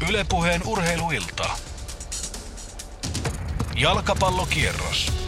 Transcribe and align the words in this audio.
Ylepuheen 0.00 0.62
urheiluilta. 0.66 1.50
Jalkapallokierros. 3.74 5.23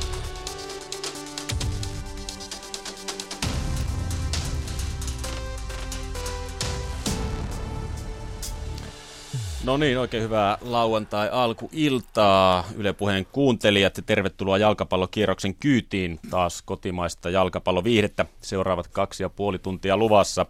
No 9.66 9.76
niin, 9.76 9.98
oikein 9.98 10.22
hyvää 10.22 10.58
lauantai 10.60 11.28
alkuiltaa 11.32 12.64
Yle 12.76 12.92
Puheen 12.92 13.26
kuuntelijat 13.32 13.96
ja 13.96 14.02
tervetuloa 14.02 14.58
jalkapallokierroksen 14.58 15.54
kyytiin 15.54 16.20
taas 16.30 16.62
kotimaista 16.62 17.30
jalkapalloviihdettä. 17.30 18.26
Seuraavat 18.40 18.88
kaksi 18.88 19.22
ja 19.22 19.28
puoli 19.28 19.58
tuntia 19.58 19.96
luvassa. 19.96 20.46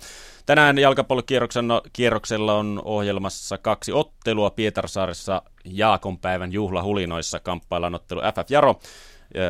Tänään 0.47 0.79
jalkapallokierroksella 0.79 2.55
on 2.55 2.83
ohjelmassa 2.85 3.59
kaksi 3.59 3.93
ottelua 3.93 4.51
Pietarsaaressa 4.51 5.43
Jaakonpäivän 5.65 6.53
juhlahulinoissa 6.53 7.41
kamppaillaan 7.41 7.95
ottelu 7.95 8.21
FF 8.21 8.51
Jaro 8.51 8.81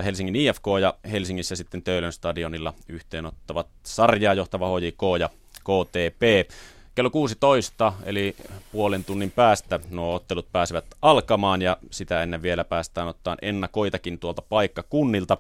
Helsingin 0.04 0.36
IFK 0.36 0.64
ja 0.80 0.94
Helsingissä 1.10 1.56
sitten 1.56 1.82
Töölön 1.82 2.12
stadionilla 2.12 2.74
yhteenottavat 2.88 3.66
sarjaa 3.82 4.34
johtava 4.34 4.68
HJK 4.68 5.02
ja 5.20 5.28
KTP. 5.58 6.50
Kello 6.96 7.10
16, 7.10 7.92
eli 8.04 8.36
puolen 8.72 9.04
tunnin 9.04 9.30
päästä, 9.30 9.80
nuo 9.90 10.14
ottelut 10.14 10.52
pääsevät 10.52 10.84
alkamaan 11.02 11.62
ja 11.62 11.76
sitä 11.90 12.22
ennen 12.22 12.42
vielä 12.42 12.64
päästään 12.64 13.08
ottaan 13.08 13.38
ennakoitakin 13.42 14.18
tuolta 14.18 14.42
paikkakunnilta. 14.42 15.38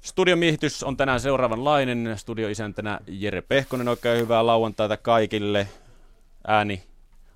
Studion 0.00 0.38
miehitys 0.38 0.82
on 0.82 0.96
tänään 0.96 1.20
seuraavanlainen. 1.20 2.14
Studioisäntänä 2.16 3.00
Jere 3.06 3.42
Pehkonen, 3.42 3.88
oikein 3.88 4.20
hyvää 4.20 4.46
lauantaita 4.46 4.96
kaikille. 4.96 5.68
Ääni 6.46 6.82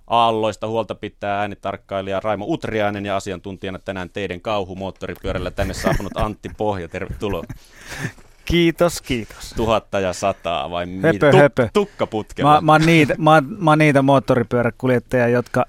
aalloista 0.07 0.67
huolta 0.67 0.95
pitää 0.95 1.41
äänitarkkailija 1.41 2.21
Raimo 2.21 2.45
Utriainen 2.49 3.07
ja 3.07 3.17
asiantuntijana 3.17 3.79
tänään 3.79 4.11
teidän 4.11 4.41
kauhumoottoripyörällä 4.41 5.51
tänne 5.51 5.75
saapunut 5.75 6.17
Antti 6.17 6.51
Pohja. 6.57 6.89
Tervetuloa. 6.89 7.45
Kiitos, 8.49 9.03
kiitos. 9.03 9.55
Tuhatta 9.57 10.01
ja 10.01 10.13
sataa 10.13 10.71
vai 10.71 10.87
höpö, 10.87 11.13
mitä? 11.13 11.31
Tuk- 11.31 11.37
höpö. 11.37 11.69
Tukkaputkella. 11.73 12.55
Mä, 12.55 12.61
mä, 12.61 12.73
oon 12.73 12.87
niitä, 12.87 13.15
mä, 13.19 13.43
mä 13.59 13.71
oon 13.71 13.79
niitä 13.79 14.03
moottoripyöräkuljettajia, 14.03 15.29
jotka 15.29 15.65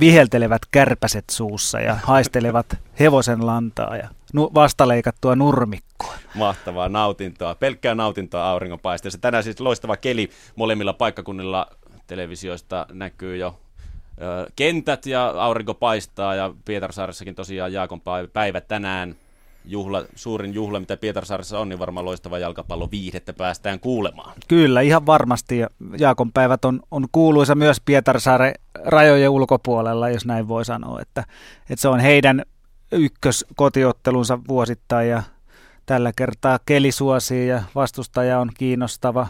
viheltelevät 0.00 0.62
kärpäset 0.70 1.24
suussa 1.30 1.80
ja 1.80 1.94
haistelevat 1.94 2.76
hevosen 3.00 3.46
lantaa 3.46 3.96
ja 3.96 4.08
nu, 4.32 4.50
vastaleikattua 4.54 5.36
nurmikkoa. 5.36 6.14
Mahtavaa 6.34 6.88
nautintoa, 6.88 7.54
pelkkää 7.54 7.94
nautintoa 7.94 8.50
auringonpaisteessa. 8.50 9.18
Tänään 9.18 9.44
siis 9.44 9.60
loistava 9.60 9.96
keli 9.96 10.30
molemmilla 10.56 10.92
paikkakunnilla 10.92 11.66
televisioista 12.06 12.86
näkyy 12.92 13.36
jo 13.36 13.60
kentät 14.56 15.06
ja 15.06 15.34
aurinko 15.38 15.74
paistaa 15.74 16.34
ja 16.34 16.54
Pietarsaaressakin 16.64 17.34
tosiaan 17.34 17.72
Jaakon 17.72 18.02
päivä 18.32 18.60
tänään 18.60 19.16
juhla, 19.64 20.04
suurin 20.14 20.54
juhla, 20.54 20.80
mitä 20.80 20.96
Pietarsaaressa 20.96 21.58
on, 21.58 21.68
niin 21.68 21.78
varmaan 21.78 22.06
loistava 22.06 22.38
jalkapallo 22.38 22.90
viihdettä 22.90 23.32
päästään 23.32 23.80
kuulemaan. 23.80 24.32
Kyllä, 24.48 24.80
ihan 24.80 25.06
varmasti. 25.06 25.58
Jaakon 25.98 26.32
päivät 26.32 26.64
on, 26.64 26.80
on 26.90 27.06
kuuluisa 27.12 27.54
myös 27.54 27.80
Pietarsaaren 27.80 28.54
rajojen 28.84 29.30
ulkopuolella, 29.30 30.08
jos 30.08 30.26
näin 30.26 30.48
voi 30.48 30.64
sanoa, 30.64 31.00
että, 31.00 31.24
että 31.70 31.82
se 31.82 31.88
on 31.88 32.00
heidän 32.00 32.42
ykköskotiottelunsa 32.92 34.38
vuosittain 34.48 35.08
ja 35.08 35.22
tällä 35.86 36.12
kertaa 36.16 36.58
keli 36.66 36.92
suosii 36.92 37.48
ja 37.48 37.62
vastustaja 37.74 38.40
on 38.40 38.50
kiinnostava 38.58 39.26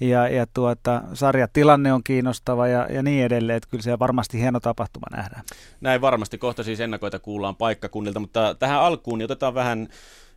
ja, 0.00 0.28
ja 0.28 0.46
tuota, 0.54 1.02
sarjatilanne 1.14 1.92
on 1.92 2.04
kiinnostava 2.04 2.68
ja, 2.68 2.86
ja 2.92 3.02
niin 3.02 3.24
edelleen, 3.24 3.56
että 3.56 3.68
kyllä 3.70 3.82
se 3.82 3.98
varmasti 3.98 4.40
hieno 4.40 4.60
tapahtuma 4.60 5.16
nähdään. 5.16 5.42
Näin 5.80 6.00
varmasti, 6.00 6.38
kohta 6.38 6.62
siis 6.62 6.80
ennakoita 6.80 7.18
kuullaan 7.18 7.56
paikkakunnilta, 7.56 8.20
mutta 8.20 8.54
tähän 8.58 8.80
alkuun 8.80 9.18
niin 9.18 9.24
otetaan 9.24 9.54
vähän 9.54 9.88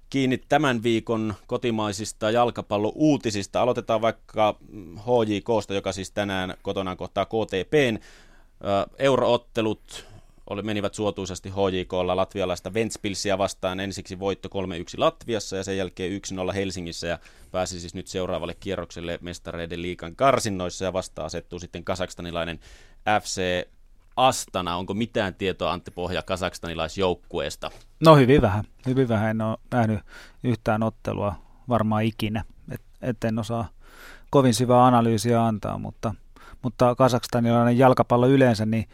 kiinni 0.10 0.38
tämän 0.50 0.84
viikon 0.84 1.34
kotimaisista 1.48 2.32
jalkapallouutisista. 2.32 3.62
Aloitetaan 3.62 4.02
vaikka 4.02 4.56
HJKsta, 4.98 5.73
joka 5.73 5.92
siis 5.92 6.12
tänään 6.12 6.54
kotonaan 6.62 6.98
kohtaa 6.98 7.26
KTPn 7.26 7.98
euroottelut 9.00 10.07
oli, 10.50 10.62
menivät 10.62 10.94
suotuisasti 10.94 11.50
HJKlla 11.50 12.16
latvialaista 12.16 12.74
Ventspilsiä 12.74 13.38
vastaan. 13.38 13.80
Ensiksi 13.80 14.20
voitto 14.20 14.50
3-1 14.50 14.52
Latviassa 14.98 15.58
ja 15.58 15.64
sen 15.64 15.78
jälkeen 15.78 16.22
1-0 16.50 16.54
Helsingissä 16.54 17.08
ja 17.08 17.20
pääsi 17.52 17.80
siis 17.80 17.96
nyt 17.96 18.08
seuraavalle 18.08 18.56
kierrokselle 18.60 19.20
mestareiden 19.22 19.82
liikan 19.82 20.16
karsinnoissa 20.16 20.86
ja 20.86 20.94
vasta 20.94 21.26
asettuu 21.26 21.60
sitten 21.60 21.84
kasakstanilainen 21.84 22.60
FC 23.22 23.68
Astana. 24.16 24.76
Onko 24.76 24.94
mitään 24.94 25.36
tietoa 25.36 25.74
Antti 25.74 25.92
Pohja 25.92 26.24
kasakstanilaisjoukkueesta? 26.24 27.72
No 28.00 28.16
hyvin 28.16 28.42
vähän. 28.42 28.64
Hyvin 28.86 29.08
vähän. 29.08 29.30
En 29.30 29.42
ole 29.42 29.58
nähnyt 29.72 30.00
yhtään 30.44 30.84
ottelua 30.84 31.36
varmaan 31.70 32.04
ikinä. 32.04 32.44
Et, 32.72 32.82
et 33.02 33.24
en 33.24 33.40
osaa 33.40 33.70
kovin 34.30 34.54
syvää 34.54 34.86
analyysiä 34.86 35.46
antaa, 35.46 35.78
mutta, 35.78 36.16
mutta 36.62 36.96
kasakstanilainen 36.96 37.78
jalkapallo 37.78 38.28
yleensä, 38.28 38.66
niin 38.66 38.86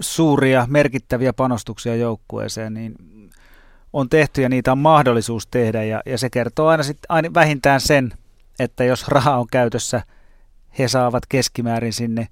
suuria 0.00 0.66
merkittäviä 0.70 1.32
panostuksia 1.32 1.96
joukkueeseen, 1.96 2.74
niin 2.74 2.94
on 3.92 4.08
tehty 4.08 4.42
ja 4.42 4.48
niitä 4.48 4.72
on 4.72 4.78
mahdollisuus 4.78 5.46
tehdä 5.46 5.82
ja, 5.82 6.02
ja 6.06 6.18
se 6.18 6.30
kertoo 6.30 6.66
aina, 6.66 6.82
sit, 6.82 6.98
aina 7.08 7.34
vähintään 7.34 7.80
sen, 7.80 8.12
että 8.58 8.84
jos 8.84 9.08
raha 9.08 9.36
on 9.36 9.46
käytössä, 9.50 10.02
he 10.78 10.88
saavat 10.88 11.26
keskimäärin 11.28 11.92
sinne 11.92 12.28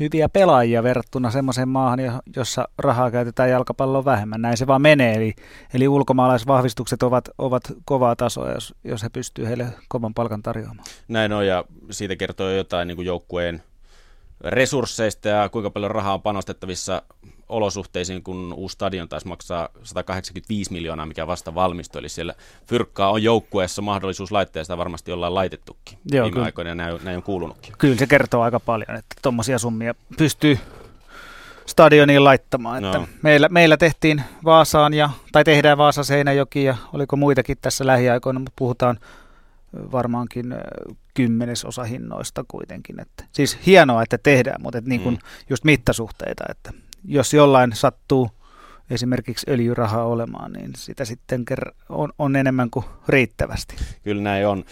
hyviä 0.00 0.28
pelaajia 0.28 0.82
verrattuna 0.82 1.30
semmoiseen 1.30 1.68
maahan, 1.68 1.98
jossa 2.36 2.68
rahaa 2.78 3.10
käytetään 3.10 3.50
jalkapallon 3.50 4.04
vähemmän. 4.04 4.42
Näin 4.42 4.56
se 4.56 4.66
vaan 4.66 4.82
menee, 4.82 5.14
eli, 5.14 5.34
eli 5.74 5.88
ulkomaalaisvahvistukset 5.88 7.02
ovat, 7.02 7.28
ovat 7.38 7.62
kovaa 7.84 8.16
tasoa, 8.16 8.52
jos, 8.52 8.74
jos 8.84 9.02
he 9.02 9.08
pystyvät 9.08 9.48
heille 9.48 9.66
kovan 9.88 10.14
palkan 10.14 10.42
tarjoamaan. 10.42 10.84
Näin 11.08 11.32
on, 11.32 11.46
ja 11.46 11.64
siitä 11.90 12.16
kertoo 12.16 12.50
jotain 12.50 12.88
niin 12.88 12.96
kuin 12.96 13.06
joukkueen 13.06 13.62
resursseista 14.40 15.28
ja 15.28 15.48
kuinka 15.48 15.70
paljon 15.70 15.90
rahaa 15.90 16.14
on 16.14 16.22
panostettavissa 16.22 17.02
olosuhteisiin, 17.48 18.22
kun 18.22 18.52
uusi 18.56 18.72
stadion 18.72 19.08
taisi 19.08 19.28
maksaa 19.28 19.68
185 19.82 20.72
miljoonaa, 20.72 21.06
mikä 21.06 21.26
vasta 21.26 21.54
valmistui. 21.54 21.98
Eli 21.98 22.08
siellä 22.08 22.34
fyrkkaa 22.66 23.10
on 23.10 23.22
joukkueessa 23.22 23.82
mahdollisuus 23.82 24.32
laittaa, 24.32 24.60
ja 24.60 24.64
sitä 24.64 24.78
varmasti 24.78 25.12
ollaan 25.12 25.34
laitettukin 25.34 25.98
Joo, 26.12 26.24
viime 26.24 26.34
kyllä. 26.34 26.44
aikoina, 26.44 26.70
ja 26.70 26.74
näin, 26.74 26.98
näin 27.04 27.16
on 27.16 27.22
kuulunutkin. 27.22 27.74
Kyllä 27.78 27.96
se 27.96 28.06
kertoo 28.06 28.42
aika 28.42 28.60
paljon, 28.60 28.98
että 28.98 29.16
tuommoisia 29.22 29.58
summia 29.58 29.94
pystyy 30.18 30.58
stadioniin 31.66 32.24
laittamaan. 32.24 32.84
Että 32.84 32.98
no. 32.98 33.06
meillä, 33.22 33.48
meillä 33.48 33.76
tehtiin 33.76 34.22
Vaasaan, 34.44 34.94
ja, 34.94 35.10
tai 35.32 35.44
tehdään 35.44 35.78
Vaasa 35.78 36.04
Seinäjoki, 36.04 36.64
ja 36.64 36.76
oliko 36.92 37.16
muitakin 37.16 37.56
tässä 37.62 37.86
lähiaikoina, 37.86 38.38
mutta 38.38 38.52
puhutaan 38.56 38.98
varmaankin 39.92 40.46
kymmenesosa 41.14 41.84
hinnoista 41.84 42.44
kuitenkin. 42.48 43.00
Että, 43.00 43.24
siis 43.32 43.58
hienoa, 43.66 44.02
että 44.02 44.18
tehdään, 44.18 44.62
mutta 44.62 44.78
että 44.78 44.88
niin 44.88 45.00
kuin 45.00 45.14
mm. 45.14 45.20
just 45.50 45.64
mittasuhteita, 45.64 46.44
että 46.50 46.72
jos 47.04 47.34
jollain 47.34 47.72
sattuu 47.74 48.30
esimerkiksi 48.90 49.50
öljyrahaa 49.50 50.04
olemaan, 50.04 50.52
niin 50.52 50.72
sitä 50.76 51.04
sitten 51.04 51.44
on, 51.88 52.12
on 52.18 52.36
enemmän 52.36 52.70
kuin 52.70 52.84
riittävästi. 53.08 53.76
Kyllä 54.02 54.22
näin 54.22 54.46
on. 54.46 54.64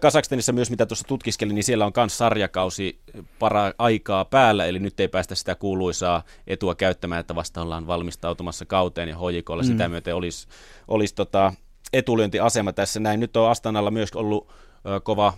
Kasakstanissa 0.00 0.52
myös, 0.52 0.70
mitä 0.70 0.86
tuossa 0.86 1.08
tutkiskelin, 1.08 1.54
niin 1.54 1.64
siellä 1.64 1.86
on 1.86 1.92
myös 1.96 2.18
sarjakausi 2.18 3.00
para 3.38 3.72
aikaa 3.78 4.24
päällä, 4.24 4.66
eli 4.66 4.78
nyt 4.78 5.00
ei 5.00 5.08
päästä 5.08 5.34
sitä 5.34 5.54
kuuluisaa 5.54 6.22
etua 6.46 6.74
käyttämään, 6.74 7.20
että 7.20 7.34
vasta 7.34 7.62
ollaan 7.62 7.86
valmistautumassa 7.86 8.64
kauteen 8.66 9.08
ja 9.08 9.16
hoikolla 9.16 9.62
mm. 9.62 9.66
sitä 9.66 9.88
myöten 9.88 10.14
olisi, 10.14 10.48
olisi 10.88 11.14
tota, 11.14 11.52
etulyöntiasema 11.94 12.72
tässä 12.72 13.00
näin. 13.00 13.20
Nyt 13.20 13.36
on 13.36 13.50
Astanalla 13.50 13.90
myös 13.90 14.12
ollut 14.14 14.48
ö, 14.86 15.00
kova 15.00 15.32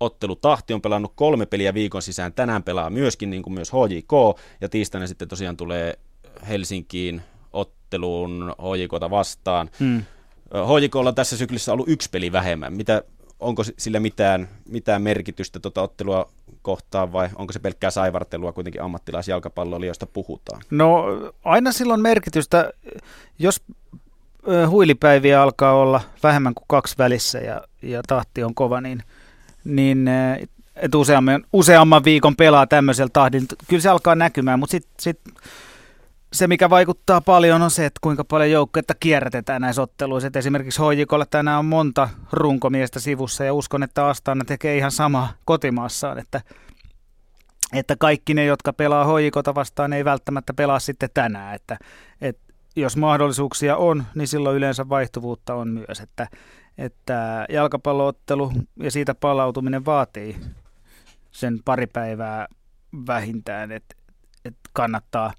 ottelutahti, 0.00 0.74
on 0.74 0.82
pelannut 0.82 1.12
kolme 1.14 1.46
peliä 1.46 1.74
viikon 1.74 2.02
sisään, 2.02 2.32
tänään 2.32 2.62
pelaa 2.62 2.90
myöskin, 2.90 3.30
niin 3.30 3.42
kuin 3.42 3.54
myös 3.54 3.72
HJK, 3.72 4.40
ja 4.60 4.68
tiistaina 4.68 5.06
sitten 5.06 5.28
tosiaan 5.28 5.56
tulee 5.56 5.98
Helsinkiin 6.48 7.22
otteluun 7.52 8.54
HJKta 8.58 9.10
vastaan. 9.10 9.70
Hmm. 9.80 10.02
HJKlla 10.54 11.08
on 11.08 11.14
tässä 11.14 11.36
syklissä 11.36 11.72
ollut 11.72 11.88
yksi 11.88 12.10
peli 12.10 12.32
vähemmän. 12.32 12.72
Mitä, 12.72 13.02
onko 13.40 13.62
sillä 13.78 14.00
mitään, 14.00 14.48
mitään 14.68 15.02
merkitystä 15.02 15.60
tuota 15.60 15.82
ottelua 15.82 16.30
kohtaan 16.62 17.12
vai 17.12 17.28
onko 17.36 17.52
se 17.52 17.58
pelkkää 17.58 17.90
saivartelua 17.90 18.52
kuitenkin 18.52 18.82
ammattilaisjalkapalloilijoista 18.82 20.06
puhutaan? 20.06 20.62
No 20.70 21.04
aina 21.44 21.72
silloin 21.72 22.00
merkitystä, 22.00 22.72
jos 23.38 23.60
huilipäiviä 24.68 25.42
alkaa 25.42 25.72
olla 25.72 26.00
vähemmän 26.22 26.54
kuin 26.54 26.64
kaksi 26.68 26.94
välissä 26.98 27.38
ja, 27.38 27.62
ja 27.82 28.02
tahti 28.06 28.44
on 28.44 28.54
kova, 28.54 28.80
niin, 28.80 29.02
niin 29.64 30.08
että 30.76 30.98
useamman, 30.98 31.44
useamman 31.52 32.04
viikon 32.04 32.36
pelaa 32.36 32.66
tämmöisellä 32.66 33.10
tahdilla. 33.12 33.46
Kyllä 33.68 33.82
se 33.82 33.88
alkaa 33.88 34.14
näkymään, 34.14 34.58
mutta 34.58 34.70
sitten 34.70 34.92
sit 35.00 35.20
se, 36.32 36.46
mikä 36.46 36.70
vaikuttaa 36.70 37.20
paljon, 37.20 37.62
on 37.62 37.70
se, 37.70 37.86
että 37.86 37.98
kuinka 38.00 38.24
paljon 38.24 38.50
joukkuetta 38.50 38.94
kierrätetään 39.00 39.62
näissä 39.62 39.82
otteluissa. 39.82 40.26
Et 40.26 40.36
esimerkiksi 40.36 40.80
Hoijikolla 40.80 41.26
tänään 41.26 41.58
on 41.58 41.64
monta 41.64 42.08
runkomiestä 42.32 43.00
sivussa 43.00 43.44
ja 43.44 43.54
uskon, 43.54 43.82
että 43.82 44.06
Astana 44.06 44.44
tekee 44.44 44.76
ihan 44.76 44.90
sama 44.90 45.28
kotimaassaan, 45.44 46.18
että 46.18 46.40
että 47.72 47.96
kaikki 47.98 48.34
ne, 48.34 48.44
jotka 48.44 48.72
pelaa 48.72 49.04
hoikota 49.04 49.54
vastaan, 49.54 49.92
ei 49.92 50.04
välttämättä 50.04 50.54
pelaa 50.54 50.78
sitten 50.78 51.08
tänään. 51.14 51.54
Että, 51.54 51.78
että 52.20 52.41
jos 52.76 52.96
mahdollisuuksia 52.96 53.76
on, 53.76 54.04
niin 54.14 54.28
silloin 54.28 54.56
yleensä 54.56 54.88
vaihtuvuutta 54.88 55.54
on 55.54 55.68
myös, 55.68 56.00
että, 56.00 56.28
että 56.78 57.46
jalkapalloottelu 57.48 58.52
ja 58.76 58.90
siitä 58.90 59.14
palautuminen 59.14 59.84
vaatii 59.84 60.36
sen 61.30 61.58
pari 61.64 61.86
päivää 61.86 62.46
vähintään, 63.06 63.72
että, 63.72 63.94
että 64.44 64.70
kannattaa 64.72 65.32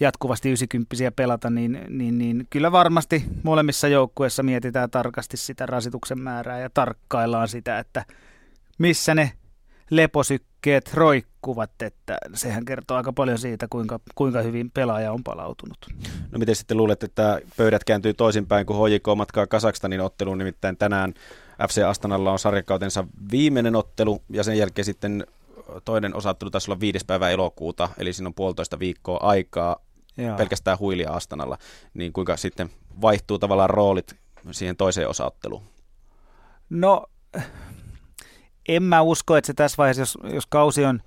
jatkuvasti 0.00 0.48
90 0.48 1.12
pelata, 1.16 1.50
niin, 1.50 1.84
niin, 1.88 2.18
niin 2.18 2.46
kyllä 2.50 2.72
varmasti 2.72 3.24
molemmissa 3.42 3.88
joukkueissa 3.88 4.42
mietitään 4.42 4.90
tarkasti 4.90 5.36
sitä 5.36 5.66
rasituksen 5.66 6.20
määrää 6.20 6.58
ja 6.58 6.70
tarkkaillaan 6.70 7.48
sitä, 7.48 7.78
että 7.78 8.04
missä 8.78 9.14
ne 9.14 9.32
leposykkeet 9.90 10.94
roikkuvat, 11.42 11.82
että 11.82 12.18
sehän 12.34 12.64
kertoo 12.64 12.96
aika 12.96 13.12
paljon 13.12 13.38
siitä, 13.38 13.66
kuinka, 13.70 14.00
kuinka 14.14 14.42
hyvin 14.42 14.70
pelaaja 14.70 15.12
on 15.12 15.24
palautunut. 15.24 15.78
No 16.32 16.38
miten 16.38 16.56
sitten 16.56 16.76
luulet, 16.76 17.02
että 17.02 17.40
pöydät 17.56 17.84
kääntyy 17.84 18.14
toisinpäin, 18.14 18.66
kun 18.66 18.76
HJK 18.76 19.06
matkaa 19.16 19.46
Kasakstanin 19.46 20.00
otteluun, 20.00 20.38
nimittäin 20.38 20.76
tänään 20.76 21.14
FC 21.68 21.82
Astanalla 21.82 22.32
on 22.32 22.38
sarjakautensa 22.38 23.04
viimeinen 23.30 23.76
ottelu 23.76 24.22
ja 24.30 24.44
sen 24.44 24.58
jälkeen 24.58 24.84
sitten 24.84 25.26
toinen 25.84 26.14
osattelu 26.14 26.50
taisi 26.50 26.70
olla 26.70 26.80
viides 26.80 27.04
päivä 27.04 27.30
elokuuta, 27.30 27.88
eli 27.98 28.12
siinä 28.12 28.28
on 28.28 28.34
puolitoista 28.34 28.78
viikkoa 28.78 29.18
aikaa 29.22 29.76
Joo. 30.16 30.36
pelkästään 30.36 30.78
huilia 30.78 31.10
Astanalla, 31.10 31.58
niin 31.94 32.12
kuinka 32.12 32.36
sitten 32.36 32.70
vaihtuu 33.00 33.38
tavallaan 33.38 33.70
roolit 33.70 34.16
siihen 34.50 34.76
toiseen 34.76 35.08
osaotteluun? 35.08 35.62
No 36.70 37.06
en 38.68 38.82
mä 38.82 39.02
usko, 39.02 39.36
että 39.36 39.46
se 39.46 39.54
tässä 39.54 39.76
vaiheessa, 39.76 40.02
jos, 40.02 40.18
jos 40.34 40.46
kausi 40.46 40.84
on, 40.84 41.02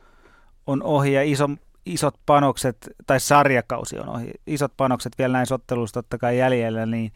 on 0.67 0.83
ohi 0.83 1.13
ja 1.13 1.23
iso, 1.23 1.49
isot 1.85 2.15
panokset, 2.25 2.77
tai 3.07 3.19
sarjakausi 3.19 3.99
on 3.99 4.09
ohi, 4.09 4.31
isot 4.47 4.73
panokset 4.77 5.13
vielä 5.17 5.37
näissä 5.37 5.55
otteluissa 5.55 5.93
totta 5.93 6.17
kai 6.17 6.37
jäljellä, 6.37 6.85
niin 6.85 7.11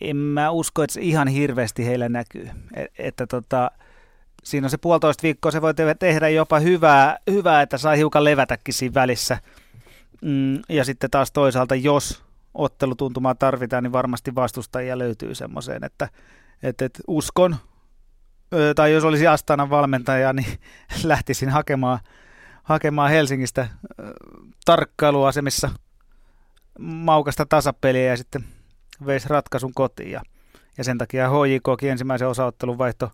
en 0.00 0.16
mä 0.16 0.50
usko, 0.50 0.82
että 0.82 0.94
se 0.94 1.00
ihan 1.00 1.28
hirveästi 1.28 1.86
heillä 1.86 2.08
näkyy. 2.08 2.50
Et, 2.74 2.92
että 2.98 3.26
tota, 3.26 3.70
siinä 4.44 4.66
on 4.66 4.70
se 4.70 4.78
puolitoista 4.78 5.22
viikkoa, 5.22 5.52
se 5.52 5.62
voi 5.62 5.74
tehdä 5.98 6.28
jopa 6.28 6.58
hyvää, 6.58 7.18
hyvää 7.30 7.62
että 7.62 7.78
saa 7.78 7.94
hiukan 7.94 8.24
levätäkin 8.24 8.74
siinä 8.74 8.94
välissä. 8.94 9.38
Mm, 10.22 10.60
ja 10.68 10.84
sitten 10.84 11.10
taas 11.10 11.32
toisaalta, 11.32 11.74
jos 11.74 12.22
ottelutuntumaa 12.54 13.34
tarvitaan, 13.34 13.82
niin 13.82 13.92
varmasti 13.92 14.34
vastustajia 14.34 14.98
löytyy 14.98 15.34
semmoiseen, 15.34 15.84
että, 15.84 16.08
että, 16.62 16.84
että 16.84 17.00
uskon, 17.08 17.56
tai 18.76 18.92
jos 18.92 19.04
olisi 19.04 19.26
Astanan 19.26 19.70
valmentaja, 19.70 20.32
niin 20.32 20.58
lähtisin 21.04 21.48
hakemaan, 21.48 21.98
hakemaan 22.62 23.10
Helsingistä 23.10 23.68
tarkkailuasemissa 24.64 25.70
maukasta 26.78 27.46
tasapeliä 27.46 28.04
ja 28.04 28.16
sitten 28.16 28.44
veisi 29.06 29.28
ratkaisun 29.28 29.74
kotiin. 29.74 30.10
Ja, 30.10 30.22
ja 30.78 30.84
sen 30.84 30.98
takia 30.98 31.28
HJKkin 31.30 31.90
ensimmäisen 31.90 32.28
osaottelun 32.28 32.78
vaihto 32.78 33.10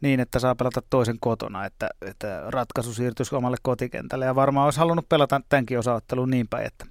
niin, 0.00 0.20
että 0.20 0.38
saa 0.38 0.54
pelata 0.54 0.82
toisen 0.90 1.16
kotona, 1.20 1.64
että, 1.64 1.88
että 2.02 2.42
ratkaisu 2.46 2.94
siirtyisi 2.94 3.34
omalle 3.34 3.56
kotikentälle. 3.62 4.24
Ja 4.24 4.34
varmaan 4.34 4.64
olisi 4.64 4.78
halunnut 4.78 5.08
pelata 5.08 5.40
tämänkin 5.48 5.78
osaottelun 5.78 6.30
niin 6.30 6.48
päin, 6.48 6.66
että 6.66 6.86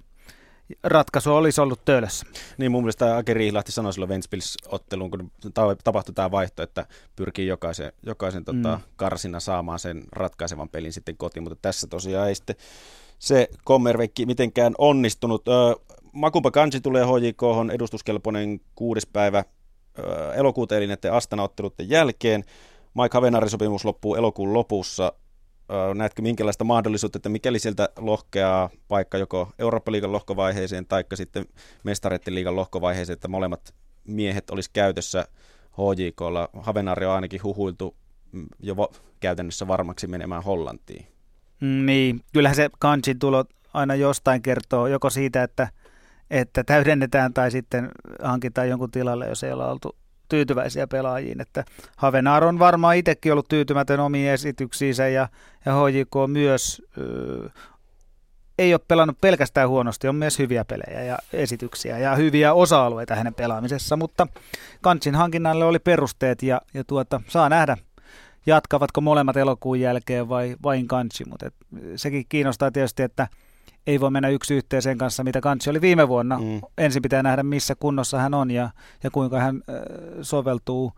ratkaisu 0.84 1.34
olisi 1.34 1.60
ollut 1.60 1.84
töölössä. 1.84 2.26
Niin 2.58 2.70
mun 2.72 2.82
mielestä 2.82 3.16
Ake 3.16 3.34
Riihlahti 3.34 3.72
sanoi 3.72 3.92
silloin 3.92 4.08
Ventspils-otteluun, 4.08 5.10
kun 5.10 5.30
tapahtui 5.84 6.14
tämä 6.14 6.30
vaihto, 6.30 6.62
että 6.62 6.86
pyrkii 7.16 7.46
jokaisen, 7.46 7.92
jokaisen 8.02 8.44
tota, 8.44 8.76
mm. 8.76 8.82
karsina 8.96 9.40
saamaan 9.40 9.78
sen 9.78 10.04
ratkaisevan 10.12 10.68
pelin 10.68 10.92
sitten 10.92 11.16
kotiin, 11.16 11.42
mutta 11.42 11.58
tässä 11.62 11.86
tosiaan 11.86 12.28
ei 12.28 12.34
sitten 12.34 12.56
se 13.18 13.48
kommervekki 13.64 14.26
mitenkään 14.26 14.74
onnistunut. 14.78 15.48
Öö, 15.48 15.54
Makumpa 16.12 16.50
Kansi 16.50 16.80
tulee 16.80 17.04
HJK 17.04 17.72
edustuskelpoinen 17.74 18.60
kuudes 18.74 19.06
päivä 19.06 19.44
öö, 19.98 20.34
elokuuta 20.34 20.76
eli 20.76 20.86
näiden 20.86 21.12
Astana-otteluiden 21.12 21.90
jälkeen. 21.90 22.44
Mike 22.94 23.14
Havenarin 23.14 23.50
sopimus 23.50 23.84
loppuu 23.84 24.14
elokuun 24.14 24.54
lopussa 24.54 25.12
näetkö 25.94 26.22
minkälaista 26.22 26.64
mahdollisuutta, 26.64 27.18
että 27.18 27.28
mikäli 27.28 27.58
sieltä 27.58 27.88
lohkeaa 27.96 28.70
paikka 28.88 29.18
joko 29.18 29.50
Eurooppa-liigan 29.58 30.12
lohkovaiheeseen 30.12 30.86
tai 30.86 31.04
sitten 31.14 31.46
mestareiden 31.84 32.34
liigan 32.34 32.56
lohkovaiheeseen, 32.56 33.14
että 33.14 33.28
molemmat 33.28 33.74
miehet 34.04 34.50
olisi 34.50 34.70
käytössä 34.72 35.26
HJKlla. 35.72 36.48
Havenari 36.52 37.06
on 37.06 37.12
ainakin 37.12 37.42
huhuiltu 37.42 37.96
mm, 38.32 38.46
jo 38.60 38.76
käytännössä 39.20 39.68
varmaksi 39.68 40.06
menemään 40.06 40.42
Hollantiin. 40.42 41.06
Mm, 41.60 41.86
niin, 41.86 42.20
kyllähän 42.32 42.56
se 42.56 42.70
kansin 42.78 43.18
tulo 43.18 43.44
aina 43.74 43.94
jostain 43.94 44.42
kertoo, 44.42 44.86
joko 44.86 45.10
siitä, 45.10 45.42
että, 45.42 45.68
että 46.30 46.64
täydennetään 46.64 47.34
tai 47.34 47.50
sitten 47.50 47.90
hankitaan 48.22 48.68
jonkun 48.68 48.90
tilalle, 48.90 49.28
jos 49.28 49.44
ei 49.44 49.52
ole 49.52 49.66
oltu 49.66 49.96
tyytyväisiä 50.28 50.86
pelaajiin. 50.86 51.40
Että 51.40 51.64
Havenaar 51.96 52.44
on 52.44 52.58
varmaan 52.58 52.96
itsekin 52.96 53.32
ollut 53.32 53.48
tyytymätön 53.48 54.00
omiin 54.00 54.30
esityksiinsä 54.30 55.08
ja, 55.08 55.28
ja 55.66 55.72
HJK 55.72 56.14
myös 56.26 56.82
ö, 56.98 57.50
ei 58.58 58.74
ole 58.74 58.80
pelannut 58.88 59.20
pelkästään 59.20 59.68
huonosti, 59.68 60.08
on 60.08 60.14
myös 60.14 60.38
hyviä 60.38 60.64
pelejä 60.64 61.02
ja 61.02 61.18
esityksiä 61.32 61.98
ja 61.98 62.16
hyviä 62.16 62.52
osa-alueita 62.52 63.14
hänen 63.14 63.34
pelaamisessa, 63.34 63.96
mutta 63.96 64.26
Kantsin 64.80 65.14
hankinnalle 65.14 65.64
oli 65.64 65.78
perusteet 65.78 66.42
ja, 66.42 66.60
ja 66.74 66.84
tuota, 66.84 67.20
saa 67.28 67.48
nähdä, 67.48 67.76
jatkavatko 68.46 69.00
molemmat 69.00 69.36
elokuun 69.36 69.80
jälkeen 69.80 70.28
vai 70.28 70.56
vain 70.62 70.88
Kantsi, 70.88 71.24
mutta 71.24 71.46
et, 71.46 71.54
sekin 71.96 72.26
kiinnostaa 72.28 72.70
tietysti, 72.70 73.02
että 73.02 73.28
ei 73.86 74.00
voi 74.00 74.10
mennä 74.10 74.28
yksi 74.28 74.54
yhteen 74.54 74.82
sen 74.82 74.98
kanssa, 74.98 75.24
mitä 75.24 75.40
Kantsi 75.40 75.70
oli 75.70 75.80
viime 75.80 76.08
vuonna. 76.08 76.38
Mm. 76.38 76.60
Ensin 76.78 77.02
pitää 77.02 77.22
nähdä, 77.22 77.42
missä 77.42 77.74
kunnossa 77.74 78.18
hän 78.18 78.34
on 78.34 78.50
ja, 78.50 78.70
ja 79.04 79.10
kuinka 79.10 79.40
hän 79.40 79.56
äh, 79.56 79.74
soveltuu 80.22 80.92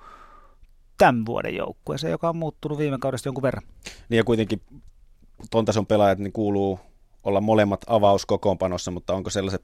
tämän 0.99 1.27
vuoden 1.27 1.57
joukkueeseen, 1.57 2.11
joka 2.11 2.29
on 2.29 2.37
muuttunut 2.37 2.79
viime 2.79 2.99
kaudesta 2.99 3.29
jonkun 3.29 3.43
verran. 3.43 3.63
Niin 4.09 4.17
ja 4.17 4.25
kuitenkin 4.25 4.63
ton 5.51 5.65
tason 5.65 5.87
pelaajat 5.87 6.19
niin 6.19 6.33
kuuluu 6.33 6.81
olla 7.25 7.41
molemmat 7.41 7.81
avauskokoonpanossa, 7.87 8.91
mutta 8.91 9.15
onko 9.15 9.31
sellaiset 9.31 9.63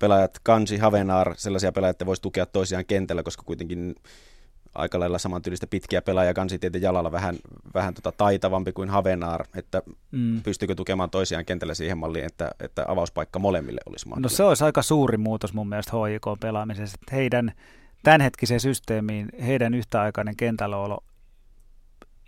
pelaajat, 0.00 0.38
Kansi, 0.42 0.76
Havenaar, 0.76 1.34
sellaisia 1.36 1.72
pelaajia, 1.72 1.90
että 1.90 2.06
voisi 2.06 2.22
tukea 2.22 2.46
toisiaan 2.46 2.86
kentällä, 2.86 3.22
koska 3.22 3.42
kuitenkin 3.46 3.94
aika 4.74 5.00
lailla 5.00 5.18
samantyylistä 5.18 5.66
pitkiä 5.66 6.02
pelaajia 6.02 6.34
kansitieteen 6.34 6.82
jalalla 6.82 7.12
vähän, 7.12 7.36
vähän 7.74 7.94
tota 7.94 8.12
taitavampi 8.12 8.72
kuin 8.72 8.88
Havenaar, 8.88 9.44
että 9.54 9.82
mm. 10.10 10.42
pystyykö 10.42 10.74
tukemaan 10.74 11.10
toisiaan 11.10 11.44
kentällä 11.44 11.74
siihen 11.74 11.98
malliin, 11.98 12.24
että, 12.24 12.50
että 12.60 12.84
avauspaikka 12.88 13.38
molemmille 13.38 13.80
olisi 13.86 14.08
mahdollinen. 14.08 14.32
No 14.32 14.36
se 14.36 14.42
olisi 14.42 14.64
aika 14.64 14.82
suuri 14.82 15.16
muutos 15.16 15.54
mun 15.54 15.68
mielestä 15.68 15.92
HJK-pelaamisessa, 15.92 16.98
että 17.02 17.16
heidän 17.16 17.52
tämänhetkiseen 18.02 18.60
systeemiin, 18.60 19.28
heidän 19.46 19.74
yhtäaikainen 19.74 20.36
kentälläolo 20.36 21.04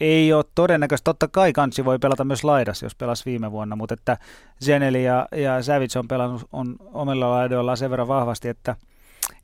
ei 0.00 0.32
ole 0.32 0.44
todennäköistä. 0.54 1.04
Totta 1.04 1.28
kai 1.28 1.52
kansi 1.52 1.84
voi 1.84 1.98
pelata 1.98 2.24
myös 2.24 2.44
laidas, 2.44 2.82
jos 2.82 2.94
pelasi 2.94 3.24
viime 3.24 3.52
vuonna, 3.52 3.76
mutta 3.76 3.94
että 3.94 4.16
Zeneli 4.64 5.04
ja, 5.04 5.28
ja 5.36 5.62
Savage 5.62 5.98
on 5.98 6.08
pelannut 6.08 6.42
on 6.52 6.76
omilla 6.80 7.30
laidoillaan 7.30 7.76
sen 7.76 7.90
verran 7.90 8.08
vahvasti, 8.08 8.48
että, 8.48 8.76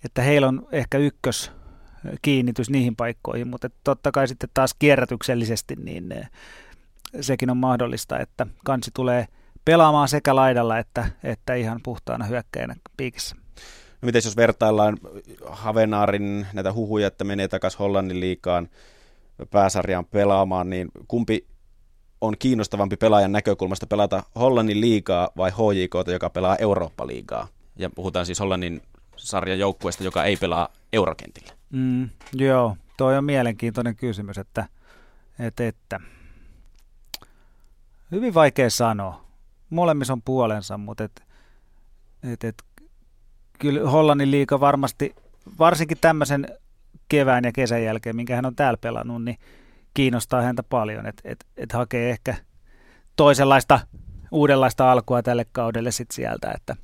että 0.04 0.22
heillä 0.22 0.48
on 0.48 0.66
ehkä 0.72 0.98
ykkös 0.98 1.52
kiinnitys 2.22 2.70
niihin 2.70 2.96
paikkoihin, 2.96 3.48
mutta 3.48 3.70
totta 3.84 4.12
kai 4.12 4.28
sitten 4.28 4.50
taas 4.54 4.74
kierrätyksellisesti 4.78 5.76
niin 5.76 6.12
eh, 6.12 6.30
sekin 7.20 7.50
on 7.50 7.56
mahdollista, 7.56 8.18
että 8.18 8.46
kansi 8.64 8.90
tulee 8.94 9.26
pelaamaan 9.64 10.08
sekä 10.08 10.36
laidalla 10.36 10.78
että, 10.78 11.06
että 11.24 11.54
ihan 11.54 11.80
puhtaana 11.82 12.24
hyökkäjänä 12.24 12.74
piikissä. 12.96 13.36
No 14.02 14.06
miten 14.06 14.22
jos 14.24 14.36
vertaillaan 14.36 14.98
Havenaarin 15.46 16.46
näitä 16.52 16.72
huhuja, 16.72 17.06
että 17.06 17.24
menee 17.24 17.48
takaisin 17.48 17.78
Hollannin 17.78 18.20
liikaan 18.20 18.68
pääsarjaan 19.50 20.04
pelaamaan, 20.04 20.70
niin 20.70 20.88
kumpi 21.08 21.46
on 22.20 22.34
kiinnostavampi 22.38 22.96
pelaajan 22.96 23.32
näkökulmasta 23.32 23.86
pelata 23.86 24.22
Hollannin 24.34 24.80
liigaa 24.80 25.28
vai 25.36 25.50
HJK, 25.50 26.10
joka 26.12 26.30
pelaa 26.30 26.56
Eurooppa-liigaa? 26.56 27.48
Ja 27.76 27.90
puhutaan 27.90 28.26
siis 28.26 28.40
Hollannin 28.40 28.82
sarjan 29.16 29.58
joukkueesta, 29.58 30.04
joka 30.04 30.24
ei 30.24 30.36
pelaa 30.36 30.68
eurokentillä. 30.92 31.57
Mm, 31.72 32.10
joo, 32.32 32.76
toi 32.96 33.18
on 33.18 33.24
mielenkiintoinen 33.24 33.96
kysymys, 33.96 34.38
että, 34.38 34.68
että, 35.38 35.68
että 35.68 36.00
hyvin 38.12 38.34
vaikea 38.34 38.70
sanoa. 38.70 39.24
Molemmissa 39.70 40.12
on 40.12 40.22
puolensa, 40.22 40.78
mutta 40.78 41.04
et, 41.04 41.22
et, 42.22 42.44
et, 42.44 42.62
kyllä 43.58 43.90
Hollannin 43.90 44.30
liiga 44.30 44.60
varmasti, 44.60 45.14
varsinkin 45.58 45.98
tämmöisen 46.00 46.48
kevään 47.08 47.44
ja 47.44 47.52
kesän 47.52 47.84
jälkeen, 47.84 48.16
minkä 48.16 48.36
hän 48.36 48.46
on 48.46 48.56
täällä 48.56 48.78
pelannut, 48.80 49.24
niin 49.24 49.38
kiinnostaa 49.94 50.42
häntä 50.42 50.62
paljon, 50.62 51.06
että 51.06 51.22
et, 51.24 51.44
et 51.56 51.72
hakee 51.72 52.10
ehkä 52.10 52.34
toisenlaista, 53.16 53.80
uudenlaista 54.30 54.92
alkua 54.92 55.22
tälle 55.22 55.46
kaudelle 55.52 55.90
sit 55.90 56.10
sieltä, 56.10 56.52
että 56.52 56.76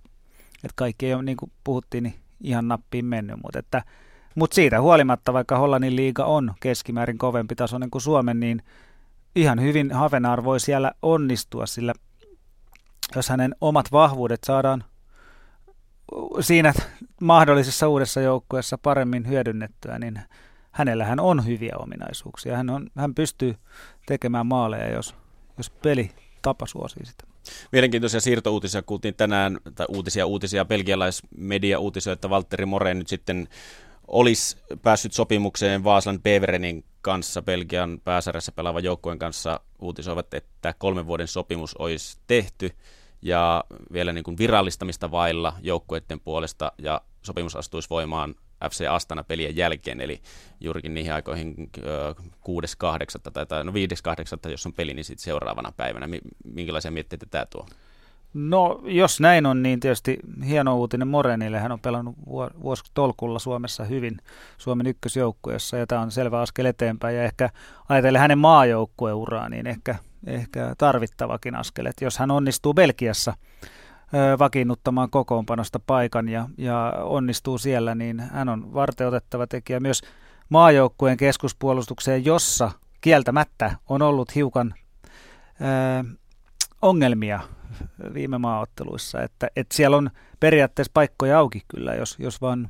et 0.64 0.72
kaikki 0.74 1.06
ei 1.06 1.14
ole, 1.14 1.22
niin 1.22 1.36
kuin 1.36 1.52
puhuttiin, 1.64 2.04
niin 2.04 2.14
ihan 2.40 2.68
nappiin 2.68 3.04
mennyt, 3.04 3.36
mutta 3.42 3.58
että 3.58 3.82
mutta 4.34 4.54
siitä 4.54 4.80
huolimatta, 4.80 5.32
vaikka 5.32 5.58
Hollannin 5.58 5.96
liiga 5.96 6.24
on 6.24 6.54
keskimäärin 6.60 7.18
kovempi 7.18 7.54
tasoinen 7.54 7.90
kuin 7.90 8.02
Suomen, 8.02 8.40
niin 8.40 8.62
ihan 9.36 9.60
hyvin 9.60 9.92
Havenar 9.92 10.44
voi 10.44 10.60
siellä 10.60 10.92
onnistua, 11.02 11.66
sillä 11.66 11.92
jos 13.16 13.28
hänen 13.28 13.54
omat 13.60 13.92
vahvuudet 13.92 14.44
saadaan 14.46 14.84
siinä 16.40 16.74
mahdollisessa 17.20 17.88
uudessa 17.88 18.20
joukkueessa 18.20 18.78
paremmin 18.78 19.28
hyödynnettyä, 19.28 19.98
niin 19.98 20.20
hänellähän 20.70 21.20
on 21.20 21.46
hyviä 21.46 21.74
ominaisuuksia. 21.78 22.56
Hän, 22.56 22.70
on, 22.70 22.86
hän 22.96 23.14
pystyy 23.14 23.54
tekemään 24.06 24.46
maaleja, 24.46 24.90
jos, 24.90 25.14
jos 25.58 25.70
peli 25.70 26.10
tapa 26.42 26.66
suosii 26.66 27.06
sitä. 27.06 27.24
Mielenkiintoisia 27.72 28.20
siirtouutisia 28.20 28.82
kuultiin 28.82 29.14
tänään, 29.14 29.58
tai 29.74 29.86
uutisia, 29.88 30.26
uutisia, 30.26 30.64
belgialaismedia 30.64 31.78
uutisia, 31.78 32.12
että 32.12 32.30
Valtteri 32.30 32.66
More 32.66 32.94
nyt 32.94 33.08
sitten 33.08 33.48
olisi 34.08 34.56
päässyt 34.82 35.12
sopimukseen 35.12 35.84
Vaaslan 35.84 36.22
Beverenin 36.22 36.84
kanssa, 37.02 37.42
Belgian 37.42 38.00
pääsarjassa 38.04 38.52
pelaavan 38.52 38.84
joukkueen 38.84 39.18
kanssa 39.18 39.60
uutisoivat, 39.78 40.34
että 40.34 40.74
kolmen 40.78 41.06
vuoden 41.06 41.28
sopimus 41.28 41.74
olisi 41.74 42.18
tehty 42.26 42.70
ja 43.22 43.64
vielä 43.92 44.12
niin 44.12 44.24
kuin 44.24 44.38
virallistamista 44.38 45.10
vailla 45.10 45.52
joukkueiden 45.62 46.20
puolesta 46.20 46.72
ja 46.78 47.00
sopimus 47.22 47.56
astuisi 47.56 47.90
voimaan 47.90 48.34
FC 48.70 48.84
Astana 48.90 49.24
pelien 49.24 49.56
jälkeen, 49.56 50.00
eli 50.00 50.20
juurikin 50.60 50.94
niihin 50.94 51.12
aikoihin 51.12 51.70
6.8. 51.78 53.46
tai, 53.48 53.64
no 53.64 53.72
5.8. 53.72 54.50
jos 54.50 54.66
on 54.66 54.72
peli, 54.72 54.94
niin 54.94 55.04
sitten 55.04 55.24
seuraavana 55.24 55.72
päivänä. 55.76 56.08
Minkälaisia 56.44 56.90
mietteitä 56.90 57.26
tämä 57.30 57.46
tuo? 57.46 57.66
No, 58.34 58.80
jos 58.84 59.20
näin 59.20 59.46
on, 59.46 59.62
niin 59.62 59.80
tietysti 59.80 60.18
hieno 60.46 60.76
uutinen 60.76 61.08
Morenille. 61.08 61.58
Hän 61.58 61.72
on 61.72 61.80
pelannut 61.80 62.16
vuosi 62.62 62.84
tolkulla 62.94 63.38
Suomessa 63.38 63.84
hyvin 63.84 64.18
Suomen 64.58 64.86
ykkösjoukkueessa, 64.86 65.76
ja 65.76 65.86
tämä 65.86 66.00
on 66.00 66.10
selvä 66.10 66.40
askel 66.40 66.64
eteenpäin. 66.64 67.16
Ja 67.16 67.24
ehkä 67.24 67.50
ajatellen 67.88 68.20
hänen 68.20 68.38
maajoukkueuraa, 68.38 69.48
niin 69.48 69.66
ehkä, 69.66 69.96
ehkä 70.26 70.74
tarvittavakin 70.78 71.54
askel. 71.54 71.86
Että 71.86 72.04
jos 72.04 72.18
hän 72.18 72.30
onnistuu 72.30 72.74
Belgiassa 72.74 73.34
vakiinnuttamaan 74.38 75.10
kokoonpanosta 75.10 75.80
paikan 75.86 76.28
ja, 76.28 76.48
ja 76.58 76.92
onnistuu 77.02 77.58
siellä, 77.58 77.94
niin 77.94 78.20
hän 78.20 78.48
on 78.48 78.74
varteutettava 78.74 79.46
tekijä 79.46 79.80
myös 79.80 80.02
maajoukkueen 80.48 81.16
keskuspuolustukseen, 81.16 82.24
jossa 82.24 82.70
kieltämättä 83.00 83.76
on 83.88 84.02
ollut 84.02 84.34
hiukan 84.34 84.74
ongelmia 86.84 87.40
viime 88.14 88.38
maaotteluissa, 88.38 89.22
että, 89.22 89.48
että 89.56 89.76
siellä 89.76 89.96
on 89.96 90.10
periaatteessa 90.40 90.90
paikkoja 90.94 91.38
auki 91.38 91.62
kyllä, 91.68 91.94
jos, 91.94 92.16
jos 92.18 92.40
vaan 92.40 92.68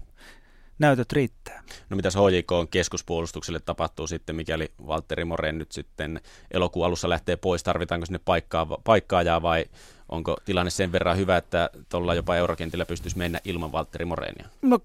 näytöt 0.79 1.13
riittää. 1.13 1.63
No 1.91 1.97
mitäs 1.97 2.15
HJK 2.15 2.53
on 2.53 2.69
keskuspuolustukselle 2.69 3.61
tapahtuu 3.61 4.07
sitten, 4.07 4.37
mikäli 4.37 4.73
Valtteri 4.87 5.25
Moren 5.25 5.59
nyt 5.59 5.73
sitten 5.73 6.21
elokuun 6.51 6.87
alussa 6.87 7.09
lähtee 7.09 7.37
pois, 7.37 7.63
tarvitaanko 7.63 8.07
sinne 8.07 8.21
paikkaa, 8.25 8.67
paikkaajaa 8.85 9.43
vai 9.43 9.65
onko 10.09 10.37
tilanne 10.45 10.71
sen 10.71 10.93
verran 10.93 11.17
hyvä, 11.17 11.37
että 11.37 11.71
tuolla 11.89 12.15
jopa 12.15 12.37
eurokentillä 12.37 12.87
pystyisi 12.87 13.19
mennä 13.19 13.41
ilman 13.45 13.73
Valtteri 13.73 14.05
Morenia? 14.05 14.49
No 14.63 14.79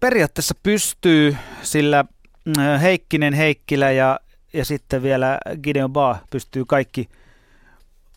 periaatteessa 0.00 0.54
pystyy, 0.62 1.36
sillä 1.62 2.04
mm, 2.44 2.54
Heikkinen, 2.80 3.34
Heikkilä 3.34 3.90
ja, 3.90 4.20
ja 4.52 4.64
sitten 4.64 5.02
vielä 5.02 5.38
Gideon 5.62 5.92
Ba 5.92 6.18
pystyy 6.30 6.64
kaikki 6.64 7.08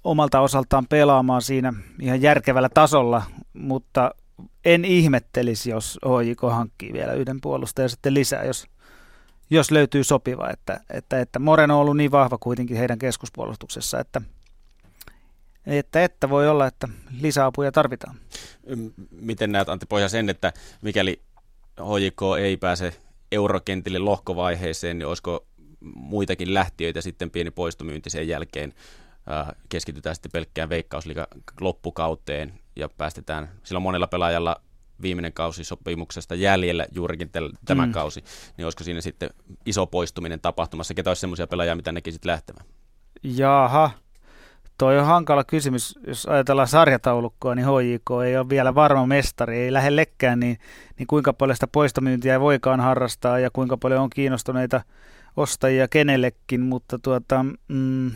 omalta 0.07 0.39
osaltaan 0.39 0.87
pelaamaan 0.87 1.41
siinä 1.41 1.73
ihan 2.01 2.21
järkevällä 2.21 2.69
tasolla, 2.69 3.23
mutta 3.53 4.11
en 4.65 4.85
ihmettelisi, 4.85 5.69
jos 5.69 5.99
HJK 6.05 6.41
hankkii 6.41 6.93
vielä 6.93 7.13
yhden 7.13 7.41
puolustajan 7.41 7.89
sitten 7.89 8.13
lisää, 8.13 8.43
jos, 8.43 8.67
jos 9.49 9.71
löytyy 9.71 10.03
sopiva. 10.03 10.49
Että, 10.49 10.79
että, 10.89 11.21
että 11.21 11.39
Moreno 11.39 11.75
on 11.75 11.81
ollut 11.81 11.97
niin 11.97 12.11
vahva 12.11 12.37
kuitenkin 12.37 12.77
heidän 12.77 12.99
keskuspuolustuksessa, 12.99 13.99
että, 13.99 14.21
että, 15.65 16.03
että 16.03 16.29
voi 16.29 16.49
olla, 16.49 16.67
että 16.67 16.87
lisäapuja 17.21 17.71
tarvitaan. 17.71 18.15
Miten 19.11 19.51
näet 19.51 19.69
Antti 19.69 19.85
Pohja 19.85 20.09
sen, 20.09 20.29
että 20.29 20.53
mikäli 20.81 21.21
HJK 21.79 22.21
ei 22.39 22.57
pääse 22.57 22.93
eurokentille 23.31 23.99
lohkovaiheeseen, 23.99 24.99
niin 24.99 25.07
olisiko 25.07 25.45
muitakin 25.95 26.53
lähtiöitä 26.53 27.01
sitten 27.01 27.29
pieni 27.29 27.51
poistomyynti 27.51 28.09
sen 28.09 28.27
jälkeen 28.27 28.73
keskitytään 29.69 30.15
sitten 30.15 30.31
pelkkään 30.31 30.69
veikkausliiga 30.69 31.27
loppukauteen 31.61 32.53
ja 32.75 32.89
päästetään, 32.89 33.49
sillä 33.63 33.79
monella 33.79 34.07
pelaajalla 34.07 34.61
viimeinen 35.01 35.33
kausi 35.33 35.63
sopimuksesta 35.63 36.35
jäljellä 36.35 36.87
juurikin 36.91 37.29
tämä 37.65 37.85
mm. 37.85 37.91
kausi, 37.91 38.23
niin 38.57 38.65
olisiko 38.65 38.83
siinä 38.83 39.01
sitten 39.01 39.29
iso 39.65 39.87
poistuminen 39.87 40.39
tapahtumassa? 40.39 40.93
Ketä 40.93 41.09
olisi 41.09 41.19
semmoisia 41.19 41.47
pelaajia, 41.47 41.75
mitä 41.75 41.91
näkisit 41.91 42.25
lähtevän? 42.25 42.65
Jaha, 43.23 43.91
toi 44.77 44.99
on 44.99 45.05
hankala 45.05 45.43
kysymys. 45.43 45.99
Jos 46.07 46.25
ajatellaan 46.25 46.67
sarjataulukkoa, 46.67 47.55
niin 47.55 47.65
HJK 47.65 48.09
ei 48.25 48.37
ole 48.37 48.49
vielä 48.49 48.75
varma 48.75 49.05
mestari, 49.05 49.57
ei 49.57 49.73
lähellekään, 49.73 50.39
niin, 50.39 50.57
niin 50.99 51.07
kuinka 51.07 51.33
paljon 51.33 51.55
sitä 51.55 51.67
poistomyyntiä 51.67 52.33
ei 52.33 52.39
voikaan 52.39 52.79
harrastaa 52.79 53.39
ja 53.39 53.49
kuinka 53.51 53.77
paljon 53.77 54.01
on 54.01 54.09
kiinnostuneita 54.09 54.81
ostajia 55.37 55.87
kenellekin, 55.87 56.61
mutta 56.61 56.99
tuota, 56.99 57.45
mm, 57.67 58.11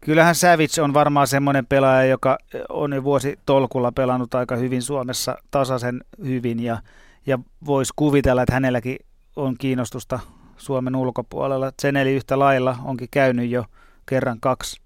Kyllähän 0.00 0.34
Savage 0.34 0.82
on 0.82 0.94
varmaan 0.94 1.26
semmoinen 1.26 1.66
pelaaja, 1.66 2.04
joka 2.04 2.38
on 2.68 2.92
jo 2.92 3.04
vuosi 3.04 3.38
tolkulla 3.46 3.92
pelannut 3.92 4.34
aika 4.34 4.56
hyvin 4.56 4.82
Suomessa 4.82 5.36
tasaisen 5.50 6.04
hyvin 6.24 6.62
ja, 6.62 6.78
ja 7.26 7.38
voisi 7.66 7.92
kuvitella, 7.96 8.42
että 8.42 8.54
hänelläkin 8.54 8.96
on 9.36 9.56
kiinnostusta 9.58 10.20
Suomen 10.56 10.96
ulkopuolella. 10.96 11.72
Seneli 11.82 12.12
yhtä 12.12 12.38
lailla 12.38 12.76
onkin 12.84 13.08
käynyt 13.10 13.50
jo 13.50 13.64
kerran 14.06 14.40
kaksi 14.40 14.80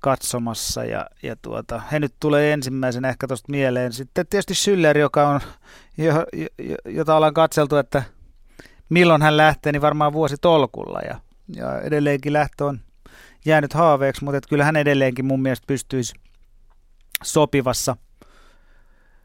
katsomassa 0.00 0.84
ja, 0.84 1.06
ja 1.22 1.36
tuota, 1.42 1.82
he 1.92 2.00
nyt 2.00 2.14
tulee 2.20 2.52
ensimmäisenä 2.52 3.08
ehkä 3.08 3.26
tuosta 3.26 3.52
mieleen. 3.52 3.92
Sitten 3.92 4.26
tietysti 4.26 4.54
Schüller, 4.54 4.98
joka 4.98 5.28
on, 5.28 5.40
jo, 5.98 6.14
jo, 6.58 6.76
jota 6.84 7.16
ollaan 7.16 7.34
katseltu, 7.34 7.76
että 7.76 8.02
milloin 8.88 9.22
hän 9.22 9.36
lähtee, 9.36 9.72
niin 9.72 9.82
varmaan 9.82 10.12
vuosi 10.12 10.36
tolkulla 10.40 11.00
ja, 11.00 11.20
ja 11.56 11.80
edelleenkin 11.80 12.32
lähtö 12.32 12.64
on 12.64 12.80
jäänyt 13.44 13.72
haaveeksi, 13.72 14.24
mutta 14.24 14.40
kyllä 14.48 14.64
hän 14.64 14.76
edelleenkin 14.76 15.24
mun 15.24 15.42
mielestä 15.42 15.64
pystyisi 15.66 16.14
sopivassa 17.22 17.96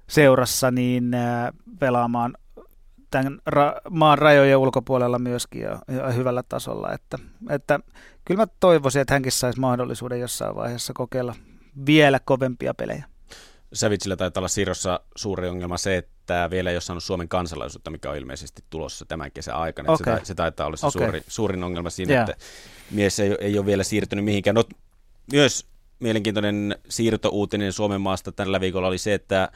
seurassa 0.08 0.72
niin 0.72 1.12
pelaamaan 1.80 2.38
tämän 3.12 3.40
ra- 3.50 3.90
maan 3.90 4.18
rajojen 4.18 4.58
ulkopuolella 4.58 5.20
myöskin 5.20 5.62
ja, 5.62 5.80
ja 5.88 6.12
hyvällä 6.12 6.44
tasolla. 6.50 6.94
Että, 6.94 7.20
että 7.50 7.80
kyllä 8.26 8.42
mä 8.42 8.48
toivoisin, 8.60 9.02
että 9.02 9.14
hänkin 9.14 9.32
saisi 9.32 9.60
mahdollisuuden 9.60 10.20
jossain 10.20 10.56
vaiheessa 10.56 10.94
kokeilla 10.94 11.36
vielä 11.86 12.20
kovempia 12.26 12.74
pelejä. 12.74 13.06
Savitsillä 13.74 14.16
taitaa 14.16 14.42
olla 14.42 14.48
siirrossa 14.48 15.00
suuri 15.16 15.50
ongelma 15.50 15.78
se, 15.78 15.98
että 15.98 16.48
vielä 16.52 16.70
ei 16.70 16.76
ole 16.76 16.82
saanut 16.82 17.04
Suomen 17.04 17.28
kansalaisuutta, 17.28 17.92
mikä 17.92 18.10
on 18.10 18.18
ilmeisesti 18.18 18.64
tulossa 18.70 19.06
tämän 19.06 19.32
kesän 19.32 19.56
aikana. 19.56 19.94
Okay. 19.94 20.20
Se, 20.20 20.26
se 20.26 20.36
taitaa 20.36 20.68
olla 20.68 20.78
se 20.78 20.86
okay. 20.86 21.02
suuri, 21.02 21.22
suurin 21.28 21.64
ongelma 21.64 21.90
siinä, 21.90 22.14
yeah. 22.14 22.30
että 22.30 22.46
mies 22.92 23.20
ei, 23.20 23.36
ei 23.40 23.58
ole 23.58 23.66
vielä 23.66 23.84
siirtynyt 23.84 24.26
mihinkään. 24.26 24.56
No, 24.56 24.64
myös 25.32 25.66
mielenkiintoinen 26.00 26.76
siirtouutinen 26.90 27.74
Suomen 27.74 28.02
maasta 28.02 28.32
tällä 28.32 28.60
viikolla 28.60 28.88
oli 28.88 28.98
se, 28.98 29.14
että 29.14 29.50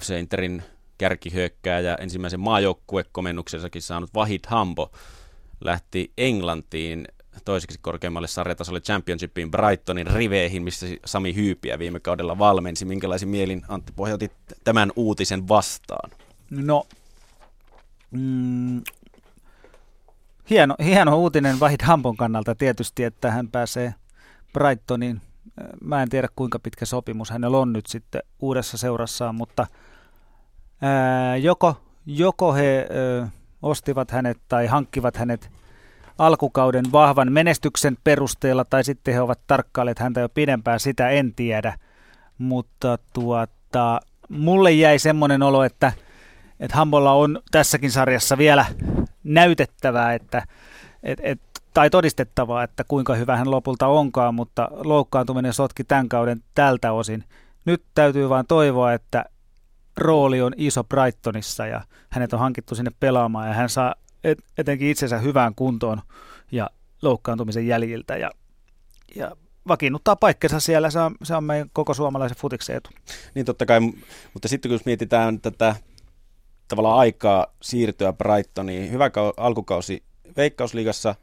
FC 0.00 0.18
Interin 0.18 0.62
kärkihyökkääjä 0.98 1.94
ensimmäisen 2.00 2.40
maajoukkuekomennuksensakin 2.40 3.82
saanut 3.82 4.14
Vahid 4.14 4.44
Hambo 4.46 4.92
lähti 5.60 6.12
Englantiin 6.18 7.08
toiseksi 7.44 7.78
korkeammalle 7.82 8.28
sarjatasolle 8.28 8.80
Championshipiin 8.80 9.50
Brightonin 9.50 10.06
riveihin, 10.06 10.62
missä 10.62 10.86
Sami 11.04 11.34
Hyypiä 11.34 11.78
viime 11.78 12.00
kaudella 12.00 12.38
valmensi. 12.38 12.84
Minkälaisin 12.84 13.28
mielin 13.28 13.62
Antti 13.68 13.92
pohjautit 13.96 14.32
tämän 14.64 14.92
uutisen 14.96 15.48
vastaan? 15.48 16.10
No, 16.50 16.86
mm, 18.10 18.82
hieno, 20.50 20.74
hieno 20.84 21.18
uutinen 21.18 21.60
Vahid 21.60 21.80
Hampon 21.82 22.16
kannalta 22.16 22.54
tietysti, 22.54 23.04
että 23.04 23.30
hän 23.30 23.48
pääsee 23.48 23.94
Brightoniin. 24.52 25.20
Mä 25.80 26.02
en 26.02 26.08
tiedä 26.08 26.28
kuinka 26.36 26.58
pitkä 26.58 26.84
sopimus 26.84 27.30
hänellä 27.30 27.58
on 27.58 27.72
nyt 27.72 27.86
sitten 27.86 28.22
uudessa 28.40 28.76
seurassaan, 28.78 29.34
mutta 29.34 29.66
ää, 30.82 31.36
joko, 31.36 31.76
joko 32.06 32.54
he 32.54 32.88
ää, 33.20 33.30
ostivat 33.62 34.10
hänet 34.10 34.38
tai 34.48 34.66
hankkivat 34.66 35.16
hänet– 35.16 35.50
alkukauden 36.18 36.84
vahvan 36.92 37.32
menestyksen 37.32 37.96
perusteella, 38.04 38.64
tai 38.64 38.84
sitten 38.84 39.14
he 39.14 39.20
ovat 39.20 39.40
tarkkailleet 39.46 39.98
häntä 39.98 40.20
jo 40.20 40.28
pidempään, 40.28 40.80
sitä 40.80 41.08
en 41.08 41.34
tiedä. 41.34 41.78
Mutta 42.38 42.98
tuota, 43.12 44.00
mulle 44.28 44.72
jäi 44.72 44.98
semmoinen 44.98 45.42
olo, 45.42 45.64
että, 45.64 45.92
että 46.60 46.76
Hambolla 46.76 47.12
on 47.12 47.40
tässäkin 47.50 47.90
sarjassa 47.90 48.38
vielä 48.38 48.64
näytettävää, 49.24 50.14
että, 50.14 50.42
et, 51.02 51.18
et, 51.22 51.40
tai 51.74 51.90
todistettavaa, 51.90 52.62
että 52.62 52.84
kuinka 52.84 53.14
hyvä 53.14 53.36
hän 53.36 53.50
lopulta 53.50 53.86
onkaan, 53.86 54.34
mutta 54.34 54.68
loukkaantuminen 54.70 55.52
sotki 55.52 55.84
tämän 55.84 56.08
kauden 56.08 56.42
tältä 56.54 56.92
osin. 56.92 57.24
Nyt 57.64 57.82
täytyy 57.94 58.28
vain 58.28 58.46
toivoa, 58.46 58.92
että 58.92 59.24
rooli 59.96 60.42
on 60.42 60.52
iso 60.56 60.84
Brightonissa 60.84 61.66
ja 61.66 61.80
hänet 62.10 62.32
on 62.32 62.40
hankittu 62.40 62.74
sinne 62.74 62.90
pelaamaan 63.00 63.48
ja 63.48 63.54
hän 63.54 63.68
saa 63.68 63.94
et, 64.24 64.38
etenkin 64.58 64.88
itsensä 64.88 65.18
hyvään 65.18 65.54
kuntoon 65.54 66.02
ja 66.52 66.70
loukkaantumisen 67.02 67.66
jäljiltä. 67.66 68.16
Ja 68.16 68.30
ja 69.16 69.36
vakiinnuttaa 69.68 70.16
paikkansa 70.16 70.60
siellä. 70.60 70.90
Se 70.90 70.98
on, 70.98 71.14
se 71.22 71.34
on 71.34 71.44
meidän 71.44 71.70
koko 71.72 71.94
suomalaisen 71.94 72.38
futiksen 72.38 72.76
etu. 72.76 72.90
Niin 73.34 73.46
totta 73.46 73.66
kai, 73.66 73.80
mutta 74.34 74.48
sitten 74.48 74.70
kun 74.70 74.80
mietitään 74.84 75.40
tätä 75.40 75.76
tavallaan 76.68 76.98
aikaa 76.98 77.46
siirtyä 77.62 78.12
Brightoniin, 78.12 78.90
hyvä 78.90 79.10
alkukausi 79.36 80.02
Veikkausliigassa, 80.36 81.14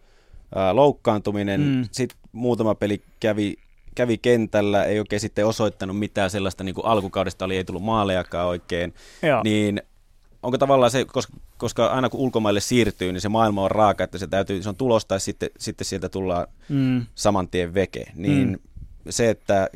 ää, 0.56 0.76
loukkaantuminen, 0.76 1.62
mm. 1.62 1.88
sitten 1.92 2.18
muutama 2.32 2.76
peli 2.76 3.02
kävi, 3.20 3.56
kävi 3.96 4.18
kentällä, 4.18 4.84
ei 4.84 5.00
oikein 5.00 5.20
sitten 5.20 5.46
osoittanut 5.46 6.00
mitään 6.00 6.30
sellaista, 6.30 6.64
niin 6.64 6.76
kuin 6.76 6.86
alkukaudesta 6.86 7.46
oli, 7.46 7.58
ei 7.58 7.64
tullut 7.64 7.84
maalejakaan 7.84 8.48
oikein, 8.48 8.94
Joo. 9.22 9.44
niin 9.44 9.82
onko 10.44 10.58
tavallaan 10.58 10.92
se, 10.92 11.06
koska, 11.06 11.34
koska 11.58 11.88
aina 11.88 12.10
kun 12.10 12.20
ulkomaille 12.20 12.60
siirtyy, 12.60 13.12
niin 13.12 13.22
se 13.22 13.30
maailma 13.30 13.64
on 13.64 13.72
raaka, 13.72 14.04
että 14.04 14.18
se 14.18 14.28
täytyy, 14.28 14.64
se 14.64 14.70
on 14.70 14.76
tulos 14.76 15.06
tai 15.06 15.20
sitten, 15.20 15.50
sitten 15.58 15.86
sieltä 15.86 16.10
tullaan 16.10 16.48
mm. 16.70 17.06
saman 17.16 17.48
tien 17.48 17.74
veke, 17.74 18.06
niin 18.16 18.48
mm. 18.48 18.60
se, 19.10 19.30
että 19.30 19.70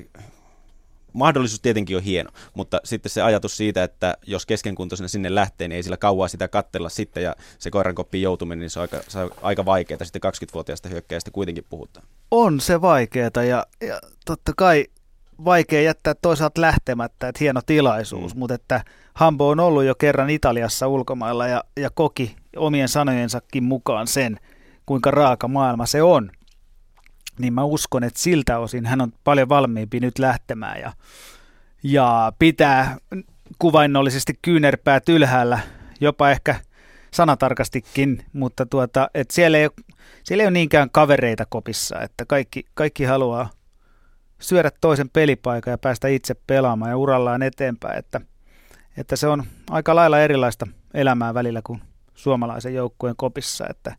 mahdollisuus 1.14 1.60
tietenkin 1.60 1.98
on 1.98 2.04
hieno, 2.04 2.30
mutta 2.54 2.82
sitten 2.84 3.10
se 3.10 3.22
ajatus 3.22 3.58
siitä, 3.58 3.84
että 3.84 4.18
jos 4.28 4.46
keskenkuntoisena 4.46 5.08
sinne 5.08 5.36
lähtee, 5.36 5.68
niin 5.68 5.76
ei 5.76 5.84
sillä 5.84 5.98
kauaa 5.98 6.28
sitä 6.28 6.48
kattella 6.48 6.90
sitten 6.90 7.24
ja 7.24 7.36
se 7.60 7.72
koirankoppiin 7.72 8.22
joutuminen, 8.22 8.60
niin 8.60 8.70
se 8.70 8.80
on 8.80 8.82
aika, 8.82 9.00
se 9.08 9.20
on 9.20 9.32
aika 9.42 9.66
vaikeaa. 9.66 10.04
Sitten 10.04 10.22
20-vuotiaasta 10.34 10.90
hyökkäjästä 10.90 11.32
kuitenkin 11.32 11.66
puhutaan. 11.70 12.08
On 12.32 12.60
se 12.60 12.82
vaikeaa 12.82 13.44
ja, 13.50 13.66
ja 13.82 14.02
totta 14.26 14.54
kai 14.58 14.86
vaikea 15.46 15.82
jättää 15.82 16.14
toisaalta 16.22 16.62
lähtemättä, 16.62 17.28
että 17.28 17.40
hieno 17.40 17.62
tilaisuus, 17.66 18.36
mm. 18.36 18.40
mutta 18.40 18.56
että 18.56 18.84
Hambo 19.14 19.50
on 19.50 19.60
ollut 19.60 19.84
jo 19.84 19.96
kerran 19.96 20.30
Italiassa 20.30 20.88
ulkomailla 20.88 21.48
ja, 21.48 21.64
ja 21.78 21.90
koki 21.90 22.36
omien 22.56 22.90
sanojensakin 22.90 23.64
mukaan 23.64 24.08
sen, 24.08 24.40
kuinka 24.86 25.12
raaka 25.12 25.48
maailma 25.48 25.86
se 25.86 26.02
on 26.02 26.32
niin 27.40 27.54
mä 27.54 27.64
uskon, 27.64 28.04
että 28.04 28.20
siltä 28.20 28.60
osin 28.60 28.86
hän 28.86 29.02
on 29.02 29.14
paljon 29.24 29.50
valmiimpi 29.50 30.00
nyt 30.00 30.20
lähtemään 30.20 30.82
ja, 30.82 30.94
ja 31.84 32.34
pitää 32.40 32.98
kuvainnollisesti 33.60 34.40
kyynärpäät 34.42 35.10
ylhäällä, 35.10 35.60
jopa 36.02 36.30
ehkä 36.30 36.56
sanatarkastikin, 37.12 38.26
mutta 38.34 38.66
tuota, 38.66 39.10
että 39.14 39.34
siellä, 39.34 39.58
ei 39.58 39.70
siellä 40.24 40.42
ei 40.42 40.48
ole 40.48 40.52
niinkään 40.52 40.90
kavereita 40.90 41.46
kopissa, 41.50 42.02
että 42.02 42.26
kaikki, 42.26 42.66
kaikki 42.74 43.04
haluaa 43.04 43.50
syödä 44.40 44.72
toisen 44.82 45.10
pelipaikan 45.10 45.72
ja 45.72 45.78
päästä 45.78 46.08
itse 46.08 46.36
pelaamaan 46.48 46.92
ja 46.92 46.98
urallaan 46.98 47.42
eteenpäin, 47.42 48.00
että, 48.00 48.22
että 48.98 49.16
se 49.16 49.28
on 49.28 49.44
aika 49.70 49.96
lailla 49.96 50.20
erilaista 50.20 50.68
elämää 50.94 51.34
välillä 51.34 51.62
kuin 51.64 51.82
suomalaisen 52.14 52.74
joukkueen 52.74 53.16
kopissa, 53.18 53.66
että 53.70 53.96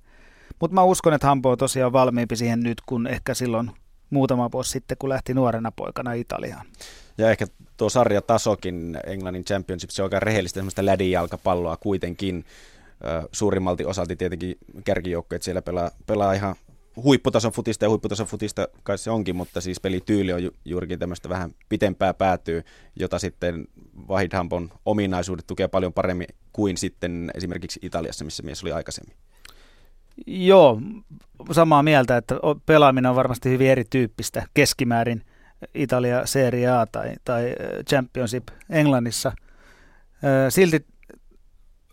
mutta 0.61 0.75
mä 0.75 0.83
uskon, 0.83 1.15
että 1.15 1.27
Hampo 1.27 1.51
on 1.51 1.59
tosiaan 1.59 1.93
valmiimpi 1.93 2.37
siihen 2.37 2.61
nyt, 2.61 2.81
kun 2.87 3.07
ehkä 3.07 3.35
silloin 3.35 3.71
muutama 4.11 4.53
vuosi 4.53 4.71
sitten, 4.71 4.97
kun 4.99 5.09
lähti 5.09 5.35
nuorena 5.35 5.73
poikana 5.73 6.13
Italiaan. 6.13 6.67
Ja 7.19 7.31
ehkä 7.31 7.47
tuo 7.77 7.89
sarjatasokin, 7.89 8.99
Englannin 9.07 9.45
Championship, 9.45 9.91
se 9.91 10.03
on 10.03 10.07
aika 10.07 10.21
rehellistä 10.21 10.59
semmoista 10.59 10.87
lädijalkapalloa 10.87 11.77
kuitenkin. 11.77 12.45
Suurimmalti 13.33 13.85
osalti 13.85 14.17
tietenkin 14.17 14.57
kärkijoukkueet 14.85 15.43
siellä 15.43 15.63
pelaa, 15.63 15.91
pelaa 16.07 16.33
ihan 16.33 16.55
huipputason 16.97 17.53
futista 17.53 17.85
ja 17.85 17.89
huipputason 17.89 18.27
futista 18.27 18.69
kai 18.83 18.99
se 18.99 19.11
onkin, 19.11 19.37
mutta 19.37 19.61
siis 19.61 19.81
pelityyli 19.81 20.33
on 20.33 20.43
ju- 20.43 20.55
juurikin 20.65 20.99
tämmöistä 20.99 21.29
vähän 21.29 21.51
pitempää 21.69 22.15
päätyy, 22.15 22.63
jota 22.97 23.19
sitten 23.19 23.69
Vahid 24.09 24.33
Hampon 24.33 24.71
ominaisuudet 24.85 25.47
tukee 25.47 25.69
paljon 25.69 25.93
paremmin 25.93 26.27
kuin 26.53 26.77
sitten 26.77 27.31
esimerkiksi 27.35 27.81
Italiassa, 27.83 28.25
missä 28.25 28.43
mies 28.43 28.63
oli 28.63 28.73
aikaisemmin. 28.73 29.17
Joo, 30.27 30.81
samaa 31.53 31.83
mieltä, 31.83 32.17
että 32.17 32.35
pelaaminen 32.67 33.11
on 33.11 33.17
varmasti 33.17 33.51
hyvin 33.51 33.71
erityyppistä 33.71 34.47
keskimäärin 34.55 35.23
Italia 35.75 36.27
Serie 36.27 36.69
A 36.69 36.87
tai, 36.93 37.15
tai 37.25 37.55
Championship 37.91 38.49
Englannissa. 38.71 39.33
Silti 40.49 40.87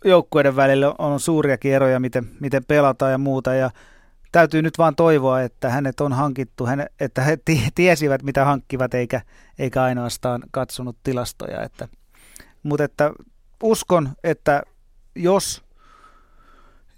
joukkueiden 0.04 0.56
välillä 0.56 0.94
on 0.98 1.20
suuriakin 1.20 1.72
eroja, 1.72 2.00
miten, 2.00 2.28
miten 2.40 2.64
pelataan 2.64 3.12
ja 3.12 3.18
muuta, 3.18 3.54
ja 3.54 3.70
täytyy 4.34 4.62
nyt 4.62 4.78
vaan 4.78 4.96
toivoa, 4.96 5.42
että 5.42 5.70
hänet 5.70 6.00
on 6.00 6.12
hankittu, 6.12 6.66
että 7.00 7.22
he 7.22 7.38
tiesivät, 7.74 8.22
mitä 8.22 8.44
hankkivat, 8.44 8.94
eikä, 8.94 9.20
eikä 9.58 9.82
ainoastaan 9.82 10.42
katsonut 10.50 10.96
tilastoja. 11.04 11.62
Että, 11.62 11.88
mutta 12.62 12.84
että 12.84 13.12
uskon, 13.62 14.08
että 14.24 14.62
jos 15.14 15.62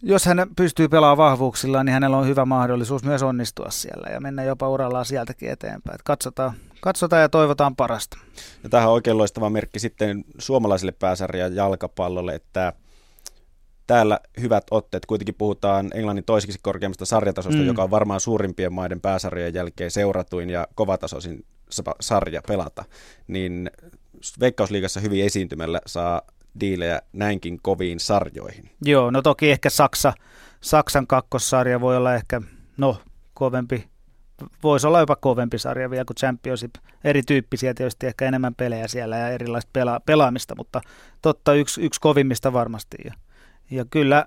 jos 0.03 0.27
hän 0.27 0.47
pystyy 0.57 0.89
pelaamaan 0.89 1.31
vahvuuksillaan, 1.31 1.87
niin 1.87 1.93
hänellä 1.93 2.17
on 2.17 2.27
hyvä 2.27 2.45
mahdollisuus 2.45 3.05
myös 3.05 3.23
onnistua 3.23 3.71
siellä 3.71 4.11
ja 4.11 4.21
mennä 4.21 4.45
jopa 4.45 4.69
urallaan 4.69 5.05
sieltäkin 5.05 5.51
eteenpäin. 5.51 5.99
katsotaan, 6.05 6.53
katsotaan 6.81 7.23
ja 7.23 7.29
toivotaan 7.29 7.77
parasta. 7.77 8.19
Ja 8.63 8.69
tähän 8.69 8.89
on 8.89 8.95
oikein 8.95 9.19
loistava 9.19 9.51
merkki 9.51 9.79
sitten 9.79 10.25
suomalaisille 10.39 10.93
pääsarjan 10.93 11.55
jalkapallolle, 11.55 12.35
että 12.35 12.73
täällä 13.87 14.21
hyvät 14.41 14.65
otteet. 14.71 15.07
Kuitenkin 15.07 15.35
puhutaan 15.35 15.91
Englannin 15.95 16.25
toiseksi 16.25 16.59
korkeammasta 16.63 17.07
sarjatasosta, 17.07 17.61
mm. 17.61 17.67
joka 17.67 17.83
on 17.83 17.91
varmaan 17.91 18.21
suurimpien 18.21 18.73
maiden 18.73 19.01
pääsarjojen 19.01 19.55
jälkeen 19.55 19.91
seuratuin 19.91 20.51
ja 20.51 20.67
kovatasoisin 20.75 21.45
sarja 22.01 22.43
pelata. 22.49 22.85
Niin 23.29 23.71
Veikkausliigassa 24.41 25.01
hyvin 25.01 25.25
esiintymällä 25.25 25.81
saa 25.87 26.23
diilejä 26.61 27.01
näinkin 27.13 27.59
koviin 27.63 28.01
sarjoihin. 28.01 28.71
Joo, 28.85 29.11
no 29.11 29.23
toki 29.23 29.51
ehkä 29.51 29.71
Saksa, 29.71 30.13
Saksan 30.61 31.07
kakkossarja 31.07 31.81
voi 31.81 31.97
olla 31.97 32.15
ehkä, 32.15 32.43
no 32.77 32.99
kovempi, 33.35 33.89
voisi 34.63 34.87
olla 34.87 35.01
jopa 35.01 35.17
kovempi 35.17 35.59
sarja 35.59 35.91
vielä 35.91 36.05
kuin 36.05 36.17
Championship. 36.17 36.75
Erityyppisiä 37.05 37.75
tietysti 37.75 38.07
ehkä 38.07 38.25
enemmän 38.25 38.55
pelejä 38.55 38.89
siellä 38.89 39.17
ja 39.17 39.29
erilaista 39.29 39.71
pela- 39.79 40.01
pelaamista, 40.07 40.55
mutta 40.55 40.81
totta 41.23 41.55
yksi, 41.55 41.81
yksi 41.81 42.01
kovimmista 42.01 42.53
varmasti. 42.53 42.97
Ja, 43.05 43.13
ja 43.71 43.85
kyllä 43.91 44.27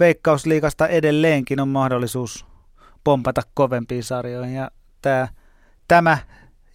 Veikkausliikasta 0.00 0.88
edelleenkin 0.88 1.60
on 1.60 1.68
mahdollisuus 1.68 2.46
pompata 3.04 3.42
kovempiin 3.54 4.04
sarjoihin 4.04 4.54
ja 4.54 4.70
tämä, 5.02 5.28
tämä 5.88 6.18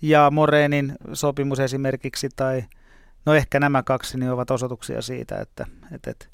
ja 0.02 0.32
Morenin 0.32 0.96
sopimus 1.14 1.60
esimerkiksi 1.60 2.30
tai– 2.36 2.64
No 3.26 3.34
ehkä 3.34 3.60
nämä 3.60 3.84
kaksi 3.84 4.18
niin 4.18 4.32
ovat 4.32 4.52
osoituksia 4.52 5.02
siitä, 5.02 5.38
että, 5.38 5.68
että, 5.96 6.12
että 6.12 6.26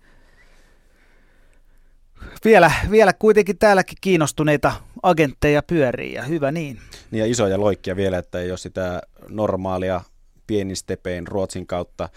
vielä, 2.46 2.72
vielä 2.92 3.14
kuitenkin 3.14 3.58
täälläkin 3.58 3.98
kiinnostuneita 4.02 4.72
agentteja 5.04 5.64
pyörii 5.64 6.14
ja 6.14 6.24
hyvä 6.24 6.52
niin. 6.52 6.80
Niin 7.12 7.20
ja 7.20 7.26
isoja 7.26 7.60
loikkia 7.60 7.96
vielä, 7.96 8.18
että 8.18 8.40
ei 8.40 8.52
ole 8.52 8.58
sitä 8.58 9.02
normaalia 9.28 10.02
pienistepein 10.48 11.28
Ruotsin 11.28 11.68
kautta, 11.68 12.10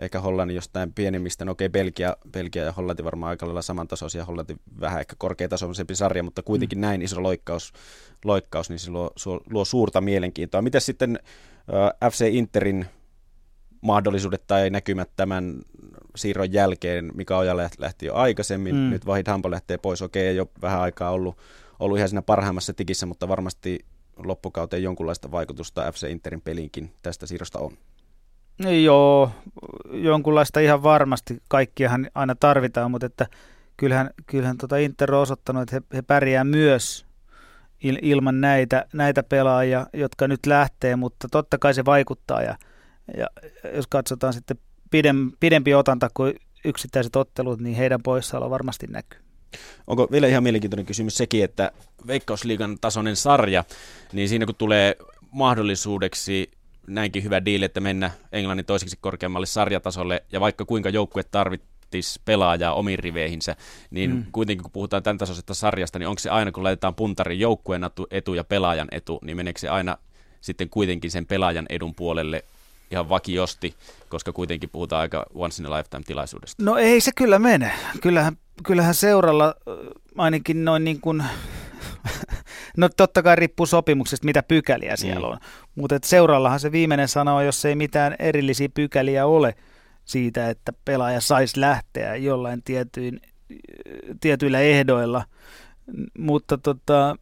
ehkä 0.00 0.20
Hollannin 0.20 0.54
jostain 0.54 0.92
pienemmistä, 0.92 1.44
no 1.44 1.52
okei 1.52 1.68
Belgia, 1.68 2.16
Belgia 2.32 2.64
ja 2.64 2.72
Hollanti 2.72 3.04
varmaan 3.04 3.30
aika 3.30 3.46
lailla 3.46 3.62
samantasoisia, 3.62 4.24
Hollanti 4.24 4.56
vähän 4.80 5.00
ehkä 5.00 5.16
korkeatasoisempi 5.18 5.94
sarja, 5.94 6.22
mutta 6.22 6.42
kuitenkin 6.42 6.78
mm. 6.78 6.80
näin 6.80 7.02
iso 7.02 7.22
loikkaus, 7.22 7.72
loikkaus 8.24 8.70
niin 8.70 8.78
se 8.78 8.90
luo, 8.90 9.10
luo 9.50 9.64
suurta 9.64 10.00
mielenkiintoa. 10.00 10.62
Miten 10.62 10.80
sitten 10.80 11.18
äh, 12.02 12.10
FC 12.12 12.28
Interin 12.32 12.86
mahdollisuudet 13.80 14.46
tai 14.46 14.70
näkymät 14.70 15.10
tämän 15.16 15.60
siirron 16.16 16.52
jälkeen. 16.52 17.10
Mika 17.14 17.38
Oja 17.38 17.56
lähti 17.56 18.06
jo 18.06 18.14
aikaisemmin, 18.14 18.74
mm. 18.74 18.90
nyt 18.90 19.06
Vahid 19.06 19.26
Hampo 19.28 19.50
lähtee 19.50 19.78
pois. 19.78 20.02
Okei, 20.02 20.26
ei 20.26 20.40
ole 20.40 20.48
vähän 20.62 20.80
aikaa 20.80 21.10
ollut, 21.10 21.38
ollut 21.78 21.98
ihan 21.98 22.08
siinä 22.08 22.22
parhaimmassa 22.22 22.72
tikissä, 22.72 23.06
mutta 23.06 23.28
varmasti 23.28 23.78
loppukauteen 24.16 24.82
jonkunlaista 24.82 25.30
vaikutusta 25.30 25.92
FC 25.92 26.10
Interin 26.10 26.40
peliinkin 26.40 26.92
tästä 27.02 27.26
siirrosta 27.26 27.58
on. 27.58 27.76
Joo, 28.84 29.30
jonkunlaista 29.90 30.60
ihan 30.60 30.82
varmasti. 30.82 31.42
Kaikkiahan 31.48 32.10
aina 32.14 32.34
tarvitaan, 32.34 32.90
mutta 32.90 33.06
että 33.06 33.26
kyllähän, 33.76 34.10
kyllähän 34.26 34.58
tuota 34.58 34.76
Inter 34.76 35.14
on 35.14 35.22
osoittanut, 35.22 35.62
että 35.62 35.76
he, 35.76 35.82
he 35.94 36.02
pärjää 36.02 36.44
myös 36.44 37.06
il, 37.82 37.98
ilman 38.02 38.40
näitä, 38.40 38.86
näitä 38.92 39.22
pelaajia, 39.22 39.86
jotka 39.92 40.28
nyt 40.28 40.46
lähtee, 40.46 40.96
mutta 40.96 41.28
totta 41.30 41.58
kai 41.58 41.74
se 41.74 41.84
vaikuttaa 41.84 42.42
ja– 42.42 42.56
ja 43.16 43.26
jos 43.74 43.86
katsotaan 43.86 44.32
sitten 44.32 44.58
pidem, 44.90 45.32
pidempi 45.40 45.74
otanta 45.74 46.10
kuin 46.14 46.34
yksittäiset 46.64 47.16
ottelut, 47.16 47.60
niin 47.60 47.76
heidän 47.76 48.02
poissaolo 48.02 48.50
varmasti 48.50 48.86
näkyy. 48.86 49.20
Onko 49.86 50.08
vielä 50.10 50.26
ihan 50.26 50.42
mielenkiintoinen 50.42 50.86
kysymys 50.86 51.16
sekin, 51.16 51.44
että 51.44 51.72
Veikkausliigan 52.06 52.78
tasoinen 52.80 53.16
sarja, 53.16 53.64
niin 54.12 54.28
siinä 54.28 54.46
kun 54.46 54.54
tulee 54.54 54.96
mahdollisuudeksi 55.30 56.50
näinkin 56.86 57.24
hyvä 57.24 57.44
diili, 57.44 57.64
että 57.64 57.80
mennä 57.80 58.10
Englannin 58.32 58.66
toiseksi 58.66 58.98
korkeammalle 59.00 59.46
sarjatasolle, 59.46 60.22
ja 60.32 60.40
vaikka 60.40 60.64
kuinka 60.64 60.88
joukkue 60.88 61.22
tarvitsisi 61.22 62.20
pelaajaa 62.24 62.74
omiin 62.74 62.98
riveihinsä, 62.98 63.56
niin 63.90 64.14
mm. 64.14 64.24
kuitenkin 64.32 64.62
kun 64.62 64.72
puhutaan 64.72 65.02
tämän 65.02 65.18
tasoisesta 65.18 65.54
sarjasta, 65.54 65.98
niin 65.98 66.08
onko 66.08 66.18
se 66.18 66.30
aina 66.30 66.52
kun 66.52 66.64
laitetaan 66.64 66.94
puntarin 66.94 67.40
joukkueen 67.40 67.82
etu 68.10 68.34
ja 68.34 68.44
pelaajan 68.44 68.88
etu, 68.90 69.18
niin 69.22 69.36
meneekö 69.36 69.60
se 69.60 69.68
aina 69.68 69.96
sitten 70.40 70.68
kuitenkin 70.68 71.10
sen 71.10 71.26
pelaajan 71.26 71.66
edun 71.68 71.94
puolelle 71.94 72.44
ihan 72.90 73.08
vakiosti, 73.08 73.74
koska 74.08 74.32
kuitenkin 74.32 74.70
puhutaan 74.70 75.00
aika 75.00 75.26
once 75.34 75.62
in 75.62 75.66
a 75.66 75.76
lifetime 75.76 76.02
tilaisuudesta. 76.06 76.64
No 76.64 76.76
ei 76.76 77.00
se 77.00 77.10
kyllä 77.16 77.38
mene. 77.38 77.72
Kyllähän, 78.00 78.36
kyllähän 78.62 78.94
seuralla 78.94 79.54
ainakin 80.16 80.64
noin 80.64 80.84
niin 80.84 81.00
kuin 81.00 81.24
No 82.76 82.88
totta 82.96 83.22
kai 83.22 83.36
riippuu 83.36 83.66
sopimuksesta, 83.66 84.24
mitä 84.24 84.42
pykäliä 84.42 84.96
siellä 84.96 85.26
mm. 85.26 85.32
on. 85.32 85.38
Mutta 85.74 85.98
seurallahan 86.04 86.60
se 86.60 86.72
viimeinen 86.72 87.08
sana 87.08 87.34
on, 87.34 87.46
jos 87.46 87.64
ei 87.64 87.74
mitään 87.74 88.16
erillisiä 88.18 88.68
pykäliä 88.74 89.26
ole 89.26 89.54
siitä, 90.04 90.50
että 90.50 90.72
pelaaja 90.84 91.20
saisi 91.20 91.60
lähteä 91.60 92.16
jollain 92.16 92.62
tietyin, 92.62 93.20
tietyillä 94.20 94.60
ehdoilla. 94.60 95.24
Mutta 96.18 96.58
tota, 96.58 97.16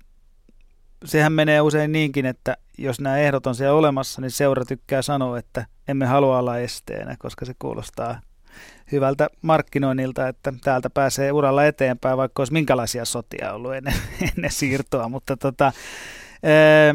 sehän 1.04 1.32
menee 1.32 1.60
usein 1.60 1.92
niinkin, 1.92 2.26
että 2.26 2.56
jos 2.78 3.00
nämä 3.00 3.18
ehdot 3.18 3.46
on 3.46 3.54
siellä 3.54 3.78
olemassa, 3.78 4.20
niin 4.20 4.30
seura 4.30 4.64
tykkää 4.64 5.02
sanoa, 5.02 5.38
että 5.38 5.66
emme 5.88 6.06
halua 6.06 6.38
olla 6.38 6.58
esteenä, 6.58 7.16
koska 7.18 7.44
se 7.44 7.54
kuulostaa 7.58 8.20
hyvältä 8.92 9.28
markkinoinnilta, 9.42 10.28
että 10.28 10.52
täältä 10.64 10.90
pääsee 10.90 11.32
uralla 11.32 11.64
eteenpäin, 11.64 12.16
vaikka 12.16 12.40
olisi 12.40 12.52
minkälaisia 12.52 13.04
sotia 13.04 13.52
ollut 13.52 13.74
ennen, 13.74 13.94
ennen 14.36 14.50
siirtoa. 14.50 15.08
Mutta 15.08 15.36
tota, 15.36 15.72
ee, 16.42 16.94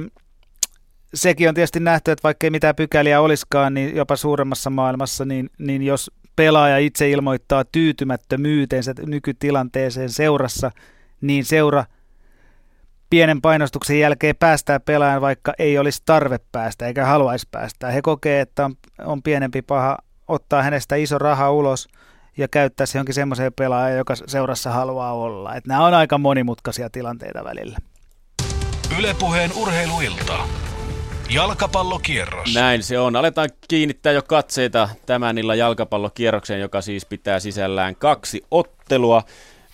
sekin 1.14 1.50
on 1.50 1.56
tietysti 1.56 1.80
nähty, 1.80 2.12
että 2.12 2.24
vaikka 2.24 2.48
ei 2.48 2.52
mitään 2.52 2.76
pykäliä 2.76 3.22
olisikaan, 3.22 3.74
niin 3.74 3.96
jopa 3.96 4.16
suuremmassa 4.16 4.70
maailmassa, 4.70 5.26
niin, 5.26 5.50
niin 5.58 5.84
jos 5.84 6.12
pelaaja 6.36 6.78
itse 6.78 7.10
ilmoittaa 7.10 7.66
tyytymättömyytensä 7.66 8.94
nykytilanteeseen 9.08 10.10
seurassa, 10.10 10.72
niin 11.22 11.46
seura 11.46 11.86
pienen 13.10 13.42
painostuksen 13.42 14.00
jälkeen 14.00 14.36
päästää 14.36 14.80
pelaajan, 14.80 15.22
vaikka 15.22 15.54
ei 15.60 15.78
olisi 15.78 16.02
tarve 16.06 16.40
päästä 16.52 16.88
eikä 16.88 17.06
haluaisi 17.06 17.48
päästä. 17.52 17.92
He 17.92 18.02
kokee, 18.02 18.42
että 18.42 18.66
on, 18.66 18.76
on 19.06 19.24
pienempi 19.24 19.62
paha 19.62 19.98
ottaa 20.28 20.64
hänestä 20.64 20.96
iso 20.96 21.18
raha 21.18 21.52
ulos 21.52 21.88
ja 22.38 22.48
käyttää 22.48 22.86
se 22.86 23.00
jonkin 23.00 23.16
semmoiseen 23.16 23.54
pelaajaan, 23.54 23.98
joka 23.98 24.16
seurassa 24.16 24.72
haluaa 24.72 25.14
olla. 25.14 25.56
Et 25.56 25.68
nämä 25.68 25.86
on 25.86 25.94
aika 25.94 26.18
monimutkaisia 26.18 26.90
tilanteita 26.90 27.44
välillä. 27.44 27.78
Ylepuheen 29.00 29.52
urheiluilta. 29.56 30.40
Jalkapallokierros. 31.30 32.54
Näin 32.54 32.84
se 32.84 33.00
on. 33.00 33.16
Aletaan 33.16 33.50
kiinnittää 33.68 34.14
jo 34.14 34.22
katseita 34.22 34.90
tämän 35.06 35.38
illan 35.38 35.58
jalkapallokierrokseen, 35.58 36.62
joka 36.62 36.82
siis 36.82 37.06
pitää 37.06 37.40
sisällään 37.40 37.96
kaksi 37.96 38.42
ottelua. 38.52 39.24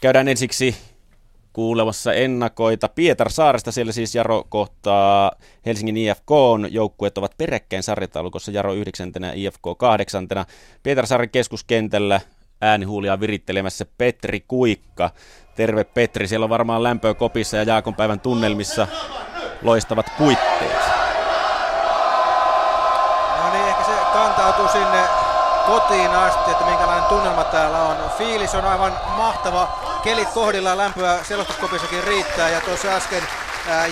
Käydään 0.01 0.27
ensiksi 0.27 0.77
kuulemassa 1.53 2.13
ennakoita 2.13 2.89
Saaresta. 3.27 3.71
Siellä 3.71 3.91
siis 3.91 4.15
Jaro 4.15 4.43
kohtaa 4.49 5.31
Helsingin 5.65 5.97
IFK. 5.97 6.29
Joukkueet 6.69 7.17
ovat 7.17 7.38
peräkkäin 7.38 7.83
sarjataulukossa 7.83 8.51
Jaro 8.51 8.73
9. 8.73 9.12
ja 9.21 9.31
IFK 9.35 9.63
8. 9.77 10.27
Pietarsaaren 10.83 11.29
keskuskentällä 11.29 12.21
äänihuulia 12.62 13.19
virittelemässä 13.19 13.85
Petri 13.97 14.39
Kuikka. 14.47 15.12
Terve 15.55 15.83
Petri, 15.83 16.27
siellä 16.27 16.43
on 16.43 16.49
varmaan 16.49 16.83
lämpöä 16.83 17.13
kopissa 17.13 17.57
ja 17.57 17.63
Jaakon 17.63 17.95
päivän 17.95 18.19
tunnelmissa 18.19 18.88
loistavat 19.62 20.05
puitteet. 20.17 20.81
No 23.43 23.51
niin, 23.51 23.67
ehkä 23.67 23.83
se 23.83 23.91
kantautuu 24.13 24.67
sinne 24.67 25.28
kotiin 25.69 26.12
asti, 26.12 26.51
että 26.51 26.65
minkälainen 26.65 27.03
tunnelma 27.03 27.43
täällä 27.43 27.82
on. 27.82 27.97
Fiilis 28.17 28.55
on 28.55 28.65
aivan 28.65 28.99
mahtava. 29.17 29.67
Kelit 30.03 30.29
kohdillaan 30.29 30.77
lämpöä 30.77 31.23
selostuskopissakin 31.23 32.03
riittää. 32.03 32.49
Ja 32.49 32.62
tuossa 32.62 32.88
äsken 32.88 33.23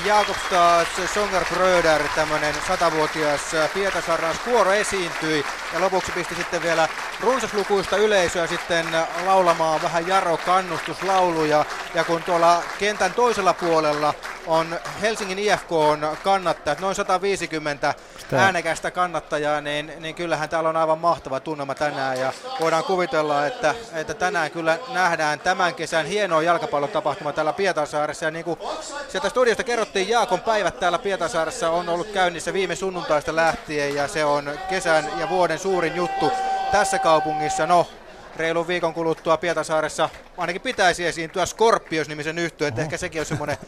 Jakobstad 0.05 0.87
Songer 1.13 1.45
Bröder, 1.53 2.03
tämmöinen 2.15 2.55
satavuotias 2.67 3.41
Pietasarran 3.73 4.35
kuoro 4.45 4.71
esiintyi. 4.71 5.45
Ja 5.73 5.81
lopuksi 5.81 6.11
pisti 6.11 6.35
sitten 6.35 6.63
vielä 6.63 6.87
runsaslukuista 7.21 7.97
yleisöä 7.97 8.47
sitten 8.47 8.85
laulamaan 9.25 9.81
vähän 9.81 10.07
Jaro 10.07 10.37
kannustuslauluja. 10.37 11.65
Ja 11.93 12.03
kun 12.03 12.23
tuolla 12.23 12.63
kentän 12.79 13.13
toisella 13.13 13.53
puolella 13.53 14.13
on 14.47 14.79
Helsingin 15.01 15.39
IFK 15.39 15.71
on 15.71 16.17
kannattajat, 16.23 16.79
noin 16.79 16.95
150 16.95 17.93
Sitä. 18.19 18.43
äänekästä 18.43 18.91
kannattajaa, 18.91 19.61
niin, 19.61 19.91
niin 19.99 20.15
kyllähän 20.15 20.49
täällä 20.49 20.69
on 20.69 20.77
aivan 20.77 20.99
mahtava 20.99 21.39
tunnelma 21.39 21.75
tänään. 21.75 22.19
Ja 22.19 22.33
voidaan 22.59 22.83
kuvitella, 22.83 23.45
että, 23.45 23.75
että 23.93 24.13
tänään 24.13 24.51
kyllä 24.51 24.77
nähdään 24.93 25.39
tämän 25.39 25.75
kesän 25.75 26.05
hienoa 26.05 26.41
jalkapallotapahtuma 26.41 27.33
täällä 27.33 27.53
Pietarsaaressa. 27.53 28.25
Ja 28.25 28.31
niin 28.31 28.45
kuin 28.45 28.59
sieltä 29.07 29.29
studiosta 29.29 29.63
kerrottiin, 29.63 30.09
Jaakon 30.09 30.41
päivät 30.41 30.79
täällä 30.79 30.99
Pietarsaaressa 30.99 31.69
on 31.69 31.89
ollut 31.89 32.07
käynnissä 32.07 32.53
viime 32.53 32.75
sunnuntaista 32.75 33.35
lähtien. 33.35 33.95
Ja 33.95 34.07
se 34.07 34.25
on 34.25 34.59
kesän 34.69 35.09
ja 35.19 35.29
vuoden 35.29 35.59
suurin 35.59 35.95
juttu 35.95 36.31
tässä 36.71 36.99
kaupungissa. 36.99 37.67
No, 37.67 37.87
reilun 38.35 38.67
viikon 38.67 38.93
kuluttua 38.93 39.37
Pietasaaressa 39.37 40.09
ainakin 40.37 40.61
pitäisi 40.61 41.05
esiintyä 41.05 41.45
Scorpios-nimisen 41.45 42.37
yhtyön, 42.37 42.67
että 42.67 42.81
ehkä 42.81 42.97
sekin 42.97 43.21
on 43.21 43.25
semmoinen 43.25 43.57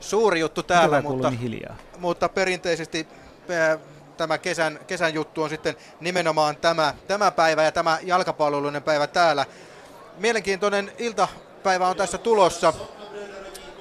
suuri 0.00 0.40
juttu 0.40 0.62
täällä, 0.62 1.02
mutta, 1.02 1.30
niin 1.30 1.40
hiljaa? 1.40 1.76
mutta 1.98 2.28
perinteisesti 2.28 3.08
tämä 4.16 4.38
kesän, 4.38 4.78
kesän 4.86 5.14
juttu 5.14 5.42
on 5.42 5.50
sitten 5.50 5.76
nimenomaan 6.00 6.56
tämä, 6.56 6.94
tämä 7.06 7.30
päivä 7.30 7.62
ja 7.62 7.72
tämä 7.72 7.98
jalkapallollinen 8.02 8.82
päivä 8.82 9.06
täällä. 9.06 9.46
Mielenkiintoinen 10.18 10.92
iltapäivä 10.98 11.88
on 11.88 11.96
tässä 11.96 12.18
tulossa. 12.18 12.72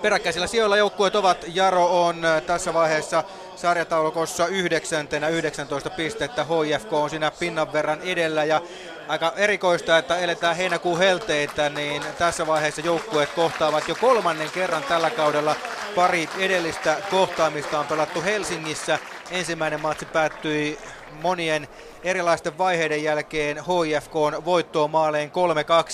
Peräkkäisillä 0.01 0.47
sijoilla 0.47 0.77
joukkueet 0.77 1.15
ovat. 1.15 1.45
Jaro 1.47 2.05
on 2.05 2.21
tässä 2.47 2.73
vaiheessa 2.73 3.23
sarjataulukossa 3.55 4.47
yhdeksäntenä 4.47 5.27
19 5.27 5.89
pistettä. 5.89 6.45
HIFK 6.45 6.93
on 6.93 7.09
siinä 7.09 7.31
pinnan 7.31 7.73
verran 7.73 8.01
edellä 8.01 8.43
ja 8.43 8.61
aika 9.07 9.33
erikoista, 9.35 9.97
että 9.97 10.17
eletään 10.17 10.55
heinäkuun 10.55 10.97
helteitä, 10.97 11.69
niin 11.69 12.03
tässä 12.17 12.47
vaiheessa 12.47 12.81
joukkueet 12.81 13.29
kohtaavat 13.29 13.87
jo 13.87 13.95
kolmannen 13.95 14.49
kerran 14.51 14.83
tällä 14.83 15.09
kaudella. 15.09 15.55
Pari 15.95 16.29
edellistä 16.37 16.97
kohtaamista 17.11 17.79
on 17.79 17.85
pelattu 17.87 18.21
Helsingissä. 18.21 18.99
Ensimmäinen 19.31 19.81
matsi 19.81 20.05
päättyi 20.05 20.79
monien 21.21 21.67
erilaisten 22.03 22.57
vaiheiden 22.57 23.03
jälkeen 23.03 23.57
HIFK 23.57 24.15
on 24.15 24.45
voittoon 24.45 24.91
maaleen 24.91 25.31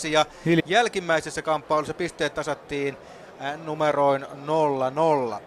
3-2 0.05 0.07
ja 0.07 0.25
jälkimmäisessä 0.65 1.41
kamppailussa 1.41 1.93
pisteet 1.93 2.33
tasattiin 2.33 2.97
numeroin 3.65 4.25
0-0. 5.35 5.41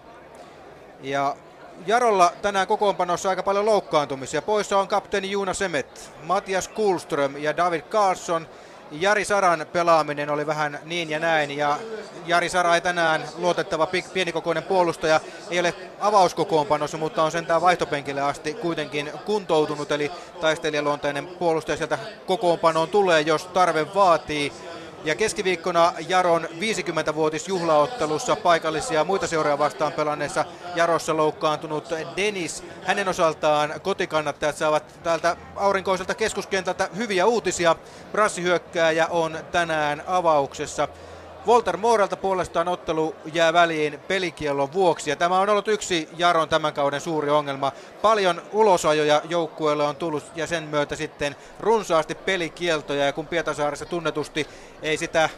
Ja 1.02 1.37
Jarolla 1.86 2.32
tänään 2.42 2.66
kokoonpanossa 2.66 3.28
aika 3.28 3.42
paljon 3.42 3.66
loukkaantumisia. 3.66 4.42
Poissa 4.42 4.78
on 4.78 4.88
kapteeni 4.88 5.30
Juuna 5.30 5.54
Semet, 5.54 6.10
Matias 6.22 6.68
Kulström 6.68 7.36
ja 7.36 7.56
David 7.56 7.82
Carlson. 7.82 8.46
Jari 8.90 9.24
Saran 9.24 9.66
pelaaminen 9.72 10.30
oli 10.30 10.46
vähän 10.46 10.78
niin 10.84 11.10
ja 11.10 11.18
näin 11.18 11.50
ja 11.50 11.78
Jari 12.26 12.48
Sara 12.48 12.74
ei 12.74 12.80
tänään 12.80 13.24
luotettava 13.38 13.88
pienikokoinen 14.12 14.62
puolustaja 14.62 15.20
ei 15.50 15.60
ole 15.60 15.74
avauskokoonpanossa, 16.00 16.96
mutta 16.98 17.22
on 17.22 17.30
sentään 17.30 17.62
vaihtopenkille 17.62 18.20
asti 18.20 18.54
kuitenkin 18.54 19.10
kuntoutunut 19.24 19.92
eli 19.92 20.10
taistelijaluonteinen 20.40 21.26
puolustaja 21.26 21.76
sieltä 21.76 21.98
kokoonpanoon 22.26 22.88
tulee, 22.88 23.20
jos 23.20 23.46
tarve 23.46 23.94
vaatii. 23.94 24.52
Ja 25.07 25.14
keskiviikkona 25.14 25.92
Jaron 26.09 26.45
50-vuotisjuhlaottelussa 26.45 28.37
paikallisia 28.37 29.05
muita 29.05 29.27
seuraa 29.27 29.59
vastaan 29.59 29.92
pelanneessa 29.92 30.45
Jarossa 30.75 31.16
loukkaantunut 31.16 31.85
Denis. 32.16 32.64
Hänen 32.85 33.09
osaltaan 33.09 33.75
kotikannattajat 33.83 34.57
saavat 34.57 34.85
täältä 35.03 35.37
aurinkoiselta 35.57 36.14
keskuskentältä 36.14 36.88
hyviä 36.97 37.27
uutisia. 37.27 37.77
Brassihyökkääjä 38.12 39.07
on 39.07 39.38
tänään 39.53 40.03
avauksessa. 40.07 40.88
Walter 41.46 41.76
Mooralta 41.76 42.16
puolestaan 42.16 42.68
ottelu 42.68 43.14
jää 43.32 43.52
väliin 43.52 43.98
pelikiellon 44.09 44.72
vuoksi 44.72 45.11
ja 45.11 45.16
tämä 45.16 45.40
on 45.40 45.48
ollut 45.48 45.68
yksi 45.68 46.09
Jaron 46.16 46.48
tämän 46.48 46.72
kauden 46.74 47.00
suuri 47.00 47.30
ongelma. 47.30 47.72
Paljon 48.02 48.42
ulosajoja 48.52 49.22
joukkueelle 49.28 49.85
on 49.85 49.96
tullut 49.96 50.24
ja 50.37 50.46
sen 50.46 50.64
myötä 50.64 50.96
sitten 50.96 51.37
runsaasti 51.61 52.14
pelikieltoja 52.14 53.04
ja 53.04 53.12
kun 53.12 53.26
Pietasaaressa 53.26 53.85
tunnetusti 53.85 54.46
ei 54.82 54.96
sitä 54.96 55.30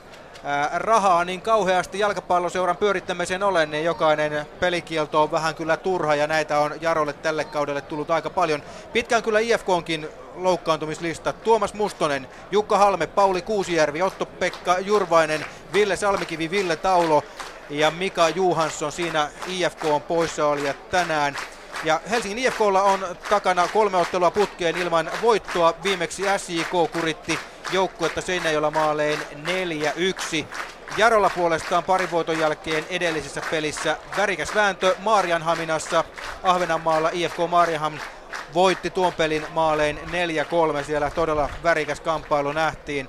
rahaa 0.75 1.25
niin 1.25 1.41
kauheasti 1.41 1.99
jalkapalloseuran 1.99 2.77
pyörittämiseen 2.77 3.43
ole, 3.43 3.67
niin 3.67 3.85
jokainen 3.85 4.47
pelikielto 4.61 5.23
on 5.23 5.31
vähän 5.31 5.55
kyllä 5.55 5.77
turha 5.77 6.15
ja 6.15 6.27
näitä 6.27 6.59
on 6.59 6.75
Jarolle 6.81 7.13
tälle 7.13 7.45
kaudelle 7.45 7.81
tullut 7.81 8.11
aika 8.11 8.31
paljon. 8.31 8.63
Pitkään 8.93 9.23
kyllä 9.23 9.39
IFKonkin 9.41 10.09
loukkaantumislista. 10.35 11.33
Tuomas 11.33 11.75
Mustonen, 11.75 12.29
Jukka 12.51 12.79
Halme, 12.79 13.07
Pauli 13.07 13.43
Kuusijärvi, 13.43 14.03
Otto-Pekka 14.03 14.79
Jurvainen, 14.79 15.45
Ville 15.73 15.97
Salmikivi, 15.97 16.51
Ville 16.51 16.77
Taulo 16.77 17.23
ja 17.71 17.91
Mika 17.91 18.29
Juhansson 18.29 18.93
siinä 18.93 19.29
IFK 19.47 19.85
on 19.85 20.03
poissa 20.03 20.43
tänään. 20.91 21.37
Ja 21.85 22.01
Helsingin 22.11 22.39
IFKlla 22.39 22.83
on 22.83 23.07
takana 23.31 23.69
kolme 23.69 23.97
ottelua 23.97 24.31
putkeen 24.31 24.77
ilman 24.77 25.11
voittoa. 25.23 25.75
Viimeksi 25.83 26.23
SJK 26.39 26.93
kuritti 26.93 27.39
joukkuetta 27.73 28.21
Seinäjoella 28.21 28.71
maaleen 28.71 29.19
4-1. 30.43 30.45
Jarolla 30.97 31.31
puolestaan 31.31 31.85
pari 31.85 32.11
voiton 32.11 32.39
jälkeen 32.39 32.85
edellisessä 32.91 33.43
pelissä 33.51 33.97
värikäs 34.17 34.55
vääntö 34.55 34.95
Maarianhaminassa. 34.99 36.05
Ahvenanmaalla 36.43 37.11
IFK 37.13 37.37
Maarianham 37.49 37.99
voitti 38.55 38.91
tuon 38.91 39.13
pelin 39.13 39.47
maaleen 39.53 40.01
4-3. 40.81 40.85
Siellä 40.85 41.11
todella 41.11 41.49
värikäs 41.63 42.01
kamppailu 42.01 42.53
nähtiin. 42.53 43.09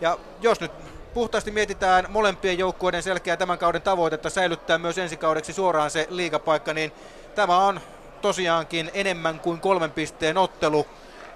Ja 0.00 0.18
jos 0.40 0.60
nyt 0.60 0.72
puhtaasti 1.14 1.50
mietitään 1.50 2.06
molempien 2.08 2.58
joukkueiden 2.58 3.02
selkeää 3.02 3.36
tämän 3.36 3.58
kauden 3.58 3.82
tavoitetta 3.82 4.30
säilyttää 4.30 4.78
myös 4.78 4.98
ensi 4.98 5.16
kaudeksi 5.16 5.52
suoraan 5.52 5.90
se 5.90 6.06
liigapaikka, 6.10 6.74
niin 6.74 6.92
tämä 7.34 7.58
on 7.58 7.80
tosiaankin 8.22 8.90
enemmän 8.94 9.40
kuin 9.40 9.60
kolmen 9.60 9.90
pisteen 9.90 10.38
ottelu. 10.38 10.86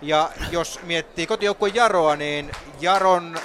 Ja 0.05 0.31
jos 0.51 0.81
miettii 0.83 1.27
kotijoukkueen 1.27 1.75
Jaroa, 1.75 2.17
niin 2.17 2.51
Jaron 2.81 3.39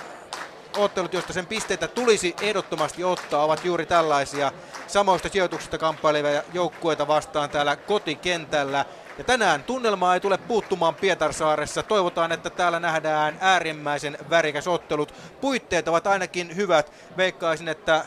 ottelut, 0.78 1.14
joista 1.14 1.34
sen 1.34 1.46
pisteitä 1.46 1.88
tulisi 1.88 2.36
ehdottomasti 2.42 3.04
ottaa, 3.04 3.44
ovat 3.44 3.66
juuri 3.66 3.86
tällaisia 3.86 4.52
samoista 4.88 5.30
sijoituksista 5.30 5.78
kamppailevia 5.78 6.44
joukkueita 6.54 7.08
vastaan 7.08 7.50
täällä 7.50 7.76
kotikentällä. 7.76 8.86
Ja 9.18 9.24
tänään 9.24 9.64
tunnelmaa 9.64 10.14
ei 10.14 10.20
tule 10.20 10.38
puuttumaan 10.38 10.96
Pietarsaaressa. 10.96 11.84
Toivotaan, 11.84 12.32
että 12.32 12.50
täällä 12.50 12.80
nähdään 12.80 13.38
äärimmäisen 13.42 14.18
värikäs 14.30 14.68
ottelut. 14.68 15.14
Puitteet 15.42 15.88
ovat 15.88 16.08
ainakin 16.08 16.56
hyvät. 16.56 16.92
Veikkaisin, 17.18 17.68
että 17.68 18.06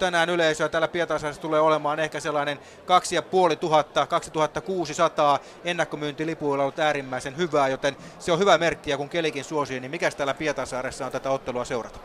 tänään 0.00 0.30
yleisöä 0.30 0.68
täällä 0.68 0.88
Pietarsaaressa 0.88 1.42
tulee 1.42 1.60
olemaan 1.60 2.00
ehkä 2.00 2.20
sellainen 2.20 2.58
2500, 2.86 4.06
2600 4.06 5.38
ennakkomyyntilipuilla 5.64 6.62
ollut 6.62 6.78
äärimmäisen 6.78 7.36
hyvää, 7.36 7.68
joten 7.68 7.96
se 8.18 8.32
on 8.32 8.38
hyvä 8.38 8.58
merkki 8.58 8.90
ja 8.90 8.96
kun 8.96 9.08
kelikin 9.08 9.44
suosii, 9.44 9.80
niin 9.80 9.90
mikäs 9.90 10.14
täällä 10.14 10.34
Pietarsaaressa 10.34 11.06
on 11.06 11.12
tätä 11.12 11.30
ottelua 11.30 11.64
seurata? 11.64 11.98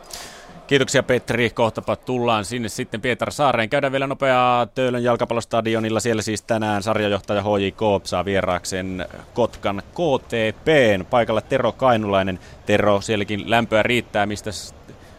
Kiitoksia 0.66 1.02
Petri. 1.02 1.50
Kohtapa 1.50 1.96
tullaan 1.96 2.44
sinne 2.44 2.68
sitten 2.68 3.00
Pietarsaareen. 3.00 3.68
Käydään 3.70 3.92
vielä 3.92 4.06
nopeaa 4.06 4.66
Töölön 4.66 5.04
jalkapallostadionilla. 5.04 6.00
Siellä 6.00 6.22
siis 6.22 6.42
tänään 6.42 6.82
sarjajohtaja 6.82 7.42
HJK 7.42 7.80
saa 8.04 8.24
vieraakseen 8.24 9.06
Kotkan 9.34 9.82
KTPn. 9.90 11.06
Paikalla 11.10 11.40
Tero 11.40 11.72
Kainulainen. 11.72 12.38
Tero, 12.66 13.00
sielläkin 13.00 13.50
lämpöä 13.50 13.82
riittää. 13.82 14.26
Mistä 14.26 14.50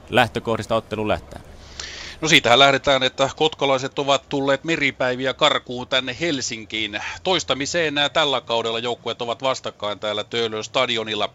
lähtökohdista 0.09 0.75
ottelu 0.75 1.07
lähtee? 1.07 1.46
No 2.21 2.27
siitähän 2.27 2.59
lähdetään, 2.59 3.03
että 3.03 3.29
kotkalaiset 3.35 3.99
ovat 3.99 4.29
tulleet 4.29 4.63
meripäiviä 4.63 5.33
karkuun 5.33 5.87
tänne 5.87 6.17
Helsinkiin. 6.19 7.01
Toistamiseen 7.23 7.95
tällä 8.13 8.41
kaudella 8.41 8.79
joukkueet 8.79 9.21
ovat 9.21 9.41
vastakkain 9.41 9.99
täällä 9.99 10.23
Töölön 10.23 10.63
stadionilla. 10.63 11.29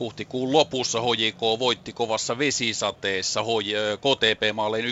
Huhtikuun 0.00 0.52
lopussa 0.52 1.00
HJK 1.00 1.40
voitti 1.58 1.92
kovassa 1.92 2.38
vesisateessa 2.38 3.40
KTP-maalleen 3.96 4.84
1-0. 4.84 4.88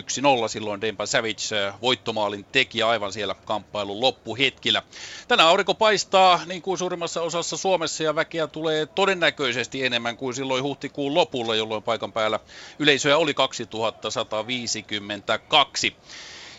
Silloin 0.47 0.81
Dempa 0.81 1.05
Savage 1.05 1.73
voittomaalin 1.81 2.45
teki 2.51 2.83
aivan 2.83 3.13
siellä 3.13 3.35
kamppailun 3.45 4.01
loppuhetkillä. 4.01 4.83
Tänään 5.27 5.49
aurinko 5.49 5.73
paistaa 5.73 6.41
niin 6.45 6.61
kuin 6.61 6.77
suurimmassa 6.77 7.21
osassa 7.21 7.57
Suomessa 7.57 8.03
ja 8.03 8.15
väkeä 8.15 8.47
tulee 8.47 8.85
todennäköisesti 8.85 9.85
enemmän 9.85 10.17
kuin 10.17 10.35
silloin 10.35 10.63
huhtikuun 10.63 11.13
lopulla, 11.13 11.55
jolloin 11.55 11.83
paikan 11.83 12.13
päällä 12.13 12.39
yleisöä 12.79 13.17
oli 13.17 13.33
2152. 13.33 15.95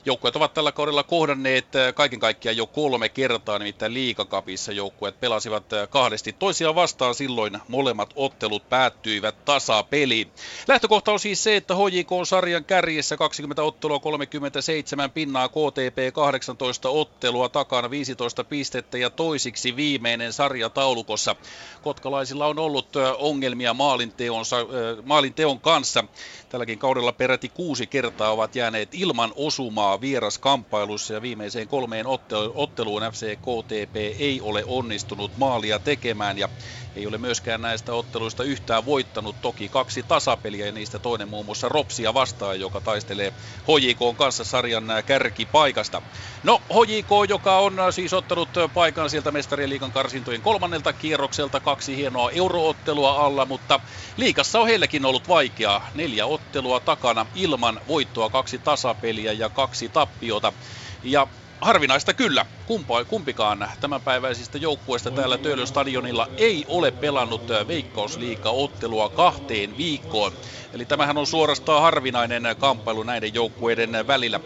Joukkueet 0.07 0.37
ovat 0.37 0.55
tällä 0.55 0.73
kaudella 0.73 1.03
kohdanneet 1.03 1.77
äh, 1.77 1.95
kaiken 1.95 2.21
kaikkiaan 2.21 2.57
jo 2.57 2.67
kolme 2.67 3.09
kertaa, 3.09 3.59
nimittäin 3.59 3.95
liikakapissa 3.95 4.73
joukkueet 4.73 5.21
pelasivat 5.21 5.73
äh, 5.73 5.89
kahdesti 5.89 6.33
toisiaan 6.33 6.75
vastaan. 6.75 7.15
Silloin 7.15 7.59
molemmat 7.69 8.13
ottelut 8.17 8.69
päättyivät 8.69 9.45
tasapeliin. 9.45 10.31
Lähtökohta 10.69 11.13
on 11.13 11.21
siis 11.21 11.45
se, 11.45 11.57
että 11.57 11.75
HJK 11.75 12.13
on 12.13 12.27
sarjan 12.27 12.65
kärjessä 12.65 13.17
20 13.17 13.63
ottelua 13.63 13.99
37 13.99 15.11
pinnaa, 15.11 15.49
KTP 15.49 16.15
18 16.15 16.89
ottelua 16.89 17.49
takana 17.49 17.91
15 17.91 18.45
pistettä 18.45 18.99
ja 18.99 19.11
toisiksi 19.11 19.77
viimeinen 19.77 20.33
sarja 20.33 20.71
taulukossa. 20.71 21.37
Kotkalaisilla 21.83 22.47
on 22.47 22.59
ollut 22.59 22.97
äh, 22.97 23.13
ongelmia 23.19 23.75
maalinteonsa, 23.75 24.57
maalinteon 25.05 25.61
kanssa. 25.61 26.05
Tälläkin 26.49 26.79
kaudella 26.79 27.13
peräti 27.13 27.49
kuusi 27.49 27.87
kertaa 27.87 28.33
ovat 28.33 28.57
jääneet 28.57 28.89
ilman 28.93 29.33
osumaa 29.37 29.96
vieraskamppailussa 30.01 31.15
ja 31.15 31.23
viimeiseen 31.23 31.69
kolmeen 31.69 32.07
otteluun 32.55 33.03
FC 33.13 33.37
KTP 33.37 33.97
ei 34.19 34.41
ole 34.41 34.65
onnistunut 34.67 35.37
maalia 35.37 35.79
tekemään. 35.79 36.39
Ja 36.39 36.49
ei 36.97 37.07
ole 37.07 37.19
myöskään 37.19 37.61
näistä 37.61 37.95
otteluista 37.95 38.45
yhtään 38.45 38.85
voittanut. 38.85 39.41
Toki 39.41 39.69
kaksi 39.69 40.03
tasapeliä 40.03 40.67
ja 40.67 40.73
niistä 40.73 40.99
toinen 40.99 41.29
muun 41.29 41.47
muassa 41.47 41.69
Ropsia 41.69 42.15
vastaan, 42.15 42.61
joka 42.61 42.81
taistelee 42.81 43.33
HJK 43.69 44.17
kanssa 44.17 44.45
sarjan 44.45 44.85
kärkipaikasta. 45.07 46.03
No 46.43 46.63
HJK, 46.73 47.11
joka 47.29 47.59
on 47.59 47.77
siis 47.91 48.13
ottanut 48.13 48.51
paikan 48.75 49.11
sieltä 49.11 49.33
mestarien 49.33 49.71
liikan 49.71 49.93
karsintojen 49.93 50.43
kolmannelta 50.43 50.93
kierrokselta, 50.93 51.61
kaksi 51.61 51.97
hienoa 51.97 52.31
euroottelua 52.31 53.25
alla, 53.27 53.47
mutta 53.47 53.81
liikassa 54.17 54.61
on 54.61 54.67
heillekin 54.67 55.05
ollut 55.05 55.29
vaikeaa. 55.29 55.89
Neljä 55.95 56.27
ottelua 56.27 56.81
takana 56.81 57.27
ilman 57.35 57.81
voittoa, 57.87 58.31
kaksi 58.31 58.59
tasapeliä 58.59 59.33
ja 59.33 59.51
kaksi 59.51 59.89
tappiota. 59.89 60.53
Ja 61.03 61.27
harvinaista 61.61 62.15
kyllä. 62.15 62.47
Kumpa, 62.67 63.05
kumpikaan 63.05 63.69
tämänpäiväisistä 63.81 64.59
joukkueista 64.59 65.11
täällä 65.11 65.39
Töölön 65.39 65.67
stadionilla 65.67 66.29
ei 66.37 66.65
ole 66.69 66.91
pelannut 66.93 67.49
veikkausliiga-ottelua 67.69 69.09
kahteen 69.11 69.77
viikkoon. 69.77 70.33
Eli 70.73 70.87
tämähän 70.87 71.19
on 71.19 71.27
suorastaan 71.27 71.83
harvinainen 71.83 72.43
kamppailu 72.59 73.03
näiden 73.03 73.35
joukkueiden 73.35 74.07
välillä. 74.07 74.41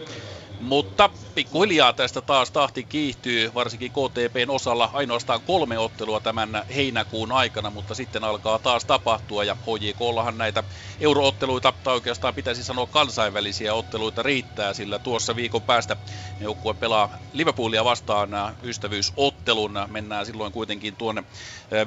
Mutta 0.61 1.09
pikkuhiljaa 1.35 1.93
tästä 1.93 2.21
taas 2.21 2.51
tahti 2.51 2.83
kiihtyy, 2.83 3.53
varsinkin 3.53 3.91
KTPn 3.91 4.49
osalla 4.49 4.89
ainoastaan 4.93 5.43
kolme 5.43 5.79
ottelua 5.79 6.19
tämän 6.19 6.63
heinäkuun 6.75 7.31
aikana, 7.31 7.69
mutta 7.69 7.95
sitten 7.95 8.23
alkaa 8.23 8.59
taas 8.59 8.85
tapahtua 8.85 9.43
ja 9.43 9.55
HJKllahan 9.55 10.37
näitä 10.37 10.63
eurootteluita, 10.99 11.73
tai 11.83 11.93
oikeastaan 11.93 12.35
pitäisi 12.35 12.63
sanoa 12.63 12.87
kansainvälisiä 12.87 13.73
otteluita 13.73 14.23
riittää, 14.23 14.73
sillä 14.73 14.99
tuossa 14.99 15.35
viikon 15.35 15.63
päästä 15.63 15.97
joukkue 16.39 16.73
pelaa 16.73 17.09
Liverpoolia 17.31 17.85
vastaan 17.85 18.29
ystävyysottelun. 18.63 19.71
Mennään 19.87 20.25
silloin 20.25 20.51
kuitenkin 20.51 20.97
tuonne 20.97 21.23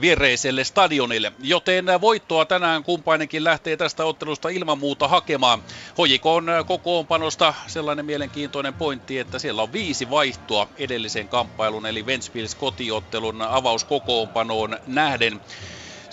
viereiselle 0.00 0.64
stadionille, 0.64 1.32
joten 1.38 1.86
voittoa 2.00 2.44
tänään 2.46 2.84
kumpainenkin 2.84 3.44
lähtee 3.44 3.76
tästä 3.76 4.04
ottelusta 4.04 4.48
ilman 4.48 4.78
muuta 4.78 5.08
hakemaan. 5.08 5.62
HJK 6.02 6.26
on 6.26 6.46
kokoonpanosta 6.66 7.54
sellainen 7.66 8.06
mielenkiintoinen 8.06 8.63
pointti, 8.72 9.18
että 9.18 9.38
siellä 9.38 9.62
on 9.62 9.72
viisi 9.72 10.10
vaihtoa 10.10 10.70
edellisen 10.76 11.28
kamppailun 11.28 11.86
eli 11.86 12.06
Ventspils 12.06 12.54
kotiottelun 12.54 13.42
avauskokoonpanoon 13.42 14.78
nähden. 14.86 15.40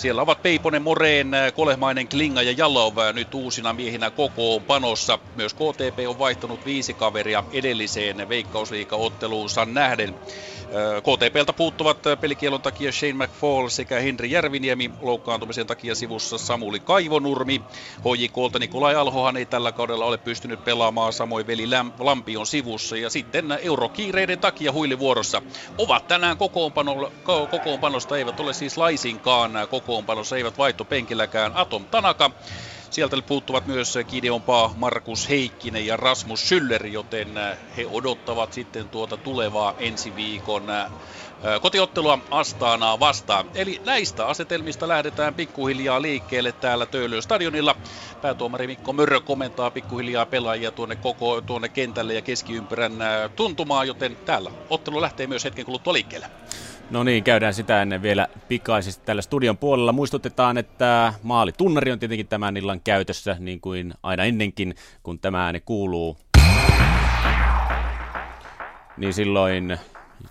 Siellä 0.02 0.22
ovat 0.22 0.42
Peiponen, 0.42 0.82
Moreen, 0.82 1.32
Kolehmainen, 1.54 2.10
Klinga 2.10 2.42
ja 2.42 2.52
Jalov 2.52 2.98
nyt 3.14 3.34
uusina 3.34 3.74
miehinä 3.74 4.12
kokoonpanossa. 4.12 5.20
Myös 5.36 5.54
KTP 5.54 6.00
on 6.08 6.18
vaihtanut 6.18 6.66
viisi 6.66 6.94
kaveria 6.94 7.44
edelliseen 7.52 8.30
veikkausliikaotteluunsa 8.30 9.66
nähden. 9.66 10.16
KTPltä 11.00 11.54
puuttuvat 11.54 11.98
pelikielon 12.22 12.62
takia 12.62 12.92
Shane 12.92 13.14
McFall 13.14 13.70
sekä 13.70 14.00
Henri 14.00 14.32
Järviniemi, 14.32 14.92
loukkaantumisen 15.00 15.68
takia 15.68 15.96
sivussa 15.96 16.38
Samuli 16.38 16.80
Kaivonurmi. 16.80 17.66
HJKlta 17.98 18.60
Nikolai 18.60 18.96
Alhohan 18.96 19.38
ei 19.38 19.46
tällä 19.46 19.72
kaudella 19.72 20.06
ole 20.06 20.18
pystynyt 20.18 20.64
pelaamaan, 20.64 21.14
samoin 21.14 21.48
veli 21.48 21.66
Lampi 22.00 22.38
on 22.38 22.48
sivussa. 22.48 22.98
Ja 22.98 23.10
sitten 23.10 23.60
eurokiireiden 23.62 24.40
takia 24.40 24.72
huilivuorossa 24.72 25.42
ovat 25.78 26.08
tänään 26.08 26.38
kokoonpano, 26.38 27.12
kokoonpanosta, 27.50 28.18
eivät 28.18 28.40
ole 28.40 28.54
siis 28.54 28.78
laisinkaan 28.78 29.52
kokoonpanossa, 29.92 30.38
eivät 30.38 30.58
vaihto 30.58 30.86
penkilläkään 30.86 31.52
Atom 31.56 31.86
Tanaka. 31.86 32.32
Sieltä 32.90 33.18
puuttuvat 33.28 33.68
myös 33.68 33.98
Gideon 34.10 34.42
Paa, 34.42 34.74
Markus 34.76 35.30
Heikkinen 35.30 35.86
ja 35.86 35.98
Rasmus 35.98 36.52
Schüller, 36.52 36.88
joten 36.88 37.28
he 37.78 37.88
odottavat 37.92 38.54
sitten 38.54 38.90
tuota 38.90 39.18
tulevaa 39.18 39.74
ensi 39.80 40.16
viikon 40.16 40.64
kotiottelua 41.62 42.20
Astaanaa 42.32 43.00
vastaan. 43.00 43.46
Eli 43.56 43.82
näistä 43.86 44.26
asetelmista 44.26 44.88
lähdetään 44.88 45.34
pikkuhiljaa 45.34 46.02
liikkeelle 46.02 46.52
täällä 46.52 46.86
Töölön 46.86 47.24
stadionilla. 47.24 47.76
Päätuomari 48.22 48.68
Mikko 48.68 48.94
Mörrö 48.94 49.20
komentaa 49.20 49.72
pikkuhiljaa 49.72 50.26
pelaajia 50.26 50.72
tuonne 50.72 50.96
koko 50.96 51.42
tuonne 51.42 51.70
kentälle 51.70 52.14
ja 52.14 52.22
keskiympyrän 52.22 52.94
tuntumaan, 53.36 53.88
joten 53.88 54.18
täällä 54.26 54.52
ottelu 54.70 55.02
lähtee 55.02 55.28
myös 55.28 55.44
hetken 55.44 55.66
kuluttua 55.66 55.94
liikkeelle. 55.94 56.28
No 56.92 57.04
niin, 57.04 57.24
käydään 57.24 57.54
sitä 57.54 57.82
ennen 57.82 58.02
vielä 58.02 58.28
pikaisesti 58.48 59.06
tällä 59.06 59.22
studion 59.22 59.58
puolella. 59.58 59.92
Muistutetaan, 59.92 60.58
että 60.58 61.14
maalitunnari 61.24 61.92
on 61.92 62.00
tietenkin 62.00 62.28
tämän 62.28 62.58
illan 62.58 62.82
käytössä, 62.82 63.38
niin 63.40 63.62
kuin 63.62 63.94
aina 64.04 64.24
ennenkin, 64.24 64.76
kun 65.04 65.20
tämä 65.20 65.46
ääni 65.46 65.60
kuuluu. 65.60 66.18
Niin 68.98 69.14
silloin 69.14 69.78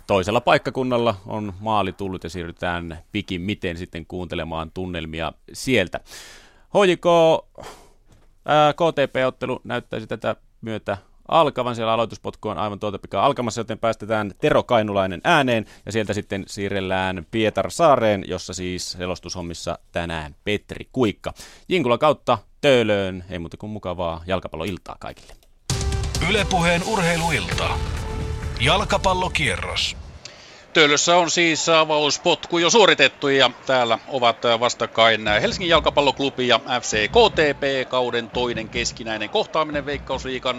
toisella 0.06 0.40
paikkakunnalla 0.40 1.14
on 1.26 1.52
maali 1.60 1.92
tullut 1.92 2.24
ja 2.24 2.30
siirrytään 2.30 2.98
pikin 3.12 3.40
miten 3.40 3.76
sitten 3.76 4.06
kuuntelemaan 4.06 4.70
tunnelmia 4.70 5.32
sieltä. 5.52 6.00
HJK 6.74 7.06
KTP-ottelu 8.74 9.60
näyttäisi 9.64 10.06
tätä 10.06 10.36
myötä 10.60 10.98
alkavan. 11.30 11.76
Siellä 11.76 11.92
aloituspotku 11.92 12.48
on 12.48 12.58
aivan 12.58 12.78
tuota 12.78 12.98
pikaa 12.98 13.26
alkamassa, 13.26 13.60
joten 13.60 13.78
päästetään 13.78 14.32
Tero 14.40 14.62
Kainulainen 14.62 15.20
ääneen 15.24 15.66
ja 15.86 15.92
sieltä 15.92 16.14
sitten 16.14 16.44
siirrellään 16.46 17.26
Pietar 17.30 17.70
Saareen, 17.70 18.24
jossa 18.26 18.54
siis 18.54 18.92
selostushommissa 18.92 19.78
tänään 19.92 20.34
Petri 20.44 20.88
Kuikka. 20.92 21.32
Jinkula 21.68 21.98
kautta 21.98 22.38
Töölöön, 22.60 23.24
ei 23.30 23.38
muuta 23.38 23.56
kuin 23.56 23.70
mukavaa 23.70 24.22
jalkapalloiltaa 24.26 24.96
kaikille. 25.00 25.32
Ylepuheen 26.30 26.82
urheiluilta. 26.84 27.70
Jalkapallokierros. 28.60 29.96
Töölössä 30.72 31.16
on 31.16 31.30
siis 31.30 31.68
avauspotku 31.68 32.58
jo 32.58 32.70
suoritettu 32.70 33.28
ja 33.28 33.50
täällä 33.66 33.98
ovat 34.06 34.38
vastakkain 34.60 35.26
Helsingin 35.40 35.68
jalkapalloklubi 35.68 36.48
ja 36.48 36.60
FC 36.82 37.08
KTP 37.08 37.88
kauden 37.88 38.30
toinen 38.30 38.70
keskinäinen 38.70 39.30
kohtaaminen 39.30 39.86
Veikkausliikan 39.86 40.56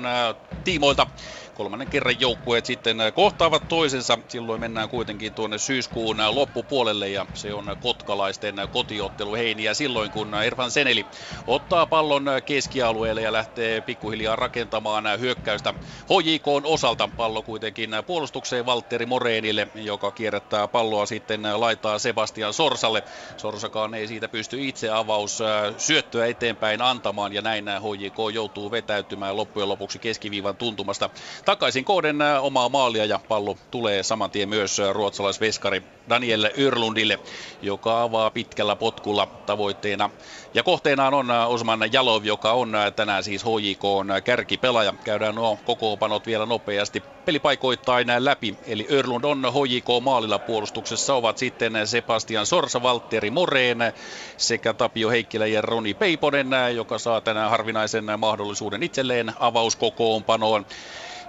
tiimoilta 0.63 1.07
kolmannen 1.53 1.87
kerran 1.87 2.19
joukkueet 2.19 2.65
sitten 2.65 3.01
äh, 3.01 3.13
kohtaavat 3.13 3.67
toisensa. 3.67 4.17
Silloin 4.27 4.59
mennään 4.59 4.89
kuitenkin 4.89 5.33
tuonne 5.33 5.57
syyskuun 5.57 6.19
äh, 6.19 6.29
loppupuolelle 6.29 7.09
ja 7.09 7.25
se 7.33 7.53
on 7.53 7.77
kotkalaisten 7.81 8.59
äh, 8.59 8.69
kotiottelu 8.71 9.35
Heiniä 9.35 9.73
silloin, 9.73 10.11
kun 10.11 10.35
Ervan 10.43 10.71
Seneli 10.71 11.05
ottaa 11.47 11.85
pallon 11.85 12.25
keskialueelle 12.45 13.21
ja 13.21 13.31
lähtee 13.31 13.81
pikkuhiljaa 13.81 14.35
rakentamaan 14.35 15.19
hyökkäystä 15.19 15.73
HJK 16.03 16.47
osalta. 16.63 17.09
Pallo 17.17 17.41
kuitenkin 17.41 17.91
puolustukseen 18.07 18.65
Valtteri 18.65 19.05
Moreenille, 19.05 19.67
joka 19.75 20.11
kierrättää 20.11 20.67
palloa 20.67 21.05
sitten 21.05 21.41
laitaa 21.55 21.99
Sebastian 21.99 22.53
Sorsalle. 22.53 23.03
Sorsakaan 23.37 23.93
ei 23.93 24.07
siitä 24.07 24.27
pysty 24.27 24.67
itse 24.67 24.89
avaus 24.89 25.39
syöttöä 25.77 26.25
eteenpäin 26.25 26.81
antamaan 26.81 27.33
ja 27.33 27.41
näin 27.41 27.65
HJK 27.67 28.33
joutuu 28.33 28.71
vetäytymään 28.71 29.37
loppujen 29.37 29.69
lopuksi 29.69 29.99
keskiviivan 29.99 30.57
tuntumasta 30.57 31.09
takaisin 31.51 31.85
kohden 31.85 32.15
omaa 32.41 32.69
maalia 32.69 33.05
ja 33.05 33.19
pallo 33.27 33.57
tulee 33.71 34.03
saman 34.03 34.31
tien 34.31 34.49
myös 34.49 34.77
ruotsalaisveskari 34.91 35.83
Daniel 36.09 36.49
Yrlundille, 36.57 37.19
joka 37.61 38.01
avaa 38.03 38.31
pitkällä 38.31 38.75
potkulla 38.75 39.27
tavoitteena. 39.45 40.09
Ja 40.53 40.63
kohteenaan 40.63 41.13
on 41.13 41.31
Osman 41.31 41.93
Jalov, 41.93 42.25
joka 42.25 42.51
on 42.51 42.73
tänään 42.95 43.23
siis 43.23 43.43
HJK 43.45 43.83
kärkipelaaja. 44.23 44.93
Käydään 45.03 45.35
nuo 45.35 45.57
kokoopanot 45.65 46.25
vielä 46.27 46.45
nopeasti 46.45 47.03
pelipaikoittain 47.25 48.07
läpi. 48.19 48.57
Eli 48.67 48.87
Örlund 48.91 49.23
on 49.23 49.43
HJK 49.53 49.87
maalilla 50.01 50.39
puolustuksessa 50.39 51.15
ovat 51.15 51.37
sitten 51.37 51.73
Sebastian 51.85 52.45
Sorsa, 52.45 52.83
Valtteri 52.83 53.31
Moreen 53.31 53.79
sekä 54.37 54.73
Tapio 54.73 55.09
Heikkilä 55.09 55.47
ja 55.47 55.61
Roni 55.61 55.93
Peiponen, 55.93 56.49
joka 56.75 56.99
saa 56.99 57.21
tänään 57.21 57.49
harvinaisen 57.49 58.05
mahdollisuuden 58.17 58.83
itselleen 58.83 59.33
avauskokoonpanoon. 59.39 60.65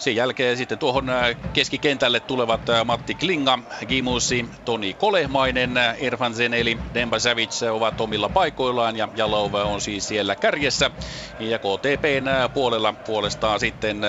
Sen 0.02 0.16
jälkeen 0.16 0.56
sitten 0.56 0.78
tuohon 0.78 1.08
äh, 1.08 1.36
keskikentälle 1.52 2.20
tulevat 2.20 2.68
äh, 2.68 2.84
Matti 2.84 3.14
Klinga, 3.14 3.58
Gimusi, 3.88 4.48
Toni 4.64 4.94
Kolehmainen, 4.94 5.76
äh, 5.76 5.96
Erfan 6.00 6.34
Zeneli, 6.34 6.78
Demba 6.94 7.18
Savic 7.18 7.62
ovat 7.70 8.00
omilla 8.00 8.28
paikoillaan 8.28 8.96
ja 8.96 9.08
Jalova 9.14 9.64
on 9.64 9.80
siis 9.80 10.08
siellä 10.08 10.36
kärjessä. 10.36 10.90
Ja 11.38 11.58
KTPn 11.58 12.52
puolella 12.54 12.94
puolestaan 13.06 13.60
sitten 13.60 14.00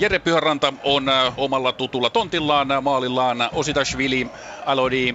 Jere 0.00 0.18
Pyhäranta 0.18 0.72
on 0.82 1.06
omalla 1.36 1.72
tutulla 1.72 2.10
tontillaan 2.10 2.68
maalillaan 2.82 3.48
Ositashvili, 3.52 4.26
Alodi, 4.66 5.14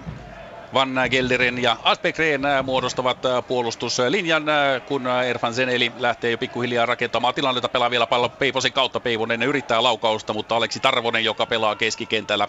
Van 0.76 1.00
Gelderen 1.10 1.64
ja 1.64 1.78
Aspekreen 1.84 2.42
muodostavat 2.64 3.18
puolustuslinjan, 3.48 4.44
kun 4.88 5.08
Erfan 5.08 5.54
Zeneli 5.54 5.92
lähtee 6.00 6.32
jo 6.32 6.38
pikkuhiljaa 6.38 6.86
rakentamaan 6.86 7.34
tilannetta, 7.34 7.70
pelaa 7.70 7.92
vielä 7.92 8.08
pallo 8.08 8.30
Peiposen 8.30 8.74
kautta. 8.74 9.00
Peivonen 9.00 9.44
yrittää 9.44 9.84
laukausta, 9.84 10.34
mutta 10.34 10.56
Aleksi 10.56 10.80
Tarvonen, 10.80 11.24
joka 11.24 11.46
pelaa 11.46 11.76
keskikentällä, 11.76 12.48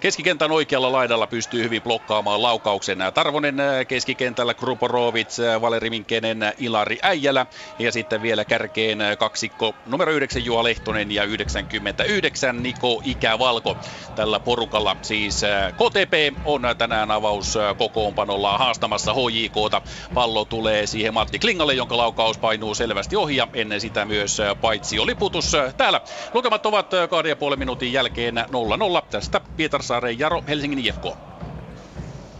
keskikentän 0.00 0.50
oikealla 0.50 0.92
laidalla 0.92 1.26
pystyy 1.26 1.62
hyvin 1.62 1.82
blokkaamaan 1.82 2.42
laukauksen. 2.42 2.98
Tarvonen 3.14 3.56
keskikentällä, 3.88 4.54
Kruporovic, 4.54 5.36
Valeri 5.60 5.90
Minkenen, 5.90 6.38
Ilari 6.58 6.98
Äijälä 7.02 7.46
ja 7.78 7.92
sitten 7.92 8.22
vielä 8.22 8.44
kärkeen 8.44 8.98
kaksikko 9.18 9.74
numero 9.86 10.12
9 10.12 10.44
Juha 10.44 10.64
Lehtonen 10.64 11.10
ja 11.10 11.24
99 11.24 12.62
Niko 12.62 13.02
Ikävalko. 13.04 13.76
Tällä 14.14 14.40
porukalla 14.40 14.96
siis 15.02 15.42
KTP 15.72 16.38
on 16.44 16.62
tänään 16.78 17.10
avaus 17.10 17.58
kokoonpanolla 17.74 18.58
haastamassa 18.58 19.14
HJKta. 19.14 19.82
Pallo 20.14 20.44
tulee 20.44 20.86
siihen 20.86 21.14
Matti 21.14 21.38
Klingalle, 21.38 21.74
jonka 21.74 21.96
laukaus 21.96 22.38
painuu 22.38 22.74
selvästi 22.74 23.16
ohi 23.16 23.36
ja 23.36 23.48
ennen 23.52 23.80
sitä 23.80 24.04
myös 24.04 24.38
paitsi 24.60 25.06
liputus 25.06 25.52
täällä. 25.76 26.00
Lukemat 26.34 26.66
ovat 26.66 26.90
kahden 27.10 27.30
ja 27.30 27.36
puolen 27.36 27.58
minuutin 27.58 27.92
jälkeen 27.92 28.36
0-0. 28.36 29.06
Tästä 29.10 29.40
Pietarsaaren 29.56 30.18
Jaro 30.18 30.42
Helsingin 30.48 30.78
IFK. 30.78 31.04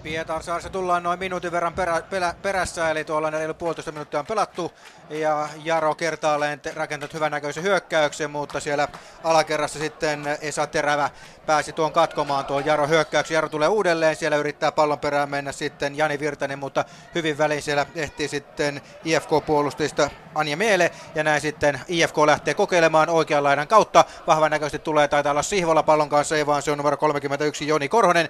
Pietarsaarissa 0.08 0.70
tullaan 0.70 1.02
noin 1.02 1.18
minuutin 1.18 1.52
verran 1.52 1.72
perä, 1.72 2.02
perä, 2.10 2.34
perässä, 2.42 2.90
eli 2.90 3.04
tuolla 3.04 3.30
reilu 3.30 3.54
puolitoista 3.54 3.92
minuuttia 3.92 4.20
on 4.20 4.26
pelattu. 4.26 4.72
Ja 5.10 5.48
Jaro 5.64 5.94
kertaalleen 5.94 6.60
rakentanut 6.74 7.14
hyvännäköisen 7.14 7.62
hyökkäyksen, 7.62 8.30
mutta 8.30 8.60
siellä 8.60 8.88
alakerrassa 9.24 9.78
sitten 9.78 10.38
Esa 10.40 10.66
Terävä 10.66 11.10
pääsi 11.46 11.72
tuon 11.72 11.92
katkomaan 11.92 12.44
tuon 12.44 12.66
Jaro 12.66 12.86
hyökkäyksen. 12.86 13.34
Jaro 13.34 13.48
tulee 13.48 13.68
uudelleen, 13.68 14.16
siellä 14.16 14.36
yrittää 14.36 14.72
pallon 14.72 14.98
perään 14.98 15.30
mennä 15.30 15.52
sitten 15.52 15.96
Jani 15.96 16.20
Virtanen, 16.20 16.58
mutta 16.58 16.84
hyvin 17.14 17.38
väliin 17.38 17.62
siellä 17.62 17.86
ehtii 17.94 18.28
sitten 18.28 18.80
IFK-puolustista 19.04 20.10
Anja 20.34 20.56
Meele. 20.56 20.90
Ja 21.14 21.24
näin 21.24 21.40
sitten 21.40 21.80
IFK 21.88 22.18
lähtee 22.18 22.54
kokeilemaan 22.54 23.08
oikean 23.08 23.44
laidan 23.44 23.68
kautta. 23.68 24.04
Vahvan 24.26 24.50
näköisesti 24.50 24.78
tulee, 24.78 25.08
taitaa 25.08 25.30
olla 25.30 25.42
Sihvola 25.42 25.82
pallon 25.82 26.08
kanssa, 26.08 26.36
ei 26.36 26.46
vaan 26.46 26.62
se 26.62 26.70
on 26.70 26.78
numero 26.78 26.96
31 26.96 27.68
Joni 27.68 27.88
Korhonen 27.88 28.28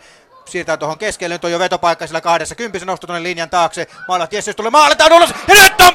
siirtää 0.53 0.77
tuohon 0.77 0.99
keskelle. 0.99 1.35
Nyt 1.35 1.45
on 1.45 1.53
jo 1.53 1.59
vetopaikka 1.59 2.07
sillä 2.07 2.21
kahdessa 2.21 2.55
kympissä 2.55 2.87
nostaa 2.87 3.07
tuonne 3.07 3.23
linjan 3.23 3.51
taakse. 3.51 3.87
Maalat 4.09 4.33
Jesse, 4.33 4.55
tulee 4.55 4.71
maalitaan 4.71 5.13
ulos. 5.13 5.31
Ja 5.49 5.55
nyt 5.55 5.81
on 5.81 5.95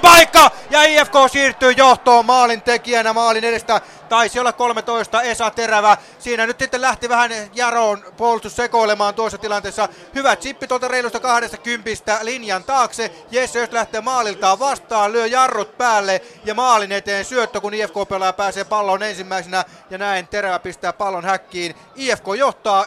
IFK 0.93 1.13
siirtyy 1.32 1.71
johtoon 1.71 2.25
maalin 2.25 2.62
tekijänä 2.62 3.13
maalin 3.13 3.43
edestä. 3.43 3.82
Taisi 4.10 4.39
olla 4.39 4.53
13 4.53 5.21
Esa 5.21 5.51
Terävä. 5.51 5.97
Siinä 6.19 6.45
nyt 6.45 6.60
sitten 6.60 6.82
lähti 6.82 7.10
vähän 7.10 7.32
Jaroon 7.53 8.06
puolustus 8.17 8.56
sekoilemaan 8.56 9.13
tuossa 9.13 9.38
tilanteessa. 9.38 9.89
Hyvä 10.15 10.36
chippi 10.36 10.67
tuolta 10.67 10.88
reilusta 10.88 11.19
kahdesta 11.19 11.58
kympistä 11.58 12.19
linjan 12.21 12.63
taakse. 12.63 13.12
Jesse 13.32 13.60
jos 13.60 13.71
lähtee 13.71 14.01
maaliltaan 14.01 14.60
vastaan, 14.60 15.12
lyö 15.12 15.25
jarrut 15.25 15.77
päälle 15.77 16.21
ja 16.45 16.53
maalin 16.53 16.91
eteen 16.91 17.25
syöttö, 17.25 17.62
kun 17.62 17.73
IFK-pelaaja 17.73 18.34
pääsee 18.34 18.63
pallon 18.63 19.03
ensimmäisenä. 19.03 19.65
Ja 19.89 19.97
näin 19.97 20.27
Terävä 20.27 20.60
pistää 20.60 20.93
pallon 20.93 21.25
häkkiin. 21.25 21.75
IFK 21.95 22.25
johtaa 22.38 22.84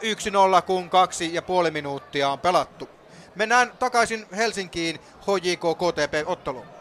1-0, 0.59 0.63
kun 0.63 0.91
kaksi 0.91 1.35
ja 1.35 1.43
puoli 1.43 1.71
minuuttia 1.71 2.29
on 2.29 2.39
pelattu. 2.39 2.89
Mennään 3.35 3.73
takaisin 3.79 4.27
Helsinkiin 4.37 5.01
HJK 5.21 5.61
KTP-otteluun. 5.61 6.76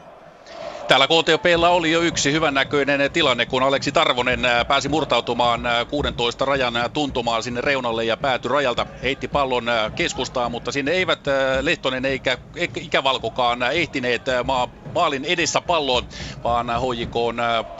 Täällä 0.88 1.08
KTPllä 1.08 1.70
oli 1.70 1.92
jo 1.92 2.02
yksi 2.02 2.32
hyvännäköinen 2.32 3.12
tilanne, 3.12 3.46
kun 3.46 3.64
Aleksi 3.64 3.92
Tarvonen 3.92 4.40
pääsi 4.68 4.90
murtautumaan 4.90 5.62
16 5.90 6.46
rajan 6.46 6.74
tuntumaan 6.94 7.44
sinne 7.44 7.62
reunalle 7.62 8.04
ja 8.04 8.18
päätyi 8.18 8.52
rajalta. 8.52 8.86
Heitti 9.04 9.28
pallon 9.28 9.66
keskustaan, 9.96 10.52
mutta 10.52 10.72
sinne 10.72 10.92
eivät 10.92 11.20
Lehtonen 11.62 12.06
eikä 12.06 12.38
Ikävalkokaan 12.76 13.64
ehtineet 13.64 14.22
maa, 14.44 14.68
maalin 14.94 15.26
edessä 15.26 15.62
palloon, 15.62 16.08
vaan 16.44 16.68
HJK 16.70 17.16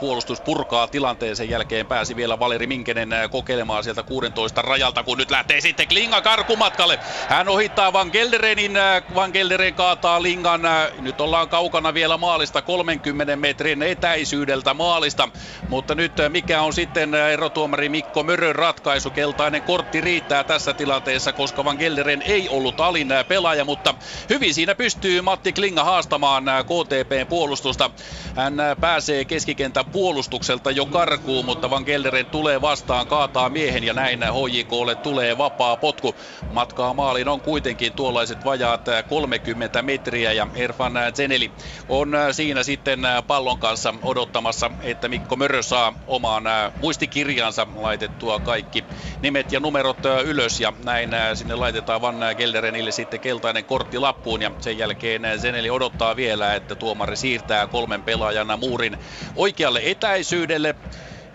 puolustus 0.00 0.40
purkaa 0.40 0.88
tilanteen. 0.88 1.36
Sen 1.36 1.50
jälkeen 1.50 1.86
pääsi 1.86 2.16
vielä 2.16 2.38
Valeri 2.38 2.66
Minkenen 2.66 3.10
kokeilemaan 3.30 3.84
sieltä 3.84 4.02
16 4.02 4.62
rajalta, 4.62 5.02
kun 5.02 5.18
nyt 5.18 5.30
lähtee 5.30 5.60
sitten 5.60 5.88
Klinga 5.88 6.20
karkumatkalle. 6.20 6.98
Hän 7.28 7.48
ohittaa 7.48 7.92
Van 7.92 8.08
Gelderenin, 8.12 8.78
Van 9.14 9.30
Gelderen 9.32 9.74
kaataa 9.74 10.22
Lingan. 10.22 10.60
Nyt 11.00 11.20
ollaan 11.20 11.48
kaukana 11.48 11.94
vielä 11.94 12.16
maalista 12.16 12.62
kolmen 12.62 12.95
30 12.98 13.36
metrin 13.36 13.82
etäisyydeltä 13.82 14.74
maalista. 14.74 15.28
Mutta 15.68 15.94
nyt 15.94 16.20
äh, 16.20 16.30
mikä 16.30 16.62
on 16.62 16.72
sitten 16.72 17.14
äh, 17.14 17.30
erotuomari 17.30 17.88
Mikko 17.88 18.22
Mörön 18.22 18.54
ratkaisu? 18.54 19.10
Keltainen 19.10 19.62
kortti 19.62 20.00
riittää 20.00 20.44
tässä 20.44 20.74
tilanteessa, 20.74 21.32
koska 21.32 21.64
Van 21.64 21.76
Gelderen 21.76 22.22
ei 22.22 22.48
ollut 22.48 22.80
alin 22.80 23.12
äh, 23.12 23.28
pelaaja, 23.28 23.64
mutta 23.64 23.94
hyvin 24.30 24.54
siinä 24.54 24.74
pystyy 24.74 25.20
Matti 25.20 25.52
Klinga 25.52 25.84
haastamaan 25.84 26.44
KTPn 26.44 27.26
puolustusta. 27.28 27.90
Hän 28.36 28.54
pääsee 28.80 29.24
keskikentän 29.24 29.84
puolustukselta 29.84 30.70
jo 30.70 30.86
karkuun, 30.86 31.44
mutta 31.44 31.70
Van 31.70 31.84
Gelderen 31.86 32.26
tulee 32.26 32.60
vastaan, 32.60 33.06
kaataa 33.06 33.48
miehen 33.48 33.84
ja 33.84 33.94
näin 33.94 34.20
HJKlle 34.22 34.94
tulee 34.94 35.38
vapaa 35.38 35.76
potku. 35.76 36.14
Matkaa 36.52 36.94
maaliin 36.94 37.28
on 37.28 37.40
kuitenkin 37.40 37.92
tuollaiset 37.92 38.44
vajaat 38.44 38.86
30 39.08 39.82
metriä 39.82 40.32
ja 40.32 40.46
Erfan 40.54 40.92
Zeneli 41.14 41.50
on 41.88 42.12
siinä 42.32 42.62
sitten 42.62 42.85
sitten 42.90 43.08
pallon 43.26 43.58
kanssa 43.58 43.94
odottamassa, 44.02 44.70
että 44.80 45.08
Mikko 45.08 45.36
Mörö 45.36 45.62
saa 45.62 45.92
omaan 46.06 46.44
muistikirjansa 46.78 47.66
laitettua 47.74 48.40
kaikki 48.40 48.86
nimet 49.20 49.52
ja 49.52 49.60
numerot 49.60 49.98
ylös. 50.24 50.60
Ja 50.60 50.72
näin 50.84 51.10
sinne 51.34 51.54
laitetaan 51.54 52.00
Van 52.00 52.16
Gelderenille 52.36 52.92
sitten 52.92 53.20
keltainen 53.20 53.64
kortti 53.64 53.98
lappuun. 53.98 54.42
Ja 54.42 54.50
sen 54.60 54.78
jälkeen 54.78 55.22
Zeneli 55.38 55.70
odottaa 55.70 56.16
vielä, 56.16 56.54
että 56.54 56.76
tuomari 56.76 57.16
siirtää 57.16 57.66
kolmen 57.66 58.04
pelaajana 58.04 58.56
muurin 58.56 58.98
oikealle 59.34 59.80
etäisyydelle. 59.84 60.74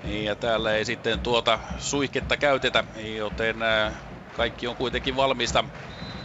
Ja 0.04 0.36
täällä 0.36 0.76
ei 0.76 0.86
sitten 0.86 1.22
tuota 1.22 1.60
suihketta 1.78 2.38
käytetä, 2.38 2.84
joten 3.16 3.56
kaikki 4.32 4.68
on 4.68 4.76
kuitenkin 4.76 5.16
valmista 5.16 5.66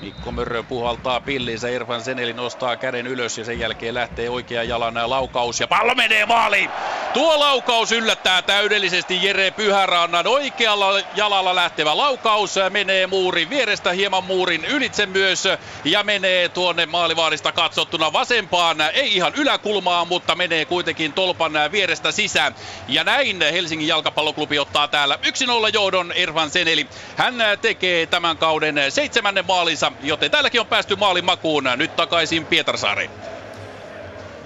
Mikko 0.01 0.33
Mörrö 0.33 0.63
puhaltaa 0.63 1.21
pillinsä, 1.21 1.69
Irfan 1.69 2.03
Seneli 2.03 2.33
nostaa 2.33 2.77
käden 2.77 3.07
ylös 3.07 3.39
ja 3.39 3.45
sen 3.45 3.59
jälkeen 3.59 3.95
lähtee 3.95 4.31
oikea 4.31 4.63
jalan 4.63 4.95
laukaus 5.11 5.61
ja 5.61 5.69
pallo 5.69 5.95
menee 5.95 6.27
maaliin. 6.27 6.71
Tuo 7.13 7.41
laukaus 7.41 7.93
yllättää 7.93 8.43
täydellisesti 8.43 9.25
Jere 9.25 9.51
Pyhärannan 9.51 10.27
oikealla 10.27 11.01
jalalla 11.15 11.55
lähtevä 11.55 11.97
laukaus 11.97 12.55
menee 12.71 13.07
muurin 13.07 13.51
vierestä 13.51 13.93
hieman 13.93 14.25
muurin 14.25 14.65
ylitse 14.65 15.07
myös 15.07 15.45
ja 15.85 16.05
menee 16.05 16.49
tuonne 16.49 16.87
maalivaarista 16.87 17.53
katsottuna 17.53 18.13
vasempaan, 18.13 18.81
ei 18.81 19.17
ihan 19.17 19.33
yläkulmaan, 19.35 20.09
mutta 20.09 20.35
menee 20.35 20.65
kuitenkin 20.65 21.13
tolpan 21.13 21.53
vierestä 21.73 22.13
sisään. 22.13 22.55
Ja 22.89 23.05
näin 23.05 23.41
Helsingin 23.53 23.89
jalkapalloklubi 23.89 24.59
ottaa 24.59 24.89
täällä 24.89 25.19
1-0 25.23 25.71
johdon 25.73 26.13
Irfan 26.17 26.51
Seneli. 26.51 26.87
Hän 27.17 27.35
tekee 27.61 28.07
tämän 28.07 28.39
kauden 28.39 28.75
seitsemännen 28.89 29.47
maalinsa 29.47 29.86
Turussa, 29.91 30.07
joten 30.07 30.31
täälläkin 30.31 30.61
on 30.61 30.67
päästy 30.67 30.97
maalin 30.97 31.25
makuun. 31.25 31.65
Nyt 31.77 31.97
takaisin 31.97 32.47
Pietarsaariin. 32.47 33.11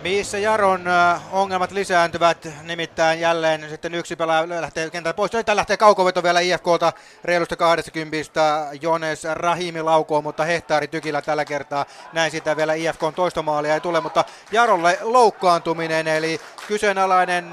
Missä 0.02 0.38
Jaron 0.38 0.84
ongelmat 1.32 1.72
lisääntyvät, 1.72 2.48
nimittäin 2.62 3.20
jälleen 3.20 3.70
sitten 3.70 3.94
yksi 3.94 4.16
pelaaja 4.16 4.60
lähtee 4.60 4.90
kentältä 4.90 5.16
pois. 5.16 5.32
Nyt 5.32 5.48
lähtee 5.48 5.76
kaukoveto 5.76 6.22
vielä 6.22 6.40
IFKlta 6.40 6.92
reilusta 7.24 7.56
20. 7.56 8.68
Jones 8.80 9.24
Rahimi 9.24 9.82
laukoo, 9.82 10.22
mutta 10.22 10.44
hehtaari 10.44 10.88
tykillä 10.88 11.22
tällä 11.22 11.44
kertaa. 11.44 11.86
Näin 12.12 12.30
sitä 12.30 12.56
vielä 12.56 12.74
IFKn 12.74 13.12
toista 13.16 13.42
maalia 13.42 13.74
ei 13.74 13.80
tule, 13.80 14.00
mutta 14.00 14.24
Jarolle 14.52 14.98
loukkaantuminen, 15.02 16.08
eli 16.08 16.40
kyseenalainen 16.66 17.44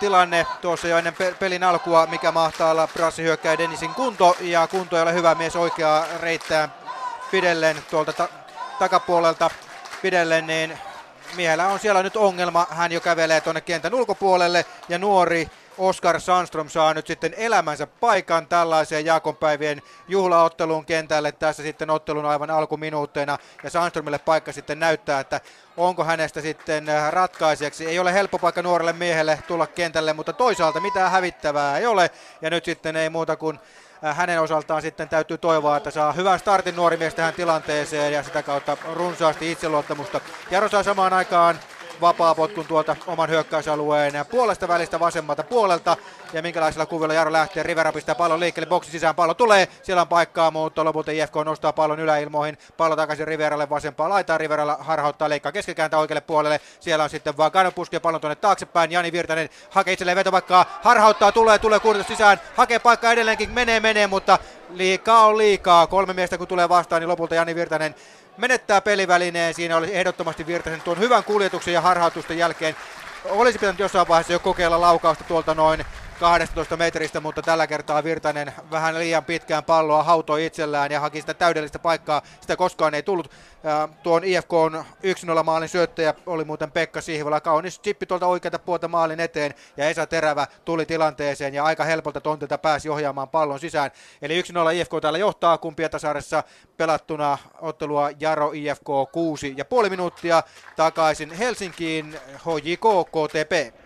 tilanne 0.00 0.46
tuossa 0.60 0.88
jo 0.88 0.98
ennen 0.98 1.14
pelin 1.38 1.64
alkua, 1.64 2.06
mikä 2.06 2.32
mahtaa 2.32 2.70
olla 2.70 2.88
hyökkää 3.18 3.58
Denisin 3.58 3.94
kunto, 3.94 4.36
ja 4.40 4.66
kunto 4.66 4.96
ei 4.96 5.02
ole 5.02 5.14
hyvä 5.14 5.34
mies 5.34 5.56
oikeaa 5.56 6.04
reittää 6.20 6.68
pidellen 7.30 7.76
tuolta 7.90 8.12
ta- 8.12 8.28
takapuolelta 8.78 9.50
pidellen, 10.02 10.46
niin 10.46 10.78
miehellä 11.36 11.66
on 11.66 11.80
siellä 11.80 12.02
nyt 12.02 12.16
ongelma. 12.16 12.66
Hän 12.70 12.92
jo 12.92 13.00
kävelee 13.00 13.40
tuonne 13.40 13.60
kentän 13.60 13.94
ulkopuolelle 13.94 14.66
ja 14.88 14.98
nuori 14.98 15.50
Oskar 15.78 16.20
Sandström 16.20 16.68
saa 16.68 16.94
nyt 16.94 17.06
sitten 17.06 17.34
elämänsä 17.36 17.86
paikan 17.86 18.46
tällaiseen 18.46 19.04
Jaakonpäivien 19.04 19.82
juhlaotteluun 20.08 20.84
kentälle 20.84 21.32
tässä 21.32 21.62
sitten 21.62 21.90
ottelun 21.90 22.24
aivan 22.24 22.50
alkuminuutteina 22.50 23.38
ja 23.62 23.70
Sandströmille 23.70 24.18
paikka 24.18 24.52
sitten 24.52 24.80
näyttää, 24.80 25.20
että 25.20 25.40
onko 25.76 26.04
hänestä 26.04 26.40
sitten 26.40 26.86
ratkaisijaksi. 27.10 27.86
Ei 27.86 27.98
ole 27.98 28.12
helppo 28.12 28.38
paikka 28.38 28.62
nuorelle 28.62 28.92
miehelle 28.92 29.38
tulla 29.46 29.66
kentälle, 29.66 30.12
mutta 30.12 30.32
toisaalta 30.32 30.80
mitään 30.80 31.10
hävittävää 31.10 31.78
ei 31.78 31.86
ole 31.86 32.10
ja 32.42 32.50
nyt 32.50 32.64
sitten 32.64 32.96
ei 32.96 33.10
muuta 33.10 33.36
kuin 33.36 33.58
äh, 34.04 34.16
hänen 34.16 34.40
osaltaan 34.40 34.82
sitten 34.82 35.08
täytyy 35.08 35.38
toivoa, 35.38 35.76
että 35.76 35.90
saa 35.90 36.12
hyvän 36.12 36.38
startin 36.38 36.76
nuori 36.76 36.96
mies 36.96 37.14
tähän 37.14 37.34
tilanteeseen 37.34 38.12
ja 38.12 38.22
sitä 38.22 38.42
kautta 38.42 38.76
runsaasti 38.92 39.52
itseluottamusta. 39.52 40.20
Jaro 40.50 40.68
saa 40.68 40.82
samaan 40.82 41.12
aikaan 41.12 41.58
vapaa 42.02 42.34
potkun 42.34 42.66
tuolta 42.66 42.96
oman 43.06 43.30
hyökkäysalueen 43.30 44.12
puolesta 44.30 44.68
välistä 44.68 45.00
vasemmalta 45.00 45.42
puolelta. 45.42 45.96
Ja 46.32 46.42
minkälaisella 46.42 46.86
kuvilla 46.86 47.14
Jaro 47.14 47.32
lähtee, 47.32 47.62
Rivera 47.62 47.92
pistää 47.92 48.14
pallon 48.14 48.40
liikkeelle, 48.40 48.68
boksi 48.68 48.90
sisään 48.90 49.14
pallo 49.14 49.34
tulee, 49.34 49.68
siellä 49.82 50.02
on 50.02 50.08
paikkaa, 50.08 50.50
mutta 50.50 50.84
lopulta 50.84 51.10
IFK 51.10 51.34
nostaa 51.44 51.72
pallon 51.72 52.00
yläilmoihin, 52.00 52.58
pallo 52.76 52.96
takaisin 52.96 53.26
Riveralle 53.26 53.70
vasempaa 53.70 54.08
laitaa, 54.08 54.38
Riveralla 54.38 54.76
harhauttaa 54.80 55.28
leikkaa 55.28 55.52
keskikääntä 55.52 55.98
oikealle 55.98 56.20
puolelle, 56.20 56.60
siellä 56.80 57.04
on 57.04 57.10
sitten 57.10 57.36
vaan 57.36 57.52
puskee 57.74 58.00
pallon 58.00 58.20
tuonne 58.20 58.36
taaksepäin, 58.36 58.92
Jani 58.92 59.12
Virtanen 59.12 59.48
hakee 59.70 59.92
itselleen 59.92 60.16
vetopaikkaa, 60.16 60.66
harhauttaa, 60.82 61.32
tulee, 61.32 61.58
tulee 61.58 61.80
kuuritus 61.80 62.08
sisään, 62.08 62.40
hakee 62.56 62.78
paikkaa 62.78 63.12
edelleenkin, 63.12 63.50
menee, 63.50 63.80
menee, 63.80 64.06
mutta 64.06 64.38
liikaa 64.70 65.26
on 65.26 65.38
liikaa, 65.38 65.86
kolme 65.86 66.12
miestä 66.12 66.38
kun 66.38 66.48
tulee 66.48 66.68
vastaan, 66.68 67.00
niin 67.00 67.08
lopulta 67.08 67.34
Jani 67.34 67.54
Virtanen 67.54 67.94
menettää 68.36 68.80
pelivälineen. 68.80 69.54
Siinä 69.54 69.76
oli 69.76 69.94
ehdottomasti 69.94 70.46
Virtasen 70.46 70.80
tuon 70.80 70.98
hyvän 70.98 71.24
kuljetuksen 71.24 71.74
ja 71.74 71.80
harhautusten 71.80 72.38
jälkeen. 72.38 72.76
Olisi 73.24 73.58
pitänyt 73.58 73.78
jossain 73.78 74.08
vaiheessa 74.08 74.32
jo 74.32 74.38
kokeilla 74.38 74.80
laukausta 74.80 75.24
tuolta 75.24 75.54
noin 75.54 75.84
12 76.22 76.76
metristä, 76.76 77.20
mutta 77.20 77.42
tällä 77.42 77.66
kertaa 77.66 78.04
Virtanen 78.04 78.52
vähän 78.70 78.98
liian 78.98 79.24
pitkään 79.24 79.64
palloa 79.64 80.02
hautoi 80.02 80.46
itsellään 80.46 80.92
ja 80.92 81.00
haki 81.00 81.20
sitä 81.20 81.34
täydellistä 81.34 81.78
paikkaa. 81.78 82.22
Sitä 82.40 82.56
koskaan 82.56 82.94
ei 82.94 83.02
tullut. 83.02 83.30
Tuon 84.02 84.24
IFK 84.24 84.52
on 84.52 84.84
1-0 85.40 85.42
maalin 85.42 85.68
syöttäjä 85.68 86.14
oli 86.26 86.44
muuten 86.44 86.70
Pekka 86.70 87.00
Sihvola. 87.00 87.40
Kaunis 87.40 87.80
chippi 87.80 88.06
tuolta 88.06 88.26
oikealta 88.26 88.58
puolta 88.58 88.88
maalin 88.88 89.20
eteen 89.20 89.54
ja 89.76 89.88
Esa 89.88 90.06
Terävä 90.06 90.46
tuli 90.64 90.86
tilanteeseen 90.86 91.54
ja 91.54 91.64
aika 91.64 91.84
helpolta 91.84 92.20
tontilta 92.20 92.58
pääsi 92.58 92.88
ohjaamaan 92.88 93.28
pallon 93.28 93.60
sisään. 93.60 93.90
Eli 94.22 94.42
1-0 94.42 94.44
IFK 94.74 94.92
täällä 95.02 95.18
johtaa, 95.18 95.58
kun 95.58 95.76
Pietasaaressa 95.76 96.44
pelattuna 96.76 97.38
ottelua 97.60 98.10
Jaro 98.20 98.50
IFK 98.54 99.12
6 99.12 99.54
ja 99.56 99.64
puoli 99.64 99.90
minuuttia 99.90 100.42
takaisin 100.76 101.32
Helsinkiin 101.32 102.16
HJK 102.36 103.08
KTP. 103.10 103.81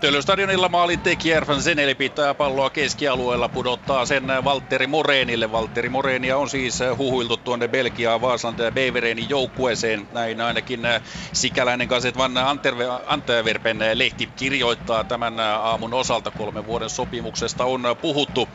Töllöstadionilla 0.00 0.68
maalin 0.68 1.00
tekijä 1.00 1.36
Erfan 1.36 1.62
Zeneli 1.62 1.94
pitää 1.94 2.34
palloa 2.34 2.70
keskialueella, 2.70 3.48
pudottaa 3.48 4.06
sen 4.06 4.24
Valtteri 4.44 4.86
Moreenille. 4.86 5.52
Valtteri 5.52 5.88
Moreenia 5.88 6.36
on 6.38 6.48
siis 6.50 6.78
huhuiltu 6.96 7.36
tuonne 7.36 7.68
Belgiaan 7.68 8.20
Vaasland 8.20 8.70
Beverenin 8.70 9.28
joukkueeseen. 9.28 10.08
Näin 10.12 10.40
ainakin 10.40 10.80
sikäläinen 11.32 11.88
Gazet 11.88 12.16
van 12.18 12.32
Antwerpen 13.06 13.78
lehti 13.94 14.32
kirjoittaa 14.36 15.04
tämän 15.04 15.40
aamun 15.40 15.94
osalta. 15.94 16.30
Kolmen 16.30 16.66
vuoden 16.66 16.90
sopimuksesta 16.90 17.64
on 17.64 17.82
puhuttu. 18.00 18.48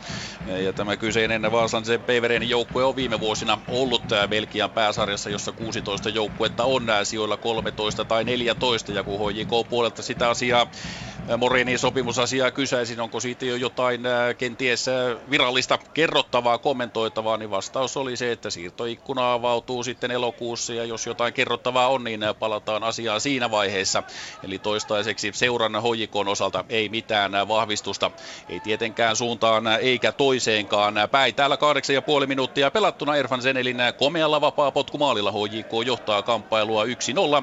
Ja 0.64 0.72
tämä 0.72 0.96
kyseinen 0.96 1.52
Vaasland 1.52 1.98
Beverenin 1.98 2.48
joukkue 2.48 2.84
on 2.84 2.96
viime 2.96 3.20
vuosina 3.20 3.58
ollut 3.68 4.04
Belgian 4.28 4.70
pääsarjassa, 4.70 5.30
jossa 5.30 5.52
16 5.52 6.08
joukkuetta 6.08 6.64
on 6.64 6.86
sijoilla 7.04 7.36
13 7.36 8.04
tai 8.04 8.24
14. 8.24 8.92
Ja 8.92 9.04
kun 9.04 9.32
HJK 9.32 9.68
puolelta 9.68 10.02
sitä 10.02 10.28
asiaa 10.30 10.66
Morinin 11.36 11.78
sopimusasiaa 11.78 12.50
kysäisin, 12.50 13.00
onko 13.00 13.20
siitä 13.20 13.44
jo 13.44 13.56
jotain 13.56 14.06
äh, 14.06 14.36
kenties 14.38 14.88
äh, 14.88 14.94
virallista 15.30 15.78
kerrottavaa, 15.94 16.58
kommentoitavaa, 16.58 17.36
niin 17.36 17.50
vastaus 17.50 17.96
oli 17.96 18.16
se, 18.16 18.32
että 18.32 18.50
siirtoikkuna 18.50 19.32
avautuu 19.32 19.82
sitten 19.82 20.10
elokuussa 20.10 20.74
ja 20.74 20.84
jos 20.84 21.06
jotain 21.06 21.32
kerrottavaa 21.32 21.88
on, 21.88 22.04
niin 22.04 22.22
äh, 22.22 22.34
palataan 22.38 22.84
asiaan 22.84 23.20
siinä 23.20 23.50
vaiheessa. 23.50 24.02
Eli 24.42 24.58
toistaiseksi 24.58 25.30
seuran 25.34 25.82
hoikon 25.82 26.28
osalta 26.28 26.64
ei 26.68 26.88
mitään 26.88 27.32
vahvistusta, 27.48 28.10
ei 28.48 28.60
tietenkään 28.60 29.16
suuntaan 29.16 29.66
eikä 29.66 30.12
toiseenkaan 30.12 30.94
päin. 31.10 31.34
Täällä 31.34 31.56
kahdeksan 31.56 31.94
ja 31.94 32.02
puoli 32.02 32.26
minuuttia 32.26 32.70
pelattuna 32.70 33.16
Erfan 33.16 33.42
Senelin 33.42 33.78
komealla 33.98 34.40
vapaa 34.40 34.70
potkumaalilla 34.70 35.32
HJK 35.32 35.86
johtaa 35.86 36.22
kamppailua 36.22 36.84
1-0. 36.84 36.88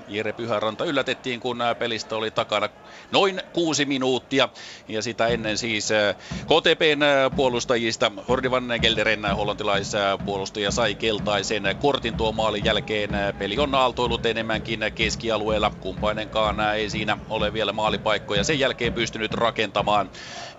Jere 0.07 0.33
Pyhäranta 0.33 0.85
yllätettiin, 0.85 1.39
kun 1.39 1.63
pelistä 1.79 2.15
oli 2.15 2.31
takana 2.31 2.69
noin 3.11 3.41
kuusi 3.53 3.82
minuuttia. 3.85 4.49
Ja 4.87 5.01
sitä 5.01 5.27
ennen 5.27 5.57
siis 5.57 5.91
äh, 5.91 6.15
KTPn 6.45 7.03
äh, 7.03 7.35
puolustajista 7.35 8.11
Hordi 8.29 8.51
van 8.51 8.73
Gelderen 8.81 9.25
äh, 9.25 9.37
hollantilaispuolustaja 9.37 10.71
sai 10.71 10.95
keltaisen 10.95 11.63
kortin 11.81 12.17
tuon 12.17 12.35
maalin 12.35 12.65
jälkeen. 12.65 13.09
Peli 13.39 13.57
on 13.57 13.75
aaltoillut 13.75 14.25
enemmänkin 14.25 14.79
keskialueella. 14.95 15.69
Kumpainenkaan 15.69 16.59
ei 16.59 16.89
siinä 16.89 17.17
ole 17.29 17.53
vielä 17.53 17.73
maalipaikkoja 17.73 18.43
sen 18.43 18.59
jälkeen 18.59 18.93
pystynyt 18.93 19.33
rakentamaan. 19.33 20.09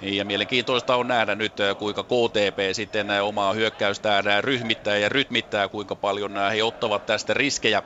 Ja 0.01 0.25
mielenkiintoista 0.25 0.97
on 0.97 1.09
nähdä 1.09 1.35
nyt, 1.35 1.53
kuinka 1.79 2.03
KTP 2.03 2.59
sitten 2.73 3.11
omaa 3.23 3.53
hyökkäystään 3.53 4.25
ryhmittää 4.41 4.97
ja 4.97 5.09
rytmittää, 5.09 5.69
kuinka 5.69 5.95
paljon 5.97 6.33
he 6.55 6.63
ottavat 6.63 7.07
tästä 7.07 7.35
riskejä 7.35 7.83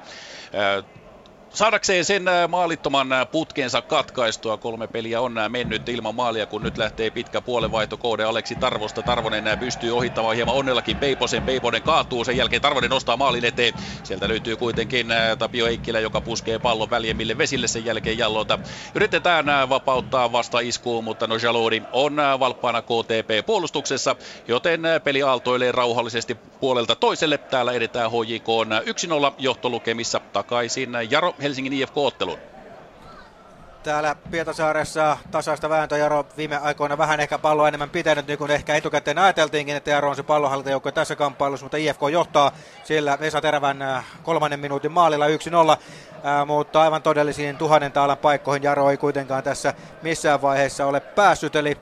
saadakseen 1.55 2.05
sen 2.05 2.29
äh, 2.29 2.49
maalittoman 2.49 3.13
äh, 3.13 3.31
putkensa 3.31 3.83
katkaistua. 3.83 4.57
Kolme 4.57 4.87
peliä 4.87 5.21
on 5.21 5.39
äh, 5.39 5.51
mennyt 5.51 5.89
ilman 5.89 6.15
maalia, 6.15 6.47
kun 6.47 6.63
nyt 6.63 6.79
lähtee 6.79 7.11
pitkä 7.11 7.41
puolenvaihtokoode 7.41 8.25
Aleksi 8.25 8.55
Tarvosta. 8.55 9.03
Tarvonen 9.03 9.59
pystyy 9.59 9.97
ohittamaan 9.97 10.37
hieman 10.37 10.55
onnellakin 10.55 10.97
Peiposen. 10.97 11.43
Peiponen 11.43 11.83
kaatuu, 11.83 12.25
sen 12.25 12.37
jälkeen 12.37 12.63
Tarvonen 12.63 12.91
nostaa 12.91 13.17
maalin 13.17 13.45
eteen. 13.45 13.75
Sieltä 14.03 14.29
löytyy 14.29 14.57
kuitenkin 14.57 15.07
Tapio 15.39 15.67
Eikkilä, 15.67 16.01
joka 16.01 16.21
puskee 16.21 16.59
pallon 16.59 16.91
väljemmille 16.91 17.39
vesille 17.39 17.69
sen 17.69 17.85
jälkeen 17.85 18.19
jallolta. 18.19 18.59
Yritetään 18.95 19.69
vapauttaa 19.69 20.33
vasta 20.33 20.61
iskuun, 20.61 21.05
mutta 21.05 21.27
no 21.27 21.37
Jalodi 21.43 21.83
on 21.93 22.17
valppaana 22.41 22.83
KTP 22.83 23.47
puolustuksessa, 23.47 24.17
joten 24.49 24.83
peli 25.05 25.23
aaltoilee 25.23 25.73
rauhallisesti 25.73 26.35
puolelta 26.35 26.97
toiselle. 26.97 27.39
Täällä 27.39 27.73
edetään 27.73 28.11
HJK 28.11 28.49
1-0 29.31 29.35
johtolukemissa 29.39 30.21
takaisin 30.33 30.91
Jaro 31.11 31.35
Helsingin 31.43 31.73
IFK-ottelun. 31.73 32.39
täällä 33.83 34.17
Pietasaaressa 34.31 35.17
tasaista 35.31 35.69
vääntöä. 35.69 35.99
Jaro 35.99 36.27
viime 36.37 36.57
aikoina 36.57 36.99
vähän 36.99 37.21
ehkä 37.21 37.39
palloa 37.39 37.69
enemmän 37.69 37.91
pitänyt, 37.91 38.27
niin 38.27 38.39
kuin 38.39 38.51
ehkä 38.51 38.75
etukäteen 38.75 39.19
ajateltiinkin, 39.19 39.77
että 39.77 39.91
Jaro 39.91 40.11
on 40.11 40.17
se 40.17 40.23
pallonhallintajoukko 40.23 40.93
tässä 40.93 41.17
kamppailussa, 41.17 41.65
mutta 41.65 41.77
IFK 41.77 42.01
johtaa 42.13 42.53
sillä 42.85 43.19
Vesa 43.21 43.41
Terävän 43.41 43.83
äh, 43.83 44.05
kolmannen 44.23 44.61
minuutin 44.61 44.93
maalilla 44.93 45.27
1-0, 45.27 45.31
äh, 45.31 46.47
mutta 46.47 46.83
aivan 46.83 47.03
todellisiin 47.03 47.57
tuhannen 47.57 47.93
taalan 47.93 48.19
paikkoihin 48.19 48.63
Jaro 48.63 48.91
ei 48.91 48.97
kuitenkaan 48.97 49.43
tässä 49.43 49.75
missään 50.03 50.43
vaiheessa 50.43 50.87
ole 50.87 51.01
päässyt, 51.01 51.57
eli 51.57 51.77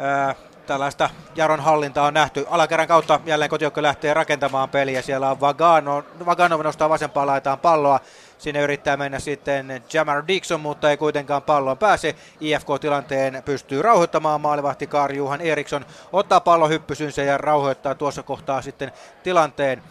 äh, 0.00 0.36
tällaista 0.66 1.10
Jaron 1.34 1.60
hallintaa 1.60 2.06
on 2.06 2.14
nähty. 2.14 2.46
Alakerran 2.50 2.88
kautta 2.88 3.20
jälleen 3.26 3.50
kotijoukko 3.50 3.82
lähtee 3.82 4.14
rakentamaan 4.14 4.68
peliä. 4.68 5.02
Siellä 5.02 5.30
on 5.30 5.40
Vagano, 5.40 6.04
Vaganov 6.26 6.60
nostaa 6.60 6.88
vasempaan 6.88 7.26
laitaan 7.26 7.58
palloa. 7.58 8.00
Sinne 8.42 8.60
yrittää 8.60 8.96
mennä 8.96 9.18
sitten 9.18 9.82
Jamar 9.92 10.24
Dixon, 10.28 10.60
mutta 10.60 10.90
ei 10.90 10.96
kuitenkaan 10.96 11.42
palloon 11.42 11.78
pääse. 11.78 12.14
IFK-tilanteen 12.40 13.42
pystyy 13.44 13.82
rauhoittamaan 13.82 14.40
maalivahti 14.40 14.86
Kari 14.86 15.16
Juhan 15.16 15.40
Eriksson. 15.40 15.86
Ottaa 16.12 16.40
pallon 16.40 16.70
hyppysynsä 16.70 17.22
ja 17.22 17.38
rauhoittaa 17.38 17.94
tuossa 17.94 18.22
kohtaa 18.22 18.62
sitten 18.62 18.92
tilanteen. 19.22 19.82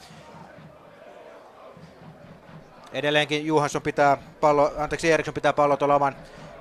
Edelleenkin 2.93 3.45
Juhansson 3.45 3.81
pitää 3.81 4.17
pallo, 4.39 4.73
anteeksi 4.77 5.11
Eriksson 5.11 5.33
pitää 5.33 5.53
pallo 5.53 5.77
tuolla 5.77 5.95
oman 5.95 6.15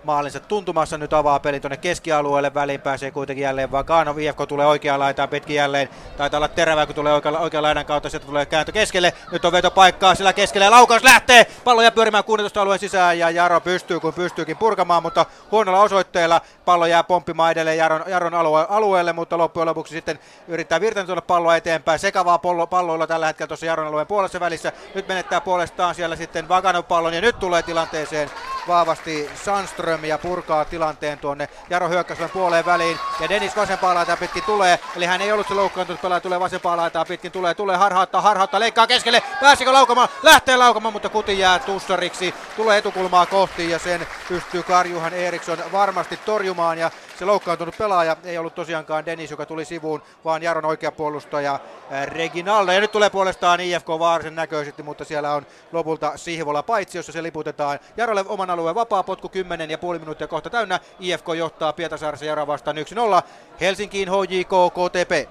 maalinsa 0.04 0.40
tuntumassa. 0.40 0.98
Nyt 0.98 1.12
avaa 1.12 1.40
pelin 1.40 1.62
tuonne 1.62 1.76
keskialueelle. 1.76 2.54
Väliin 2.54 2.80
pääsee 2.80 3.10
kuitenkin 3.10 3.42
jälleen 3.42 3.70
Vaganov. 3.72 4.18
IFK 4.18 4.38
tulee 4.48 4.66
oikeaan 4.66 5.00
laitaan 5.00 5.28
pitkin 5.28 5.56
jälleen. 5.56 5.88
Taitaa 6.16 6.38
olla 6.38 6.48
terävä, 6.48 6.86
kun 6.86 6.94
tulee 6.94 7.12
oikean, 7.12 7.36
oikean 7.36 7.62
laidan 7.62 7.86
kautta. 7.86 8.10
Sieltä 8.10 8.26
tulee 8.26 8.46
kääntö 8.46 8.72
keskelle. 8.72 9.12
Nyt 9.32 9.44
on 9.44 9.52
vetopaikkaa 9.52 10.14
sillä 10.14 10.32
keskelle. 10.32 10.64
Ja 10.64 10.70
laukaus 10.70 11.04
lähtee. 11.04 11.46
Pallo 11.64 11.82
jää 11.82 11.90
pyörimään 11.90 12.24
16 12.24 12.62
alueen 12.62 12.80
sisään. 12.80 13.18
Ja 13.18 13.30
Jaro 13.30 13.60
pystyy, 13.60 14.00
kun 14.00 14.14
pystyykin 14.14 14.56
purkamaan. 14.56 15.02
Mutta 15.02 15.26
huonolla 15.50 15.80
osoitteella 15.80 16.40
pallo 16.64 16.86
jää 16.86 17.04
pomppimaan 17.04 17.52
edelleen 17.52 17.78
Jaron, 17.78 18.02
Jaron 18.06 18.34
alue, 18.34 18.66
alueelle. 18.68 19.12
Mutta 19.12 19.38
loppujen 19.38 19.66
lopuksi 19.66 19.94
sitten 19.94 20.18
yrittää 20.48 20.80
virtaan 20.80 21.06
tuoda 21.06 21.22
palloa 21.22 21.56
eteenpäin. 21.56 21.98
Sekavaa 21.98 22.38
pallo, 22.38 22.66
palloilla 22.66 23.06
tällä 23.06 23.26
hetkellä 23.26 23.48
tuossa 23.48 23.66
Jaron 23.66 23.86
alueen 23.86 24.06
puolessa 24.06 24.40
välissä. 24.40 24.72
Nyt 24.94 25.08
menettää 25.08 25.40
puolestaan 25.40 25.94
siellä 25.94 26.16
sitten 26.16 26.48
Vaganov 26.48 26.84
pallon. 26.84 27.14
Ja 27.14 27.20
nyt 27.20 27.38
tulee 27.38 27.62
tilanteeseen 27.62 28.30
vahvasti 28.68 29.30
Sandström 29.44 30.04
ja 30.04 30.18
purkaa 30.18 30.64
tilanteen 30.64 31.18
tuonne 31.18 31.48
Jaro 31.70 31.88
hyökkäysvän 31.88 32.30
puoleen 32.30 32.66
väliin. 32.66 32.98
Ja 33.20 33.28
Dennis 33.28 33.56
vasempaa 33.56 33.94
laitaa 33.94 34.16
pitkin 34.16 34.42
tulee, 34.42 34.78
eli 34.96 35.06
hän 35.06 35.20
ei 35.20 35.32
ollut 35.32 35.48
se 35.48 35.54
loukkaantunut 35.54 36.02
pelaaja, 36.02 36.20
tulee 36.20 36.40
vasempaa 36.40 36.76
laitaa 36.76 37.04
pitkin, 37.04 37.32
tulee, 37.32 37.54
tulee 37.54 37.76
harhauttaa, 37.76 38.20
harhauttaa, 38.20 38.60
leikkaa 38.60 38.86
keskelle, 38.86 39.22
pääsikö 39.40 39.72
laukamaan, 39.72 40.08
lähtee 40.22 40.56
laukamaan, 40.56 40.92
mutta 40.92 41.08
kuti 41.08 41.38
jää 41.38 41.58
tussariksi, 41.58 42.34
tulee 42.56 42.78
etukulmaa 42.78 43.26
kohti 43.26 43.70
ja 43.70 43.78
sen 43.78 44.06
pystyy 44.28 44.62
Karjuhan 44.62 45.14
Eriksson 45.14 45.58
varmasti 45.72 46.16
torjumaan 46.16 46.78
ja 46.78 46.90
se 47.18 47.24
loukkaantunut 47.24 47.78
pelaaja 47.78 48.16
ei 48.24 48.38
ollut 48.38 48.54
tosiaankaan 48.54 49.06
Dennis, 49.06 49.30
joka 49.30 49.46
tuli 49.46 49.64
sivuun, 49.64 50.02
vaan 50.24 50.42
Jaron 50.42 50.64
oikea 50.64 50.92
puolustaja 50.92 51.54
äh, 51.54 52.06
Reginaldo. 52.06 52.72
Ja 52.72 52.80
nyt 52.80 52.92
tulee 52.92 53.10
puolestaan 53.10 53.60
IFK 53.60 53.88
Vaarisen 53.88 54.34
näköisesti, 54.34 54.82
mutta 54.82 55.04
siellä 55.04 55.34
on 55.34 55.46
lopulta 55.72 56.12
Sihvola 56.16 56.62
paitsi, 56.62 56.98
jossa 56.98 57.12
se 57.12 57.22
liputetaan. 57.22 57.78
Jarolle 57.96 58.24
oman 58.26 58.49
alueen 58.50 58.74
vapaa 58.74 59.02
potku 59.02 59.28
10 59.28 59.70
ja 59.70 59.78
puoli 59.78 59.98
minuuttia 59.98 60.28
kohta 60.28 60.50
täynnä. 60.50 60.80
IFK 61.00 61.26
johtaa 61.36 61.72
Pietasaaressa 61.72 62.26
Jaro 62.26 62.46
vastaan 62.46 62.76
1-0. 62.76 63.22
Helsinkiin 63.60 64.08
HJK 64.08 64.50
KTP. 64.74 65.30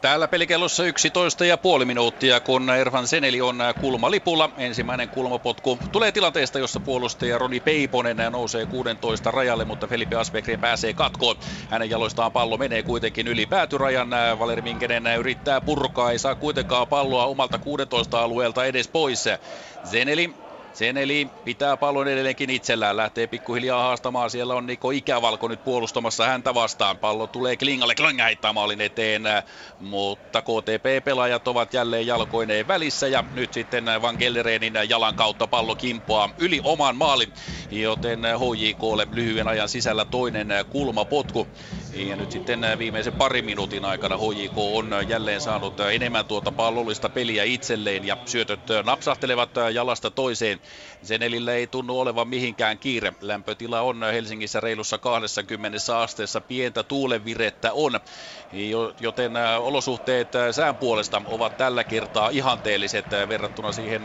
Täällä 0.00 0.28
pelikellossa 0.28 0.84
11 0.84 1.44
ja 1.44 1.56
puoli 1.56 1.84
minuuttia, 1.84 2.40
kun 2.40 2.70
Ervan 2.70 3.06
Seneli 3.06 3.40
on 3.40 3.58
kulmalipulla. 3.80 4.50
Ensimmäinen 4.58 5.08
kulmapotku 5.08 5.78
tulee 5.92 6.12
tilanteesta, 6.12 6.58
jossa 6.58 6.80
puolustaja 6.80 7.38
Roni 7.38 7.60
Peiponen 7.60 8.16
nousee 8.30 8.66
16 8.66 9.30
rajalle, 9.30 9.64
mutta 9.64 9.86
Felipe 9.86 10.16
Asbegren 10.16 10.60
pääsee 10.60 10.92
katkoon. 10.92 11.36
Hänen 11.70 11.90
jaloistaan 11.90 12.32
pallo 12.32 12.56
menee 12.56 12.82
kuitenkin 12.82 13.28
yli 13.28 13.46
päätyrajan. 13.46 14.10
Valeri 14.38 14.62
Minkenen 14.62 15.06
yrittää 15.18 15.60
purkaa, 15.60 16.10
ei 16.10 16.18
saa 16.18 16.34
kuitenkaan 16.34 16.88
palloa 16.88 17.26
omalta 17.26 17.58
16 17.58 18.22
alueelta 18.22 18.64
edes 18.64 18.88
pois. 18.88 19.24
Zeneli 19.84 20.34
Seneli 20.72 21.30
pitää 21.44 21.76
pallon 21.76 22.08
edelleenkin 22.08 22.50
itsellään, 22.50 22.96
lähtee 22.96 23.26
pikkuhiljaa 23.26 23.82
haastamaan. 23.82 24.30
Siellä 24.30 24.54
on 24.54 24.66
Niko 24.66 24.90
Ikävalko 24.90 25.48
nyt 25.48 25.64
puolustamassa 25.64 26.26
häntä 26.26 26.54
vastaan. 26.54 26.98
Pallo 26.98 27.26
tulee 27.26 27.56
Klingalle, 27.56 27.94
Klinga 27.94 28.24
heittää 28.24 28.52
maalin 28.52 28.80
eteen, 28.80 29.22
mutta 29.78 30.42
KTP-pelaajat 30.42 31.48
ovat 31.48 31.74
jälleen 31.74 32.06
jalkoineen 32.06 32.66
välissä 32.66 33.08
ja 33.08 33.24
nyt 33.32 33.52
sitten 33.52 33.84
Van 34.02 34.16
Gellerenin 34.18 34.74
jalan 34.88 35.14
kautta 35.14 35.46
pallo 35.46 35.76
kimpoaa 35.76 36.30
yli 36.38 36.60
oman 36.62 36.96
maalin, 36.96 37.32
joten 37.70 38.20
HJKlle 38.24 39.06
lyhyen 39.10 39.48
ajan 39.48 39.68
sisällä 39.68 40.04
toinen 40.04 40.48
kulmapotku. 40.68 41.48
Ja 41.92 42.16
nyt 42.16 42.30
sitten 42.30 42.60
viimeisen 42.78 43.14
parin 43.14 43.44
minuutin 43.44 43.84
aikana 43.84 44.16
HJK 44.16 44.58
on 44.58 44.90
jälleen 45.08 45.40
saanut 45.40 45.80
enemmän 45.80 46.26
tuota 46.26 46.52
pallollista 46.52 47.10
peliä 47.10 47.44
itselleen 47.44 48.04
ja 48.04 48.16
syötöt 48.24 48.60
napsahtelevat 48.84 49.50
jalasta 49.72 50.10
toiseen. 50.10 50.60
Zenelillä 51.04 51.52
ei 51.54 51.66
tunnu 51.66 52.00
olevan 52.00 52.28
mihinkään 52.28 52.78
kiire. 52.78 53.12
Lämpötila 53.20 53.80
on 53.80 54.02
Helsingissä 54.12 54.60
reilussa 54.60 54.98
20 54.98 55.98
asteessa. 55.98 56.40
Pientä 56.40 56.82
tuulenvirettä 56.82 57.72
on, 57.72 58.00
joten 59.00 59.32
olosuhteet 59.58 60.32
sään 60.52 60.76
puolesta 60.76 61.22
ovat 61.24 61.56
tällä 61.56 61.84
kertaa 61.84 62.28
ihanteelliset 62.28 63.06
verrattuna 63.28 63.72
siihen 63.72 64.02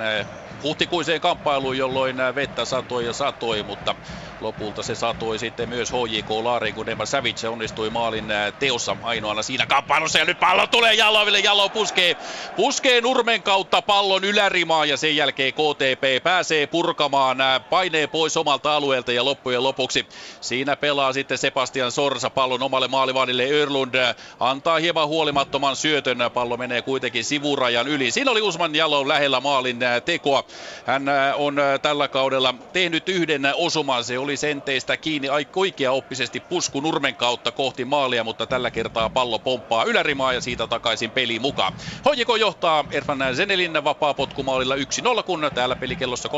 huhtikuiseen 0.64 1.22
kamppailuun, 1.22 1.78
jolloin 1.78 2.18
vettä 2.36 2.66
satoi 2.66 3.06
ja 3.06 3.14
satoi, 3.14 3.64
mutta 3.64 3.96
lopulta 4.40 4.84
se 4.84 4.96
satoi 4.96 5.40
sitten 5.40 5.70
myös 5.70 5.92
HJK 5.92 6.30
Laariin, 6.30 6.76
kun 6.76 6.90
Emma 6.90 7.06
Savage 7.06 7.48
onnistui 7.50 7.90
maalin 7.90 8.28
teossa 8.60 8.98
ainoana 9.02 9.42
siinä 9.42 9.66
kamppailussa. 9.66 10.20
Ja 10.20 10.26
nyt 10.26 10.40
pallo 10.40 10.68
tulee 10.68 10.94
Jaloville, 10.94 11.40
Jalo 11.40 11.70
puskee, 11.70 12.16
puskee 12.56 13.02
nurmen 13.02 13.44
kautta 13.44 13.82
pallon 13.82 14.24
ylärimaan 14.24 14.90
ja 14.90 14.98
sen 14.98 15.16
jälkeen 15.16 15.54
KTP 15.54 16.24
pääsee 16.24 16.68
purkamaan, 16.86 17.38
painee 17.70 18.08
pois 18.08 18.38
omalta 18.38 18.76
alueelta 18.76 19.12
ja 19.12 19.26
loppujen 19.26 19.64
lopuksi 19.64 20.08
siinä 20.42 20.76
pelaa 20.76 21.14
sitten 21.14 21.38
Sebastian 21.38 21.92
Sorsa 21.92 22.30
pallon 22.30 22.64
omalle 22.64 22.88
maalivahdille 22.88 23.50
Örlund 23.52 23.96
antaa 24.40 24.80
hieman 24.80 25.08
huolimattoman 25.08 25.76
syötön, 25.76 26.18
pallo 26.34 26.58
menee 26.58 26.82
kuitenkin 26.82 27.24
sivurajan 27.24 27.88
yli. 27.88 28.12
Siinä 28.12 28.32
oli 28.32 28.42
Usman 28.42 28.76
Jalo 28.76 29.08
lähellä 29.08 29.40
maalin 29.40 29.80
tekoa. 30.06 30.44
Hän 30.86 31.04
on 31.36 31.56
tällä 31.82 32.08
kaudella 32.08 32.54
tehnyt 32.74 33.10
yhden 33.10 33.42
osuman, 33.56 34.04
se 34.04 34.20
oli 34.20 34.38
senteistä 34.38 34.98
kiinni 34.98 35.28
oikea 35.56 35.92
oppisesti 35.92 36.40
pusku 36.40 36.80
nurmen 36.80 37.16
kautta 37.16 37.52
kohti 37.52 37.86
maalia, 37.86 38.24
mutta 38.24 38.48
tällä 38.48 38.72
kertaa 38.72 39.10
pallo 39.10 39.40
pomppaa 39.40 39.84
ylärimaa 39.84 40.34
ja 40.34 40.42
siitä 40.42 40.68
takaisin 40.68 41.12
peliin 41.12 41.42
mukaan. 41.42 41.74
Hojiko 42.06 42.36
johtaa 42.36 42.86
Erfan 42.92 43.20
Zenelin 43.36 43.84
vapaa 43.84 44.14
potkumaalilla 44.14 44.76
1-0, 44.76 45.24
kun 45.26 45.52
täällä 45.54 45.76
pelikellossa 45.76 46.30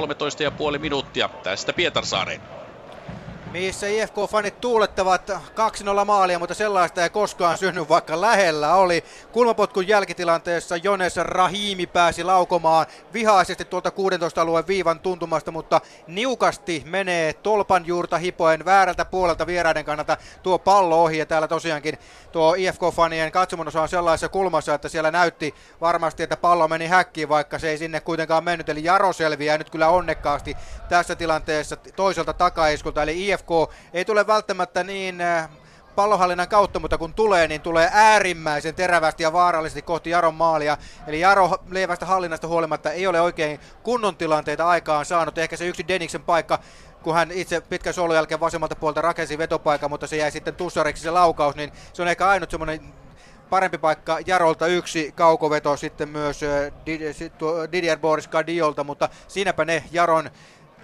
13,5 0.46 0.80
minuuttia 0.80 1.30
tästä 1.44 1.74
Pietarsaareen 1.74 2.42
missä 3.52 3.88
IFK-fanit 3.88 4.62
tuulettavat 4.62 5.30
2-0 5.30 6.06
maalia, 6.06 6.40
mutta 6.40 6.54
sellaista 6.54 7.04
ei 7.04 7.10
koskaan 7.10 7.58
synny, 7.58 7.90
vaikka 7.90 8.22
lähellä 8.22 8.76
oli. 8.76 9.04
Kulmapotkun 9.32 9.88
jälkitilanteessa 9.88 10.78
Jones 10.78 11.16
Rahimi 11.18 11.88
pääsi 11.88 12.24
laukomaan 12.24 12.86
vihaisesti 13.14 13.66
tuolta 13.66 13.92
16 13.92 14.42
alueen 14.42 14.68
viivan 14.68 15.00
tuntumasta, 15.00 15.52
mutta 15.52 15.82
niukasti 16.08 16.84
menee 16.86 17.34
tolpan 17.34 17.86
juurta 17.86 18.18
hipoen 18.18 18.66
väärältä 18.66 19.06
puolelta 19.06 19.48
vieraiden 19.48 19.86
kannalta 19.86 20.18
tuo 20.44 20.60
pallo 20.60 21.04
ohi. 21.04 21.18
Ja 21.18 21.26
täällä 21.26 21.48
tosiaankin 21.48 21.98
tuo 22.32 22.56
IFK-fanien 22.56 23.32
katsomon 23.32 23.68
osa 23.68 23.82
on 23.82 23.90
sellaisessa 23.90 24.30
kulmassa, 24.30 24.74
että 24.74 24.90
siellä 24.90 25.12
näytti 25.12 25.56
varmasti, 25.82 26.24
että 26.24 26.38
pallo 26.38 26.68
meni 26.68 26.88
häkkiin, 26.88 27.30
vaikka 27.30 27.60
se 27.60 27.70
ei 27.70 27.78
sinne 27.78 28.00
kuitenkaan 28.00 28.44
mennyt. 28.44 28.70
Eli 28.70 28.84
Jaro 28.84 29.14
selviää 29.14 29.58
nyt 29.58 29.70
kyllä 29.70 29.90
onnekkaasti 29.90 30.58
tässä 30.90 31.16
tilanteessa 31.16 31.76
toiselta 31.76 32.34
takaiskulta, 32.34 33.04
eli 33.04 33.28
IFK 33.28 33.37
ei 33.94 34.06
tule 34.06 34.28
välttämättä 34.28 34.84
niin 34.84 35.22
äh, 35.22 35.50
pallohallinnan 35.98 36.48
kautta, 36.48 36.80
mutta 36.80 36.98
kun 36.98 37.14
tulee, 37.14 37.48
niin 37.48 37.62
tulee 37.62 37.90
äärimmäisen 37.94 38.76
terävästi 38.76 39.24
ja 39.24 39.34
vaarallisesti 39.34 39.82
kohti 39.82 40.10
Jaron 40.10 40.36
maalia. 40.36 40.78
Eli 41.08 41.20
Jaro 41.20 41.52
leivästä 41.70 42.06
hallinnasta 42.06 42.48
huolimatta 42.48 42.92
ei 42.92 43.08
ole 43.08 43.22
oikein 43.22 43.60
kunnon 43.84 44.16
tilanteita 44.16 44.68
aikaan 44.68 45.06
saanut. 45.06 45.38
Ehkä 45.38 45.58
se 45.58 45.68
yksi 45.68 45.88
Deniksen 45.88 46.24
paikka, 46.24 46.60
kun 47.04 47.14
hän 47.14 47.32
itse 47.32 47.62
pitkän 47.62 47.94
solun 47.94 48.16
jälkeen 48.16 48.40
vasemmalta 48.40 48.76
puolta 48.76 49.02
rakensi 49.02 49.38
vetopaikan, 49.38 49.90
mutta 49.90 50.08
se 50.08 50.18
jäi 50.18 50.32
sitten 50.32 50.56
tussariksi 50.56 51.04
se 51.04 51.12
laukaus, 51.12 51.56
niin 51.56 51.72
se 51.94 52.02
on 52.02 52.08
ehkä 52.08 52.28
ainut 52.28 52.52
semmoinen 52.52 52.94
parempi 53.50 53.78
paikka 53.78 54.18
Jarolta 54.26 54.68
yksi 54.68 55.12
kaukoveto 55.16 55.78
sitten 55.78 56.10
myös 56.10 56.44
äh, 56.44 56.72
Didier 57.72 58.00
Boris 58.00 58.28
Gadiolta, 58.28 58.84
mutta 58.84 59.10
siinäpä 59.28 59.66
ne 59.66 59.84
Jaron 59.92 60.30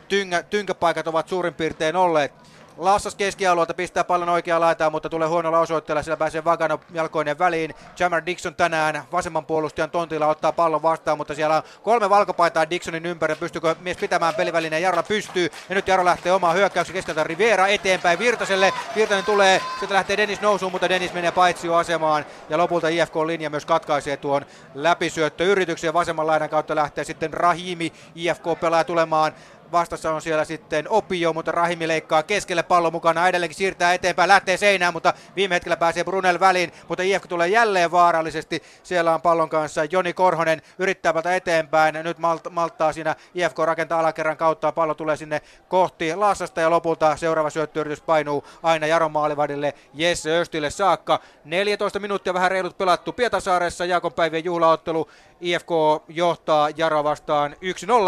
tyngä, 0.08 0.44
tynkäpaikat 0.44 1.08
ovat 1.08 1.28
suurin 1.28 1.54
piirtein 1.54 1.96
olleet. 1.96 2.34
Lassas 2.78 3.16
keskialueelta 3.16 3.74
pistää 3.74 4.04
pallon 4.04 4.30
oikeaan 4.30 4.62
laitaan, 4.62 4.92
mutta 4.92 5.10
tulee 5.10 5.28
huonolla 5.28 5.60
osoitteella. 5.60 6.04
Sillä 6.04 6.18
pääsee 6.18 6.44
Vagano 6.44 6.80
jalkoinen 6.92 7.40
väliin. 7.40 7.76
Jammer 8.00 8.26
Dixon 8.26 8.56
tänään 8.56 9.04
vasemman 9.12 9.46
puolustajan 9.46 9.92
tontilla 9.92 10.28
ottaa 10.28 10.52
pallon 10.52 10.82
vastaan, 10.82 11.18
mutta 11.18 11.36
siellä 11.36 11.56
on 11.56 11.64
kolme 11.84 12.10
valkopaitaa 12.10 12.70
Dixonin 12.70 13.06
ympärillä. 13.06 13.40
Pystyykö 13.40 13.76
mies 13.80 13.98
pitämään 13.98 14.36
pelivälineen? 14.36 14.82
Jarolla 14.82 15.04
pystyy. 15.04 15.50
Ja 15.70 15.76
nyt 15.76 15.88
Jaro 15.88 16.06
lähtee 16.06 16.32
omaan 16.32 16.56
hyökkäyksen 16.56 16.94
keskeltä 16.94 17.24
Rivera 17.24 17.68
eteenpäin 17.68 18.20
Virtaselle. 18.20 18.74
Virtanen 18.96 19.26
tulee, 19.26 19.62
sieltä 19.80 19.94
lähtee 19.94 20.18
Dennis 20.18 20.42
nousuun, 20.42 20.72
mutta 20.72 20.90
Dennis 20.90 21.14
menee 21.14 21.34
asemaan. 21.78 22.26
Ja 22.50 22.58
lopulta 22.58 22.88
IFK-linja 22.88 23.50
myös 23.50 23.66
katkaisee 23.66 24.18
tuon 24.18 24.46
läpisyöttöyrityksen. 24.76 25.94
Vasemman 25.94 26.28
laidan 26.28 26.50
kautta 26.50 26.76
lähtee 26.76 27.04
sitten 27.04 27.34
Rahimi. 27.34 27.94
IFK 28.16 28.44
pelaa 28.60 28.84
tulemaan 28.84 29.34
Vastassa 29.74 30.12
on 30.14 30.22
siellä 30.22 30.46
sitten 30.46 30.90
Opio, 30.90 31.34
mutta 31.34 31.52
Rahimi 31.52 31.88
leikkaa 31.88 32.24
keskelle 32.24 32.64
pallo 32.64 32.92
mukana. 32.92 33.28
Edelleenkin 33.28 33.58
siirtää 33.58 33.94
eteenpäin, 33.94 34.28
lähtee 34.28 34.58
seinään, 34.58 34.94
mutta 34.94 35.14
viime 35.36 35.56
hetkellä 35.56 35.78
pääsee 35.78 36.04
Brunel 36.04 36.40
väliin. 36.40 36.72
Mutta 36.88 37.04
IFK 37.04 37.28
tulee 37.28 37.48
jälleen 37.48 37.92
vaarallisesti. 37.92 38.64
Siellä 38.84 39.14
on 39.14 39.22
pallon 39.22 39.50
kanssa 39.50 39.86
Joni 39.92 40.14
Korhonen 40.14 40.62
yrittää 40.80 41.14
palata 41.14 41.36
eteenpäin. 41.36 41.96
Nyt 42.04 42.18
malt- 42.18 42.50
malttaa 42.50 42.94
siinä 42.94 43.16
IFK 43.36 43.60
rakentaa 43.60 44.00
alakerran 44.00 44.38
kautta. 44.38 44.72
Pallo 44.72 44.94
tulee 44.94 45.18
sinne 45.18 45.42
kohti 45.68 46.16
Lassasta 46.16 46.62
ja 46.62 46.70
lopulta 46.70 47.18
seuraava 47.18 47.50
syöttöyritys 47.50 48.02
painuu 48.02 48.44
aina 48.64 48.88
Jaron 48.88 49.12
maalivadille 49.12 49.74
Jesse 49.94 50.40
Östille 50.40 50.70
saakka. 50.70 51.20
14 51.46 52.00
minuuttia 52.00 52.34
vähän 52.34 52.52
reilut 52.52 52.78
pelattu 52.78 53.14
Pietasaaressa. 53.14 53.86
Jaakonpäivien 53.86 54.46
juhlaottelu. 54.46 55.10
IFK 55.42 55.70
johtaa 56.08 56.70
Jaro 56.70 57.04
vastaan 57.04 57.56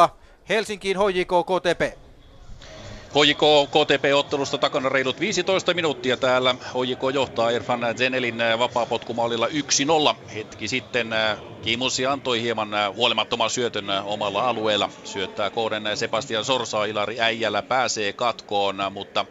1-0. 0.08 0.25
Helsinkiin 0.50 0.98
HJK 0.98 1.32
KTP. 1.46 1.98
HJK 3.16 3.70
KTP-ottelusta 3.72 4.58
takana 4.58 4.90
reilut 4.90 5.20
15 5.20 5.74
minuuttia 5.74 6.18
täällä. 6.18 6.54
HJK 6.54 7.02
johtaa 7.14 7.50
Irfan 7.50 7.98
Zenelin 7.98 8.38
vapaapotkumaalilla 8.60 9.48
1-0. 9.48 10.16
Hetki 10.36 10.68
sitten 10.68 11.14
äh, 11.14 11.38
Kimusi 11.62 12.06
antoi 12.06 12.42
hieman 12.42 12.74
äh, 12.74 12.96
huolimattoman 12.96 13.50
syötön 13.50 13.90
äh, 13.90 14.08
omalla 14.08 14.50
alueella. 14.50 14.90
Syöttää 15.04 15.50
kohden 15.50 15.98
Sebastian 15.98 16.46
Sorsa, 16.46 16.86
Ilari 16.86 17.20
Äijällä 17.22 17.62
pääsee 17.62 18.14
katkoon, 18.14 18.76
mutta 18.92 19.26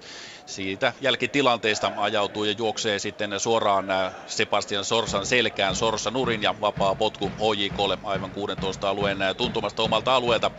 siitä 0.46 0.92
jälkitilanteesta 1.00 1.92
ajautuu 1.96 2.44
ja 2.44 2.54
juoksee 2.58 2.98
sitten 2.98 3.40
suoraan 3.40 3.90
äh, 3.90 4.12
Sebastian 4.26 4.84
Sorsan 4.84 5.26
selkään. 5.26 5.76
Sorsa 5.76 6.10
nurin 6.10 6.42
ja 6.42 6.54
vapaa 6.60 6.94
potku 6.94 7.28
HJKlle 7.28 7.98
aivan 8.02 8.30
16 8.30 8.90
alueen 8.90 9.22
äh, 9.22 9.36
tuntumasta 9.36 9.82
omalta 9.82 10.14
alueelta. 10.14 10.50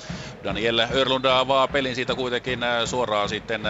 Daniel 0.44 0.80
Örlund 0.80 1.26
avaa 1.26 1.68
pelin 1.68 1.96
siitä 1.96 2.16
kuitenkin 2.16 2.64
äh, 2.64 2.86
suoraan 2.86 3.30
sitten 3.30 3.62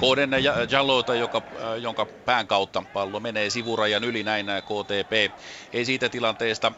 Kooden 0.00 0.30
Jallota, 0.70 1.14
joka, 1.14 1.42
jonka 1.80 2.06
pään 2.06 2.46
kautta 2.46 2.82
pallo 2.92 3.20
menee 3.20 3.50
sivurajan 3.50 4.04
yli 4.04 4.22
näin 4.22 4.46
KTP. 4.46 5.34
Ei 5.72 5.84
siitä 5.84 6.08
tilanteesta 6.08 6.72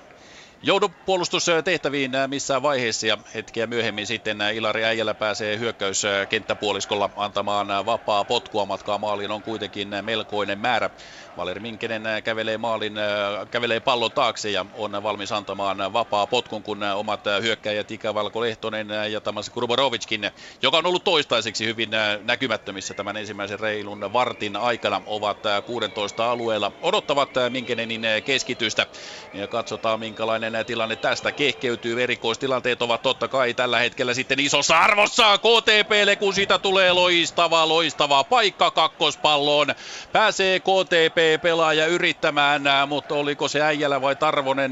joudu 0.62 0.88
puolustustehtäviin 0.88 2.10
missään 2.26 2.62
vaiheessa 2.62 3.06
ja 3.06 3.18
hetkeä 3.34 3.66
myöhemmin 3.66 4.06
sitten 4.06 4.38
Ilari 4.54 4.84
Äijälä 4.84 5.14
pääsee 5.14 5.58
hyökkäyskenttäpuoliskolla 5.58 7.10
antamaan 7.16 7.68
vapaa 7.86 8.24
potkua 8.24 8.66
matkaa 8.66 8.98
maaliin 8.98 9.30
on 9.30 9.42
kuitenkin 9.42 9.88
melkoinen 10.02 10.58
määrä. 10.58 10.90
Valeri 11.38 11.60
Minkenen 11.60 12.02
kävelee 12.24 12.58
maalin, 12.58 12.94
kävelee 13.50 13.80
pallon 13.80 14.12
taakse 14.12 14.50
ja 14.50 14.66
on 14.72 15.02
valmis 15.02 15.32
antamaan 15.32 15.92
vapaa 15.92 16.26
potkun, 16.26 16.62
kun 16.62 16.82
omat 16.82 17.20
hyökkäjät 17.42 17.90
Ikävalko 17.90 18.40
Lehtonen 18.40 18.88
ja 19.10 19.20
Tamas 19.20 19.50
Kurborovickin, 19.50 20.30
joka 20.62 20.78
on 20.78 20.86
ollut 20.86 21.04
toistaiseksi 21.04 21.66
hyvin 21.66 21.90
näkymättömissä 22.22 22.94
tämän 22.94 23.16
ensimmäisen 23.16 23.60
reilun 23.60 24.12
vartin 24.12 24.56
aikana, 24.56 25.02
ovat 25.06 25.38
16 25.64 26.30
alueella. 26.30 26.72
Odottavat 26.80 27.30
Minkenenin 27.50 28.02
keskitystä 28.24 28.86
ja 29.32 29.48
katsotaan 29.48 30.00
minkälainen 30.00 30.52
tilanne 30.66 30.96
tästä 30.96 31.32
kehkeytyy. 31.32 32.02
Erikoistilanteet 32.02 32.82
ovat 32.82 33.02
totta 33.02 33.28
kai 33.28 33.54
tällä 33.54 33.78
hetkellä 33.78 34.14
sitten 34.14 34.40
isossa 34.40 34.78
arvossa 34.78 35.38
KTPlle, 35.38 36.16
kun 36.16 36.34
siitä 36.34 36.58
tulee 36.58 36.92
loistava, 36.92 37.68
loistava 37.68 38.24
paikka 38.24 38.70
kakkospalloon. 38.70 39.68
Pääsee 40.12 40.60
KTP 40.60 41.27
pelaaja 41.38 41.86
yrittämään, 41.86 42.62
mutta 42.86 43.14
oliko 43.14 43.48
se 43.48 43.62
äijällä 43.62 44.00
vai 44.00 44.16
Tarvonen, 44.16 44.70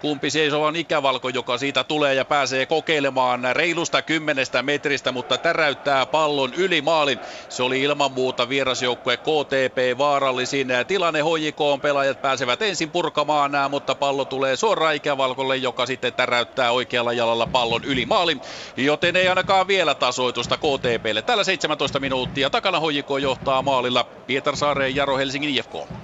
kumpi 0.00 0.30
seisovan 0.30 0.76
ikävalko, 0.76 1.28
joka 1.28 1.58
siitä 1.58 1.84
tulee 1.84 2.14
ja 2.14 2.24
pääsee 2.24 2.66
kokeilemaan 2.66 3.48
reilusta 3.52 4.02
kymmenestä 4.02 4.62
metristä, 4.62 5.12
mutta 5.12 5.38
täräyttää 5.38 6.06
pallon 6.06 6.54
yli 6.54 6.82
maalin. 6.82 7.18
Se 7.48 7.62
oli 7.62 7.82
ilman 7.82 8.12
muuta 8.12 8.48
vierasjoukkue 8.48 9.16
KTP 9.16 9.98
vaarallisin 9.98 10.68
tilanne. 10.86 11.20
HJK 11.22 11.82
pelaajat 11.82 12.22
pääsevät 12.22 12.62
ensin 12.62 12.90
purkamaan, 12.90 13.70
mutta 13.70 13.94
pallo 13.94 14.24
tulee 14.24 14.56
suoraan 14.56 14.94
ikävalkolle, 14.94 15.56
joka 15.56 15.86
sitten 15.86 16.14
täräyttää 16.14 16.70
oikealla 16.70 17.12
jalalla 17.12 17.46
pallon 17.46 17.84
yli 17.84 18.06
maalin, 18.06 18.40
joten 18.76 19.16
ei 19.16 19.28
ainakaan 19.28 19.68
vielä 19.68 19.94
tasoitusta 19.94 20.56
KTPlle. 20.56 21.22
Tällä 21.22 21.44
17 21.44 22.00
minuuttia 22.00 22.50
takana 22.50 22.80
HJK 22.80 23.08
johtaa 23.22 23.62
maalilla 23.62 24.04
Pietarsaareen 24.26 24.96
Jaro 24.96 25.16
Helsingin 25.16 25.50
IFK. 25.50 25.95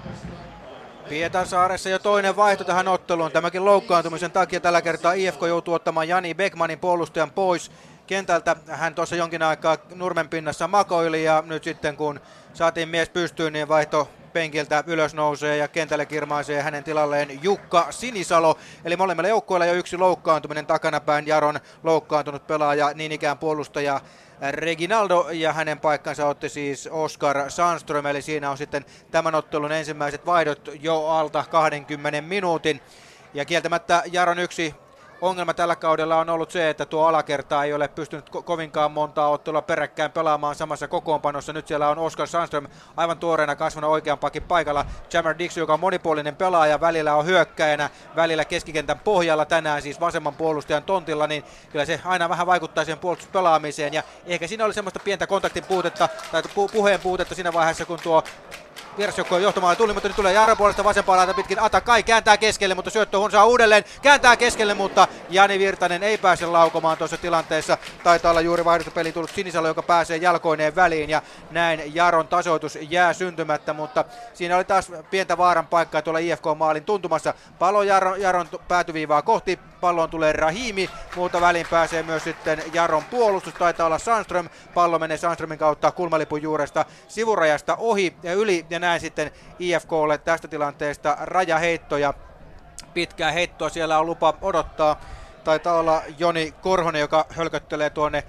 Pietarsaaressa 1.08 1.88
jo 1.88 1.98
toinen 1.98 2.36
vaihto 2.36 2.64
tähän 2.64 2.88
otteluun. 2.88 3.32
Tämäkin 3.32 3.64
loukkaantumisen 3.64 4.30
takia 4.30 4.60
tällä 4.60 4.82
kertaa 4.82 5.12
IFK 5.12 5.40
joutuu 5.48 5.74
ottamaan 5.74 6.08
Jani 6.08 6.34
Beckmanin 6.34 6.78
puolustajan 6.78 7.30
pois 7.30 7.70
kentältä. 8.06 8.56
Hän 8.68 8.94
tuossa 8.94 9.16
jonkin 9.16 9.42
aikaa 9.42 9.76
nurmen 9.94 10.28
pinnassa 10.28 10.68
makoili 10.68 11.24
ja 11.24 11.42
nyt 11.46 11.64
sitten 11.64 11.96
kun 11.96 12.20
saatiin 12.54 12.88
mies 12.88 13.08
pystyyn, 13.08 13.52
niin 13.52 13.68
vaihto 13.68 14.08
penkiltä 14.32 14.84
ylös 14.86 15.14
nousee 15.14 15.56
ja 15.56 15.68
kentälle 15.68 16.06
kirmaisee 16.06 16.62
hänen 16.62 16.84
tilalleen 16.84 17.42
Jukka 17.42 17.86
Sinisalo. 17.90 18.58
Eli 18.84 18.96
molemmilla 18.96 19.28
joukkueilla 19.28 19.66
jo 19.66 19.74
yksi 19.74 19.96
loukkaantuminen 19.96 20.66
takanapäin. 20.66 21.26
Jaron 21.26 21.60
loukkaantunut 21.82 22.46
pelaaja, 22.46 22.92
niin 22.94 23.12
ikään 23.12 23.38
puolustaja 23.38 24.00
Reginaldo 24.50 25.28
ja 25.30 25.52
hänen 25.52 25.80
paikkansa 25.80 26.26
otti 26.26 26.48
siis 26.48 26.88
Oscar 26.92 27.50
Sandström, 27.50 28.06
eli 28.06 28.22
siinä 28.22 28.50
on 28.50 28.58
sitten 28.58 28.84
tämän 29.10 29.34
ottelun 29.34 29.72
ensimmäiset 29.72 30.26
vaihdot 30.26 30.70
jo 30.80 31.06
alta 31.06 31.44
20 31.50 32.20
minuutin. 32.20 32.80
Ja 33.34 33.44
kieltämättä 33.44 34.02
Jaron 34.12 34.38
yksi 34.38 34.74
ongelma 35.22 35.54
tällä 35.54 35.76
kaudella 35.76 36.16
on 36.16 36.30
ollut 36.30 36.50
se, 36.50 36.70
että 36.70 36.86
tuo 36.86 37.06
alakerta 37.06 37.64
ei 37.64 37.74
ole 37.74 37.88
pystynyt 37.88 38.30
ko- 38.30 38.42
kovinkaan 38.42 38.92
montaa 38.92 39.28
ottelua 39.28 39.62
peräkkäin 39.62 40.12
pelaamaan 40.12 40.54
samassa 40.54 40.88
kokoonpanossa. 40.88 41.52
Nyt 41.52 41.68
siellä 41.68 41.88
on 41.88 41.98
Oscar 41.98 42.26
Sandström 42.26 42.66
aivan 42.96 43.18
tuoreena 43.18 43.56
kasvana 43.56 43.86
oikean 43.86 44.18
pakin 44.18 44.42
paikalla. 44.42 44.86
Jammer 45.12 45.38
Dix, 45.38 45.56
joka 45.56 45.74
on 45.74 45.80
monipuolinen 45.80 46.36
pelaaja, 46.36 46.80
välillä 46.80 47.14
on 47.14 47.26
hyökkäjänä, 47.26 47.90
välillä 48.16 48.44
keskikentän 48.44 48.98
pohjalla 48.98 49.44
tänään 49.44 49.82
siis 49.82 50.00
vasemman 50.00 50.34
puolustajan 50.34 50.82
tontilla, 50.82 51.26
niin 51.26 51.44
kyllä 51.72 51.84
se 51.84 52.00
aina 52.04 52.28
vähän 52.28 52.46
vaikuttaa 52.46 52.84
siihen 52.84 52.98
puolustuspelaamiseen. 52.98 53.94
Ja 53.94 54.02
ehkä 54.26 54.46
siinä 54.46 54.64
oli 54.64 54.74
semmoista 54.74 55.00
pientä 55.00 55.26
kontaktin 55.26 55.64
puutetta 55.64 56.08
tai 56.32 56.42
pu- 56.42 56.72
puheen 56.72 57.00
puutetta 57.00 57.34
siinä 57.34 57.52
vaiheessa, 57.52 57.86
kun 57.86 57.98
tuo 58.02 58.22
vierasjoukkojen 58.98 59.42
johtamaan 59.42 59.76
tuli, 59.76 59.92
mutta 59.92 60.08
nyt 60.08 60.16
tulee 60.16 60.32
Jarro 60.32 60.56
puolesta 60.56 60.84
vasempaa 60.84 61.16
laita 61.16 61.34
pitkin 61.34 61.58
Atakai 61.58 62.02
kääntää 62.02 62.36
keskelle, 62.36 62.74
mutta 62.74 62.90
syöttö 62.90 63.18
saa 63.30 63.46
uudelleen, 63.46 63.84
kääntää 64.02 64.36
keskelle, 64.36 64.74
mutta 64.74 65.08
Jani 65.30 65.58
Virtanen 65.58 66.02
ei 66.02 66.18
pääse 66.18 66.46
laukomaan 66.46 66.98
tuossa 66.98 67.16
tilanteessa. 67.16 67.78
Taitaa 68.04 68.30
olla 68.30 68.40
juuri 68.40 68.64
peli 68.94 69.12
tullut 69.12 69.30
Sinisalo, 69.30 69.68
joka 69.68 69.82
pääsee 69.82 70.16
jalkoineen 70.16 70.76
väliin 70.76 71.10
ja 71.10 71.22
näin 71.50 71.94
Jaron 71.94 72.28
tasoitus 72.28 72.78
jää 72.80 73.12
syntymättä, 73.12 73.72
mutta 73.72 74.04
siinä 74.34 74.56
oli 74.56 74.64
taas 74.64 74.92
pientä 75.10 75.38
vaaran 75.38 75.66
paikkaa 75.66 76.02
tuolla 76.02 76.18
IFK-maalin 76.18 76.84
tuntumassa. 76.84 77.34
Palo 77.58 77.82
Jaron, 77.82 78.20
Jaron 78.20 78.48
päätyviivaa 78.68 79.22
kohti, 79.22 79.58
palloon 79.82 80.10
tulee 80.10 80.32
Rahimi, 80.32 80.90
muuta 81.16 81.40
väliin 81.40 81.66
pääsee 81.70 82.02
myös 82.02 82.24
sitten 82.24 82.62
Jaron 82.72 83.04
puolustus, 83.04 83.54
taitaa 83.54 83.86
olla 83.86 83.98
Sandström, 83.98 84.48
pallo 84.74 84.98
menee 84.98 85.16
Sandströmin 85.16 85.58
kautta 85.58 85.92
kulmalipun 85.92 86.42
juuresta 86.42 86.84
sivurajasta 87.08 87.76
ohi 87.76 88.16
ja 88.22 88.32
yli. 88.32 88.66
Ja 88.70 88.78
näin 88.78 89.00
sitten 89.00 89.30
IFKlle 89.58 90.18
tästä 90.18 90.48
tilanteesta 90.48 91.16
rajaheittoja. 91.20 92.14
Pitkää 92.94 93.32
heittoa 93.32 93.68
siellä 93.68 93.98
on 93.98 94.06
lupa 94.06 94.34
odottaa. 94.42 95.00
Taitaa 95.44 95.78
olla 95.78 96.02
Joni 96.18 96.54
Korhonen, 96.60 97.00
joka 97.00 97.26
hölköttelee 97.28 97.90
tuonne 97.90 98.24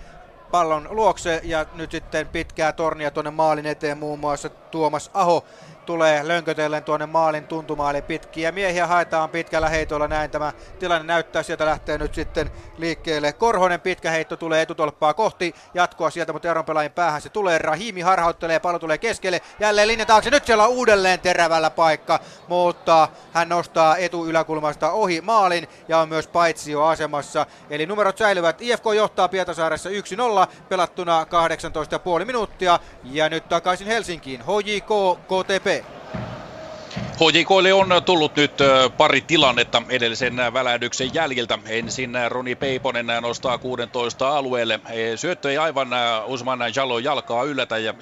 pallon 0.52 0.88
luokse. 0.92 1.42
Ja 1.44 1.66
nyt 1.76 1.92
sitten 1.92 2.28
pitkää 2.28 2.72
tornia 2.72 3.12
tuonne 3.12 3.32
maalin 3.32 3.66
eteen 3.66 3.98
muun 3.98 4.20
muassa 4.20 4.50
Tuomas 4.50 5.12
Aho 5.14 5.46
tulee 5.86 6.28
lönkötellen 6.28 6.84
tuonne 6.84 7.06
maalin 7.06 7.48
tuntumaali 7.48 8.02
pitkiä. 8.02 8.52
Miehiä 8.52 8.88
haetaan 8.88 9.30
pitkällä 9.30 9.70
heitolla 9.70 10.08
näin 10.08 10.32
tämä 10.32 10.54
tilanne 10.80 11.08
näyttää. 11.08 11.44
Sieltä 11.44 11.66
lähtee 11.66 11.98
nyt 11.98 12.14
sitten 12.14 12.52
liikkeelle. 12.78 13.34
Korhonen 13.34 13.82
pitkä 13.82 14.12
heitto 14.12 14.38
tulee 14.38 14.62
etutolppaa 14.62 15.14
kohti. 15.14 15.56
Jatkoa 15.74 16.10
sieltä 16.10 16.34
mutta 16.34 16.48
Jaron 16.48 16.66
pelaajin 16.66 16.92
päähän 16.92 17.22
se 17.22 17.30
tulee. 17.30 17.58
Rahimi 17.58 18.02
harhauttelee 18.02 18.60
pallo 18.60 18.80
tulee 18.80 18.98
keskelle. 18.98 19.42
Jälleen 19.60 19.88
linja 19.88 20.06
taakse. 20.06 20.30
Nyt 20.30 20.46
siellä 20.46 20.64
on 20.64 20.74
uudelleen 20.74 21.20
terävällä 21.20 21.70
paikka 21.70 22.20
mutta 22.48 23.08
hän 23.34 23.50
nostaa 23.50 23.98
etu 23.98 24.26
yläkulmasta 24.26 24.92
ohi 24.92 25.22
maalin 25.22 25.68
ja 25.88 25.98
on 25.98 26.10
myös 26.10 26.28
paitsio 26.28 26.84
asemassa. 26.84 27.46
Eli 27.70 27.86
numerot 27.86 28.18
säilyvät. 28.18 28.62
IFK 28.62 28.86
johtaa 28.96 29.28
Pietasaaressa 29.28 29.90
1-0 29.90 29.94
ottelua 30.44 30.48
pelattuna 30.70 31.26
18,5 32.20 32.26
minuuttia. 32.26 32.80
Ja 33.04 33.30
nyt 33.30 33.50
takaisin 33.50 33.88
Helsinkiin. 33.88 34.42
HJK 34.42 35.20
KTP. 35.28 35.83
HJKlle 37.20 37.74
on 37.74 37.90
tullut 38.06 38.36
nyt 38.36 38.54
pari 38.98 39.22
tilannetta 39.22 39.82
edellisen 39.90 40.36
välähdyksen 40.54 41.14
jäljiltä. 41.14 41.60
Ensin 41.66 42.12
Roni 42.30 42.56
Peiponen 42.56 43.06
nostaa 43.22 43.58
16 43.58 44.38
alueelle. 44.38 44.80
Syöttö 45.16 45.52
ei 45.52 45.58
aivan 45.58 45.88
Usman 46.26 46.60
Jalo 46.76 47.00
jalkaa 47.00 47.44
yllätä 47.44 47.78
ja 47.78 47.94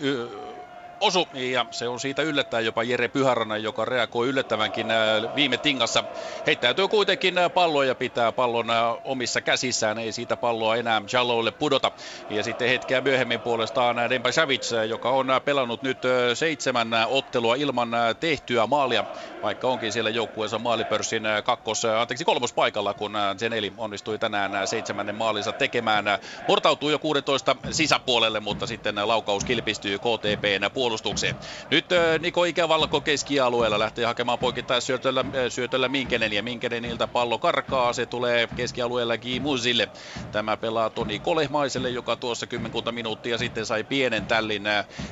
osu 1.02 1.28
ja 1.34 1.66
se 1.72 1.88
on 1.88 2.00
siitä 2.00 2.22
yllättää 2.22 2.60
jopa 2.60 2.84
Jere 2.84 3.08
Pyhäranen, 3.08 3.64
joka 3.64 3.86
reagoi 3.86 4.28
yllättävänkin 4.28 4.92
äh, 4.92 5.36
viime 5.36 5.58
tingassa. 5.58 6.04
Heittäytyy 6.48 6.88
kuitenkin 6.88 7.38
äh, 7.38 7.52
palloa 7.54 7.86
ja 7.86 7.96
pitää 7.96 8.32
pallon 8.32 8.70
äh, 8.70 8.78
omissa 9.04 9.42
käsissään, 9.42 9.98
ei 9.98 10.12
siitä 10.12 10.38
palloa 10.38 10.76
enää 10.76 11.02
Jalloille 11.14 11.52
pudota. 11.52 11.92
Ja 12.30 12.44
sitten 12.44 12.70
hetkeä 12.70 13.02
myöhemmin 13.02 13.42
puolestaan 13.42 14.10
Demba 14.10 14.32
Savic, 14.32 14.72
joka 14.90 15.10
on 15.10 15.28
pelannut 15.46 15.84
nyt 15.84 15.98
seitsemän 16.34 16.88
ottelua 17.08 17.56
ilman 17.56 17.92
tehtyä 18.20 18.68
maalia, 18.68 19.06
vaikka 19.44 19.68
onkin 19.68 19.92
siellä 19.92 20.10
joukkueensa 20.10 20.60
maalipörssin 20.60 21.24
kakkos, 21.44 21.86
anteeksi 21.86 22.26
kolmospaikalla, 22.26 22.94
kun 22.94 23.14
Zeneli 23.38 23.74
onnistui 23.78 24.20
tänään 24.20 24.68
seitsemännen 24.68 25.16
maalinsa 25.16 25.52
tekemään. 25.52 26.06
Murtautuu 26.48 26.90
jo 26.90 27.00
16 27.00 27.56
sisäpuolelle, 27.72 28.40
mutta 28.40 28.68
sitten 28.68 29.08
laukaus 29.08 29.44
kilpistyy 29.44 30.00
KTPn 30.00 30.72
puolelle 30.74 30.91
puolustukseen. 30.92 31.36
Nyt 31.72 31.86
Niko 32.20 32.44
Ikävalko 32.44 33.02
keskialueella 33.02 33.80
lähtee 33.80 34.06
hakemaan 34.06 34.40
poikittain 34.40 34.82
syötöllä, 34.82 35.26
syötöllä 35.50 35.88
Minkenen 35.88 36.34
ja 36.34 36.44
Minkeneniltä 36.44 37.08
pallo 37.08 37.38
karkaa. 37.38 37.94
Se 37.94 38.06
tulee 38.06 38.48
keskialueella 38.56 39.18
Gimuzille. 39.18 39.90
Tämä 40.32 40.58
pelaa 40.58 40.90
Toni 40.90 41.20
Kolehmaiselle, 41.20 41.90
joka 41.90 42.16
tuossa 42.16 42.48
kymmenkunta 42.48 42.92
minuuttia 42.92 43.38
sitten 43.38 43.66
sai 43.66 43.84
pienen 43.84 44.26
tällin 44.26 44.64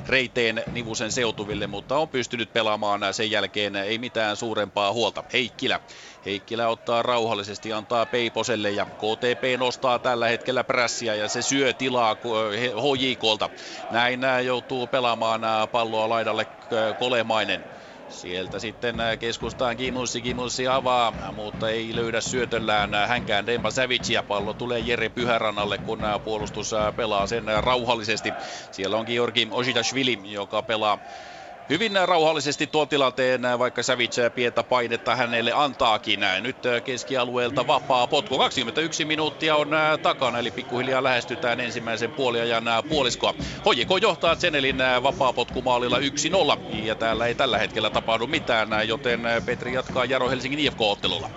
reiteen 0.08 0.62
Nivusen 0.72 1.12
seutuville, 1.12 1.66
mutta 1.66 1.96
on 1.98 2.08
pystynyt 2.08 2.52
pelaamaan 2.52 3.14
sen 3.14 3.30
jälkeen 3.30 3.76
ei 3.76 3.98
mitään 3.98 4.36
suurempaa 4.36 4.92
huolta. 4.92 5.24
Heikkilä 5.32 5.80
Heikkilä 6.24 6.68
ottaa 6.68 7.02
rauhallisesti, 7.02 7.72
antaa 7.72 8.06
Peiposelle 8.06 8.70
ja 8.70 8.84
KTP 8.86 9.58
nostaa 9.58 9.98
tällä 9.98 10.28
hetkellä 10.28 10.64
prässiä 10.64 11.14
ja 11.14 11.28
se 11.28 11.42
syö 11.42 11.72
tilaa 11.72 12.16
HJKlta. 12.82 13.50
Näin 13.90 14.20
joutuu 14.44 14.86
pelaamaan 14.86 15.40
palloa 15.72 16.08
laidalle 16.08 16.46
Kolemainen. 16.96 17.66
Sieltä 18.08 18.58
sitten 18.58 18.96
keskustaan 19.20 19.76
Kimussi, 19.76 20.22
Kimussi 20.22 20.66
avaa, 20.68 21.32
mutta 21.32 21.70
ei 21.70 21.94
löydä 21.94 22.20
syötöllään 22.20 22.90
hänkään 23.08 23.46
Demba 23.46 23.68
ja 24.12 24.22
Pallo 24.22 24.54
tulee 24.54 24.80
Jere 24.80 25.08
Pyhärannalle, 25.08 25.78
kun 25.78 26.00
puolustus 26.24 26.70
pelaa 26.96 27.26
sen 27.26 27.44
rauhallisesti. 27.60 28.36
Siellä 28.70 28.96
on 28.96 29.04
Georgi 29.06 29.48
Oshitashvili, 29.50 30.20
joka 30.32 30.62
pelaa 30.62 30.98
hyvin 31.68 31.92
rauhallisesti 32.04 32.66
tuon 32.66 32.88
tilanteen, 32.88 33.42
vaikka 33.58 33.82
Savitse 33.82 34.30
pientä 34.30 34.64
painetta 34.64 35.16
hänelle 35.16 35.52
antaakin. 35.52 36.20
Nyt 36.40 36.58
keskialueelta 36.84 37.66
vapaa 37.66 38.06
potku. 38.06 38.38
21 38.38 39.04
minuuttia 39.04 39.56
on 39.56 39.70
takana, 40.02 40.38
eli 40.38 40.50
pikkuhiljaa 40.50 41.02
lähestytään 41.02 41.60
ensimmäisen 41.60 42.12
puoliajan 42.12 42.64
puoliskoa. 42.88 43.34
Hojiko 43.64 43.96
johtaa 43.96 44.36
Zenelin 44.36 44.78
vapaa 45.02 45.32
potkumaalilla 45.32 45.98
1-0, 45.98 46.02
ja 46.68 46.96
täällä 46.96 47.26
ei 47.26 47.34
tällä 47.34 47.58
hetkellä 47.58 47.90
tapahdu 47.90 48.26
mitään, 48.26 48.68
joten 48.88 49.20
Petri 49.44 49.72
jatkaa 49.72 50.04
Jaro 50.04 50.30
Helsingin 50.30 50.60
IFK-ottelulla 50.60 51.30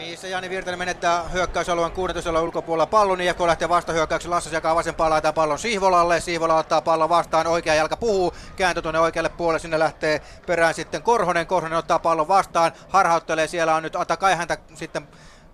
missä 0.00 0.28
Jani 0.28 0.50
Virtanen 0.50 0.78
menettää 0.78 1.22
hyökkäysalueen 1.22 1.92
16 1.92 2.42
ulkopuolella 2.42 2.86
pallon, 2.86 3.18
niin 3.18 3.30
IFK 3.30 3.40
lähtee 3.40 3.68
vastahyökkäyksen, 3.68 4.30
Lassas 4.30 4.52
jakaa 4.52 4.74
vasempaa 4.74 5.10
laitaa 5.10 5.32
pallon 5.32 5.58
Sihvolalle, 5.58 6.20
Sihvola 6.20 6.54
ottaa 6.54 6.80
pallon 6.80 7.08
vastaan, 7.08 7.46
oikea 7.46 7.74
jalka 7.74 7.96
puhuu, 7.96 8.34
kääntö 8.56 8.82
tuonne 8.82 9.00
oikealle 9.00 9.28
puolelle, 9.28 9.58
sinne 9.58 9.78
lähtee 9.78 10.22
perään 10.46 10.74
sitten 10.74 11.02
Korhonen, 11.02 11.46
Korhonen 11.46 11.78
ottaa 11.78 11.98
pallon 11.98 12.28
vastaan, 12.28 12.72
harhauttelee, 12.88 13.46
siellä 13.46 13.74
on 13.74 13.82
nyt 13.82 13.96
Atakai 13.96 14.36
häntä 14.36 14.58
sitten 14.74 15.08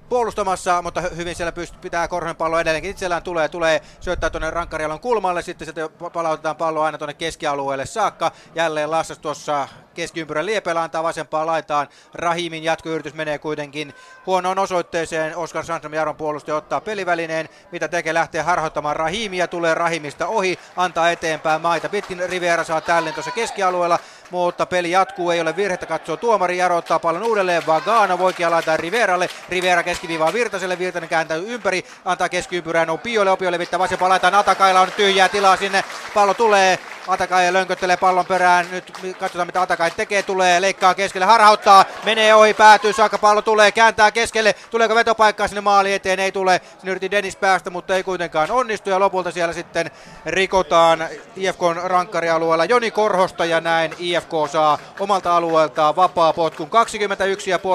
puolustamassa, 0.09 0.83
mutta 0.83 1.01
hyvin 1.01 1.35
siellä 1.35 1.53
pystyy, 1.53 1.81
pitää 1.81 2.09
Korhonen 2.09 2.37
pallo 2.37 2.61
edelleenkin 2.61 2.91
itsellään 2.91 3.23
tulee, 3.23 3.49
tulee 3.49 3.81
syöttää 4.01 4.31
tuonne 4.31 4.51
rankkarialon 4.51 5.01
kulmalle, 5.01 5.43
sitten 5.43 5.67
sieltä 5.67 6.11
palautetaan 6.13 6.57
pallo 6.57 6.83
aina 6.83 6.99
tuonne 6.99 7.15
keskialueelle 7.15 7.87
saakka. 7.87 8.33
Jälleen 8.55 8.91
Lassas 8.91 9.19
tuossa 9.19 9.69
keskiympyrän 9.95 10.47
liepeellä 10.47 10.83
antaa 10.83 11.03
vasempaa 11.03 11.47
laitaan. 11.47 11.89
Rahimin 12.15 12.65
jatkoyritys 12.65 13.15
menee 13.15 13.39
kuitenkin 13.39 13.95
huonoon 14.27 14.59
osoitteeseen. 14.59 15.37
Oskar 15.37 15.65
Sandström 15.65 15.95
Jaron 15.95 16.17
puolustaja 16.17 16.57
ottaa 16.57 16.81
pelivälineen. 16.81 17.49
Mitä 17.73 17.89
tekee? 17.89 18.15
Lähtee 18.15 18.43
harhoittamaan 18.43 18.97
Rahimia, 18.97 19.49
tulee 19.49 19.75
Rahimista 19.75 20.27
ohi, 20.27 20.59
antaa 20.77 21.11
eteenpäin 21.11 21.63
maita. 21.63 21.89
Pitkin 21.89 22.29
Riviera 22.29 22.65
saa 22.65 22.81
tällin 22.81 23.15
tuossa 23.15 23.31
keskialueella, 23.31 23.99
mutta 24.31 24.67
peli 24.67 24.91
jatkuu, 24.91 25.31
ei 25.31 25.41
ole 25.41 25.57
virhettä, 25.57 25.87
katsoo 25.87 26.17
tuomari, 26.17 26.59
Jaro 26.59 26.77
ottaa 26.77 26.99
pallon 26.99 27.23
uudelleen, 27.23 27.67
Vagano 27.67 28.19
voikin 28.19 28.51
laittaa 28.51 28.77
Riveralle, 28.77 29.29
Rivera 29.49 29.83
keskiviivaa 29.83 30.33
Virtaselle, 30.33 30.79
Virtanen 30.79 31.09
kääntää 31.09 31.37
ympäri, 31.37 31.85
antaa 32.05 32.29
keskiympyrään 32.29 32.91
Opiolle, 32.91 33.31
Opio 33.31 33.53
levittää 33.53 33.79
vasempaa 33.79 34.09
laitaan, 34.09 34.35
Atakailla 34.35 34.81
on 34.81 34.93
tyhjää 34.97 35.29
tilaa 35.29 35.57
sinne, 35.57 35.85
pallo 36.15 36.35
tulee, 36.35 36.79
Atakainen 37.07 37.53
lönköttelee 37.53 37.97
pallon 37.97 38.27
perään. 38.27 38.67
Nyt 38.71 38.93
katsotaan 39.19 39.49
mitä 39.49 39.63
Atakainen 39.63 39.97
tekee. 39.97 40.23
Tulee, 40.23 40.61
leikkaa 40.61 40.95
keskelle, 40.95 41.27
harhauttaa. 41.27 41.85
Menee 42.05 42.35
ohi, 42.35 42.55
päätyy 42.55 42.93
saakka. 42.93 43.19
Pallo 43.19 43.43
tulee, 43.43 43.73
kääntää 43.73 44.11
keskelle. 44.11 44.55
Tuleeko 44.71 44.95
vetopaikkaa 44.95 45.49
sinne 45.49 45.61
maali 45.61 45.95
eteen? 45.95 46.21
Ei 46.21 46.33
tule. 46.33 46.61
Sinne 46.79 46.91
yritti 46.91 47.11
Dennis 47.11 47.37
päästä, 47.37 47.71
mutta 47.71 47.97
ei 47.97 48.03
kuitenkaan 48.03 48.51
onnistu. 48.51 48.91
Ja 48.91 49.01
lopulta 49.01 49.31
siellä 49.31 49.53
sitten 49.53 49.91
rikotaan 50.27 51.09
IFKn 51.37 51.81
rankkarialueella 51.85 52.65
Joni 52.65 52.91
Korhosta 52.91 53.45
ja 53.45 53.61
näin 53.61 53.95
IFK 53.99 54.31
saa 54.53 54.79
omalta 55.01 55.37
alueeltaan 55.37 55.97
vapaa 55.97 56.33
potkun 56.33 56.71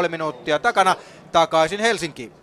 21,5 0.04 0.10
minuuttia 0.10 0.60
takana 0.60 0.96
takaisin 1.32 1.80
Helsinkiin. 1.80 2.41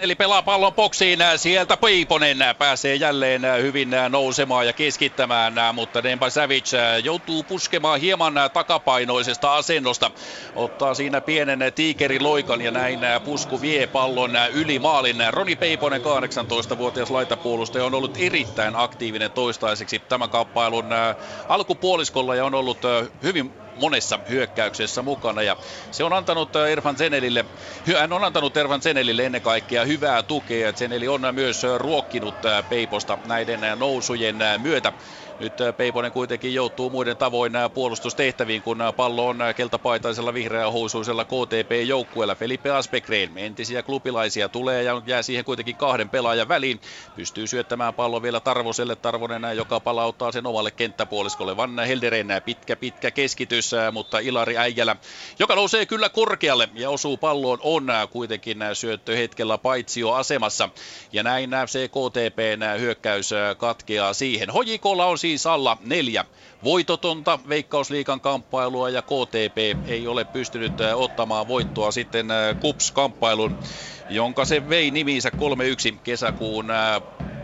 Eli 0.00 0.14
pelaa 0.14 0.42
pallon 0.42 0.74
boksiin. 0.74 1.18
Sieltä 1.36 1.76
Peiponen 1.76 2.38
pääsee 2.58 2.94
jälleen 2.94 3.42
hyvin 3.62 3.90
nousemaan 4.08 4.66
ja 4.66 4.72
keskittämään, 4.72 5.54
mutta 5.74 6.02
Demba 6.02 6.30
Savic 6.30 6.72
joutuu 7.02 7.44
puskemaan 7.44 8.00
hieman 8.00 8.34
takapainoisesta 8.52 9.56
asennosta. 9.56 10.10
Ottaa 10.54 10.94
siinä 10.94 11.20
pienen 11.20 11.58
tiikeriloikan 11.74 12.60
ja 12.60 12.70
näin 12.70 13.00
pusku 13.24 13.60
vie 13.60 13.86
pallon 13.86 14.30
yli 14.52 14.78
maalin. 14.78 15.16
Roni 15.30 15.56
Peiponen, 15.56 16.00
18-vuotias 16.00 17.10
laitapuolustaja, 17.10 17.84
on 17.84 17.94
ollut 17.94 18.16
erittäin 18.16 18.76
aktiivinen 18.76 19.32
toistaiseksi 19.32 19.98
tämän 19.98 20.30
kamppailun 20.30 20.90
alkupuoliskolla 21.48 22.34
ja 22.34 22.44
on 22.44 22.54
ollut 22.54 22.82
hyvin 23.22 23.54
monessa 23.80 24.20
hyökkäyksessä 24.28 25.02
mukana 25.02 25.42
ja 25.42 25.56
se 25.90 26.04
on 26.04 26.12
antanut 26.12 26.56
äh, 26.56 26.70
Ervan 26.70 26.96
Zenelille, 26.96 27.44
hän 27.98 28.12
on 28.12 28.24
antanut 28.24 28.56
Ervan 28.56 28.82
Zenelille 28.82 29.26
ennen 29.26 29.42
kaikkea 29.42 29.84
hyvää 29.84 30.22
tukea. 30.22 30.72
Zeneli 30.72 31.08
on 31.08 31.22
myös 31.32 31.62
ruokkinut 31.78 32.44
äh, 32.44 32.64
Peiposta 32.68 33.18
näiden 33.26 33.64
äh, 33.64 33.76
nousujen 33.76 34.36
myötä. 34.58 34.92
Nyt 35.40 35.60
äh, 35.60 35.76
Peiponen 35.76 36.12
kuitenkin 36.12 36.54
joutuu 36.54 36.90
muiden 36.90 37.16
tavoin 37.16 37.56
äh, 37.56 37.70
puolustustehtäviin, 37.74 38.62
kun 38.62 38.80
äh, 38.80 38.94
pallo 38.96 39.28
on 39.28 39.38
keltapaitaisella 39.56 40.34
vihreähousuisella 40.34 41.24
KTP-joukkueella. 41.24 42.34
Felipe 42.34 42.70
Aspegren, 42.70 43.38
entisiä 43.38 43.82
klubilaisia, 43.82 44.48
tulee 44.48 44.82
ja 44.82 45.02
jää 45.06 45.22
siihen 45.22 45.44
kuitenkin 45.44 45.76
kahden 45.76 46.08
pelaajan 46.08 46.48
väliin. 46.48 46.80
Pystyy 47.16 47.46
syöttämään 47.46 47.94
pallon 47.94 48.22
vielä 48.22 48.40
Tarvoselle. 48.40 48.96
Tarvonen, 48.96 49.56
joka 49.56 49.80
palauttaa 49.80 50.32
sen 50.32 50.46
omalle 50.46 50.70
kenttäpuoliskolle. 50.70 51.56
Van 51.56 51.78
Helderen 51.78 52.28
pitkä, 52.44 52.76
pitkä 52.76 53.10
keskitys, 53.10 53.70
mutta 53.92 54.18
Ilari 54.18 54.56
Äijälä, 54.56 54.96
joka 55.38 55.54
nousee 55.54 55.86
kyllä 55.86 56.08
korkealle 56.08 56.68
ja 56.74 56.90
osuu 56.90 57.16
palloon, 57.16 57.58
on 57.62 57.86
kuitenkin 58.10 58.58
syöttö 58.72 59.16
hetkellä 59.16 59.58
paitsio 59.58 60.12
asemassa. 60.12 60.68
Ja 61.12 61.22
näin 61.22 61.50
se 61.66 61.88
KTPn 61.88 62.80
hyökkäys 62.80 63.30
katkeaa 63.58 64.12
siihen. 64.12 64.50
Hojikolla 64.50 65.06
on 65.06 65.18
siis 65.18 65.29
alla 65.50 65.76
neljä 65.80 66.24
voitotonta 66.64 67.38
Veikkausliikan 67.48 68.20
kamppailua 68.20 68.90
ja 68.90 69.02
KTP 69.02 69.86
ei 69.88 70.06
ole 70.06 70.24
pystynyt 70.24 70.74
ottamaan 70.94 71.48
voittoa 71.48 71.90
sitten 71.92 72.28
KUPS-kamppailun, 72.60 73.56
jonka 74.08 74.44
se 74.44 74.68
vei 74.68 74.90
nimiinsä 74.90 75.28
3-1 75.94 75.98
kesäkuun 76.02 76.66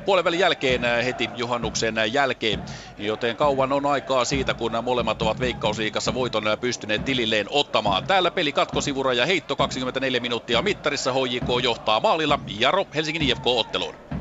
puolen 0.05 0.39
jälkeen 0.39 0.81
heti 1.05 1.31
juhannuksen 1.35 1.95
jälkeen, 2.13 2.65
joten 2.99 3.37
kauan 3.37 3.73
on 3.73 3.87
aikaa 3.87 4.25
siitä, 4.25 4.55
kun 4.55 4.73
molemmat 4.83 5.23
ovat 5.23 5.41
Veikkausliikassa 5.41 6.15
voiton 6.15 6.45
pystyneet 6.61 7.05
tililleen 7.05 7.47
ottamaan. 7.51 8.05
Täällä 8.07 8.31
peli 8.31 8.53
katkosivura 8.53 9.13
ja 9.13 9.27
heitto 9.27 9.57
24 9.57 10.21
minuuttia 10.21 10.63
mittarissa 10.63 11.13
HJK 11.13 11.49
johtaa 11.63 12.01
maalilla 12.01 12.39
Jaro 12.47 12.87
Helsingin 12.95 13.23
IFK-otteluun. 13.23 14.16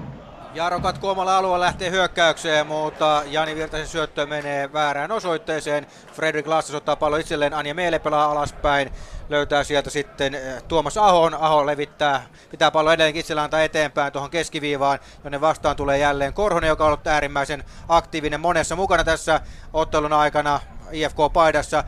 Jaro 0.55 0.79
katkoo 0.79 1.11
omalla 1.11 1.37
alueella 1.37 1.65
lähtee 1.65 1.91
hyökkäykseen, 1.91 2.67
mutta 2.67 3.23
Jani 3.25 3.55
Virtasen 3.55 3.87
syöttö 3.87 4.25
menee 4.25 4.73
väärään 4.73 5.11
osoitteeseen. 5.11 5.87
Fredrik 6.13 6.47
Lasses 6.47 6.75
ottaa 6.75 6.95
pallo 6.95 7.17
itselleen, 7.17 7.53
Anja 7.53 7.73
Meele 7.73 7.99
pelaa 7.99 8.31
alaspäin. 8.31 8.91
Löytää 9.29 9.63
sieltä 9.63 9.89
sitten 9.89 10.35
eh, 10.35 10.63
Tuomas 10.63 10.97
Ahon. 10.97 11.33
Aho 11.33 11.65
levittää, 11.65 12.25
pitää 12.51 12.71
pallo 12.71 12.91
edelleenkin 12.91 13.19
itsellä 13.19 13.43
antaa 13.43 13.61
eteenpäin 13.61 14.13
tuohon 14.13 14.29
keskiviivaan, 14.29 14.99
jonne 15.23 15.41
vastaan 15.41 15.75
tulee 15.75 15.97
jälleen 15.97 16.33
Korhonen, 16.33 16.67
joka 16.67 16.83
on 16.83 16.87
ollut 16.87 17.07
äärimmäisen 17.07 17.63
aktiivinen 17.89 18.39
monessa 18.39 18.75
mukana 18.75 19.03
tässä 19.03 19.41
ottelun 19.73 20.13
aikana. 20.13 20.59
IFK-paidassa 20.91 21.83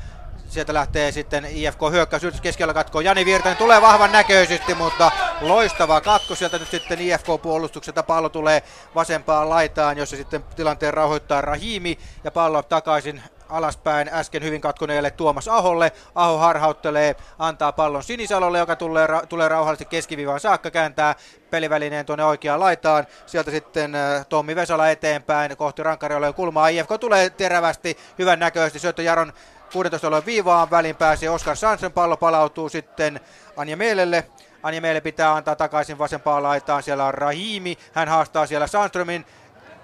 Sieltä 0.48 0.74
lähtee 0.74 1.12
sitten 1.12 1.46
IFK 1.46 1.80
hyökkäys 1.92 2.24
yritys 2.24 2.42
keskellä 2.42 2.74
katkoon. 2.74 3.06
Jani 3.06 3.26
Virtanen 3.26 3.58
tulee 3.58 3.82
vahvan 3.82 4.12
näköisesti, 4.12 4.76
mutta 4.76 5.12
loistava 5.42 6.02
katko 6.02 6.36
sieltä 6.36 6.58
nyt 6.58 6.72
sitten 6.72 7.02
IFK-puolustukselta. 7.02 8.04
Pallo 8.04 8.30
tulee 8.30 8.64
vasempaan 8.96 9.50
laitaan, 9.50 9.98
jossa 9.98 10.16
sitten 10.16 10.44
tilanteen 10.56 10.94
rauhoittaa 10.94 11.42
Rahimi 11.42 11.98
ja 12.24 12.32
pallo 12.32 12.64
takaisin 12.64 13.22
alaspäin 13.50 14.10
äsken 14.14 14.44
hyvin 14.44 14.62
katkoneelle 14.62 15.12
Tuomas 15.12 15.48
Aholle. 15.48 15.92
Aho 16.16 16.38
harhauttelee, 16.38 17.16
antaa 17.40 17.72
pallon 17.72 18.04
Sinisalolle, 18.04 18.60
joka 18.60 18.76
tulee, 18.76 19.08
ra- 19.08 19.26
tulee 19.26 19.50
rauhallisesti 19.50 19.86
keskiviivaan 19.86 20.40
saakka, 20.40 20.72
kääntää 20.72 21.16
pelivälineen 21.50 22.06
tuonne 22.06 22.26
oikeaan 22.26 22.60
laitaan. 22.60 23.08
Sieltä 23.26 23.52
sitten 23.52 23.96
äh, 23.96 24.26
Tommi 24.26 24.56
Vesala 24.56 24.90
eteenpäin 24.90 25.58
kohti 25.58 25.84
Rankariolle 25.84 26.34
kulmaa. 26.34 26.68
IFK 26.68 26.90
tulee 27.00 27.30
terävästi, 27.30 27.98
hyvän 28.20 28.40
näköisesti. 28.40 28.80
Syöttö 28.80 29.04
Jaron 29.04 29.34
16 29.74 30.08
alueen 30.08 30.26
viivaan 30.26 30.72
väliin 30.72 30.96
pääsee 30.96 31.30
Oskar 31.30 31.56
Sansen, 31.56 31.92
pallo 31.92 32.18
palautuu 32.18 32.70
sitten 32.70 33.20
Anja 33.58 33.78
Meelelle. 33.78 34.24
Anja 34.64 34.82
Meele 34.82 35.02
pitää 35.02 35.36
antaa 35.36 35.56
takaisin 35.56 35.98
vasempaan 35.98 36.44
laitaan, 36.44 36.84
siellä 36.84 37.06
on 37.06 37.14
Rahimi, 37.14 37.78
hän 37.94 38.08
haastaa 38.08 38.46
siellä 38.46 38.68
Sandströmin, 38.68 39.26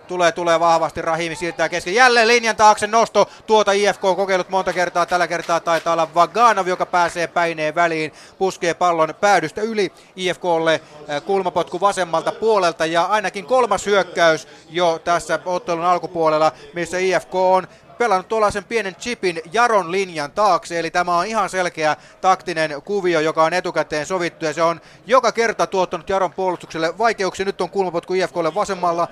tulee, 0.08 0.32
tulee 0.32 0.60
vahvasti, 0.60 1.02
Rahimi 1.02 1.36
siirtää 1.36 1.70
kesken, 1.70 1.96
jälleen 1.96 2.28
linjan 2.28 2.56
taakse 2.56 2.88
nosto, 2.88 3.30
tuota 3.48 3.72
IFK 3.72 4.06
on 4.06 4.16
kokeillut 4.16 4.50
monta 4.50 4.74
kertaa, 4.74 5.06
tällä 5.06 5.28
kertaa 5.28 5.60
taitaa 5.60 5.94
olla 5.94 6.14
Vaganov, 6.16 6.68
joka 6.68 6.86
pääsee 6.86 7.28
päineen 7.28 7.76
väliin, 7.76 8.14
puskee 8.38 8.74
pallon 8.74 9.16
päädystä 9.22 9.62
yli 9.62 9.92
IFKlle, 10.16 10.82
äh, 11.10 11.24
kulmapotku 11.24 11.82
vasemmalta 11.82 12.32
puolelta 12.32 12.86
ja 12.86 13.04
ainakin 13.04 13.46
kolmas 13.46 13.86
hyökkäys 13.86 14.48
jo 14.70 15.02
tässä 15.04 15.40
ottelun 15.46 15.86
alkupuolella, 15.86 16.52
missä 16.74 16.98
IFK 16.98 17.36
on 17.36 17.68
pelannut 17.98 18.28
tuollaisen 18.28 18.64
pienen 18.64 18.96
chipin 18.96 19.42
Jaron 19.54 19.92
linjan 19.92 20.32
taakse, 20.32 20.80
eli 20.80 20.92
tämä 20.92 21.18
on 21.18 21.26
ihan 21.26 21.50
selkeä 21.50 21.98
taktinen 22.22 22.82
kuvio, 22.86 23.20
joka 23.20 23.44
on 23.44 23.54
etukäteen 23.54 24.06
sovittu, 24.06 24.46
ja 24.46 24.54
se 24.54 24.64
on 24.64 24.82
joka 25.06 25.32
kerta 25.32 25.68
tuottanut 25.68 26.10
Jaron 26.10 26.34
puolustukselle 26.34 26.98
vaikeuksia. 26.98 27.46
Nyt 27.46 27.62
on 27.62 27.70
kulmapotku 27.70 28.14
IFKlle 28.14 28.56
vasemmalla. 28.56 29.08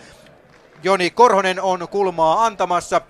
Joni 0.84 1.10
Korhonen 1.10 1.62
on 1.62 1.88
kulmaa 1.92 2.46
antamassa 2.46 3.02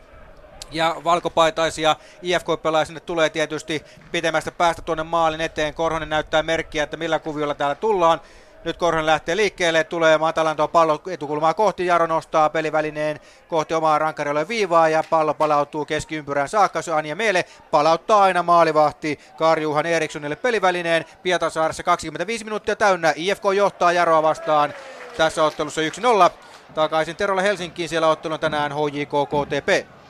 ja 0.72 0.96
valkopaitaisia 1.04 1.96
IFK-pelaajia 2.22 3.00
tulee 3.06 3.30
tietysti 3.30 3.84
pitemmästä 4.12 4.52
päästä 4.52 4.82
tuonne 4.82 5.04
maalin 5.04 5.42
eteen. 5.42 5.74
Korhonen 5.74 6.10
näyttää 6.10 6.44
merkkiä, 6.44 6.84
että 6.84 6.98
millä 6.98 7.20
kuviolla 7.20 7.56
täällä 7.56 7.76
tullaan. 7.76 8.22
Nyt 8.64 8.78
Korhonen 8.78 9.06
lähtee 9.06 9.36
liikkeelle, 9.36 9.84
tulee 9.84 10.18
matalan 10.18 10.58
tuo 10.58 10.68
pallo 10.68 11.02
etukulmaa 11.08 11.54
kohti, 11.54 11.86
Jaro 11.86 12.08
nostaa 12.08 12.50
pelivälineen 12.50 13.20
kohti 13.48 13.74
omaa 13.74 14.00
rankarille 14.00 14.48
viivaa 14.48 14.90
ja 14.90 15.04
pallo 15.10 15.34
palautuu 15.34 15.86
keskiympyrään 15.86 16.50
saakka, 16.50 16.80
Anja 16.96 17.16
Meele. 17.16 17.46
Palauttaa 17.72 18.24
aina 18.24 18.44
maalivahti 18.44 19.20
Karjuhan 19.38 19.86
Erikssonille 19.86 20.36
pelivälineen, 20.36 21.06
Pietasaaressa 21.24 21.84
25 21.84 22.44
minuuttia 22.44 22.76
täynnä, 22.76 23.14
IFK 23.16 23.44
johtaa 23.56 23.92
Jaroa 23.92 24.24
vastaan 24.24 24.74
tässä 25.18 25.44
ottelussa 25.44 25.82
1-0. 26.28 26.32
Takaisin 26.74 27.16
Terolle 27.16 27.44
Helsinkiin, 27.44 27.90
siellä 27.90 28.08
ottelun 28.08 28.40
tänään 28.40 28.72
HJK 28.72 29.12
KTP. 29.30 30.01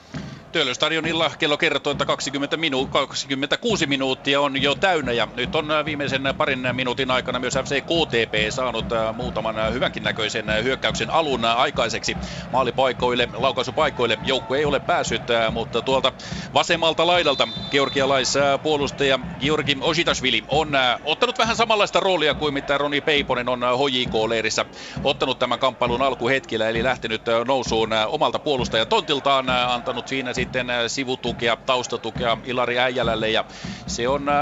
Töölöstadionilla 0.51 1.31
kello 1.39 1.57
kertoo, 1.57 1.91
että 1.91 2.05
20 2.05 2.57
minu- 2.57 2.87
26 2.87 3.87
minuuttia 3.87 4.41
on 4.41 4.61
jo 4.61 4.75
täynnä 4.75 5.11
ja 5.11 5.27
nyt 5.35 5.55
on 5.55 5.71
äh, 5.71 5.85
viimeisen 5.85 6.21
parin 6.37 6.67
minuutin 6.73 7.11
aikana 7.11 7.39
myös 7.39 7.53
FC 7.53 7.81
KTP 7.81 8.33
saanut 8.49 8.91
äh, 8.91 9.13
muutaman 9.13 9.57
äh, 9.57 9.73
hyvänkin 9.73 10.03
näköisen 10.03 10.45
hyökkäyksen 10.63 11.09
alun 11.09 11.45
aikaiseksi 11.45 12.17
maalipaikoille, 12.51 13.27
laukaisupaikoille. 13.33 14.17
Joukku 14.23 14.53
ei 14.53 14.65
ole 14.65 14.79
päässyt, 14.79 15.23
mutta 15.51 15.81
tuolta 15.81 16.13
vasemmalta 16.53 17.07
laidalta 17.07 17.47
georgialaispuolustaja 17.71 19.19
Georgi 19.39 19.77
Ositashvili 19.81 20.43
on 20.47 20.71
ottanut 21.03 21.37
vähän 21.37 21.55
samanlaista 21.55 21.99
roolia 21.99 22.35
kuin 22.35 22.53
mitä 22.53 22.77
Roni 22.77 23.01
Peiponen 23.01 23.49
on 23.49 23.59
HJK-leirissä 23.61 24.65
ottanut 25.03 25.39
tämän 25.39 25.59
kamppailun 25.59 26.01
alkuhetkillä, 26.01 26.69
eli 26.69 26.83
lähtenyt 26.83 27.21
nousuun 27.47 27.89
omalta 28.07 28.39
puolustajatontiltaan, 28.39 29.49
antanut 29.49 30.07
siinä 30.07 30.33
sitten 30.41 30.69
äh, 30.69 30.83
sivutukea, 30.87 31.57
taustatukea 31.65 32.37
Ilari 32.43 32.79
Äijälälle. 32.79 33.29
Ja 33.29 33.45
se 33.87 34.07
on 34.07 34.29
äh, 34.29 34.35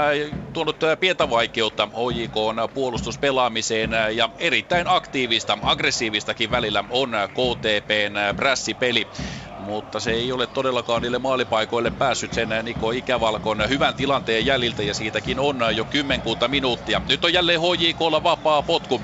tuonut 0.52 0.82
äh, 0.82 0.98
pientä 1.00 1.30
vaikeutta 1.30 1.86
HJK 1.86 2.34
puolustuspelaamiseen 2.74 3.90
ja 4.14 4.28
erittäin 4.38 4.88
aktiivista, 4.88 5.58
aggressiivistakin 5.62 6.50
välillä 6.50 6.84
on 6.88 7.10
KTPn 7.10 8.36
prässipeli. 8.36 9.10
Mutta 9.58 10.00
se 10.00 10.10
ei 10.10 10.32
ole 10.32 10.46
todellakaan 10.46 11.02
niille 11.02 11.18
maalipaikoille 11.18 11.90
päässyt 11.90 12.32
sen 12.32 12.48
Niko 12.62 12.90
Ikävalkon 12.90 13.68
hyvän 13.68 13.94
tilanteen 13.94 14.46
jäljiltä 14.46 14.82
ja 14.82 14.94
siitäkin 14.94 15.38
on 15.40 15.60
jo 15.74 15.84
kymmenkunta 15.84 16.48
minuuttia. 16.48 17.02
Nyt 17.08 17.24
on 17.24 17.32
jälleen 17.32 17.60
HJKlla 17.60 18.22
vapaa 18.22 18.62
potku 18.62 19.00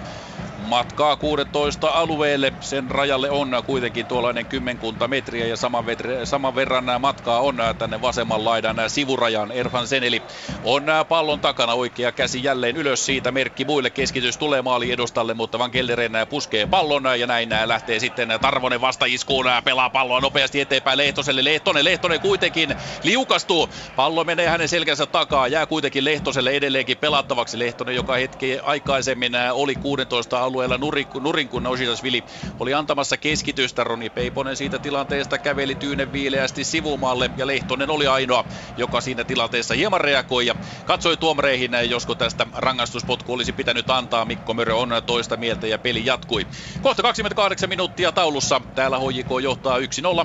matkaa 0.66 1.16
16 1.16 1.88
alueelle. 1.88 2.52
Sen 2.60 2.90
rajalle 2.90 3.30
on 3.30 3.62
kuitenkin 3.66 4.06
tuollainen 4.06 4.46
kymmenkunta 4.46 5.08
metriä 5.08 5.46
ja 5.46 5.56
saman, 5.56 5.86
vetri, 5.86 6.26
saman 6.26 6.54
verran 6.54 6.84
matkaa 6.98 7.40
on 7.40 7.56
tänne 7.78 8.00
vasemman 8.00 8.44
laidan 8.44 8.76
sivurajan. 8.88 9.52
Erfan 9.52 9.88
Seneli 9.88 10.22
on 10.64 10.84
pallon 11.08 11.40
takana 11.40 11.72
oikea 11.72 12.12
käsi 12.12 12.44
jälleen 12.44 12.76
ylös 12.76 13.06
siitä. 13.06 13.32
Merkki 13.32 13.64
muille 13.64 13.90
keskitys 13.90 14.38
tulee 14.38 14.62
maali 14.62 14.92
edustalle, 14.92 15.34
mutta 15.34 15.58
Van 15.58 15.70
Gelderen 15.72 16.12
puskee 16.28 16.66
pallon 16.66 17.20
ja 17.20 17.26
näin 17.26 17.48
lähtee 17.64 18.00
sitten 18.00 18.28
Tarvonen 18.40 18.80
vastaiskuun. 18.80 19.46
Pelaa 19.64 19.90
palloa 19.90 20.20
nopeasti 20.20 20.60
eteenpäin 20.60 20.98
Lehtoselle. 20.98 21.44
Lehtonen, 21.44 21.84
Lehtonen 21.84 22.20
kuitenkin 22.20 22.76
liukastuu. 23.02 23.68
Pallo 23.96 24.24
menee 24.24 24.48
hänen 24.48 24.68
selkänsä 24.68 25.06
takaa. 25.06 25.48
Jää 25.48 25.66
kuitenkin 25.66 26.04
Lehtoselle 26.04 26.50
edelleenkin 26.50 26.98
pelattavaksi. 26.98 27.58
Lehtonen, 27.58 27.94
joka 27.94 28.14
hetki 28.14 28.58
aikaisemmin 28.62 29.32
oli 29.52 29.74
16 29.74 30.42
alueella 30.42 30.55
alueella 30.56 30.78
nurin, 31.20 31.48
kun 31.48 31.66
Oshitasvili 31.66 32.24
oli 32.60 32.74
antamassa 32.74 33.16
keskitystä. 33.16 33.84
Roni 33.84 34.10
Peiponen 34.10 34.56
siitä 34.56 34.78
tilanteesta 34.78 35.38
käveli 35.38 35.74
tyynen 35.74 36.12
viileästi 36.12 36.64
sivumalle 36.64 37.30
ja 37.36 37.46
Lehtonen 37.46 37.90
oli 37.90 38.06
ainoa, 38.06 38.44
joka 38.76 39.00
siinä 39.00 39.24
tilanteessa 39.24 39.74
hieman 39.74 40.00
reagoi 40.00 40.46
ja 40.46 40.54
katsoi 40.84 41.16
tuomareihin, 41.16 41.70
josko 41.88 42.14
tästä 42.14 42.46
rangaistuspotku 42.54 43.32
olisi 43.32 43.52
pitänyt 43.52 43.90
antaa. 43.90 44.24
Mikko 44.24 44.54
Mörö 44.54 44.74
on 44.74 44.90
toista 45.06 45.36
mieltä 45.36 45.66
ja 45.66 45.78
peli 45.78 46.02
jatkui. 46.04 46.46
Kohta 46.82 47.02
28 47.02 47.68
minuuttia 47.68 48.12
taulussa. 48.12 48.60
Täällä 48.74 48.98
HJK 48.98 49.30
johtaa 49.42 49.78
1-0. 49.78 49.82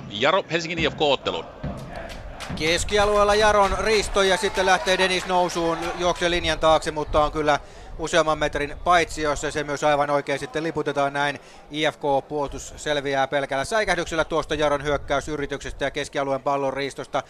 Jaro 0.09 0.43
Helsingin 0.51 0.79
IFK-ottelun. 0.79 1.45
Keskialueella 2.55 3.35
Jaron 3.35 3.77
risto 3.79 4.23
ja 4.23 4.37
sitten 4.37 4.65
lähtee 4.65 4.97
Denis 4.97 5.25
nousuun, 5.25 5.77
juoksee 5.99 6.29
linjan 6.29 6.59
taakse, 6.59 6.91
mutta 6.91 7.23
on 7.23 7.31
kyllä 7.31 7.59
useamman 7.99 8.39
metrin 8.39 8.75
paitsi, 8.83 9.21
jossa 9.21 9.51
se 9.51 9.63
myös 9.63 9.83
aivan 9.83 10.09
oikein 10.09 10.39
sitten 10.39 10.63
liputetaan 10.63 11.13
näin. 11.13 11.39
IFK-puolustus 11.71 12.73
selviää 12.77 13.27
pelkällä 13.27 13.65
säikähdyksellä 13.65 14.25
tuosta 14.25 14.55
Jaron 14.55 14.83
hyökkäysyrityksestä 14.83 15.85
ja 15.85 15.91
keskialueen 15.91 16.41
pallon 16.41 16.73
riistosta. 16.73 17.23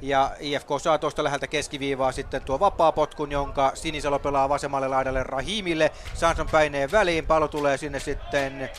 Ja 0.00 0.30
IFK 0.40 0.68
saa 0.78 0.98
tuosta 0.98 1.24
läheltä 1.24 1.46
keskiviivaa 1.46 2.12
sitten 2.12 2.42
tuo 2.42 2.60
vapaa 2.60 2.92
potkun, 2.92 3.32
jonka 3.32 3.70
Sinisalo 3.74 4.18
pelaa 4.18 4.48
vasemmalle 4.48 4.88
laidalle 4.88 5.22
Rahimille. 5.22 5.90
Sanson 6.14 6.48
päineen 6.52 6.92
väliin, 6.92 7.26
pallo 7.26 7.48
tulee 7.48 7.76
sinne 7.76 8.00
sitten 8.00 8.70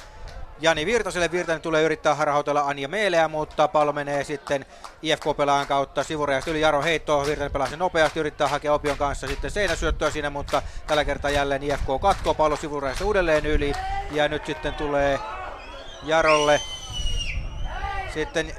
Jani 0.60 0.86
Virtaselle. 0.86 1.32
Virtanen 1.32 1.62
tulee 1.62 1.84
yrittää 1.84 2.16
harhautella 2.16 2.62
Anja 2.62 2.88
Meeleä, 2.88 3.28
mutta 3.28 3.68
pallo 3.68 3.93
menee 3.93 4.24
sitten 4.24 4.66
IFK-pelaajan 5.01 5.68
kautta 5.68 6.03
sivurajasta 6.03 6.51
yli 6.51 6.62
Jaro 6.62 6.82
Heitto. 6.82 7.26
Virtanen 7.26 7.51
pelaa 7.51 7.68
sen 7.68 7.80
nopeasti, 7.80 8.20
yrittää 8.20 8.47
hakea 8.47 8.74
Opion 8.74 8.97
kanssa 8.97 9.28
sitten 9.28 9.51
seinäsyöttöä 9.51 10.12
siinä, 10.12 10.30
mutta 10.30 10.62
tällä 10.88 11.05
kertaa 11.05 11.32
jälleen 11.32 11.64
IFK 11.64 11.88
katkoo 12.01 12.34
pallo 12.34 12.55
sivurajasta 12.55 13.05
uudelleen 13.05 13.45
yli. 13.45 13.74
Ja 14.12 14.28
nyt 14.28 14.45
sitten 14.45 14.74
tulee 14.74 15.20
Jarolle 16.03 16.62
sitten 18.14 18.55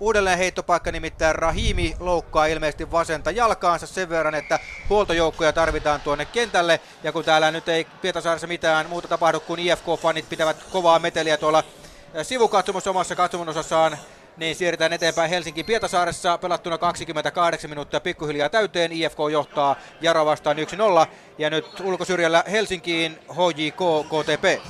Uudelleen 0.00 0.38
heittopaikka 0.38 0.92
nimittäin 0.92 1.34
Rahimi 1.34 1.96
loukkaa 2.00 2.46
ilmeisesti 2.46 2.90
vasenta 2.90 3.30
jalkaansa 3.30 3.86
sen 3.86 4.08
verran, 4.08 4.34
että 4.34 4.58
huoltojoukkoja 4.88 5.52
tarvitaan 5.52 6.00
tuonne 6.00 6.24
kentälle. 6.24 6.80
Ja 7.02 7.12
kun 7.12 7.24
täällä 7.24 7.50
nyt 7.50 7.68
ei 7.68 7.86
Pietasaaressa 8.02 8.46
mitään 8.46 8.88
muuta 8.88 9.08
tapahdu 9.08 9.40
kuin 9.40 9.60
IFK-fanit 9.60 10.28
pitävät 10.28 10.56
kovaa 10.72 10.98
meteliä 10.98 11.36
tuolla 11.36 11.64
sivukatsomossa 12.22 12.90
omassa 12.90 13.16
katsomonosassaan, 13.16 13.98
niin 14.36 14.56
siirretään 14.56 14.92
eteenpäin 14.92 15.30
Helsinki 15.30 15.64
Pietasaaressa 15.64 16.38
pelattuna 16.38 16.78
28 16.78 17.70
minuuttia 17.70 18.00
pikkuhiljaa 18.00 18.48
täyteen. 18.48 18.92
IFK 18.92 19.18
johtaa 19.32 19.76
Jaro 20.00 20.26
vastaan 20.26 20.56
1-0 21.06 21.06
ja 21.38 21.50
nyt 21.50 21.80
ulkosyrjällä 21.80 22.44
Helsinkiin 22.50 23.18
HJK 23.30 24.06
KTP. 24.08 24.62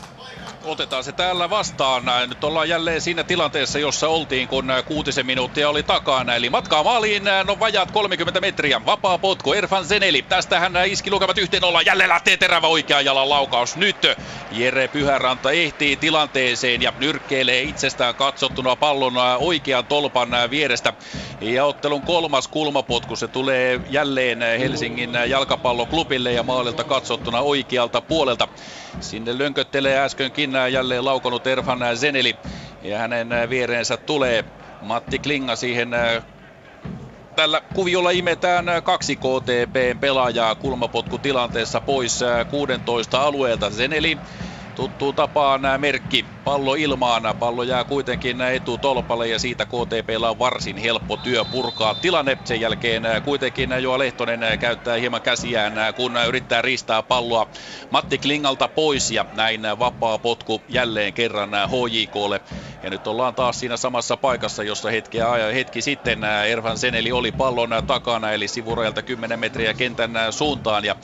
Otetaan 0.65 1.05
se 1.05 1.13
täällä 1.13 1.51
vastaan. 1.51 2.03
Nyt 2.29 2.45
ollaan 2.45 2.69
jälleen 2.69 3.01
siinä 3.01 3.25
tilanteessa, 3.25 3.79
jossa 3.79 4.09
oltiin, 4.09 4.49
kun 4.49 4.73
kuutisen 4.87 5.27
minuuttia 5.27 5.69
oli 5.69 5.83
takana. 5.83 6.35
Eli 6.35 6.51
matkaa 6.51 6.83
maaliin, 6.83 7.23
no 7.45 7.59
vajaat 7.61 7.91
30 7.91 8.41
metriä. 8.41 8.81
Vapaa 8.87 9.19
potku, 9.19 9.53
Erfan 9.53 9.85
Zeneli. 9.85 10.23
Tästä 10.23 10.61
hän 10.61 10.73
iski 10.87 11.11
lukemat 11.11 11.39
yhteen 11.39 11.65
olla. 11.65 11.83
Jälleen 11.83 12.09
lähtee 12.09 12.37
terävä 12.37 12.67
oikea 12.67 13.01
jalan 13.01 13.29
laukaus. 13.29 13.77
Nyt 13.77 14.07
Jere 14.51 14.89
Pyhäranta 14.89 15.51
ehtii 15.51 15.97
tilanteeseen 15.97 16.83
ja 16.83 16.93
nyrkkeilee 16.99 17.63
itsestään 17.63 18.15
katsottuna 18.15 18.77
pallon 18.77 19.15
oikean 19.39 19.87
tolpan 19.87 20.29
vierestä. 20.51 20.93
Ja 21.41 21.65
ottelun 21.65 22.03
kolmas 22.03 22.49
kulmapotku, 22.49 23.17
se 23.17 23.29
tulee 23.29 23.81
jälleen 23.91 24.39
Helsingin 24.59 25.11
jalkapalloklubille 25.29 26.33
ja 26.33 26.43
maalilta 26.43 26.85
katsottuna 26.85 27.41
oikealta 27.41 28.01
puolelta. 28.01 28.49
Sinne 29.01 29.39
lönköttelee 29.39 29.99
äskenkin 29.99 30.48
jälleen 30.73 31.05
laukonut 31.05 31.47
Erfan 31.47 31.79
Zeneli 31.97 32.35
ja 32.83 32.99
hänen 32.99 33.29
viereensä 33.49 33.97
tulee 33.97 34.45
Matti 34.81 35.19
Klinga 35.19 35.57
siihen 35.57 35.91
tällä 37.35 37.63
kuviolla 37.75 38.11
imetään 38.11 38.67
kaksi 38.85 39.17
KTP-pelaajaa 39.17 40.55
kulmapotkutilanteessa 40.55 41.81
pois 41.81 42.21
16 42.49 43.23
alueelta. 43.23 43.71
Zeneli 43.71 44.21
tuttuun 44.79 45.15
tapaan 45.15 45.61
merkki 45.79 46.25
pallo 46.45 46.75
ilmaan. 46.75 47.23
Pallo 47.39 47.63
jää 47.63 47.85
kuitenkin 47.85 48.41
etutolpalle 48.41 49.29
ja 49.29 49.39
siitä 49.39 49.67
KTPllä 49.67 50.31
on 50.31 50.39
varsin 50.39 50.77
helppo 50.77 51.17
työ 51.17 51.45
purkaa 51.45 51.95
tilanne. 51.95 52.39
Sen 52.45 52.61
jälkeen 52.61 53.03
kuitenkin 53.25 53.71
Joa 53.83 53.99
Lehtonen 53.99 54.41
käyttää 54.59 54.97
hieman 54.97 55.23
käsiään, 55.23 55.73
kun 55.97 56.17
yrittää 56.29 56.63
riistää 56.63 57.03
palloa 57.03 57.51
Matti 57.91 58.19
Klingalta 58.19 58.69
pois 58.69 59.11
ja 59.11 59.27
näin 59.33 59.63
vapaa 59.79 60.19
potku 60.19 60.63
jälleen 60.69 61.13
kerran 61.13 61.51
HJKlle. 61.51 62.41
Ja 62.83 62.91
nyt 62.91 63.07
ollaan 63.07 63.35
taas 63.35 63.61
siinä 63.61 63.77
samassa 63.77 64.17
paikassa, 64.17 64.63
jossa 64.63 64.91
hetki, 64.91 65.19
hetki 65.55 65.83
sitten 65.83 66.25
Ervan 66.25 66.79
Seneli 66.79 67.13
oli 67.13 67.33
pallon 67.33 67.71
takana, 67.87 68.33
eli 68.33 68.49
sivurajalta 68.49 69.03
10 69.03 69.41
metriä 69.41 69.75
kentän 69.75 70.13
suuntaan. 70.31 70.85
Ja 70.85 70.97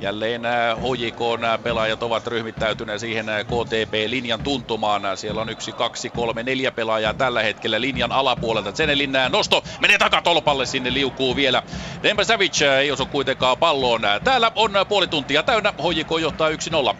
jälleen 0.00 0.42
HJK 0.76 1.20
pelaajat 1.62 2.02
ovat 2.02 2.26
ryhmittäytyneet 2.26 3.00
siihen 3.00 3.19
KTP-linjan 3.26 4.42
tuntumaan. 4.42 5.16
Siellä 5.16 5.40
on 5.40 5.48
yksi, 5.48 5.72
kaksi, 5.72 6.10
kolme, 6.10 6.42
neljä 6.42 6.72
pelaajaa 6.72 7.14
tällä 7.14 7.42
hetkellä 7.42 7.80
linjan 7.80 8.12
alapuolelta. 8.12 8.76
Senelin 8.76 9.12
nosto 9.28 9.64
menee 9.80 9.98
takatolpalle, 9.98 10.66
sinne 10.66 10.94
liukuu 10.94 11.36
vielä. 11.36 11.62
Demba 12.02 12.24
Savic 12.24 12.62
ei 12.62 12.90
osu 12.90 13.06
kuitenkaan 13.06 13.58
palloon. 13.58 14.00
Täällä 14.24 14.52
on 14.54 14.72
puoli 14.88 15.06
tuntia 15.06 15.42
täynnä. 15.42 15.72
HJK 15.72 16.20
johtaa 16.20 16.50
1-0. 16.50 16.54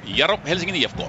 Jaro, 0.05 0.39
Helsingin 0.47 0.77
IFK. 0.77 1.01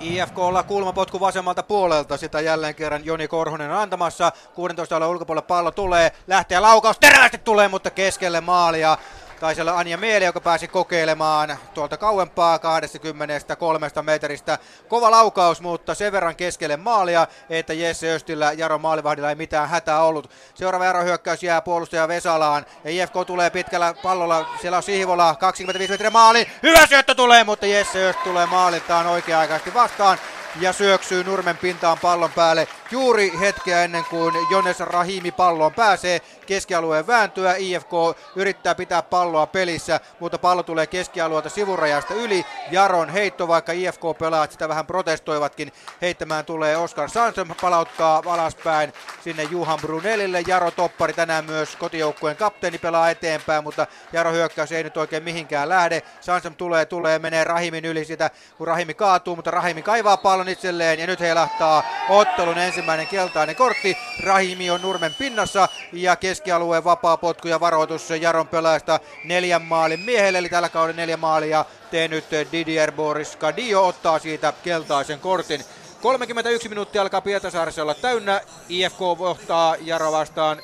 IFKlla 0.00 0.62
kulmapotku 0.62 1.20
vasemmalta 1.20 1.62
puolelta, 1.62 2.16
sitä 2.16 2.40
jälleen 2.40 2.74
kerran 2.74 3.04
Joni 3.04 3.28
Korhonen 3.28 3.70
antamassa. 3.70 4.32
16 4.54 4.96
alueen 4.96 5.10
ulkopuolelle 5.10 5.46
pallo 5.46 5.70
tulee, 5.70 6.12
lähtee 6.26 6.60
laukaus, 6.60 6.98
terävästi 6.98 7.38
tulee, 7.38 7.68
mutta 7.68 7.90
keskelle 7.90 8.40
maalia. 8.40 8.98
Taisi 9.40 9.60
olla 9.60 9.78
Anja 9.78 9.98
Miele, 9.98 10.24
joka 10.24 10.40
pääsi 10.40 10.68
kokeilemaan 10.68 11.58
tuolta 11.74 11.96
kauempaa 11.96 12.58
23 12.58 13.90
metristä. 14.02 14.58
Kova 14.88 15.10
laukaus, 15.10 15.60
mutta 15.60 15.94
sen 15.94 16.12
verran 16.12 16.36
keskelle 16.36 16.76
maalia, 16.76 17.26
että 17.50 17.72
Jesse 17.72 18.14
Östillä 18.14 18.52
Jaro 18.52 18.78
maalivahdilla 18.78 19.28
ei 19.28 19.34
mitään 19.34 19.68
hätää 19.68 20.02
ollut. 20.02 20.30
Seuraava 20.54 20.84
Jaro 20.84 21.04
hyökkäys 21.04 21.42
jää 21.42 21.62
puolustaja 21.62 22.08
Vesalaan. 22.08 22.66
Ja 22.84 22.90
IFK 22.90 23.14
tulee 23.26 23.50
pitkällä 23.50 23.94
pallolla. 24.02 24.46
Siellä 24.60 24.76
on 24.76 24.82
Sihvola, 24.82 25.34
25 25.34 25.92
metriä 25.92 26.10
maali. 26.10 26.48
Hyvä 26.62 26.86
syöttö 26.86 27.14
tulee, 27.14 27.44
mutta 27.44 27.66
Jesse 27.66 28.08
Öst 28.08 28.22
tulee 28.24 28.46
maaliltaan 28.46 29.06
oikea-aikaisesti 29.06 29.74
vastaan 29.74 30.18
ja 30.60 30.72
syöksyy 30.72 31.24
nurmen 31.24 31.56
pintaan 31.56 31.98
pallon 32.02 32.32
päälle 32.32 32.68
juuri 32.90 33.32
hetkeä 33.40 33.84
ennen 33.84 34.04
kuin 34.10 34.34
Jones 34.50 34.80
Rahimi 34.80 35.32
palloon 35.32 35.74
pääsee 35.74 36.20
keskialueen 36.46 37.06
vääntyä. 37.06 37.54
IFK 37.58 37.90
yrittää 38.36 38.74
pitää 38.74 39.02
palloa 39.02 39.46
pelissä, 39.46 40.00
mutta 40.20 40.38
pallo 40.38 40.62
tulee 40.62 40.86
keskialueelta 40.86 41.48
sivurajasta 41.48 42.14
yli. 42.14 42.46
Jaron 42.70 43.08
heitto, 43.08 43.48
vaikka 43.48 43.72
IFK-pelaajat 43.72 44.52
sitä 44.52 44.68
vähän 44.68 44.86
protestoivatkin. 44.86 45.72
Heittämään 46.02 46.44
tulee 46.44 46.76
Oskar 46.76 47.08
Sansom, 47.10 47.48
palauttaa 47.60 48.22
alaspäin 48.26 48.92
sinne 49.24 49.42
Juhan 49.42 49.78
Brunelille. 49.80 50.42
Jaro 50.46 50.70
Toppari 50.70 51.12
tänään 51.12 51.44
myös 51.44 51.76
kotijoukkueen 51.76 52.36
kapteeni 52.36 52.78
pelaa 52.78 53.10
eteenpäin, 53.10 53.64
mutta 53.64 53.86
Jaro 54.12 54.32
hyökkäys 54.32 54.72
ei 54.72 54.82
nyt 54.82 54.96
oikein 54.96 55.22
mihinkään 55.22 55.68
lähde. 55.68 56.02
Sansom 56.20 56.54
tulee, 56.54 56.86
tulee, 56.86 57.18
menee 57.18 57.44
Rahimin 57.44 57.84
yli 57.84 58.04
sitä, 58.04 58.30
kun 58.58 58.66
Rahimi 58.66 58.94
kaatuu, 58.94 59.36
mutta 59.36 59.50
Rahimi 59.50 59.82
kaivaa 59.82 60.16
pallon 60.16 60.48
itselleen 60.48 60.98
ja 60.98 61.06
nyt 61.06 61.20
heilahtaa 61.20 61.82
ottelun 62.08 62.58
ensimmäinen 62.80 63.06
keltainen 63.06 63.56
kortti. 63.56 63.96
Rahimi 64.22 64.70
on 64.70 64.82
nurmen 64.82 65.14
pinnassa 65.14 65.68
ja 65.92 66.16
keskialueen 66.16 66.84
vapaa 66.84 67.16
potku 67.16 67.48
ja 67.48 67.60
varoitus 67.60 68.10
Jaron 68.10 68.48
pelaajasta 68.48 69.00
neljän 69.24 69.62
maalin 69.62 70.00
miehelle, 70.00 70.38
eli 70.38 70.48
tällä 70.48 70.68
kaudella 70.68 70.96
neljä 70.96 71.16
maalia 71.16 71.64
tehnyt 71.90 72.24
Didier 72.52 72.92
Boris 72.92 73.36
Kadio 73.36 73.86
ottaa 73.86 74.18
siitä 74.18 74.52
keltaisen 74.62 75.20
kortin. 75.20 75.64
31 76.02 76.68
minuuttia 76.68 77.02
alkaa 77.02 77.20
Pietasaaressa 77.20 77.82
olla 77.82 77.94
täynnä. 77.94 78.40
IFK 78.68 79.00
vohtaa 79.00 79.76
Jaro 79.80 80.12
vastaan 80.12 80.58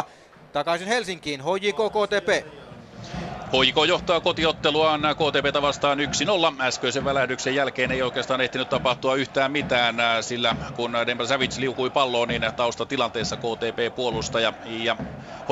1-0. 0.00 0.02
Takaisin 0.52 0.88
Helsinkiin, 0.88 1.40
HJK 1.40 1.76
KTP. 1.76 2.61
HJK 3.52 3.76
johtaa 3.88 4.20
kotiotteluaan 4.20 5.00
KTPtä 5.00 5.62
vastaan 5.62 5.98
1-0. 5.98 6.02
Äskeisen 6.62 7.04
välähdyksen 7.04 7.54
jälkeen 7.54 7.90
ei 7.90 8.02
oikeastaan 8.02 8.40
ehtinyt 8.40 8.68
tapahtua 8.68 9.14
yhtään 9.14 9.52
mitään, 9.52 9.96
sillä 10.20 10.56
kun 10.74 10.92
Demba 11.06 11.26
Savic 11.26 11.58
liukui 11.58 11.90
palloon, 11.90 12.28
niin 12.28 12.42
taustatilanteessa 12.56 13.36
KTP-puolustaja 13.36 14.52
ja 14.64 14.96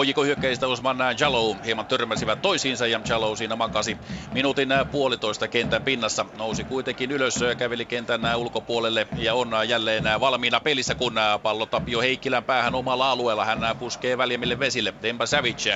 HJK 0.03 0.17
hyökkäistä 0.25 0.69
Osman 0.69 0.99
Jalou 1.21 1.57
hieman 1.65 1.87
törmäsivät 1.87 2.43
toisiinsa 2.43 2.87
ja 2.87 3.01
Jalou 3.09 3.37
siinä 3.37 3.57
makasi 3.57 3.99
minuutin 4.35 4.69
puolitoista 4.91 5.49
kentän 5.49 5.83
pinnassa. 5.83 6.27
Nousi 6.39 6.65
kuitenkin 6.65 7.11
ylös, 7.11 7.41
käveli 7.59 7.87
kentän 7.87 8.37
ulkopuolelle 8.37 9.07
ja 9.17 9.35
on 9.35 9.51
jälleen 9.69 10.05
valmiina 10.21 10.61
pelissä, 10.61 10.95
kun 10.95 11.15
pallo 11.43 11.67
Tapio 11.67 12.01
Heikkilän 12.01 12.45
päähän 12.45 12.75
omalla 12.75 13.11
alueella. 13.11 13.45
Hän 13.45 13.59
puskee 13.79 14.19
väljemmille 14.19 14.59
vesille. 14.59 14.95
Demba 15.03 15.27
Savic 15.27 15.67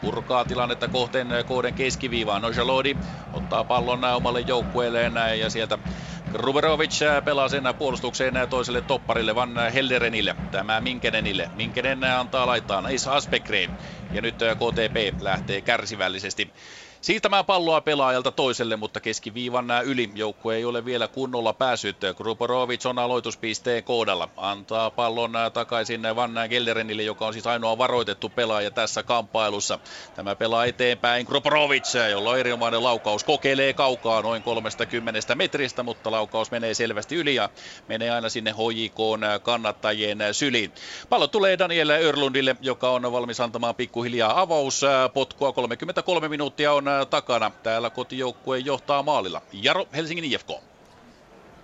purkaa 0.00 0.44
tilannetta 0.44 0.88
kohteen 0.88 1.28
kohden 1.46 1.71
alueen 1.72 1.74
keskiviivaan. 1.74 2.42
Nojalodi 2.42 2.96
ottaa 3.32 3.64
pallon 3.64 4.04
omalle 4.04 4.40
joukkueelleen 4.40 5.12
ja 5.40 5.50
sieltä 5.50 5.78
Ruberovic 6.32 6.98
pelaa 7.24 7.48
sen 7.48 7.64
puolustukseen 7.78 8.34
toiselle 8.50 8.82
topparille 8.82 9.34
Van 9.34 9.54
Helderenille. 9.74 10.36
Tämä 10.50 10.80
Minkenenille. 10.80 11.48
Minkenen 11.52 12.04
antaa 12.04 12.46
laittaa 12.46 12.88
Is 12.90 13.06
Aspekreen. 13.06 13.74
Ja 14.12 14.20
nyt 14.20 14.36
KTP 14.36 15.20
lähtee 15.20 15.62
kärsivällisesti 15.62 16.52
siirtämään 17.02 17.44
palloa 17.44 17.80
pelaajalta 17.80 18.30
toiselle, 18.30 18.76
mutta 18.76 19.00
keskiviivan 19.00 19.66
yli 19.84 20.10
joukkue 20.14 20.56
ei 20.56 20.64
ole 20.64 20.84
vielä 20.84 21.08
kunnolla 21.08 21.52
päässyt. 21.52 21.96
Kruporovic 22.16 22.86
on 22.86 22.98
aloituspisteen 22.98 23.84
kohdalla. 23.84 24.28
Antaa 24.36 24.90
pallon 24.90 25.32
takaisin 25.52 26.02
Van 26.16 26.32
Gelderenille, 26.48 27.02
joka 27.02 27.26
on 27.26 27.32
siis 27.32 27.46
ainoa 27.46 27.78
varoitettu 27.78 28.28
pelaaja 28.28 28.70
tässä 28.70 29.02
kamppailussa. 29.02 29.78
Tämä 30.14 30.34
pelaa 30.34 30.64
eteenpäin 30.64 31.26
Kruporovic, 31.26 31.94
jolla 32.10 32.36
erinomainen 32.36 32.84
laukaus. 32.84 33.24
Kokeilee 33.24 33.72
kaukaa 33.72 34.22
noin 34.22 34.42
30 34.42 35.34
metristä, 35.34 35.82
mutta 35.82 36.10
laukaus 36.10 36.50
menee 36.50 36.74
selvästi 36.74 37.16
yli 37.16 37.34
ja 37.34 37.48
menee 37.88 38.10
aina 38.10 38.28
sinne 38.28 38.52
HJK 38.52 38.98
kannattajien 39.42 40.18
syliin. 40.32 40.72
Pallo 41.08 41.26
tulee 41.26 41.58
Daniel 41.58 41.90
Örlundille, 41.90 42.56
joka 42.60 42.90
on 42.90 43.12
valmis 43.12 43.40
antamaan 43.40 43.74
pikkuhiljaa 43.74 44.40
avauspotkua. 44.40 45.52
33 45.52 46.28
minuuttia 46.28 46.72
on 46.72 46.91
takana. 47.10 47.50
Täällä 47.62 47.90
kotijoukkue 47.90 48.58
johtaa 48.58 49.02
maalilla. 49.02 49.42
Jaro, 49.52 49.86
Helsingin 49.94 50.24
IFK. 50.24 50.50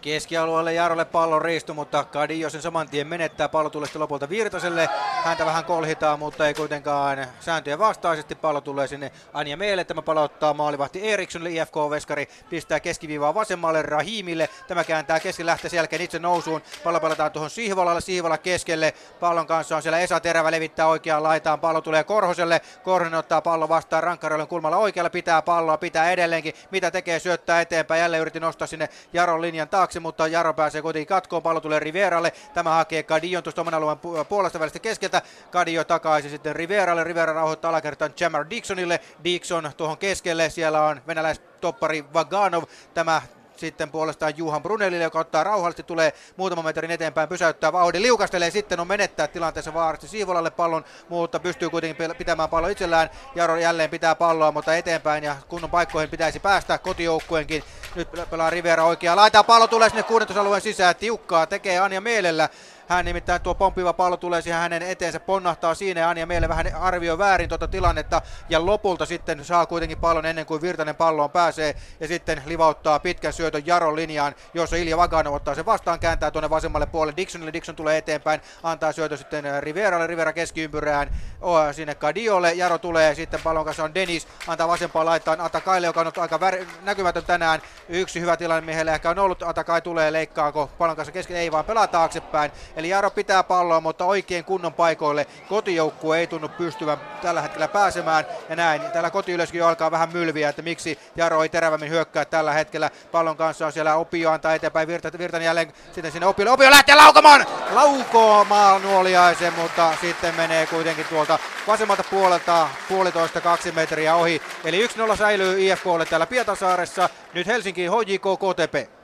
Keskialueelle 0.00 0.72
Jarolle 0.72 1.04
pallon 1.04 1.42
riistu, 1.42 1.74
mutta 1.74 2.04
Kadio 2.04 2.50
sen 2.50 2.62
saman 2.62 2.88
tien 2.88 3.06
menettää. 3.06 3.48
Pallo 3.48 3.70
tulee 3.70 3.86
sitten 3.86 4.02
lopulta 4.02 4.28
Virtaselle. 4.28 4.88
Häntä 5.24 5.46
vähän 5.46 5.64
kolhitaan, 5.64 6.18
mutta 6.18 6.46
ei 6.46 6.54
kuitenkaan 6.54 7.26
sääntöjen 7.40 7.78
vastaisesti. 7.78 8.34
Pallo 8.34 8.60
tulee 8.60 8.86
sinne 8.86 9.12
Anja 9.32 9.56
Meelle. 9.56 9.84
Tämä 9.84 10.02
palauttaa 10.02 10.54
maalivahti 10.54 11.10
Erikssonille. 11.10 11.62
IFK-veskari 11.62 12.28
pistää 12.50 12.80
keskiviivaa 12.80 13.34
vasemmalle 13.34 13.82
Rahimille. 13.82 14.48
Tämä 14.68 14.84
kääntää 14.84 15.20
kesken 15.20 15.46
lähtee 15.46 15.70
sen 15.70 15.76
jälkeen 15.76 16.02
itse 16.02 16.18
nousuun. 16.18 16.62
Pallo 16.84 17.00
palataan 17.00 17.32
tuohon 17.32 17.50
Sihvolalle. 17.50 18.00
Sihvola 18.00 18.38
keskelle. 18.38 18.94
Pallon 19.20 19.46
kanssa 19.46 19.76
on 19.76 19.82
siellä 19.82 19.98
Esa 19.98 20.20
Terävä 20.20 20.50
levittää 20.50 20.86
oikeaan 20.86 21.22
laitaan. 21.22 21.60
Pallo 21.60 21.80
tulee 21.80 22.04
Korhoselle. 22.04 22.60
Korhonen 22.82 23.18
ottaa 23.18 23.42
pallo 23.42 23.68
vastaan 23.68 24.02
Rankkarille 24.02 24.46
kulmalla 24.46 24.76
oikealla. 24.76 25.10
Pitää 25.10 25.42
palloa, 25.42 25.78
pitää 25.78 26.10
edelleenkin. 26.10 26.54
Mitä 26.70 26.90
tekee? 26.90 27.18
Syöttää 27.18 27.60
eteenpäin. 27.60 28.00
Jälleen 28.00 28.20
yritti 28.20 28.40
nostaa 28.40 28.66
sinne 28.66 28.88
Jaron 29.12 29.42
linjan 29.42 29.68
taakse 29.68 29.87
taakse, 29.88 30.00
mutta 30.00 30.26
Jaro 30.26 30.54
pääsee 30.54 30.82
kuitenkin 30.82 31.06
katkoon. 31.06 31.42
Pallo 31.42 31.60
tulee 31.60 31.80
Riveralle. 31.80 32.32
Tämä 32.54 32.74
hakee 32.74 33.02
Kadion 33.02 33.42
tuosta 33.42 33.60
oman 33.60 33.74
alueen 33.74 33.98
puolesta 34.28 34.60
välistä 34.60 34.78
keskeltä. 34.78 35.22
Kadio 35.50 35.84
takaisin 35.84 36.30
sitten 36.30 36.56
Riveralle. 36.56 37.04
Rivera 37.04 37.32
rauhoittaa 37.32 37.68
alakertaan 37.68 38.14
Jamar 38.20 38.46
Dixonille. 38.50 39.00
Dixon 39.24 39.70
tuohon 39.76 39.98
keskelle. 39.98 40.50
Siellä 40.50 40.82
on 40.82 41.02
venäläistoppari 41.06 42.04
Vaganov. 42.12 42.64
Tämä 42.94 43.22
sitten 43.58 43.90
puolestaan 43.90 44.36
Juhan 44.36 44.62
Brunelille, 44.62 45.04
joka 45.04 45.18
ottaa 45.18 45.44
rauhallisesti, 45.44 45.82
tulee 45.82 46.12
muutaman 46.36 46.64
metrin 46.64 46.90
eteenpäin, 46.90 47.28
pysäyttää 47.28 47.72
vauhdin, 47.72 48.02
liukastelee 48.02 48.50
sitten, 48.50 48.80
on 48.80 48.86
menettää 48.86 49.26
tilanteessa 49.26 49.74
vaarasti 49.74 50.08
Siivolalle 50.08 50.50
pallon, 50.50 50.84
mutta 51.08 51.40
pystyy 51.40 51.70
kuitenkin 51.70 52.16
pitämään 52.18 52.48
pallon 52.48 52.70
itsellään. 52.70 53.10
Jaro 53.34 53.56
jälleen 53.56 53.90
pitää 53.90 54.14
palloa, 54.14 54.52
mutta 54.52 54.76
eteenpäin 54.76 55.24
ja 55.24 55.36
kunnon 55.48 55.70
paikkoihin 55.70 56.10
pitäisi 56.10 56.40
päästä 56.40 56.78
kotijoukkuenkin. 56.78 57.64
Nyt 57.94 58.08
pelaa 58.30 58.50
Rivera 58.50 58.84
oikeaa, 58.84 59.16
laittaa 59.16 59.44
pallo 59.44 59.66
tulee 59.66 59.88
sinne 59.88 60.02
16 60.02 60.60
sisään, 60.60 60.96
tiukkaa 60.96 61.46
tekee 61.46 61.78
Anja 61.78 62.00
mielellä. 62.00 62.48
Hän 62.88 63.04
nimittäin 63.04 63.40
tuo 63.40 63.54
pomppiva 63.54 63.92
pallo 63.92 64.16
tulee 64.16 64.42
siihen 64.42 64.60
hänen 64.60 64.82
eteensä, 64.82 65.20
ponnahtaa 65.20 65.74
siinä 65.74 66.00
ja 66.00 66.10
Anja 66.10 66.26
meille 66.26 66.48
vähän 66.48 66.74
arvioi 66.74 67.18
väärin 67.18 67.48
tuota 67.48 67.68
tilannetta. 67.68 68.22
Ja 68.48 68.66
lopulta 68.66 69.06
sitten 69.06 69.44
saa 69.44 69.66
kuitenkin 69.66 69.98
pallon 69.98 70.26
ennen 70.26 70.46
kuin 70.46 70.62
Virtanen 70.62 70.96
palloon 70.96 71.30
pääsee. 71.30 71.74
Ja 72.00 72.08
sitten 72.08 72.42
livauttaa 72.46 72.98
pitkän 72.98 73.32
syötön 73.32 73.66
Jaron 73.66 73.96
linjaan, 73.96 74.34
jossa 74.54 74.76
Ilja 74.76 74.96
Vagano 74.96 75.34
ottaa 75.34 75.54
sen 75.54 75.66
vastaan, 75.66 76.00
kääntää 76.00 76.30
tuonne 76.30 76.50
vasemmalle 76.50 76.86
puolelle 76.86 77.16
Dixonille, 77.16 77.52
Dixon 77.52 77.76
tulee 77.76 77.98
eteenpäin, 77.98 78.40
antaa 78.62 78.92
syötö 78.92 79.16
sitten 79.16 79.62
Riveralle, 79.62 80.06
Rivera 80.06 80.32
keskiympyrään, 80.32 81.10
oh, 81.40 81.58
sinne 81.72 81.94
Kadiolle, 81.94 82.52
Jaro 82.52 82.78
tulee, 82.78 83.14
sitten 83.14 83.40
pallon 83.44 83.64
kanssa 83.64 83.84
on 83.84 83.94
Denis, 83.94 84.28
antaa 84.46 84.68
vasempaan 84.68 85.06
laittaa 85.06 85.36
Atakaille, 85.38 85.86
joka 85.86 86.00
on 86.00 86.12
aika 86.16 86.36
vär- 86.36 86.66
näkymätön 86.82 87.24
tänään, 87.24 87.62
yksi 87.88 88.20
hyvä 88.20 88.36
tilanne 88.36 88.66
miehelle 88.66 88.94
ehkä 88.94 89.10
on 89.10 89.18
ollut, 89.18 89.42
Atakai 89.42 89.82
tulee, 89.82 90.12
leikkaako 90.12 90.70
pallon 90.78 90.96
kanssa 90.96 91.12
kesken, 91.12 91.36
ei 91.36 91.52
vaan 91.52 91.64
pelaa 91.64 91.86
taaksepäin, 91.86 92.52
Eli 92.78 92.88
Jaro 92.88 93.10
pitää 93.10 93.42
palloa, 93.42 93.80
mutta 93.80 94.04
oikein 94.04 94.44
kunnon 94.44 94.72
paikoille 94.72 95.26
kotijoukkue 95.48 96.18
ei 96.18 96.26
tunnu 96.26 96.48
pystyvän 96.48 96.98
tällä 97.22 97.42
hetkellä 97.42 97.68
pääsemään. 97.68 98.24
Ja 98.48 98.56
näin, 98.56 98.82
täällä 98.92 99.10
kotiyleisökin 99.10 99.64
alkaa 99.64 99.90
vähän 99.90 100.08
mylviä, 100.12 100.48
että 100.48 100.62
miksi 100.62 100.98
Jaro 101.16 101.42
ei 101.42 101.48
terävämmin 101.48 101.90
hyökkää 101.90 102.24
tällä 102.24 102.52
hetkellä. 102.52 102.90
Pallon 103.12 103.36
kanssa 103.36 103.66
on 103.66 103.72
siellä 103.72 103.94
Opio 103.94 104.30
antaa 104.30 104.54
eteenpäin 104.54 104.88
Virta, 104.88 105.18
Virtanen 105.18 105.44
jälleen 105.44 105.72
sitten 105.92 106.12
sinne 106.12 106.26
Opiolle. 106.26 106.52
Opio 106.52 106.70
lähtee 106.70 106.94
laukomaan! 106.94 107.46
Laukoo 107.70 108.46
nuoliaisen, 108.82 109.52
mutta 109.52 109.92
sitten 110.00 110.34
menee 110.34 110.66
kuitenkin 110.66 111.06
tuolta 111.06 111.38
vasemmalta 111.66 112.04
puolelta 112.10 112.68
puolitoista 112.88 113.40
kaksi 113.40 113.72
metriä 113.72 114.14
ohi. 114.14 114.42
Eli 114.64 114.86
1-0 114.86 115.16
säilyy 115.16 115.60
IFKlle 115.60 116.06
täällä 116.06 116.26
Pietasaaressa. 116.26 117.08
Nyt 117.34 117.46
Helsinki 117.46 117.86
HJK 117.86 118.22
KTP. 118.22 118.97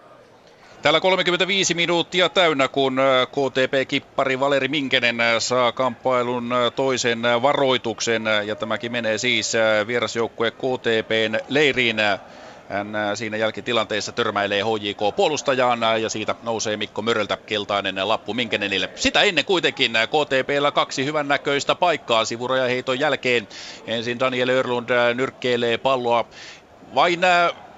Täällä 0.84 1.00
35 1.00 1.74
minuuttia 1.74 2.28
täynnä, 2.28 2.68
kun 2.68 2.98
äh, 2.98 3.26
KTP-kippari 3.26 4.40
Valeri 4.40 4.68
Minkenen 4.68 5.20
äh, 5.20 5.34
saa 5.38 5.72
kamppailun 5.72 6.52
äh, 6.52 6.72
toisen 6.72 7.22
varoituksen. 7.42 8.24
Ja 8.46 8.56
tämäkin 8.56 8.92
menee 8.92 9.18
siis 9.18 9.52
vierasjoukkue 9.86 10.50
KTPn 10.50 11.38
leiriin. 11.48 11.96
Hän 12.68 12.96
siinä 13.14 13.36
jälkitilanteessa 13.36 14.12
törmäilee 14.12 14.62
HJK-puolustajaan 14.62 16.02
ja 16.02 16.08
siitä 16.08 16.34
nousee 16.42 16.76
Mikko 16.76 17.02
Möröltä 17.02 17.36
keltainen 17.36 18.08
lappu 18.08 18.34
Minkenenille. 18.34 18.90
Sitä 18.94 19.22
ennen 19.22 19.44
kuitenkin 19.44 19.92
KTPllä 19.92 20.70
kaksi 20.70 21.04
hyvännäköistä 21.04 21.74
paikkaa 21.74 22.24
sivurajaheiton 22.24 23.00
jälkeen. 23.00 23.48
Ensin 23.86 24.20
Daniel 24.20 24.48
Örlund 24.48 24.88
nyrkkeilee 25.14 25.78
palloa 25.78 26.24
vain 26.94 27.20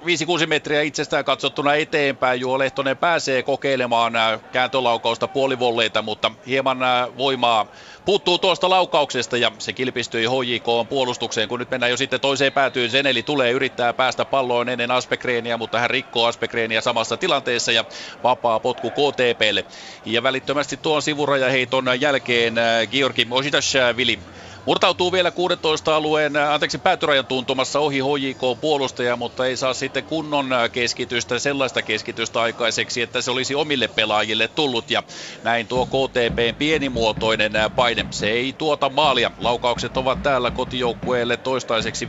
5-6 0.07 0.47
metriä 0.47 0.83
itsestään 0.83 1.25
katsottuna 1.25 1.75
eteenpäin. 1.75 2.41
Juho 2.41 2.59
Lehtonen 2.59 2.97
pääsee 2.97 3.43
kokeilemaan 3.43 4.13
kääntölaukausta 4.53 5.29
puolivolleita, 5.29 6.03
mutta 6.03 6.33
hieman 6.47 6.79
voimaa 7.17 7.67
puuttuu 8.05 8.39
tuosta 8.39 8.71
laukauksesta 8.71 9.37
ja 9.37 9.53
se 9.59 9.73
kilpistyi 9.73 10.27
HJK 10.27 10.89
puolustukseen, 10.89 11.49
kun 11.49 11.59
nyt 11.59 11.71
mennään 11.71 11.91
jo 11.91 11.97
sitten 11.97 12.21
toiseen 12.21 12.53
päätyyn. 12.53 12.91
Zeneli 12.91 13.23
tulee 13.23 13.51
yrittää 13.53 13.95
päästä 13.95 14.25
palloon 14.25 14.69
ennen 14.69 14.91
Aspekreenia, 14.91 15.59
mutta 15.59 15.79
hän 15.79 15.91
rikkoo 15.91 16.27
Aspekreenia 16.27 16.81
samassa 16.81 17.17
tilanteessa 17.17 17.73
ja 17.73 17.85
vapaa 18.23 18.61
potku 18.61 18.91
KTPlle. 18.91 19.65
Ja 20.05 20.23
välittömästi 20.23 20.77
tuon 20.77 21.03
sivurajaheiton 21.03 21.85
jälkeen 22.01 22.55
Georgi 22.91 23.27
Ositashvili 23.31 24.19
Murtautuu 24.67 25.12
vielä 25.12 25.31
16 25.31 25.97
alueen, 25.97 26.37
äh, 26.37 26.53
anteeksi, 26.53 26.79
päätyrajan 26.79 27.27
tuntumassa 27.27 27.81
ohi 27.81 28.01
HJK-puolustaja, 28.01 29.17
mutta 29.17 29.47
ei 29.47 29.57
saa 29.57 29.75
sitten 29.75 30.05
kunnon 30.05 30.53
äh, 30.53 30.71
keskitystä, 30.71 31.39
sellaista 31.39 31.83
keskitystä 31.83 32.41
aikaiseksi, 32.41 33.03
että 33.03 33.21
se 33.23 33.31
olisi 33.31 33.55
omille 33.55 33.89
pelaajille 33.89 34.49
tullut. 34.49 34.91
Ja 34.91 35.03
näin 35.43 35.67
tuo 35.67 35.87
KTPn 35.87 36.55
pienimuotoinen 36.59 37.57
äh, 37.57 37.71
paine, 37.77 38.07
se 38.11 38.31
ei 38.31 38.53
tuota 38.53 38.89
maalia. 38.89 39.31
Laukaukset 39.39 39.97
ovat 39.97 40.23
täällä 40.23 40.51
kotijoukkueelle 40.51 41.37
toistaiseksi 41.37 42.07
5-3. 42.07 42.09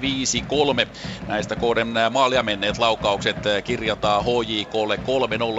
Näistä 1.27 1.55
kohden 1.55 1.87
maalia 2.11 2.43
menneet 2.43 2.77
laukaukset 2.77 3.37
kirjataan 3.63 4.23
HJKlle 4.23 4.99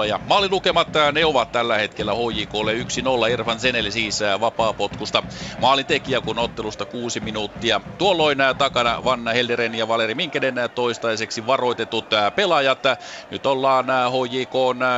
3-0 0.04 0.06
ja 0.06 0.20
maalilukemat 0.24 0.88
ne 1.12 1.24
ovat 1.24 1.52
tällä 1.52 1.78
hetkellä 1.78 2.12
HJKlle 2.14 2.74
1-0. 2.74 3.32
Ervan 3.32 3.60
Seneli 3.60 3.90
siis 3.90 4.20
vapaapotkusta 4.40 5.22
maalintekijä, 5.60 6.20
kun 6.20 6.38
ottelusta 6.38 6.87
kuusi 6.88 7.20
minuuttia. 7.20 7.80
Tuolloin 7.98 8.38
takana 8.58 9.04
Vanna 9.04 9.32
Helderen 9.32 9.74
ja 9.74 9.88
Valeri 9.88 10.14
Minkenen 10.14 10.54
toistaiseksi 10.74 11.46
varoitetut 11.46 12.06
pelaajat. 12.34 12.82
Nyt 13.30 13.46
ollaan 13.46 13.86
HJK 13.86 14.54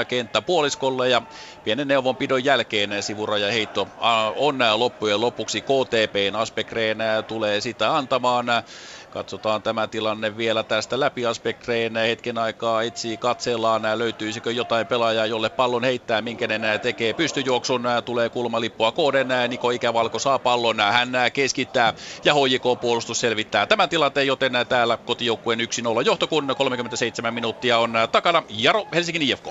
kenttäpuoliskolla 0.09 1.07
ja 1.07 1.23
pienen 1.63 1.89
neuvonpidon 1.89 2.45
jälkeen 2.45 3.03
sivuraja 3.03 3.53
heitto 3.53 3.89
on 4.35 4.59
loppujen 4.75 5.21
lopuksi 5.21 5.63
KTPn 5.63 6.37
Aspekreen 6.37 6.99
tulee 7.27 7.61
sitä 7.61 7.97
antamaan. 7.97 8.47
Katsotaan 9.11 9.63
tämä 9.63 9.89
tilanne 9.89 10.37
vielä 10.37 10.63
tästä 10.65 11.01
läpi. 11.01 11.27
Aspektreen 11.27 11.97
hetken 11.97 12.39
aikaa 12.39 12.83
etsii 12.83 13.17
katsellaan, 13.19 13.83
löytyisikö 13.99 14.53
jotain 14.53 14.87
pelaajaa, 14.87 15.27
jolle 15.27 15.51
pallon 15.51 15.85
heittää, 15.85 16.23
minkänen 16.23 16.63
tekee 16.83 17.13
pystyjuoksun, 17.15 17.83
tulee 18.05 18.29
kulmalippua 18.29 18.93
kooden, 18.93 19.29
Niko 19.49 19.71
Ikävalko 19.71 20.19
saa 20.19 20.39
pallon, 20.39 20.81
hän 20.81 21.11
keskittää 21.33 21.95
ja 22.25 22.35
HJK-puolustus 22.35 23.21
selvittää 23.21 23.67
tämän 23.67 23.89
tilanteen, 23.89 24.27
joten 24.27 24.53
täällä 24.69 24.97
kotijoukkueen 24.97 25.61
1-0 25.61 25.65
johto, 26.05 26.29
kun 26.29 26.55
37 26.57 27.35
minuuttia 27.35 27.79
on 27.79 27.93
takana. 28.13 28.43
Jaro 28.49 28.87
Helsingin 28.95 29.23
IFK. 29.23 29.47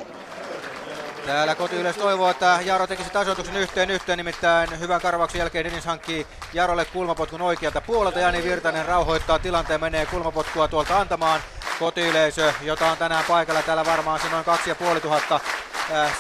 Täällä 1.30 1.56
kotiyleis 1.56 1.96
toivoo, 1.96 2.30
että 2.30 2.60
Jaro 2.66 2.88
tekisi 2.88 3.10
tasoituksen 3.10 3.58
yhteen 3.58 3.90
yhteen, 3.90 4.18
nimittäin 4.18 4.80
hyvän 4.80 5.02
karvauksen 5.02 5.40
jälkeen 5.40 5.66
Dennis 5.66 5.86
hankkii 5.86 6.28
Jarolle 6.54 6.86
kulmapotkun 6.86 7.42
oikealta 7.42 7.82
puolelta. 7.82 8.20
Jani 8.20 8.44
Virtanen 8.44 8.86
rauhoittaa 8.86 9.40
tilanteen, 9.40 9.82
menee 9.82 10.06
kulmapotkua 10.06 10.68
tuolta 10.68 11.00
antamaan. 11.00 11.42
Kotiyleisö, 11.80 12.54
jota 12.62 12.92
on 12.92 12.98
tänään 12.98 13.26
paikalla, 13.28 13.62
täällä 13.62 13.86
varmaan 13.86 14.20
se 14.20 14.30
noin 14.30 14.46
2500 14.46 15.40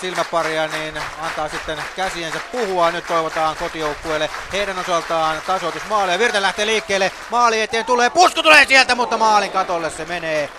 silmäparia, 0.02 0.68
niin 0.68 0.94
antaa 1.22 1.50
sitten 1.50 1.78
käsiensä 1.96 2.40
puhua. 2.52 2.92
Nyt 2.92 3.08
toivotaan 3.08 3.56
kotijoukkueelle 3.56 4.30
heidän 4.54 4.80
osaltaan 4.80 5.42
tasoitusmaaleja. 5.48 6.20
Virta 6.20 6.42
lähtee 6.42 6.66
liikkeelle, 6.66 7.12
maali 7.30 7.62
eteen 7.62 7.86
tulee, 7.86 8.10
pusku 8.10 8.44
tulee 8.44 8.66
sieltä, 8.66 8.96
mutta 8.96 9.18
maalin 9.18 9.52
katolle 9.52 9.90
se 9.90 10.06
menee 10.06 10.50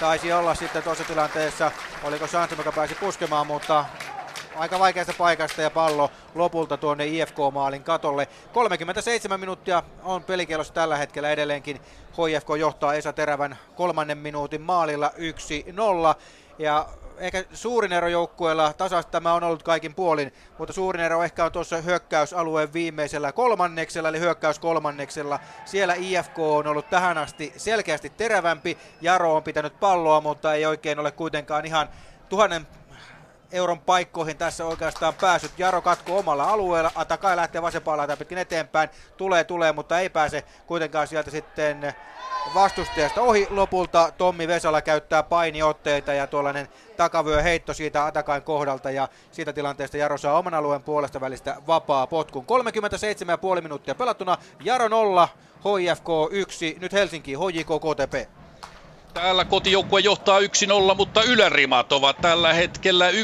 taisi 0.00 0.32
olla 0.32 0.54
sitten 0.54 0.82
tuossa 0.82 1.04
tilanteessa, 1.04 1.70
oliko 2.04 2.26
Santum, 2.26 2.58
joka 2.58 2.72
pääsi 2.72 2.94
puskemaan, 2.94 3.46
mutta 3.46 3.84
aika 4.56 4.78
vaikeasta 4.78 5.12
paikasta 5.18 5.62
ja 5.62 5.70
pallo 5.70 6.10
lopulta 6.34 6.76
tuonne 6.76 7.06
IFK-maalin 7.06 7.84
katolle. 7.84 8.28
37 8.52 9.40
minuuttia 9.40 9.82
on 10.02 10.24
pelikielossa 10.24 10.74
tällä 10.74 10.96
hetkellä 10.96 11.30
edelleenkin. 11.30 11.80
HIFK 12.18 12.48
johtaa 12.58 12.94
Esa 12.94 13.12
Terävän 13.12 13.58
kolmannen 13.76 14.18
minuutin 14.18 14.60
maalilla 14.60 15.12
1-0. 16.14 16.20
Ja 16.58 16.86
ehkä 17.20 17.44
suurin 17.52 17.92
ero 17.92 18.08
joukkueella, 18.08 18.72
tasasta 18.72 19.10
tämä 19.10 19.34
on 19.34 19.44
ollut 19.44 19.62
kaikin 19.62 19.94
puolin, 19.94 20.32
mutta 20.58 20.74
suurin 20.74 21.00
ero 21.00 21.22
ehkä 21.22 21.44
on 21.44 21.52
tuossa 21.52 21.76
hyökkäysalueen 21.76 22.72
viimeisellä 22.72 23.32
kolmanneksella, 23.32 24.08
eli 24.08 24.20
hyökkäys 24.20 24.58
kolmanneksella. 24.58 25.38
Siellä 25.64 25.94
IFK 25.94 26.38
on 26.38 26.66
ollut 26.66 26.90
tähän 26.90 27.18
asti 27.18 27.52
selkeästi 27.56 28.10
terävämpi, 28.10 28.78
Jaro 29.00 29.36
on 29.36 29.42
pitänyt 29.42 29.80
palloa, 29.80 30.20
mutta 30.20 30.54
ei 30.54 30.66
oikein 30.66 30.98
ole 30.98 31.10
kuitenkaan 31.10 31.66
ihan 31.66 31.88
tuhannen 32.28 32.66
euron 33.52 33.80
paikkoihin 33.80 34.36
tässä 34.36 34.64
oikeastaan 34.64 35.14
päässyt. 35.14 35.58
Jaro 35.58 35.82
katkoo 35.82 36.18
omalla 36.18 36.44
alueella, 36.44 36.92
Atakai 36.94 37.36
lähtee 37.36 37.62
vasempaan 37.62 38.18
pitkin 38.18 38.38
eteenpäin, 38.38 38.90
tulee, 39.16 39.44
tulee, 39.44 39.72
mutta 39.72 40.00
ei 40.00 40.08
pääse 40.08 40.44
kuitenkaan 40.66 41.06
sieltä 41.06 41.30
sitten 41.30 41.94
vastustajasta 42.54 43.22
ohi. 43.22 43.46
Lopulta 43.50 44.12
Tommi 44.18 44.48
Vesala 44.48 44.82
käyttää 44.82 45.22
painiotteita 45.22 46.12
ja 46.12 46.26
tuollainen 46.26 46.68
takavyö 46.96 47.42
heitto 47.42 47.74
siitä 47.74 48.06
Atakain 48.06 48.42
kohdalta 48.42 48.90
ja 48.90 49.08
siitä 49.32 49.52
tilanteesta 49.52 49.96
Jaro 49.96 50.18
saa 50.18 50.38
oman 50.38 50.54
alueen 50.54 50.82
puolesta 50.82 51.20
välistä 51.20 51.56
vapaa 51.66 52.06
potkun. 52.06 52.46
37,5 53.56 53.60
minuuttia 53.62 53.94
pelattuna, 53.94 54.38
Jaro 54.64 54.88
0, 54.88 55.28
HIFK 55.64 56.08
1, 56.30 56.76
nyt 56.80 56.92
Helsinki, 56.92 57.34
HJK 57.34 57.68
KTP. 57.68 58.39
Täällä 59.14 59.44
kotijoukkue 59.44 60.00
johtaa 60.00 60.40
1-0, 60.40 60.44
mutta 60.96 61.22
ylärimat 61.22 61.92
ovat 61.92 62.16
tällä 62.20 62.52
hetkellä 62.52 63.10
1-1 63.10 63.14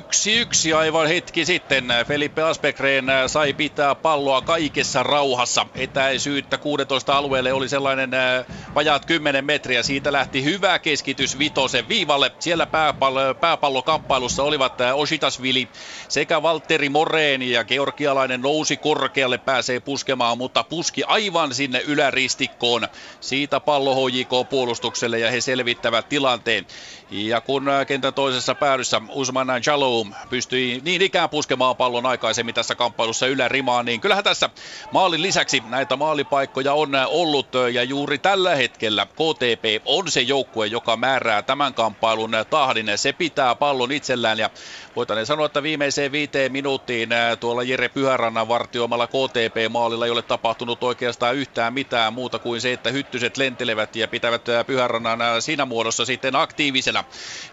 aivan 0.77 1.09
hetki 1.09 1.45
sitten. 1.45 1.85
Felipe 2.07 2.43
Aspegren 2.43 3.07
sai 3.27 3.53
pitää 3.53 3.95
palloa 3.95 4.41
kaikessa 4.41 5.03
rauhassa. 5.03 5.67
Etäisyyttä 5.75 6.59
16 6.59 7.17
alueelle 7.17 7.53
oli 7.53 7.69
sellainen 7.69 8.15
äh, 8.15 8.45
vajaat 8.75 9.07
10 9.07 9.45
metriä. 9.45 9.83
Siitä 9.83 10.13
lähti 10.13 10.45
hyvä 10.45 10.79
keskitys 10.79 11.39
Vitosen 11.39 11.89
viivalle. 11.89 12.33
Siellä 12.39 12.67
pääpallo, 12.67 13.35
pääpallokamppailussa 13.35 14.43
olivat 14.43 14.81
äh, 14.81 14.97
Oshitasvili 14.97 15.69
sekä 16.09 16.43
Valtteri 16.43 16.89
Moreeni 16.89 17.51
ja 17.51 17.65
georgialainen 17.65 18.41
nousi 18.41 18.77
korkealle, 18.77 19.39
pääsee 19.39 19.81
puskemaan, 19.81 20.39
mutta 20.39 20.65
puski 20.65 21.05
aivan 21.05 21.55
sinne 21.55 21.81
yläristikkoon. 21.87 22.89
Siitä 23.21 23.61
pallo 23.61 23.95
HJK 23.95 24.49
puolustukselle 24.51 25.19
ja 25.19 25.31
he 25.31 25.41
selvittivät 25.41 25.76
selvittävät 25.77 26.09
tilanteen. 26.09 26.67
Ja 27.11 27.41
kun 27.41 27.69
äh, 27.69 27.87
kentän 27.87 28.15
toisessa 28.15 28.55
päädyssä 28.55 29.01
Usman 29.09 29.49
Jalou 29.67 30.07
pystyi 30.31 30.81
niin 30.85 31.03
ikään 31.03 31.31
puskemaan 31.31 31.77
pallon 31.77 32.07
aikaisemmin 32.07 32.55
tässä 32.55 32.75
kamppailussa 32.75 33.27
ylärimaan, 33.27 33.85
niin 33.85 34.01
kyllähän 34.01 34.25
tässä 34.25 34.51
maalin 34.93 35.23
lisäksi 35.23 35.63
näitä 35.69 35.97
maalipaikkoja 35.97 36.73
on 36.73 36.95
äh, 36.95 37.07
ollut 37.09 37.57
äh, 37.57 37.69
ja 37.73 37.83
juuri 37.83 38.19
tällä 38.19 38.55
hetkellä 38.55 39.07
KTP 39.07 39.83
on 39.85 40.11
se 40.11 40.21
joukkue, 40.21 40.67
joka 40.67 40.97
määrää 40.97 41.43
tämän 41.43 41.75
kamppailun 41.75 42.31
tahdin. 42.51 42.87
Se 42.97 43.13
pitää 43.13 43.55
pallon 43.55 43.93
itsellään 43.93 44.39
ja 44.39 44.51
voitaneen 44.97 45.27
sanoa, 45.27 45.47
että 45.47 45.63
viimeiseen 45.63 46.13
viiteen 46.13 46.53
minuuttiin 46.53 47.09
tuolla 47.41 47.63
Jere 47.63 47.89
Pyhärannan 47.89 48.49
vartioimalla 48.49 49.07
KTP-maalilla 49.07 50.05
ei 50.05 50.11
ole 50.11 50.23
tapahtunut 50.23 50.85
oikeastaan 50.85 51.37
yhtään 51.37 51.75
mitään 51.75 52.13
muuta 52.13 52.39
kuin 52.39 52.61
se, 52.61 52.73
että 52.73 52.91
hyttyset 52.91 53.37
lentelevät 53.37 53.97
ja 53.97 54.09
pitävät 54.09 54.43
Pyhärannan 54.67 55.43
siinä 55.43 55.65
muodossa 55.65 56.05
sitten 56.05 56.37
aktiivisena. 56.37 56.96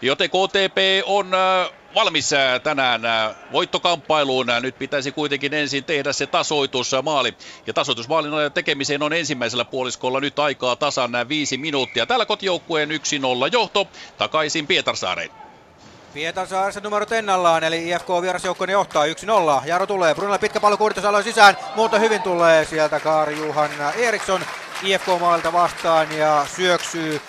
Joten 0.02 0.30
KTP 0.30 0.78
on 1.06 1.30
valmis 1.94 2.30
tänään 2.62 3.02
voittokamppailuun. 3.52 4.46
Nyt 4.60 4.78
pitäisi 4.78 5.12
kuitenkin 5.12 5.54
ensin 5.54 5.84
tehdä 5.84 6.12
se 6.12 6.26
tasoitusmaali. 6.26 7.34
Ja 7.66 7.72
tasoitusmaalin 7.72 8.52
tekemiseen 8.54 9.02
on 9.02 9.12
ensimmäisellä 9.12 9.64
puoliskolla 9.64 10.20
nyt 10.20 10.38
aikaa 10.38 10.76
tasan 10.76 11.12
viisi 11.28 11.58
minuuttia. 11.58 12.06
Täällä 12.06 12.26
kotijoukkueen 12.26 12.90
1-0 12.90 12.92
johto 13.52 13.88
takaisin 14.18 14.66
Pietarsaareen. 14.66 15.30
Pietarsaaressa 16.14 16.80
numero 16.80 17.06
ennallaan, 17.10 17.64
eli 17.64 17.88
IFK 17.88 18.08
vierasjoukkoinen 18.22 18.72
johtaa 18.72 19.04
1-0. 19.06 19.08
Jaro 19.64 19.86
tulee, 19.86 20.14
Brunella 20.14 20.38
pitkä 20.38 20.60
pallo 20.60 20.76
kuuditosalon 20.76 21.24
sisään, 21.24 21.56
mutta 21.76 21.98
hyvin 21.98 22.22
tulee 22.22 22.64
sieltä 22.64 23.00
Kaari 23.00 23.38
Juhan 23.38 23.70
Eriksson 23.96 24.40
IFK-maalta 24.82 25.52
vastaan 25.52 26.12
ja 26.12 26.46
syöksyy 26.56 27.20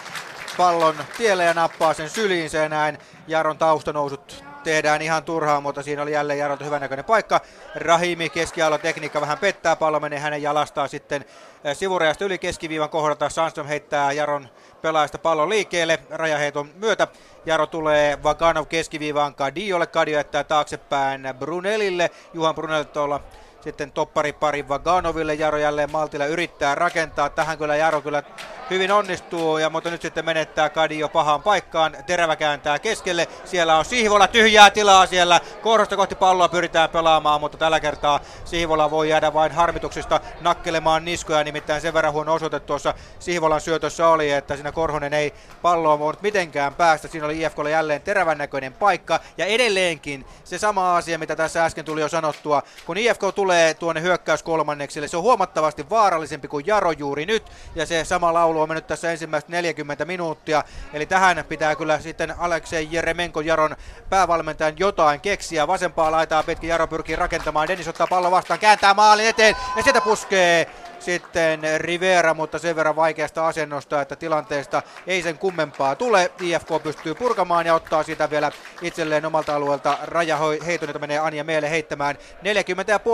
pallon 0.58 0.96
tielle 1.18 1.44
ja 1.44 1.54
nappaa 1.54 1.94
sen 1.94 2.10
syliinsä 2.10 2.58
ja 2.58 2.70
näin 2.70 2.98
Jaron 3.28 3.58
taustanousut 3.58 4.44
tehdään 4.66 5.02
ihan 5.02 5.24
turhaan, 5.24 5.64
mutta 5.64 5.84
siinä 5.84 6.02
oli 6.02 6.12
jälleen 6.12 6.40
Jarolta 6.40 6.66
hyvänäköinen 6.66 7.06
paikka. 7.06 7.42
Rahimi 7.76 8.30
keskialon 8.30 8.80
tekniikka 8.80 9.22
vähän 9.22 9.38
pettää, 9.38 9.76
pallo 9.76 10.00
menee 10.00 10.20
hänen 10.20 10.42
jalastaan 10.42 10.90
sitten 10.90 11.26
eh, 11.64 11.78
sivurajasta 11.78 12.26
yli 12.26 12.38
keskiviivan 12.38 12.90
kohdalta. 12.90 13.30
Sandström 13.30 13.68
heittää 13.68 14.12
Jaron 14.12 14.50
pelaajasta 14.82 15.18
pallon 15.18 15.50
liikkeelle 15.50 16.00
rajaheiton 16.10 16.70
myötä. 16.76 17.08
Jaro 17.46 17.68
tulee 17.68 18.24
Vaganov 18.24 18.66
keskiviivaan 18.66 19.36
Kadiolle, 19.36 19.88
Kadio 19.88 20.18
jättää 20.18 20.44
taaksepäin 20.44 21.28
Brunelille. 21.40 22.12
Juhan 22.34 22.56
Brunel 22.56 22.84
tuolla 22.84 23.22
sitten 23.62 23.92
pari 24.40 24.68
Vaganoville. 24.68 25.34
Jaro 25.34 25.58
jälleen 25.58 25.92
Maltilla 25.92 26.26
yrittää 26.26 26.76
rakentaa. 26.76 27.30
Tähän 27.30 27.58
kyllä 27.58 27.76
Jaro 27.76 28.02
kyllä 28.02 28.24
hyvin 28.70 28.92
onnistuu, 28.92 29.58
ja, 29.58 29.70
mutta 29.70 29.90
nyt 29.90 30.02
sitten 30.02 30.26
menettää 30.26 30.70
Kadio 30.70 31.10
pahaan 31.10 31.42
paikkaan. 31.42 31.98
Terävä 32.06 32.36
kääntää 32.36 32.80
keskelle. 32.80 33.28
Siellä 33.46 33.78
on 33.78 33.86
Sihvola 33.86 34.28
tyhjää 34.28 34.70
tilaa 34.70 35.06
siellä. 35.06 35.42
Korosta 35.62 35.96
kohti 35.96 36.16
palloa 36.16 36.50
pyritään 36.50 36.90
pelaamaan, 36.90 37.42
mutta 37.42 37.58
tällä 37.58 37.80
kertaa 37.80 38.20
Sihvola 38.46 38.92
voi 38.92 39.10
jäädä 39.10 39.34
vain 39.34 39.52
harmituksista 39.52 40.20
nakkelemaan 40.42 41.06
niskoja. 41.06 41.44
Nimittäin 41.44 41.82
sen 41.82 41.94
verran 41.94 42.14
huono 42.14 42.34
osoite 42.34 42.60
tuossa 42.60 42.94
Sihvolan 43.20 43.62
syötössä 43.62 44.08
oli, 44.08 44.32
että 44.32 44.56
siinä 44.56 44.72
Korhonen 44.72 45.14
ei 45.14 45.34
palloa 45.62 46.00
voinut 46.00 46.22
mitenkään 46.22 46.74
päästä. 46.74 47.08
Siinä 47.08 47.26
oli 47.26 47.42
IFKlle 47.42 47.70
jälleen 47.70 48.02
terävän 48.02 48.38
näköinen 48.38 48.74
paikka. 48.74 49.20
Ja 49.38 49.46
edelleenkin 49.46 50.26
se 50.44 50.58
sama 50.58 50.96
asia, 50.98 51.20
mitä 51.20 51.36
tässä 51.36 51.66
äsken 51.66 51.86
tuli 51.86 52.02
jo 52.02 52.10
sanottua. 52.10 52.64
Kun 52.86 52.98
IFK 52.98 53.22
tulee 53.36 53.74
tuonne 53.74 54.02
hyökkäyskolmanneksille, 54.02 55.08
se 55.08 55.18
on 55.18 55.24
huomattavasti 55.24 55.90
vaarallisempi 55.90 56.48
kuin 56.48 56.68
Jaro 56.68 56.92
juuri 56.92 57.26
nyt. 57.26 57.44
Ja 57.76 57.86
se 57.86 58.04
sama 58.04 58.34
laulu 58.34 58.55
laulu 58.56 58.64
on 58.64 58.70
mennyt 58.70 58.88
tässä 58.88 59.12
ensimmäistä 59.12 59.52
40 59.52 60.06
minuuttia. 60.06 60.64
Eli 60.94 61.06
tähän 61.06 61.46
pitää 61.50 61.76
kyllä 61.76 62.00
sitten 62.00 62.36
Aleksei 62.38 62.88
Jeremenko 62.92 63.42
Jaron 63.42 63.76
päävalmentajan 64.10 64.74
jotain 64.78 65.22
keksiä. 65.22 65.68
Vasempaa 65.68 66.12
laitaa 66.12 66.44
pitkin 66.44 66.70
Jaro 66.70 66.88
pyrkii 66.88 67.16
rakentamaan. 67.16 67.68
Dennis 67.68 67.88
ottaa 67.88 68.08
pallon 68.08 68.32
vastaan, 68.32 68.60
kääntää 68.60 68.94
maalin 68.94 69.28
eteen 69.28 69.56
ja 69.76 69.84
sieltä 69.84 70.02
puskee 70.02 70.68
sitten 71.00 71.60
Rivera, 71.78 72.34
mutta 72.34 72.60
sen 72.60 72.76
verran 72.76 72.96
vaikeasta 72.96 73.48
asennosta, 73.48 74.02
että 74.02 74.16
tilanteesta 74.16 74.82
ei 75.08 75.22
sen 75.22 75.38
kummempaa 75.38 75.96
tule. 75.96 76.32
IFK 76.42 76.84
pystyy 76.84 77.16
purkamaan 77.16 77.66
ja 77.66 77.74
ottaa 77.74 78.04
siitä 78.04 78.30
vielä 78.30 78.52
itselleen 78.82 79.26
omalta 79.26 79.56
alueelta 79.56 79.98
rajaheiton, 80.04 80.90
jota 80.90 81.00
menee 81.00 81.20
Anja 81.20 81.44
Meele 81.44 81.70
heittämään. 81.70 82.16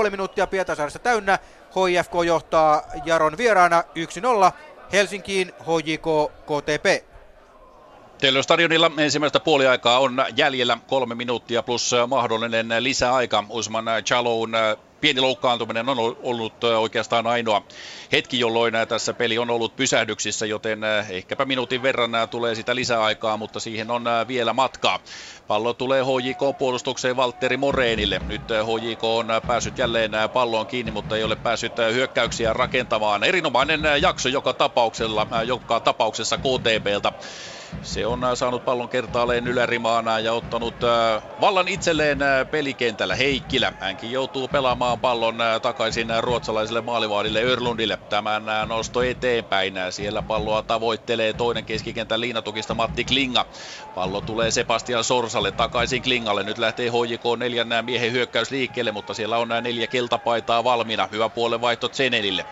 40,5 0.05 0.09
minuuttia 0.11 0.47
Pietasaaressa 0.47 0.99
täynnä. 0.99 1.39
HIFK 1.75 2.11
johtaa 2.25 2.81
Jaron 3.05 3.37
vieraana 3.37 3.83
1-0. 4.49 4.51
Helsinkiin 4.93 5.51
HJK 5.61 6.31
KTP. 6.45 7.05
Stadionilla 8.41 8.91
ensimmäistä 8.97 9.39
puoliaikaa 9.39 9.99
on 9.99 10.25
jäljellä 10.35 10.77
kolme 10.87 11.15
minuuttia 11.15 11.63
plus 11.63 11.91
mahdollinen 12.07 12.67
lisäaika. 12.79 13.43
Usman 13.49 13.85
Chaloun 14.05 14.51
pieni 15.01 15.21
loukkaantuminen 15.21 15.89
on 15.89 15.97
ollut 15.99 16.63
oikeastaan 16.63 17.27
ainoa 17.27 17.61
hetki, 18.11 18.39
jolloin 18.39 18.73
tässä 18.87 19.13
peli 19.13 19.37
on 19.37 19.49
ollut 19.49 19.75
pysähdyksissä, 19.75 20.45
joten 20.45 20.79
ehkäpä 21.09 21.45
minuutin 21.45 21.83
verran 21.83 22.11
tulee 22.29 22.55
sitä 22.55 22.75
lisäaikaa, 22.75 23.37
mutta 23.37 23.59
siihen 23.59 23.91
on 23.91 24.03
vielä 24.27 24.53
matkaa. 24.53 24.99
Pallo 25.47 25.73
tulee 25.73 26.03
HJK-puolustukseen 26.03 27.15
Valtteri 27.15 27.57
Moreenille. 27.57 28.21
Nyt 28.25 28.43
HJK 28.49 29.03
on 29.03 29.27
päässyt 29.47 29.77
jälleen 29.77 30.11
palloon 30.33 30.67
kiinni, 30.67 30.91
mutta 30.91 31.17
ei 31.17 31.23
ole 31.23 31.35
päässyt 31.35 31.73
hyökkäyksiä 31.93 32.53
rakentamaan. 32.53 33.23
Erinomainen 33.23 33.81
jakso 34.01 34.29
joka, 34.29 34.53
tapauksella, 34.53 35.27
joka 35.45 35.79
tapauksessa 35.79 36.37
KTPltä. 36.37 37.11
Se 37.81 38.05
on 38.05 38.23
äh, 38.23 38.33
saanut 38.33 38.65
pallon 38.65 38.89
kertaalleen 38.89 39.47
ylärimaana 39.47 40.19
ja 40.19 40.33
ottanut 40.33 40.83
äh, 40.83 41.23
vallan 41.41 41.67
itselleen 41.67 42.21
äh, 42.21 42.49
pelikentällä 42.51 43.15
Heikkilä. 43.15 43.73
Hänkin 43.79 44.11
joutuu 44.11 44.47
pelaamaan 44.47 44.99
pallon 44.99 45.37
takaisin 45.61 46.07
ruotsalaiselle 46.19 46.81
maalivaadille 46.81 47.43
Örlundille. 47.43 47.97
Tämän 48.09 48.43
nosto 48.67 49.03
eteenpäin. 49.03 49.73
Siellä 49.89 50.21
palloa 50.21 50.63
tavoittelee 50.63 51.33
toinen 51.33 51.65
keskikentän 51.65 52.21
liinatukista 52.21 52.73
Matti 52.73 53.05
Klinga. 53.05 53.45
Pallo 53.95 54.21
tulee 54.21 54.51
Sebastian 54.51 55.03
Sorsalle 55.03 55.51
takaisin 55.51 56.01
Klingalle. 56.01 56.43
Nyt 56.43 56.57
lähtee 56.57 56.89
HJK 56.89 57.23
neljän 57.37 57.85
miehen 57.85 58.11
hyökkäys 58.11 58.51
liikkeelle, 58.51 58.91
mutta 58.91 59.13
siellä 59.13 59.37
on 59.37 59.49
neljä 59.61 59.87
keltapaitaa 59.87 60.63
valmiina. 60.63 61.09
Hyvä 61.11 61.29
puolen 61.29 61.61
vaihto 61.61 61.89
Zenelille. 61.89 62.45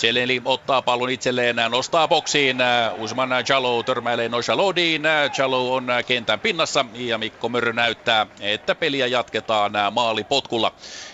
Celeli 0.00 0.42
ottaa 0.44 0.82
pallon 0.82 1.10
itselleen, 1.10 1.56
nostaa 1.68 2.08
boksiin. 2.08 2.56
Usman 2.98 3.30
Jalo 3.48 3.82
törmäilee 3.82 4.28
Noshalodiin. 4.28 5.02
Jalo 5.38 5.74
on 5.74 5.86
kentän 6.06 6.40
pinnassa 6.40 6.84
ja 6.94 7.18
Mikko 7.18 7.48
Mörrö 7.48 7.72
näyttää, 7.72 8.26
että 8.40 8.74
peliä 8.74 9.06
jatketaan 9.06 9.72
maalipotkulla. 9.90 10.72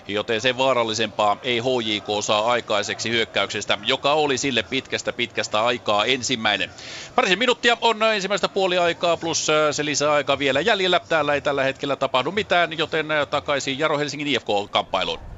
Joten 0.08 0.40
sen 0.40 0.58
vaarallisempaa 0.58 1.36
ei 1.42 1.58
HJK 1.58 2.06
saa 2.20 2.50
aikaiseksi 2.52 3.10
hyökkäyksestä, 3.10 3.78
joka 3.82 4.12
oli 4.12 4.38
sille 4.38 4.62
pitkästä 4.62 5.12
pitkästä 5.12 5.64
aikaa 5.64 6.04
ensimmäinen. 6.04 6.70
Parisen 7.14 7.38
minuuttia 7.38 7.76
on 7.80 8.02
ensimmäistä 8.02 8.48
puoliaikaa 8.48 9.16
plus 9.16 9.46
se 9.70 9.84
lisäaika 9.84 10.38
vielä 10.38 10.60
jäljellä. 10.60 11.00
Täällä 11.00 11.34
ei 11.34 11.40
tällä 11.40 11.62
hetkellä 11.62 11.96
tapahdu 11.96 12.32
mitään, 12.32 12.78
joten 12.78 13.06
takaisin 13.30 13.78
Jaro 13.78 13.98
Helsingin 13.98 14.28
IFK-kamppailuun. 14.28 15.35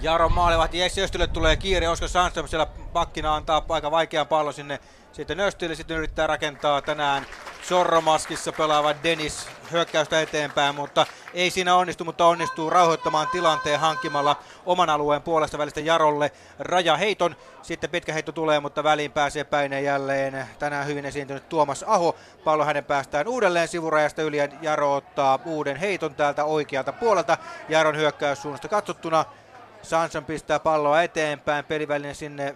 Jaron 0.00 0.32
maalivahti 0.32 0.78
Jesse 0.78 1.02
Östille 1.02 1.26
tulee 1.26 1.56
kiire, 1.56 1.88
Oskar 1.88 2.08
Sandström 2.08 2.48
siellä 2.48 2.66
pakkina 2.92 3.34
antaa 3.34 3.64
aika 3.68 3.90
vaikean 3.90 4.26
pallon 4.26 4.54
sinne 4.54 4.80
sitten 5.12 5.40
Östille, 5.40 5.74
sitten 5.74 5.96
yrittää 5.96 6.26
rakentaa 6.26 6.82
tänään 6.82 7.26
Sorromaskissa 7.62 8.52
pelaava 8.52 8.94
Dennis 9.02 9.48
hyökkäystä 9.72 10.20
eteenpäin, 10.20 10.74
mutta 10.74 11.06
ei 11.34 11.50
siinä 11.50 11.74
onnistu, 11.74 12.04
mutta 12.04 12.26
onnistuu 12.26 12.70
rauhoittamaan 12.70 13.28
tilanteen 13.28 13.80
hankkimalla 13.80 14.36
oman 14.66 14.90
alueen 14.90 15.22
puolesta 15.22 15.58
välistä 15.58 15.80
Jarolle 15.80 16.32
rajaheiton. 16.58 17.36
Sitten 17.62 17.90
pitkä 17.90 18.12
heitto 18.12 18.32
tulee, 18.32 18.60
mutta 18.60 18.84
väliin 18.84 19.12
pääsee 19.12 19.44
päineen 19.44 19.84
jälleen 19.84 20.46
tänään 20.58 20.86
hyvin 20.86 21.04
esiintynyt 21.04 21.48
Tuomas 21.48 21.84
Aho. 21.86 22.16
Pallo 22.44 22.64
hänen 22.64 22.84
päästään 22.84 23.28
uudelleen 23.28 23.68
sivurajasta 23.68 24.22
yli 24.22 24.36
ja 24.36 24.48
Jaro 24.62 24.94
ottaa 24.94 25.38
uuden 25.44 25.76
heiton 25.76 26.14
täältä 26.14 26.44
oikealta 26.44 26.92
puolelta. 26.92 27.38
Jaron 27.68 27.96
hyökkäyssuunnasta 27.96 28.68
katsottuna 28.68 29.24
Sanson 29.82 30.24
pistää 30.24 30.58
palloa 30.58 31.02
eteenpäin, 31.02 31.64
peliväline 31.64 32.14
sinne 32.14 32.54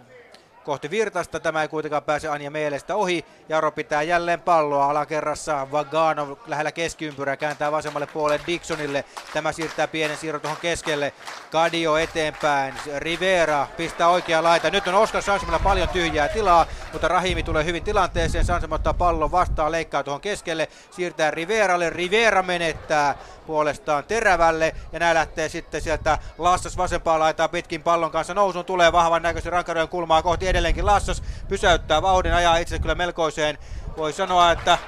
kohti 0.64 0.90
Virtasta. 0.90 1.40
Tämä 1.40 1.62
ei 1.62 1.68
kuitenkaan 1.68 2.02
pääse 2.02 2.28
Anja 2.28 2.50
Meelestä 2.50 2.96
ohi. 2.96 3.24
Jaro 3.48 3.70
pitää 3.70 4.02
jälleen 4.02 4.40
palloa 4.40 4.90
alakerrassa. 4.90 5.70
Vagano 5.72 6.38
lähellä 6.46 6.72
keskiympyrää 6.72 7.36
kääntää 7.36 7.72
vasemmalle 7.72 8.06
puolelle 8.06 8.44
Dixonille. 8.46 9.04
Tämä 9.32 9.52
siirtää 9.52 9.88
pienen 9.88 10.16
siirron 10.16 10.40
tuohon 10.40 10.58
keskelle. 10.62 11.12
Kadio 11.50 11.96
eteenpäin. 11.96 12.74
Rivera 12.96 13.66
pistää 13.76 14.08
oikea 14.08 14.42
laita. 14.42 14.70
Nyt 14.70 14.88
on 14.88 14.94
Oskar 14.94 15.22
Sansemilla 15.22 15.58
paljon 15.58 15.88
tyhjää 15.88 16.28
tilaa, 16.28 16.66
mutta 16.92 17.08
Rahimi 17.08 17.42
tulee 17.42 17.64
hyvin 17.64 17.84
tilanteeseen. 17.84 18.44
Sansem 18.44 18.72
ottaa 18.72 18.94
pallon 18.94 19.30
vastaan, 19.30 19.72
leikkaa 19.72 20.02
tuohon 20.02 20.20
keskelle. 20.20 20.68
Siirtää 20.90 21.30
Riveralle. 21.30 21.90
Rivera 21.90 22.42
menettää 22.42 23.14
puolestaan 23.46 24.04
Terävälle 24.04 24.74
ja 24.92 24.98
näin 24.98 25.14
lähtee 25.14 25.48
sitten 25.48 25.80
sieltä 25.80 26.18
Lassas 26.38 26.76
vasempaa 26.76 27.18
laitaa 27.18 27.48
pitkin 27.48 27.82
pallon 27.82 28.10
kanssa 28.10 28.34
nousun 28.34 28.64
tulee 28.64 28.92
vahvan 28.92 29.22
näköisesti 29.22 29.50
rankarojen 29.50 29.88
kulmaa 29.88 30.22
kohti 30.22 30.48
edelleenkin 30.48 30.86
Lassas 30.86 31.22
pysäyttää 31.48 32.02
vauhdin 32.02 32.34
ajaa 32.34 32.56
itse 32.56 32.78
kyllä 32.78 32.94
melkoiseen 32.94 33.58
voi 33.96 34.12
sanoa, 34.12 34.52
että 34.52 34.78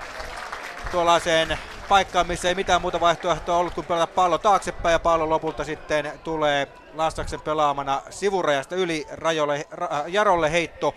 tuollaiseen 0.90 1.59
paikkaan, 1.89 2.26
missä 2.26 2.48
ei 2.48 2.55
mitään 2.55 2.81
muuta 2.81 3.01
vaihtoehtoa 3.01 3.56
ollut 3.56 3.74
kuin 3.74 3.86
pelata 3.86 4.06
pallo 4.06 4.39
taaksepäin 4.39 4.93
ja 4.93 4.98
pallo 4.98 5.28
lopulta 5.28 5.64
sitten 5.64 6.12
tulee 6.24 6.68
Lassaksen 6.94 7.40
pelaamana 7.40 8.02
sivurajasta 8.10 8.76
yli 8.76 9.06
rajolle, 9.12 9.66
ra, 9.70 9.89
Jarolle 10.06 10.52
heitto 10.52 10.94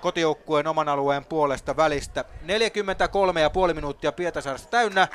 kotijoukkueen 0.00 0.66
oman 0.66 0.88
alueen 0.88 1.24
puolesta 1.24 1.76
välistä. 1.76 2.24
43,5 3.68 3.74
minuuttia 3.74 4.12
Pietasaaresta 4.12 4.70
täynnä. 4.70 5.08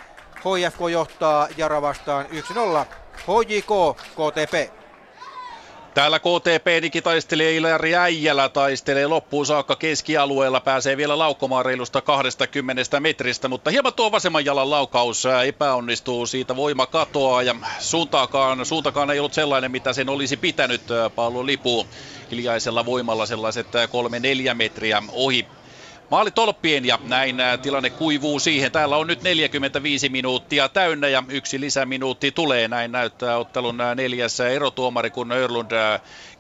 HFK 0.46 0.80
johtaa 0.92 1.48
Jara 1.58 1.82
vastaan 1.82 2.26
1-0. 2.26 2.30
HJK 3.18 3.98
KTP. 4.12 4.74
Täällä 5.94 6.20
KTP 6.20 6.82
Niki 6.82 7.02
taistelee 7.02 7.56
Ilari 7.56 7.96
Äijälä, 7.96 8.50
taistelee 8.50 9.08
loppuun 9.08 9.46
saakka 9.46 9.76
keskialueella, 9.76 10.60
pääsee 10.60 10.98
vielä 10.98 11.18
laukkomaan 11.18 11.66
reilusta 11.66 12.02
20 12.02 13.00
metristä, 13.00 13.48
mutta 13.48 13.72
hieman 13.72 13.94
tuo 13.94 14.12
vasemman 14.12 14.46
jalan 14.46 14.70
laukaus 14.70 15.24
epäonnistuu, 15.46 16.26
siitä 16.26 16.56
voima 16.56 16.86
katoaa 16.86 17.42
ja 17.42 17.56
suuntaakaan, 17.80 18.66
suuntakaan 18.66 19.12
ei 19.12 19.20
ollut 19.20 19.34
sellainen, 19.34 19.72
mitä 19.72 19.94
sen 19.94 20.10
olisi 20.10 20.38
pitänyt 20.38 20.82
pallon 21.16 21.46
lipu 21.46 21.88
hiljaisella 22.32 22.86
voimalla 22.86 23.26
sellaiset 23.26 23.68
3-4 24.52 24.54
metriä 24.54 25.04
ohi 25.12 25.48
Maali 26.12 26.32
tolppien 26.32 26.86
ja 26.86 27.00
näin 27.04 27.36
tilanne 27.62 27.90
kuivuu 27.90 28.40
siihen. 28.40 28.72
Täällä 28.72 28.98
on 28.98 29.08
nyt 29.08 29.24
45 29.24 30.10
minuuttia 30.10 30.70
täynnä 30.70 31.08
ja 31.08 31.24
yksi 31.30 31.60
lisäminuutti 31.60 32.32
tulee. 32.32 32.68
Näin 32.68 32.92
näyttää 32.92 33.38
ottelun 33.38 33.78
neljäs 33.96 34.40
erotuomari, 34.40 35.12
kun 35.12 35.32
Örlund 35.32 35.72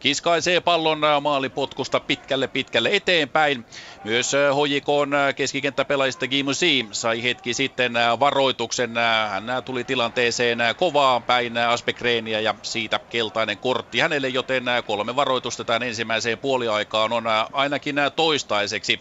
kiskaisee 0.05 0.61
pallon 0.61 1.01
maalipotkusta 1.21 1.99
pitkälle 1.99 2.47
pitkälle 2.47 2.89
eteenpäin. 2.93 3.65
Myös 4.03 4.31
HJK 4.33 4.87
keskikenttäpelaajista 5.35 6.27
Gimusi 6.27 6.87
sai 6.91 7.23
hetki 7.23 7.53
sitten 7.53 7.93
varoituksen. 8.19 8.91
Hän 9.29 9.63
tuli 9.65 9.83
tilanteeseen 9.83 10.57
kovaa 10.77 11.19
päin 11.19 11.57
Aspekreenia 11.57 12.41
ja 12.41 12.55
siitä 12.61 12.99
keltainen 13.09 13.57
kortti 13.57 13.99
hänelle, 13.99 14.29
joten 14.29 14.63
kolme 14.85 15.15
varoitusta 15.15 15.65
tämän 15.65 15.83
ensimmäiseen 15.83 16.39
puoliaikaan 16.39 17.13
on 17.13 17.23
ainakin 17.51 17.95
toistaiseksi. 18.15 18.99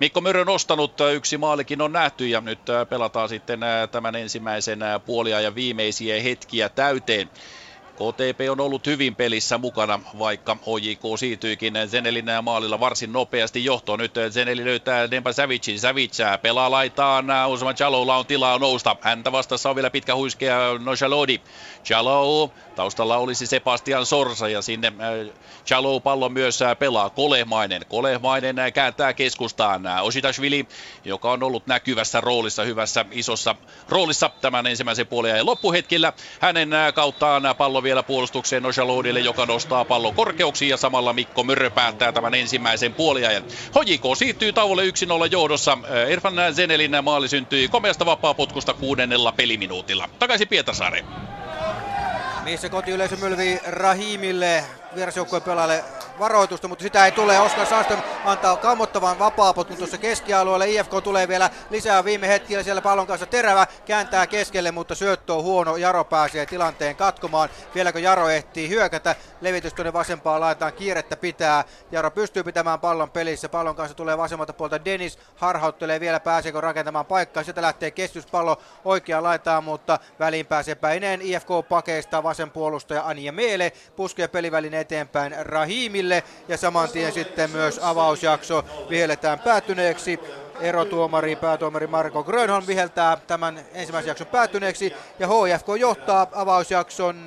Mikko 0.00 0.20
Mörö 0.20 0.44
nostanut, 0.44 1.00
yksi 1.14 1.38
maalikin 1.38 1.82
on 1.82 1.92
nähty 1.92 2.28
ja 2.28 2.40
nyt 2.40 2.60
pelataan 2.88 3.28
sitten 3.28 3.60
tämän 3.90 4.14
ensimmäisen 4.14 4.80
puoliajan 5.06 5.54
viimeisiä 5.54 6.22
hetkiä 6.22 6.68
täyteen. 6.68 7.30
KTP 7.96 8.40
on 8.50 8.60
ollut 8.60 8.86
hyvin 8.86 9.16
pelissä 9.16 9.58
mukana, 9.58 10.00
vaikka 10.18 10.54
HJK 10.54 11.18
siirtyikin 11.18 11.74
Zenelin 11.86 12.24
maalilla 12.42 12.80
varsin 12.80 13.12
nopeasti 13.12 13.64
johtoon. 13.64 13.98
Nyt 13.98 14.14
Zeneli 14.30 14.64
löytää 14.64 15.10
Dempa 15.10 15.32
Savicin. 15.32 15.80
Savic 15.80 16.18
pelaa 16.42 16.70
laitaan. 16.70 17.26
Usman 17.48 17.74
Chalolla 17.74 18.16
on 18.16 18.26
tilaa 18.26 18.58
nousta. 18.58 18.96
Häntä 19.00 19.32
vastassa 19.32 19.70
on 19.70 19.76
vielä 19.76 19.90
pitkä 19.90 20.14
huiskea 20.14 20.58
Nojalodi. 20.78 21.40
Chalo, 21.84 22.50
taustalla 22.74 23.16
olisi 23.16 23.46
Sebastian 23.46 24.06
Sorsa 24.06 24.48
ja 24.48 24.62
sinne 24.62 24.92
Chalo 25.66 26.00
pallo 26.00 26.28
myös 26.28 26.60
pelaa. 26.78 27.10
Kolehmainen. 27.10 27.82
Kolehmainen 27.88 28.56
kääntää 28.74 29.12
keskustaan. 29.12 29.82
Ositashvili, 30.02 30.66
joka 31.04 31.30
on 31.30 31.42
ollut 31.42 31.66
näkyvässä 31.66 32.20
roolissa, 32.20 32.62
hyvässä 32.62 33.04
isossa 33.10 33.54
roolissa 33.88 34.30
tämän 34.40 34.66
ensimmäisen 34.66 35.06
puolen 35.06 35.36
ja 35.36 35.46
loppuhetkillä. 35.46 36.12
Hänen 36.40 36.70
kauttaan 36.94 37.42
pallo 37.58 37.82
vielä 37.86 38.02
puolustukseen 38.02 38.62
Nojalodille, 38.62 39.20
joka 39.20 39.46
nostaa 39.46 39.84
pallon 39.84 40.14
korkeuksiin 40.14 40.68
ja 40.68 40.76
samalla 40.76 41.12
Mikko 41.12 41.44
Mörö 41.44 41.70
päättää 41.70 42.12
tämän 42.12 42.34
ensimmäisen 42.34 42.94
puoliajan. 42.94 43.44
Hojiko 43.74 44.14
siirtyy 44.14 44.52
tauolle 44.52 44.82
1-0 44.84 44.88
johdossa. 45.30 45.78
Erfan 46.08 46.34
Zenelin 46.52 46.96
maali 47.02 47.28
syntyi 47.28 47.68
komeasta 47.68 48.06
vapaa-potkusta 48.06 48.74
kuudennella 48.74 49.32
peliminuutilla. 49.32 50.08
Takaisin 50.18 50.48
Pietasaareen. 50.48 51.04
Missä 52.44 52.68
kotiyleisö 52.68 53.16
mylvii 53.16 53.58
Rahimille, 53.66 54.64
vierasjoukkueen 54.96 55.42
pelaajalle 55.42 55.84
varoitusta, 56.18 56.68
mutta 56.68 56.82
sitä 56.82 57.04
ei 57.04 57.12
tule. 57.12 57.40
Oskar 57.40 57.66
Sandström 57.66 58.02
antaa 58.24 58.56
kammottavan 58.56 59.18
vapaapotun 59.18 59.76
tuossa 59.76 59.98
keskialueelle. 59.98 60.70
IFK 60.70 60.90
tulee 61.04 61.28
vielä 61.28 61.50
lisää 61.70 62.04
viime 62.04 62.28
hetkellä 62.28 62.62
siellä 62.62 62.82
pallon 62.82 63.06
kanssa 63.06 63.26
terävä, 63.26 63.66
kääntää 63.86 64.26
keskelle, 64.26 64.70
mutta 64.70 64.94
syöttö 64.94 65.34
on 65.34 65.44
huono. 65.44 65.76
Jaro 65.76 66.04
pääsee 66.04 66.46
tilanteen 66.46 66.96
katkomaan. 66.96 67.48
Vieläkö 67.74 67.98
Jaro 67.98 68.28
ehtii 68.28 68.68
hyökätä? 68.68 69.16
Levitys 69.40 69.74
tuonne 69.74 69.92
vasempaan 69.92 70.40
laitetaan, 70.40 70.72
kiirettä 70.72 71.16
pitää. 71.16 71.64
Jaro 71.92 72.10
pystyy 72.10 72.42
pitämään 72.44 72.80
pallon 72.80 73.10
pelissä. 73.10 73.48
Pallon 73.48 73.76
kanssa 73.76 73.96
tulee 73.96 74.18
vasemmalta 74.18 74.52
puolta 74.52 74.84
Dennis. 74.84 75.18
Harhauttelee 75.36 76.00
vielä, 76.00 76.20
pääseekö 76.20 76.60
rakentamaan 76.60 77.06
paikkaa. 77.06 77.42
Sieltä 77.42 77.62
lähtee 77.62 77.90
kestyspallo 77.90 78.58
oikeaan 78.84 79.24
laitaan, 79.24 79.64
mutta 79.64 79.98
väliin 80.18 80.46
pääsee 80.46 80.74
päineen. 80.74 81.22
IFK 81.22 81.48
pakeista 81.68 82.22
vasen 82.22 82.50
puolustaja 82.50 83.02
Anja 83.02 83.32
Meele 83.32 83.72
puskee 83.96 84.28
pelivälin 84.28 84.74
eteenpäin 84.86 85.34
Rahimille 85.46 86.22
ja 86.48 86.56
saman 86.56 86.88
tien 86.88 87.12
sitten 87.12 87.50
myös 87.50 87.80
avausjakso 87.82 88.64
vihelletään 88.90 89.38
päättyneeksi. 89.38 90.20
Erotuomari, 90.60 91.36
päätuomari 91.36 91.86
Marko 91.86 92.24
Grönholm 92.24 92.66
viheltää 92.66 93.18
tämän 93.26 93.60
ensimmäisen 93.74 94.08
jakson 94.08 94.26
päättyneeksi 94.26 94.92
ja 95.18 95.28
HFK 95.28 95.66
johtaa 95.78 96.26
avausjakson 96.32 97.26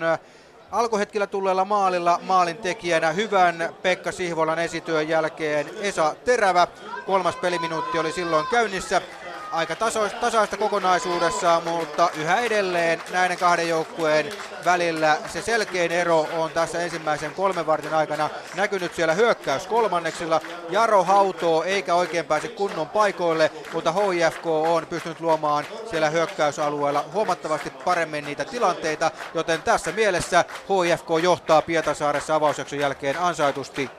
alkuhetkellä 0.72 1.28
tulleella 1.28 1.66
maalilla 1.66 2.20
maalin 2.24 2.58
tekijänä 2.58 3.12
hyvän 3.12 3.76
Pekka 3.82 4.12
Sihvolan 4.12 4.60
esityön 4.60 5.08
jälkeen 5.08 5.70
Esa 5.82 6.16
Terävä. 6.26 6.68
Kolmas 7.06 7.36
peliminuutti 7.36 8.00
oli 8.00 8.12
silloin 8.12 8.48
käynnissä 8.52 9.02
aika 9.52 9.76
tasoista, 9.76 10.20
tasaista 10.20 10.58
kokonaisuudessa, 10.58 11.62
mutta 11.66 12.10
yhä 12.18 12.40
edelleen 12.40 13.02
näiden 13.12 13.38
kahden 13.38 13.70
joukkueen 13.70 14.34
välillä 14.66 15.18
se 15.34 15.42
selkein 15.42 15.92
ero 15.92 16.28
on 16.38 16.52
tässä 16.52 16.82
ensimmäisen 16.82 17.32
kolmen 17.32 17.66
vartin 17.66 17.94
aikana 17.94 18.30
näkynyt 18.56 18.96
siellä 18.96 19.14
hyökkäys 19.14 19.68
kolmanneksilla. 19.68 20.42
Jaro 20.70 21.04
hautoo 21.04 21.64
eikä 21.64 21.96
oikein 21.96 22.26
pääse 22.26 22.48
kunnon 22.48 22.90
paikoille, 22.90 23.52
mutta 23.74 23.92
HIFK 23.94 24.46
on 24.46 24.86
pystynyt 24.86 25.20
luomaan 25.20 25.66
siellä 25.90 26.10
hyökkäysalueella 26.10 27.06
huomattavasti 27.14 27.70
paremmin 27.70 28.26
niitä 28.26 28.46
tilanteita, 28.46 29.12
joten 29.34 29.62
tässä 29.62 29.92
mielessä 29.92 30.46
HIFK 30.70 31.08
johtaa 31.24 31.62
Pietasaaressa 31.62 32.36
avausjakson 32.36 32.80
jälkeen 32.80 33.20
ansaitusti 33.20 33.90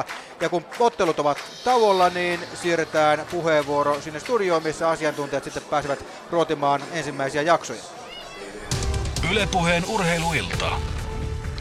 1-0. 0.00 0.04
Ja 0.44 0.48
kun 0.48 0.64
ottelut 0.80 1.18
ovat 1.18 1.38
tauolla, 1.64 2.08
niin 2.08 2.40
siirretään 2.54 3.26
puheenvuoro 3.30 4.00
sinne 4.00 4.20
studioon, 4.20 4.62
missä 4.62 4.88
asiantuntijat 4.88 5.44
sitten 5.44 5.62
pääsevät 5.70 6.04
ruotimaan 6.30 6.80
ensimmäisiä 6.92 7.42
jaksoja. 7.42 7.82
Ylepuheen 9.30 9.84
urheiluilta. 9.88 10.70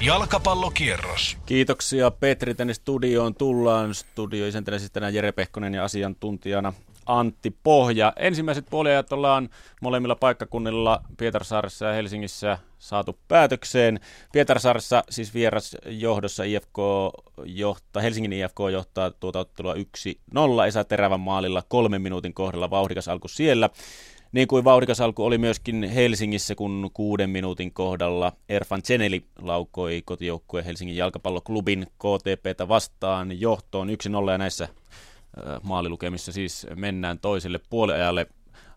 Jalkapallokierros. 0.01 1.37
Kiitoksia 1.45 2.11
Petri 2.11 2.55
tänne 2.55 2.73
studioon. 2.73 3.35
Tullaan 3.35 3.93
studioisäntänä 3.93 4.79
siis 4.79 4.91
tänään 4.91 5.13
Jere 5.13 5.31
Pehkonen 5.31 5.73
ja 5.73 5.83
asiantuntijana 5.83 6.73
Antti 7.05 7.55
Pohja. 7.63 8.13
Ensimmäiset 8.15 8.65
puoliajat 8.69 9.13
ollaan 9.13 9.49
molemmilla 9.81 10.15
paikkakunnilla 10.15 11.01
Pietarsaaressa 11.17 11.85
ja 11.85 11.93
Helsingissä 11.93 12.57
saatu 12.79 13.19
päätökseen. 13.27 13.99
Pietarsaaressa 14.31 15.03
siis 15.09 15.33
vieras 15.33 15.77
johdossa 15.85 16.43
IFK 16.43 16.77
johtaa, 17.45 18.01
Helsingin 18.01 18.33
IFK 18.33 18.59
johtaa 18.71 19.11
tuota 19.11 19.39
ottelua 19.39 19.73
1-0 19.73 19.77
Esa 20.67 20.83
Terävän 20.83 21.19
maalilla 21.19 21.63
kolmen 21.67 22.01
minuutin 22.01 22.33
kohdalla 22.33 22.69
vauhdikas 22.69 23.07
alku 23.07 23.27
siellä. 23.27 23.69
Niin 24.31 24.47
kuin 24.47 24.63
vauhdikas 24.63 25.01
alku 25.01 25.25
oli 25.25 25.37
myöskin 25.37 25.83
Helsingissä, 25.83 26.55
kun 26.55 26.89
kuuden 26.93 27.29
minuutin 27.29 27.73
kohdalla 27.73 28.31
Erfan 28.49 28.81
Ceneli 28.81 29.25
laukoi 29.41 30.01
kotijoukkueen 30.05 30.65
Helsingin 30.65 30.97
jalkapalloklubin 30.97 31.87
KTPtä 31.87 32.67
vastaan 32.67 33.39
johtoon 33.41 33.89
1-0 33.89 34.31
ja 34.31 34.37
näissä 34.37 34.67
maalilukemissa 35.61 36.31
siis 36.31 36.67
mennään 36.75 37.19
toiselle 37.19 37.59
puoliajalle. 37.69 38.27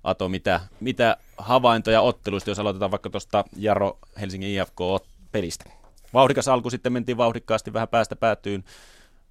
Ato, 0.05 0.28
mitä, 0.28 0.61
mitä 0.81 1.16
havaintoja 1.39 2.01
otteluista, 2.01 2.51
jos 2.51 2.59
aloitetaan 2.59 2.91
vaikka 2.91 3.11
tuosta 3.11 3.45
Jaro 3.57 3.99
Helsingin 4.20 4.51
IFK-pelistä? 4.51 5.65
Vauhdikas 6.15 6.49
alku 6.49 6.70
sitten 6.70 6.93
mentiin 6.93 7.16
vauhdikkaasti 7.16 7.73
vähän 7.73 7.89
päästä 7.89 8.16
päätyyn. 8.16 8.65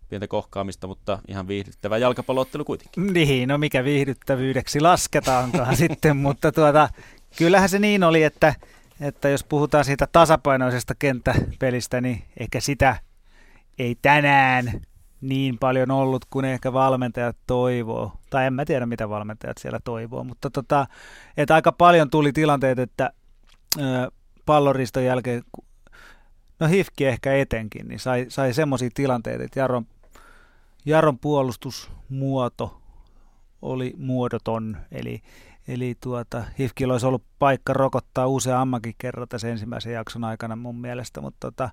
pientä 0.10 0.28
kohkaamista, 0.28 0.88
mutta 0.88 1.20
ihan 1.28 1.48
viihdyttävä 1.48 1.98
jalkapalloottelu 1.98 2.66
kuitenkin. 2.66 3.14
Niin, 3.14 3.50
no 3.50 3.58
mikä 3.58 3.84
viihdyttävyydeksi 3.84 4.80
lasketaankaan 4.80 5.76
sitten, 5.86 6.18
mutta 6.18 6.52
tuota, 6.52 6.90
kyllähän 7.38 7.70
se 7.70 7.80
niin 7.80 8.04
oli, 8.04 8.24
että, 8.24 8.56
että 9.02 9.30
jos 9.30 9.44
puhutaan 9.44 9.86
siitä 9.86 10.08
tasapainoisesta 10.12 10.96
kenttäpelistä, 10.96 12.02
niin 12.02 12.24
ehkä 12.40 12.60
sitä 12.60 12.96
ei 13.80 13.96
tänään 14.02 14.82
niin 15.30 15.58
paljon 15.60 15.92
ollut 15.92 16.26
kuin 16.30 16.46
ehkä 16.46 16.74
valmentajat 16.74 17.38
toivoo. 17.48 18.12
Tai 18.30 18.46
en 18.46 18.54
mä 18.54 18.66
tiedä, 18.66 18.86
mitä 18.86 19.10
valmentajat 19.10 19.58
siellä 19.58 19.80
toivoo, 19.84 20.24
mutta 20.24 20.50
tota, 20.50 20.88
että 21.38 21.56
aika 21.56 21.72
paljon 21.72 22.10
tuli 22.10 22.32
tilanteet, 22.32 22.80
että 22.80 23.14
ö, 23.80 24.12
palloriston 24.46 25.06
jälkeen, 25.06 25.44
no 26.60 26.68
Hifki 26.68 27.06
ehkä 27.06 27.36
etenkin, 27.36 27.88
niin 27.88 28.00
sai, 28.00 28.26
sai 28.30 28.54
semmoisia 28.54 28.90
tilanteita, 28.94 29.44
että 29.44 29.60
Jaron, 29.60 29.86
Jaron 30.86 31.20
puolustusmuoto 31.20 32.82
oli 33.62 33.94
muodoton, 33.98 34.78
eli, 34.92 35.22
eli 35.68 35.96
tuota, 36.04 36.44
Hifkillä 36.60 36.94
olisi 36.94 37.06
ollut 37.06 37.24
paikka 37.40 37.74
rokottaa 37.74 38.28
useammankin 38.28 38.96
kerran 38.98 39.28
tässä 39.28 39.48
ensimmäisen 39.48 39.94
jakson 39.94 40.24
aikana 40.24 40.56
mun 40.56 40.76
mielestä, 40.76 41.22
mutta 41.22 41.52
tota, 41.52 41.70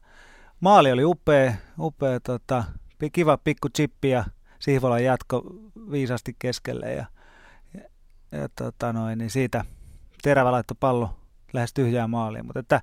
maali 0.61 0.93
oli 0.93 1.05
upea, 1.05 1.53
upea 1.79 2.20
tota, 2.20 2.65
kiva 3.11 3.37
pikku 3.37 3.69
chippi 3.69 4.11
ja 4.11 4.24
Sihvolan 4.59 5.05
jatko 5.05 5.43
viisasti 5.91 6.37
keskelle 6.39 6.93
ja, 6.93 7.07
ja, 7.74 7.81
ja 8.41 8.49
tota 8.57 8.93
noin, 8.93 9.19
niin 9.19 9.31
siitä 9.31 9.65
terävä 10.23 10.53
laittoi 10.53 10.77
pallo 10.81 11.11
lähes 11.53 11.74
tyhjää 11.74 12.07
maaliin, 12.07 12.47
mutta 12.47 12.61
että 12.61 12.81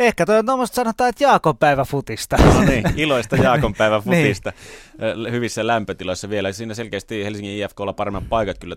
Ehkä 0.00 0.26
toi 0.26 0.38
on 0.38 0.46
tuommoista 0.46 0.74
sanotaan, 0.74 1.10
että 1.10 1.24
Jaakonpäivä 1.24 1.84
futista. 1.84 2.36
No 2.36 2.60
niin, 2.60 2.84
iloista 2.96 3.36
Jaakonpäivä 3.36 4.02
niin. 4.04 4.22
futista. 4.22 4.52
niin. 4.98 5.32
Hyvissä 5.32 5.66
lämpötiloissa 5.66 6.30
vielä. 6.30 6.52
Siinä 6.52 6.74
selkeästi 6.74 7.24
Helsingin 7.24 7.64
IFKlla 7.64 7.92
paremmat 7.92 8.28
paikat 8.28 8.58
kyllä 8.58 8.76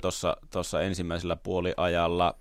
tuossa 0.52 0.81
ensimmäisellä 0.81 1.35
puoliajalla 1.35 2.35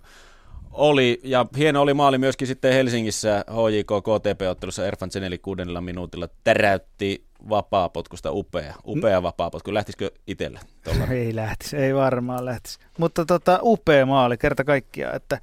oli, 0.71 1.19
ja 1.23 1.45
hieno 1.57 1.81
oli 1.81 1.93
maali 1.93 2.17
myöskin 2.17 2.47
sitten 2.47 2.73
Helsingissä 2.73 3.45
HJK 3.49 3.87
KTP-ottelussa 3.87 4.85
Erfan 4.85 5.11
Zeneli 5.11 5.37
kuudennella 5.37 5.81
minuutilla 5.81 6.27
täräytti 6.43 7.26
vapaapotkusta 7.49 8.31
upea, 8.31 8.73
upea 8.85 9.23
vapaapotku. 9.23 9.73
Lähtisikö 9.73 10.11
itsellä? 10.27 10.59
Ei 11.09 11.35
lähtisi, 11.35 11.77
ei 11.77 11.95
varmaan 11.95 12.45
lähtisi. 12.45 12.79
Mutta 12.97 13.25
tota, 13.25 13.59
upea 13.61 14.05
maali 14.05 14.37
kerta 14.37 14.63
kaikkiaan, 14.63 15.15
että, 15.15 15.39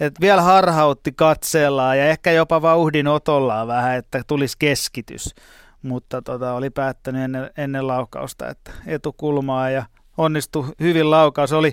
että 0.00 0.20
vielä 0.20 0.42
harhautti 0.42 1.12
katsellaan 1.12 1.98
ja 1.98 2.06
ehkä 2.06 2.32
jopa 2.32 2.62
vauhdin 2.62 3.08
otollaan 3.08 3.68
vähän, 3.68 3.96
että 3.96 4.22
tulisi 4.26 4.56
keskitys. 4.58 5.34
Mutta 5.82 6.22
tota, 6.22 6.54
oli 6.54 6.70
päättänyt 6.70 7.22
ennen, 7.22 7.50
ennen 7.56 7.86
laukausta, 7.86 8.48
että 8.48 8.70
etukulmaa 8.86 9.70
ja 9.70 9.84
onnistui 10.16 10.66
hyvin 10.80 11.10
laukaus. 11.10 11.52
Oli, 11.52 11.72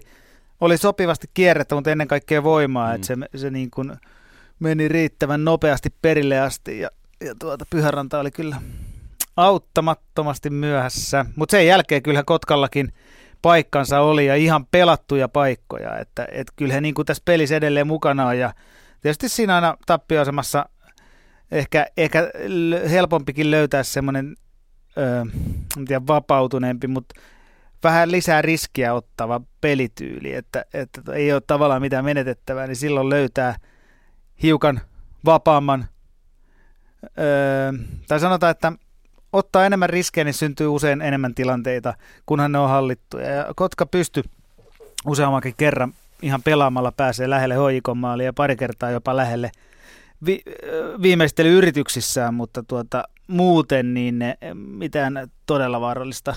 oli 0.62 0.78
sopivasti 0.78 1.28
kierrettä, 1.34 1.76
mutta 1.76 1.92
ennen 1.92 2.08
kaikkea 2.08 2.44
voimaa, 2.44 2.90
mm. 2.90 2.96
että 2.96 3.08
se, 3.08 3.16
se 3.36 3.50
niin 3.50 3.72
kuin 3.72 3.94
meni 4.60 4.88
riittävän 4.88 5.46
nopeasti 5.46 5.90
perille 6.02 6.40
asti 6.40 6.80
ja, 6.80 6.90
ja 7.26 7.36
tuota, 7.40 7.66
Pyhäranta 7.70 8.20
oli 8.20 8.32
kyllä 8.32 8.56
auttamattomasti 9.38 10.50
myöhässä, 10.50 11.26
mutta 11.36 11.52
sen 11.52 11.68
jälkeen 11.68 12.04
kyllä 12.04 12.24
Kotkallakin 12.24 12.94
paikkansa 13.42 14.00
oli 14.00 14.26
ja 14.26 14.36
ihan 14.36 14.66
pelattuja 14.66 15.28
paikkoja, 15.28 15.98
että 15.98 16.28
et 16.32 16.48
kyllä 16.56 16.74
he 16.74 16.82
niin 16.82 16.94
kuin 16.94 17.06
tässä 17.06 17.24
pelissä 17.26 17.56
edelleen 17.56 17.88
mukana 17.88 18.28
on. 18.28 18.40
Ja 18.40 18.54
tietysti 19.02 19.30
siinä 19.30 19.56
aina 19.56 19.78
tappioasemassa 19.86 20.66
ehkä, 21.52 21.88
ehkä 21.98 22.32
helpompikin 22.90 23.52
löytää 23.52 23.84
semmoinen 23.84 24.36
öö, 24.98 25.24
vapautuneempi, 26.08 26.88
mutta 26.88 27.16
vähän 27.84 28.12
lisää 28.12 28.42
riskiä 28.42 28.94
ottava 28.94 29.42
pelityyli, 29.62 30.34
että, 30.34 30.66
että 30.74 31.02
ei 31.14 31.34
ole 31.34 31.42
tavallaan 31.48 31.82
mitään 31.82 32.06
menetettävää, 32.06 32.68
niin 32.68 32.76
silloin 32.76 33.10
löytää 33.10 33.56
hiukan 34.44 34.82
vapaamman, 35.26 35.86
öö, 37.20 37.74
tai 38.08 38.20
sanotaan, 38.20 38.52
että 38.52 38.74
ottaa 39.34 39.66
enemmän 39.66 39.90
riskejä, 39.90 40.26
niin 40.26 40.34
syntyy 40.34 40.68
usein 40.68 41.02
enemmän 41.02 41.36
tilanteita, 41.36 41.94
kunhan 42.26 42.52
ne 42.52 42.58
on 42.60 42.70
hallittuja. 42.70 43.30
Ja 43.30 43.54
Kotka 43.56 43.86
pysty 43.86 44.24
useammankin 45.06 45.54
kerran 45.58 45.94
ihan 46.22 46.44
pelaamalla 46.44 46.92
pääsee 46.92 47.30
lähelle 47.30 47.56
hoikomaalia 47.56 48.26
ja 48.26 48.34
pari 48.34 48.56
kertaa 48.56 48.92
jopa 48.92 49.16
lähelle 49.16 49.52
vi- 50.26 50.44
viimeistelyyrityksissään, 51.02 52.34
mutta 52.34 52.64
tuota, 52.64 53.04
muuten 53.28 53.94
niin 53.94 54.20
ne, 54.20 54.38
mitään 54.54 55.28
todella 55.46 55.82
vaarallista 55.82 56.36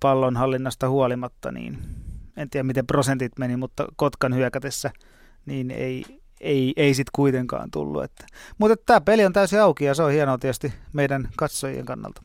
pallonhallinnasta 0.00 0.88
huolimatta, 0.88 1.52
niin 1.52 1.78
en 2.36 2.50
tiedä 2.50 2.64
miten 2.64 2.86
prosentit 2.86 3.32
meni, 3.38 3.56
mutta 3.56 3.86
Kotkan 3.96 4.34
hyökätessä 4.34 4.90
niin 5.46 5.70
ei, 5.70 6.17
ei, 6.40 6.72
ei 6.76 6.94
sitten 6.94 7.10
kuitenkaan 7.14 7.70
tullut. 7.70 8.04
Että. 8.04 8.26
Mutta 8.58 8.76
tämä 8.86 9.00
peli 9.00 9.24
on 9.24 9.32
täysin 9.32 9.60
auki 9.60 9.84
ja 9.84 9.94
se 9.94 10.02
on 10.02 10.12
hienoa 10.12 10.38
tietysti 10.38 10.72
meidän 10.92 11.28
katsojien 11.36 11.84
kannalta. 11.84 12.22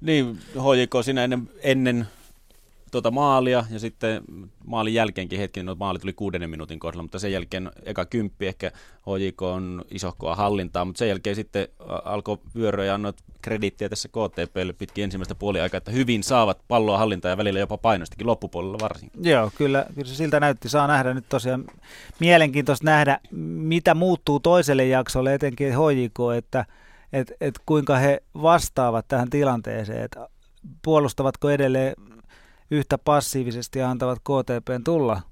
Niin, 0.00 0.38
HJK 0.54 1.04
siinä 1.04 1.24
ennen, 1.24 1.50
ennen 1.62 2.06
tuota 2.90 3.10
maalia 3.10 3.64
ja 3.70 3.78
sitten 3.78 4.22
maalin 4.66 4.94
jälkeenkin 4.94 5.38
hetki, 5.38 5.62
no 5.62 5.74
maali 5.74 5.98
tuli 5.98 6.12
kuudennen 6.12 6.50
minuutin 6.50 6.78
kohdalla, 6.78 7.02
mutta 7.02 7.18
sen 7.18 7.32
jälkeen 7.32 7.70
eka 7.82 8.04
kymppi 8.04 8.46
ehkä 8.46 8.72
HJK 9.06 9.42
on 9.42 9.84
isohkoa 9.90 10.34
hallintaa, 10.34 10.84
mutta 10.84 10.98
sen 10.98 11.08
jälkeen 11.08 11.36
sitten 11.36 11.68
alkoi 12.04 12.38
vyöryä 12.54 12.84
ja 12.84 12.94
annoit 12.94 13.16
krediittiä 13.42 13.88
tässä 13.88 14.08
KTPlle 14.08 14.72
pitkin 14.72 15.04
ensimmäistä 15.04 15.34
puoliaikaa, 15.34 15.78
että 15.78 15.90
hyvin 15.90 16.22
saavat 16.22 16.58
palloa 16.68 16.98
hallintaa 16.98 17.30
ja 17.30 17.36
välillä 17.36 17.60
jopa 17.60 17.78
painostikin 17.78 18.26
loppupuolella 18.26 18.78
varsinkin. 18.82 19.24
Joo, 19.24 19.50
kyllä, 19.54 19.86
kyllä 19.94 20.08
se 20.08 20.14
siltä 20.14 20.40
näytti. 20.40 20.68
Saa 20.68 20.86
nähdä 20.86 21.14
nyt 21.14 21.28
tosiaan 21.28 21.64
mielenkiintoista 22.20 22.84
nähdä, 22.84 23.20
mitä 23.30 23.94
muuttuu 23.94 24.40
toiselle 24.40 24.86
jaksolle, 24.86 25.34
etenkin 25.34 25.72
HJK, 25.72 26.36
että 26.36 26.64
et, 27.12 27.32
et 27.40 27.54
kuinka 27.66 27.96
he 27.96 28.22
vastaavat 28.42 29.08
tähän 29.08 29.30
tilanteeseen, 29.30 30.02
että 30.02 30.28
puolustavatko 30.84 31.50
edelleen 31.50 31.94
yhtä 32.70 32.98
passiivisesti 32.98 33.82
antavat 33.82 34.18
KTPn 34.18 34.84
tulla, 34.84 35.22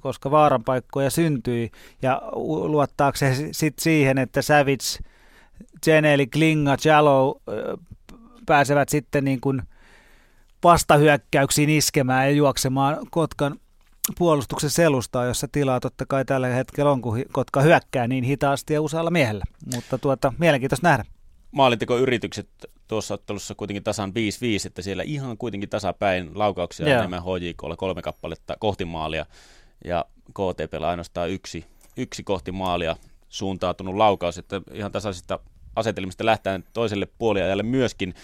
koska 0.00 0.30
vaaranpaikkoja 0.30 1.10
syntyi. 1.10 1.70
Ja 2.02 2.22
luottaako 2.66 3.16
se 3.16 3.48
sitten 3.52 3.82
siihen, 3.82 4.18
että 4.18 4.42
Savage, 4.42 5.10
Geneli, 5.84 6.26
Klinga, 6.26 6.76
Jallow 6.84 7.36
pääsevät 8.46 8.88
sitten 8.88 9.24
niin 9.24 9.40
kuin 9.40 9.62
vastahyökkäyksiin 10.64 11.70
iskemään 11.70 12.26
ja 12.26 12.30
juoksemaan 12.30 12.96
Kotkan 13.10 13.56
puolustuksen 14.18 14.70
selustaa, 14.70 15.24
jossa 15.24 15.48
tilaa 15.52 15.80
totta 15.80 16.06
kai 16.06 16.24
tällä 16.24 16.48
hetkellä 16.48 16.90
on, 16.90 17.02
kun 17.02 17.24
Kotka 17.32 17.60
hyökkää 17.60 18.06
niin 18.06 18.24
hitaasti 18.24 18.74
ja 18.74 18.82
usealla 18.82 19.10
miehellä. 19.10 19.44
Mutta 19.74 19.98
tuota, 19.98 20.32
mielenkiintoista 20.38 20.88
nähdä. 20.88 21.04
Maalintekoyritykset 21.50 22.48
tuossa 22.88 23.14
ottelussa 23.14 23.54
kuitenkin 23.54 23.84
tasan 23.84 24.10
5-5, 24.10 24.12
että 24.66 24.82
siellä 24.82 25.02
ihan 25.02 25.38
kuitenkin 25.38 25.68
tasapäin 25.68 26.30
laukauksia 26.34 26.86
yeah. 26.86 26.98
enemmän 26.98 27.22
HJKlla 27.22 27.76
kolme 27.76 28.02
kappaletta 28.02 28.56
kohti 28.60 28.84
maalia 28.84 29.26
ja 29.84 30.04
KTP 30.30 30.74
ainoastaan 30.86 31.30
yksi, 31.30 31.64
yksi 31.96 32.22
kohti 32.22 32.52
maalia 32.52 32.96
suuntautunut 33.28 33.94
laukaus, 33.94 34.38
että 34.38 34.60
ihan 34.72 34.92
tasaisista 34.92 35.38
asetelmista 35.76 36.26
lähtään 36.26 36.64
toiselle 36.72 37.08
puoliajalle 37.18 37.62
myöskin. 37.62 38.14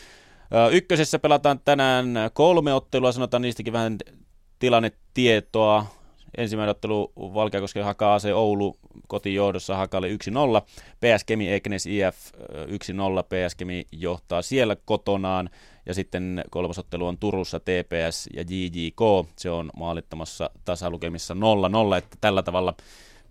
Ykkösessä 0.72 1.18
pelataan 1.18 1.60
tänään 1.64 2.14
kolme 2.32 2.74
ottelua, 2.74 3.12
sanotaan 3.12 3.42
niistäkin 3.42 3.72
vähän 3.72 3.98
tilannetietoa. 4.58 5.86
Ensimmäinen 6.38 6.70
ottelu 6.70 7.12
Valkeakosken 7.16 7.84
Haka 7.84 8.14
AC 8.14 8.24
Oulu 8.34 8.76
kotijohdossa 9.08 9.76
Hakalle 9.76 10.08
1-0. 10.08 10.12
PS 11.00 11.24
Kemi 11.26 11.52
Ekenes 11.52 11.86
IF 11.86 12.16
1-0. 12.36 12.38
PS 13.22 13.54
Kemi 13.54 13.86
johtaa 13.92 14.42
siellä 14.42 14.76
kotonaan. 14.84 15.50
Ja 15.86 15.94
sitten 15.94 16.44
kolmosottelu 16.50 17.06
on 17.06 17.18
Turussa 17.18 17.60
TPS 17.60 18.28
ja 18.34 18.44
JJK. 18.48 19.28
Se 19.36 19.50
on 19.50 19.70
maalittamassa 19.76 20.50
tasalukemissa 20.64 21.34
0-0. 21.34 21.96
Että 21.98 22.16
tällä 22.20 22.42
tavalla 22.42 22.74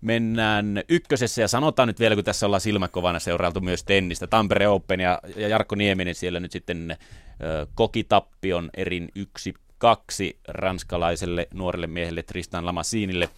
mennään 0.02 0.82
ykkösessä 0.88 1.42
ja 1.42 1.48
sanotaan 1.48 1.88
nyt 1.88 2.00
vielä, 2.00 2.14
kun 2.14 2.24
tässä 2.24 2.46
ollaan 2.46 2.60
silmäkovana 2.60 3.18
seurailtu 3.18 3.60
myös 3.60 3.84
tennistä. 3.84 4.26
Tampere 4.26 4.68
Open 4.68 5.00
ja, 5.00 5.18
ja 5.36 5.48
Jarkko 5.48 5.74
Nieminen 5.74 6.14
siellä 6.14 6.40
nyt 6.40 6.52
sitten 6.52 6.90
ö, 6.90 7.66
koki 7.74 8.06
erin 8.76 9.08
yksi 9.14 9.54
kaksi 9.82 10.38
ranskalaiselle 10.48 11.48
nuorelle 11.54 11.86
miehelle 11.86 12.22
Tristan 12.22 12.66
Lamassinille. 12.66 13.28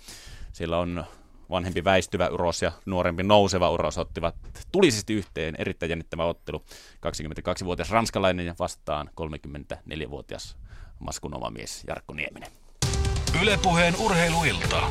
Siellä 0.52 0.78
on 0.78 1.04
vanhempi 1.50 1.84
väistyvä 1.84 2.28
uros 2.28 2.62
ja 2.62 2.72
nuorempi 2.86 3.22
nouseva 3.22 3.70
uros 3.70 3.98
ottivat 3.98 4.34
tulisesti 4.72 5.14
yhteen. 5.14 5.54
Erittäin 5.58 5.90
jännittävä 5.90 6.24
ottelu. 6.24 6.64
22-vuotias 7.06 7.90
ranskalainen 7.90 8.46
ja 8.46 8.54
vastaan 8.58 9.10
34-vuotias 9.20 10.56
maskunoma 10.98 11.50
mies 11.50 11.84
Jarkko 11.86 12.14
Nieminen. 12.14 12.50
Ylepuheen 13.42 13.94
urheiluilta. 13.96 14.82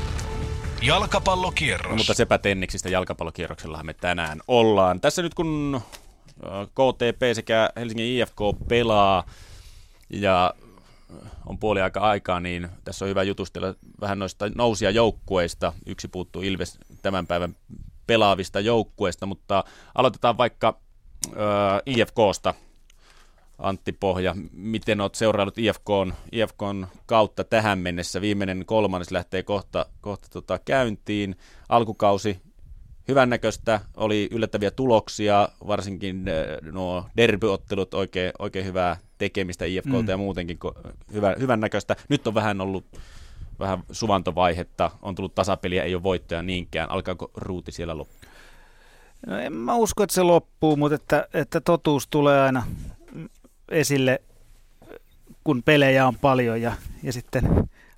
Jalkapallokierros. 0.82 1.90
No, 1.90 1.96
mutta 1.96 2.14
sepä 2.14 2.38
Tenniksistä 2.38 2.90
jalkapallokierroksellahan 2.90 3.86
me 3.86 3.94
tänään 3.94 4.42
ollaan. 4.48 5.02
Tässä 5.02 5.22
nyt 5.22 5.34
kun 5.34 5.82
KTP 6.66 7.22
sekä 7.34 7.70
Helsingin 7.76 8.06
IFK 8.06 8.40
pelaa 8.68 9.24
ja 10.10 10.54
on 11.46 11.60
puoli 11.60 11.82
aika 11.82 12.00
aikaa, 12.00 12.40
niin 12.40 12.70
tässä 12.84 13.06
on 13.06 13.10
hyvä 13.10 13.24
jutustella 13.24 13.76
vähän 14.02 14.20
noista 14.20 14.50
nousia 14.56 14.92
joukkueista. 14.92 15.74
Yksi 15.86 16.08
puuttuu 16.08 16.42
Ilves 16.42 16.78
tämän 17.02 17.28
päivän 17.28 17.56
pelaavista 18.08 18.60
joukkueista, 18.60 19.26
mutta 19.26 19.64
aloitetaan 19.96 20.38
vaikka 20.38 20.80
äh, 21.28 21.82
IFKsta. 21.86 22.54
Antti 23.58 23.92
Pohja, 23.92 24.36
miten 24.52 25.02
olet 25.02 25.16
seurannut 25.16 25.58
IFKn, 25.58 26.14
IFKn 26.32 26.88
kautta 27.06 27.44
tähän 27.44 27.80
mennessä? 27.80 28.22
Viimeinen 28.22 28.66
kolmannes 28.66 29.12
lähtee 29.12 29.44
kohta, 29.44 29.86
kohta 30.02 30.28
tota 30.30 30.60
käyntiin. 30.66 31.36
Alkukausi 31.70 32.42
hyvännäköistä, 33.08 33.80
oli 33.98 34.28
yllättäviä 34.32 34.72
tuloksia, 34.72 35.50
varsinkin 35.68 36.26
nuo 36.72 37.06
derbyottelut, 37.18 37.94
oikein, 37.94 38.32
oikein 38.40 38.66
hyvää 38.66 38.98
tekemistä 39.24 39.66
IFKlta 39.66 40.02
mm. 40.02 40.10
ja 40.10 40.18
muutenkin 40.18 40.60
hyvä, 41.14 41.36
hyvännäköistä. 41.40 41.96
Nyt 42.10 42.28
on 42.28 42.34
vähän 42.34 42.62
ollut 42.62 42.86
vähän 43.60 43.84
suvantovaihetta, 43.92 44.92
on 45.02 45.16
tullut 45.16 45.36
tasapeliä, 45.36 45.84
ei 45.84 45.96
ole 45.96 46.04
voittoja 46.04 46.42
niinkään. 46.42 46.92
Alkaako 46.92 47.32
ruuti 47.36 47.72
siellä 47.72 47.98
loppua? 47.98 48.30
No 49.28 49.38
en 49.38 49.54
mä 49.54 49.76
usko, 49.76 50.04
että 50.04 50.14
se 50.14 50.24
loppuu, 50.24 50.76
mutta 50.76 50.96
että, 50.96 51.28
että 51.34 51.62
totuus 51.62 52.08
tulee 52.08 52.42
aina 52.42 52.64
esille, 53.70 54.22
kun 55.44 55.64
pelejä 55.64 56.08
on 56.08 56.16
paljon 56.16 56.62
ja, 56.62 56.72
ja 57.04 57.14
sitten 57.14 57.44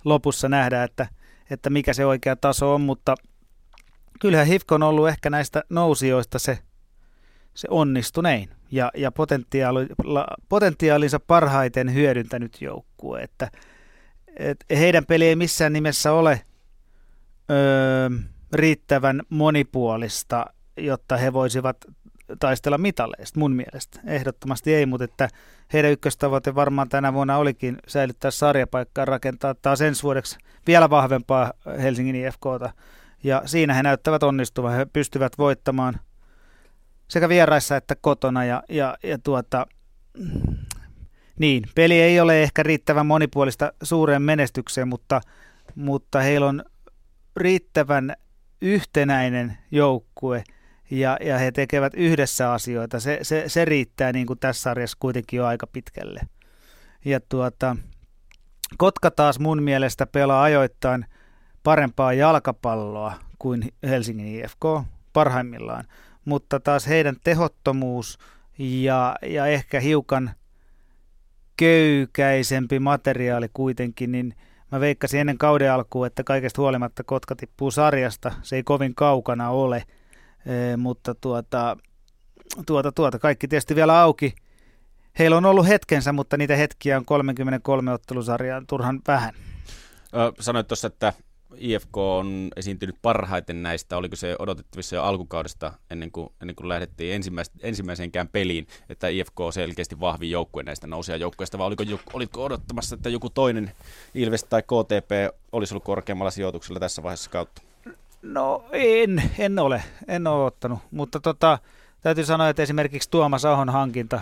lopussa 0.05 0.49
nähdään, 0.49 0.85
että, 0.85 1.07
että 1.49 1.69
mikä 1.69 1.93
se 1.93 2.05
oikea 2.05 2.35
taso 2.35 2.73
on, 2.75 2.81
mutta 2.81 3.15
kyllähän 4.19 4.47
HIFK 4.47 4.71
on 4.71 4.83
ollut 4.83 5.07
ehkä 5.07 5.29
näistä 5.29 5.63
nousijoista 5.69 6.39
se, 6.39 6.59
se 7.53 7.67
onnistunein 7.71 8.49
ja, 8.71 8.91
ja 8.97 9.11
potentiaali, 9.11 9.87
potentiaalinsa 10.49 11.19
parhaiten 11.19 11.93
hyödyntänyt 11.93 12.61
joukkue, 12.61 13.21
että 13.21 13.51
et 14.37 14.65
heidän 14.69 15.05
peli 15.05 15.25
ei 15.25 15.35
missään 15.35 15.73
nimessä 15.73 16.11
ole 16.11 16.41
öö, 17.51 18.09
riittävän 18.53 19.21
monipuolista, 19.29 20.45
jotta 20.77 21.17
he 21.17 21.33
voisivat 21.33 21.77
taistella 22.39 22.77
mitaleista 22.77 23.39
mun 23.39 23.51
mielestä. 23.51 23.99
Ehdottomasti 24.07 24.73
ei, 24.73 24.85
mutta 24.85 25.03
että 25.03 25.29
heidän 25.73 25.91
ykköstavoite 25.91 26.55
varmaan 26.55 26.89
tänä 26.89 27.13
vuonna 27.13 27.37
olikin 27.37 27.77
säilyttää 27.87 28.31
sarjapaikkaa, 28.31 29.05
rakentaa 29.05 29.55
taas 29.55 29.81
ensi 29.81 30.03
vuodeksi 30.03 30.37
vielä 30.67 30.89
vahvempaa 30.89 31.53
Helsingin 31.81 32.15
IFKta. 32.15 32.73
Ja 33.23 33.41
siinä 33.45 33.73
he 33.73 33.83
näyttävät 33.83 34.23
onnistuvan. 34.23 34.73
He 34.73 34.85
pystyvät 34.85 35.33
voittamaan 35.37 35.99
sekä 37.07 37.29
vieraissa 37.29 37.77
että 37.77 37.95
kotona. 37.95 38.45
Ja, 38.45 38.63
ja, 38.69 38.97
ja 39.03 39.17
tuota, 39.17 39.67
niin, 41.39 41.63
peli 41.75 42.01
ei 42.01 42.19
ole 42.19 42.43
ehkä 42.43 42.63
riittävän 42.63 43.05
monipuolista 43.05 43.73
suureen 43.83 44.21
menestykseen, 44.21 44.87
mutta, 44.87 45.21
mutta 45.75 46.19
heillä 46.19 46.47
on 46.47 46.63
riittävän 47.37 48.15
yhtenäinen 48.61 49.57
joukkue 49.71 50.43
ja, 50.91 51.17
ja 51.21 51.37
he 51.37 51.51
tekevät 51.51 51.93
yhdessä 51.93 52.53
asioita. 52.53 52.99
Se, 52.99 53.19
se, 53.21 53.43
se 53.47 53.65
riittää 53.65 54.11
niin 54.11 54.27
kuin 54.27 54.39
tässä 54.39 54.61
sarjassa 54.61 54.97
kuitenkin 54.99 55.37
jo 55.37 55.45
aika 55.45 55.67
pitkälle. 55.67 56.21
Ja 57.05 57.19
tuota, 57.19 57.75
Kotka 58.77 59.11
taas 59.11 59.39
mun 59.39 59.63
mielestä 59.63 60.05
pelaa 60.05 60.43
ajoittain 60.43 61.05
parempaa 61.63 62.13
jalkapalloa 62.13 63.13
kuin 63.39 63.73
Helsingin 63.83 64.27
IFK 64.27 64.65
parhaimmillaan, 65.13 65.85
mutta 66.25 66.59
taas 66.59 66.87
heidän 66.87 67.15
tehottomuus 67.23 68.17
ja, 68.57 69.15
ja 69.23 69.45
ehkä 69.45 69.79
hiukan– 69.79 70.31
köykäisempi 71.57 72.79
materiaali 72.79 73.49
kuitenkin, 73.53 74.11
niin 74.11 74.35
mä 74.71 74.79
veikkasin 74.79 75.19
ennen 75.19 75.37
kauden 75.37 75.71
alkuun, 75.71 76.07
että 76.07 76.23
kaikesta 76.23 76.61
huolimatta 76.61 77.03
Kotka 77.03 77.35
tippuu 77.35 77.71
sarjasta. 77.71 78.31
Se 78.41 78.55
ei 78.55 78.63
kovin 78.63 78.95
kaukana 78.95 79.49
ole, 79.49 79.83
e, 80.45 80.77
mutta 80.77 81.15
tuota, 81.15 81.77
tuota, 82.65 82.91
tuota, 82.91 83.19
kaikki 83.19 83.47
tietysti 83.47 83.75
vielä 83.75 84.01
auki. 84.01 84.35
Heillä 85.19 85.37
on 85.37 85.45
ollut 85.45 85.67
hetkensä, 85.67 86.13
mutta 86.13 86.37
niitä 86.37 86.55
hetkiä 86.55 86.97
on 86.97 87.05
33 87.05 87.93
ottelusarjaa 87.93 88.61
turhan 88.67 89.01
vähän. 89.07 89.33
Sanoit 90.39 90.67
tuossa, 90.67 90.87
että 90.87 91.13
IFK 91.57 91.97
on 91.97 92.47
esiintynyt 92.55 92.95
parhaiten 93.01 93.63
näistä, 93.63 93.97
oliko 93.97 94.15
se 94.15 94.35
odotettavissa 94.39 94.95
jo 94.95 95.03
alkukaudesta 95.03 95.73
ennen 95.89 96.11
kuin, 96.11 96.29
ennen 96.41 96.55
kuin 96.55 96.69
lähdettiin 96.69 97.15
ensimmäis, 97.15 97.51
ensimmäiseenkään 97.61 98.27
peliin, 98.27 98.67
että 98.89 99.07
IFK 99.07 99.39
on 99.39 99.53
selkeästi 99.53 99.99
vahvin 99.99 100.31
joukkue 100.31 100.63
näistä 100.63 100.87
nousia 100.87 101.15
joukkueista, 101.15 101.57
vai 101.57 101.67
oliko, 101.67 101.83
olitko 102.13 102.43
odottamassa, 102.43 102.95
että 102.95 103.09
joku 103.09 103.29
toinen 103.29 103.71
Ilves 104.13 104.43
tai 104.43 104.61
KTP 104.61 105.35
olisi 105.51 105.73
ollut 105.73 105.83
korkeammalla 105.83 106.31
sijoituksella 106.31 106.79
tässä 106.79 107.03
vaiheessa 107.03 107.29
kautta? 107.29 107.61
No 108.21 108.65
en, 108.71 109.23
en 109.39 109.59
ole, 109.59 109.83
en 110.07 110.27
ole 110.27 110.45
ottanut, 110.45 110.79
mutta 110.91 111.19
tota, 111.19 111.59
täytyy 112.01 112.25
sanoa, 112.25 112.49
että 112.49 112.63
esimerkiksi 112.63 113.09
Tuomas 113.09 113.45
Ahon 113.45 113.69
hankinta 113.69 114.21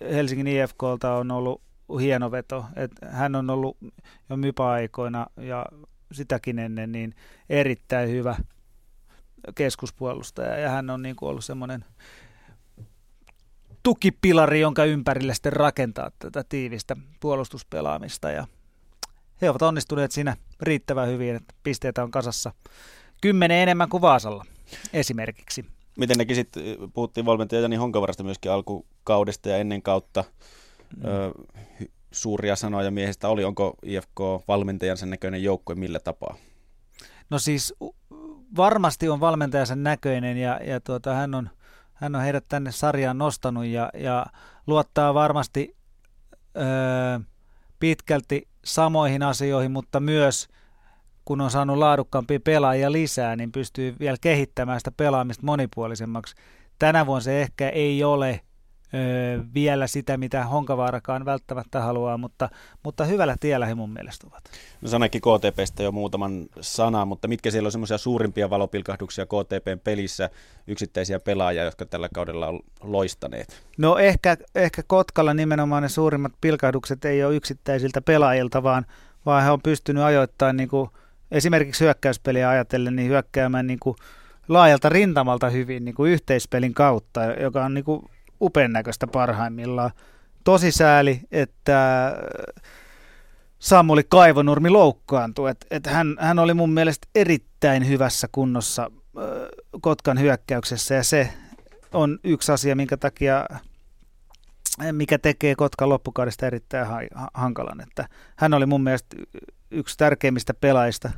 Helsingin 0.00 0.46
IFKlta 0.46 1.14
on 1.14 1.30
ollut 1.30 1.60
hieno 2.00 2.30
veto. 2.30 2.64
että 2.76 3.06
hän 3.06 3.34
on 3.34 3.50
ollut 3.50 3.76
jo 4.30 4.36
mypa-aikoina 4.36 5.26
ja 5.36 5.66
sitäkin 6.12 6.58
ennen, 6.58 6.92
niin 6.92 7.14
erittäin 7.48 8.10
hyvä 8.10 8.36
keskuspuolustaja. 9.54 10.58
Ja 10.58 10.68
hän 10.68 10.90
on 10.90 11.02
niin 11.02 11.16
kuin 11.16 11.28
ollut 11.30 11.44
semmoinen 11.44 11.84
tukipilari, 13.82 14.60
jonka 14.60 14.84
ympärille 14.84 15.34
sitten 15.34 15.52
rakentaa 15.52 16.10
tätä 16.18 16.44
tiivistä 16.48 16.96
puolustuspelaamista. 17.20 18.30
Ja 18.30 18.46
he 19.42 19.50
ovat 19.50 19.62
onnistuneet 19.62 20.12
siinä 20.12 20.36
riittävän 20.60 21.08
hyvin, 21.08 21.36
että 21.36 21.54
pisteitä 21.62 22.02
on 22.02 22.10
kasassa 22.10 22.52
kymmenen 23.20 23.58
enemmän 23.58 23.88
kuin 23.88 24.00
Vaasalla 24.00 24.44
esimerkiksi. 24.92 25.64
Miten 25.98 26.18
näkisit, 26.18 26.48
puhuttiin 26.94 27.26
valmentaja 27.26 27.60
Jani 27.60 27.76
Honkavarasta 27.76 28.24
myöskin 28.24 28.50
alkukaudesta 28.50 29.48
ja 29.48 29.56
ennen 29.56 29.82
kautta. 29.82 30.24
Mm. 30.96 31.86
Suuria 32.12 32.56
sanoja 32.56 32.90
miehestä 32.90 33.28
oli. 33.28 33.44
Onko 33.44 33.74
IFK 33.82 34.20
valmentajansa 34.48 35.06
näköinen 35.06 35.42
joukkue 35.42 35.74
millä 35.74 35.98
tapaa? 35.98 36.36
No 37.30 37.38
siis 37.38 37.74
varmasti 38.56 39.08
on 39.08 39.20
valmentajansa 39.20 39.76
näköinen 39.76 40.36
ja, 40.36 40.60
ja 40.64 40.80
tuota, 40.80 41.14
hän, 41.14 41.34
on, 41.34 41.50
hän 41.92 42.14
on 42.14 42.22
heidät 42.22 42.44
tänne 42.48 42.72
sarjaan 42.72 43.18
nostanut 43.18 43.64
ja, 43.64 43.90
ja 43.94 44.26
luottaa 44.66 45.14
varmasti 45.14 45.76
öö, 46.56 47.20
pitkälti 47.78 48.48
samoihin 48.64 49.22
asioihin, 49.22 49.70
mutta 49.70 50.00
myös 50.00 50.48
kun 51.24 51.40
on 51.40 51.50
saanut 51.50 51.78
laadukkaampia 51.78 52.40
pelaajia 52.40 52.92
lisää, 52.92 53.36
niin 53.36 53.52
pystyy 53.52 53.96
vielä 54.00 54.16
kehittämään 54.20 54.80
sitä 54.80 54.90
pelaamista 54.90 55.46
monipuolisemmaksi. 55.46 56.34
Tänä 56.78 57.06
vuonna 57.06 57.20
se 57.20 57.42
ehkä 57.42 57.68
ei 57.68 58.04
ole 58.04 58.40
vielä 59.54 59.86
sitä, 59.86 60.16
mitä 60.16 60.44
Honkavaarakaan 60.44 61.24
välttämättä 61.24 61.80
haluaa, 61.80 62.18
mutta, 62.18 62.48
mutta 62.82 63.04
hyvällä 63.04 63.36
tiellä 63.40 63.66
he 63.66 63.74
mun 63.74 63.90
mielestä 63.92 64.26
ovat. 64.26 64.44
No 64.80 64.88
sanoikin 64.88 65.20
KTPstä 65.20 65.82
jo 65.82 65.92
muutaman 65.92 66.46
sanan, 66.60 67.08
mutta 67.08 67.28
mitkä 67.28 67.50
siellä 67.50 67.66
on 67.66 67.72
semmoisia 67.72 67.98
suurimpia 67.98 68.50
valopilkahduksia 68.50 69.26
KTPn 69.26 69.80
pelissä, 69.84 70.30
yksittäisiä 70.66 71.20
pelaajia, 71.20 71.64
jotka 71.64 71.86
tällä 71.86 72.08
kaudella 72.14 72.46
on 72.48 72.60
loistaneet? 72.80 73.62
No 73.78 73.98
ehkä, 73.98 74.36
ehkä 74.54 74.82
Kotkalla 74.86 75.34
nimenomaan 75.34 75.82
ne 75.82 75.88
suurimmat 75.88 76.32
pilkahdukset 76.40 77.04
ei 77.04 77.24
ole 77.24 77.36
yksittäisiltä 77.36 78.00
pelaajilta, 78.00 78.62
vaan, 78.62 78.86
vaan 79.26 79.42
he 79.44 79.50
on 79.50 79.62
pystynyt 79.62 80.02
ajoittamaan 80.02 80.56
niin 80.56 80.68
kuin, 80.68 80.90
esimerkiksi 81.30 81.84
hyökkäyspeliä 81.84 82.48
ajatellen, 82.48 82.96
niin 82.96 83.08
hyökkäämään 83.08 83.66
niin 83.66 83.78
kuin, 83.80 83.96
laajalta 84.48 84.88
rintamalta 84.88 85.50
hyvin 85.50 85.84
niin 85.84 85.94
kuin 85.94 86.12
yhteispelin 86.12 86.74
kautta, 86.74 87.24
joka 87.24 87.64
on 87.64 87.74
niin 87.74 87.84
kuin 87.84 88.02
upean 88.42 88.72
näköistä 88.72 89.06
parhaimmillaan. 89.06 89.90
Tosi 90.44 90.72
sääli, 90.72 91.20
että 91.32 92.12
Samuli 93.58 94.04
Kaivonurmi 94.08 94.70
loukkaantui. 94.70 95.50
Et, 95.50 95.66
et 95.70 95.86
hän, 95.86 96.16
hän 96.20 96.38
oli 96.38 96.54
mun 96.54 96.70
mielestä 96.70 97.08
erittäin 97.14 97.88
hyvässä 97.88 98.28
kunnossa 98.32 98.82
äh, 98.82 99.22
Kotkan 99.80 100.20
hyökkäyksessä 100.20 100.94
ja 100.94 101.02
se 101.02 101.32
on 101.92 102.18
yksi 102.24 102.52
asia, 102.52 102.76
minkä 102.76 102.96
takia 102.96 103.46
mikä 104.92 105.18
tekee 105.18 105.54
Kotkan 105.54 105.88
loppukaudesta 105.88 106.46
erittäin 106.46 106.86
ha- 106.86 107.30
hankalan. 107.34 107.80
Että 107.80 108.08
hän 108.36 108.54
oli 108.54 108.66
mun 108.66 108.82
mielestä 108.82 109.16
yksi 109.70 109.98
tärkeimmistä 109.98 110.54
pelaajista 110.54 111.10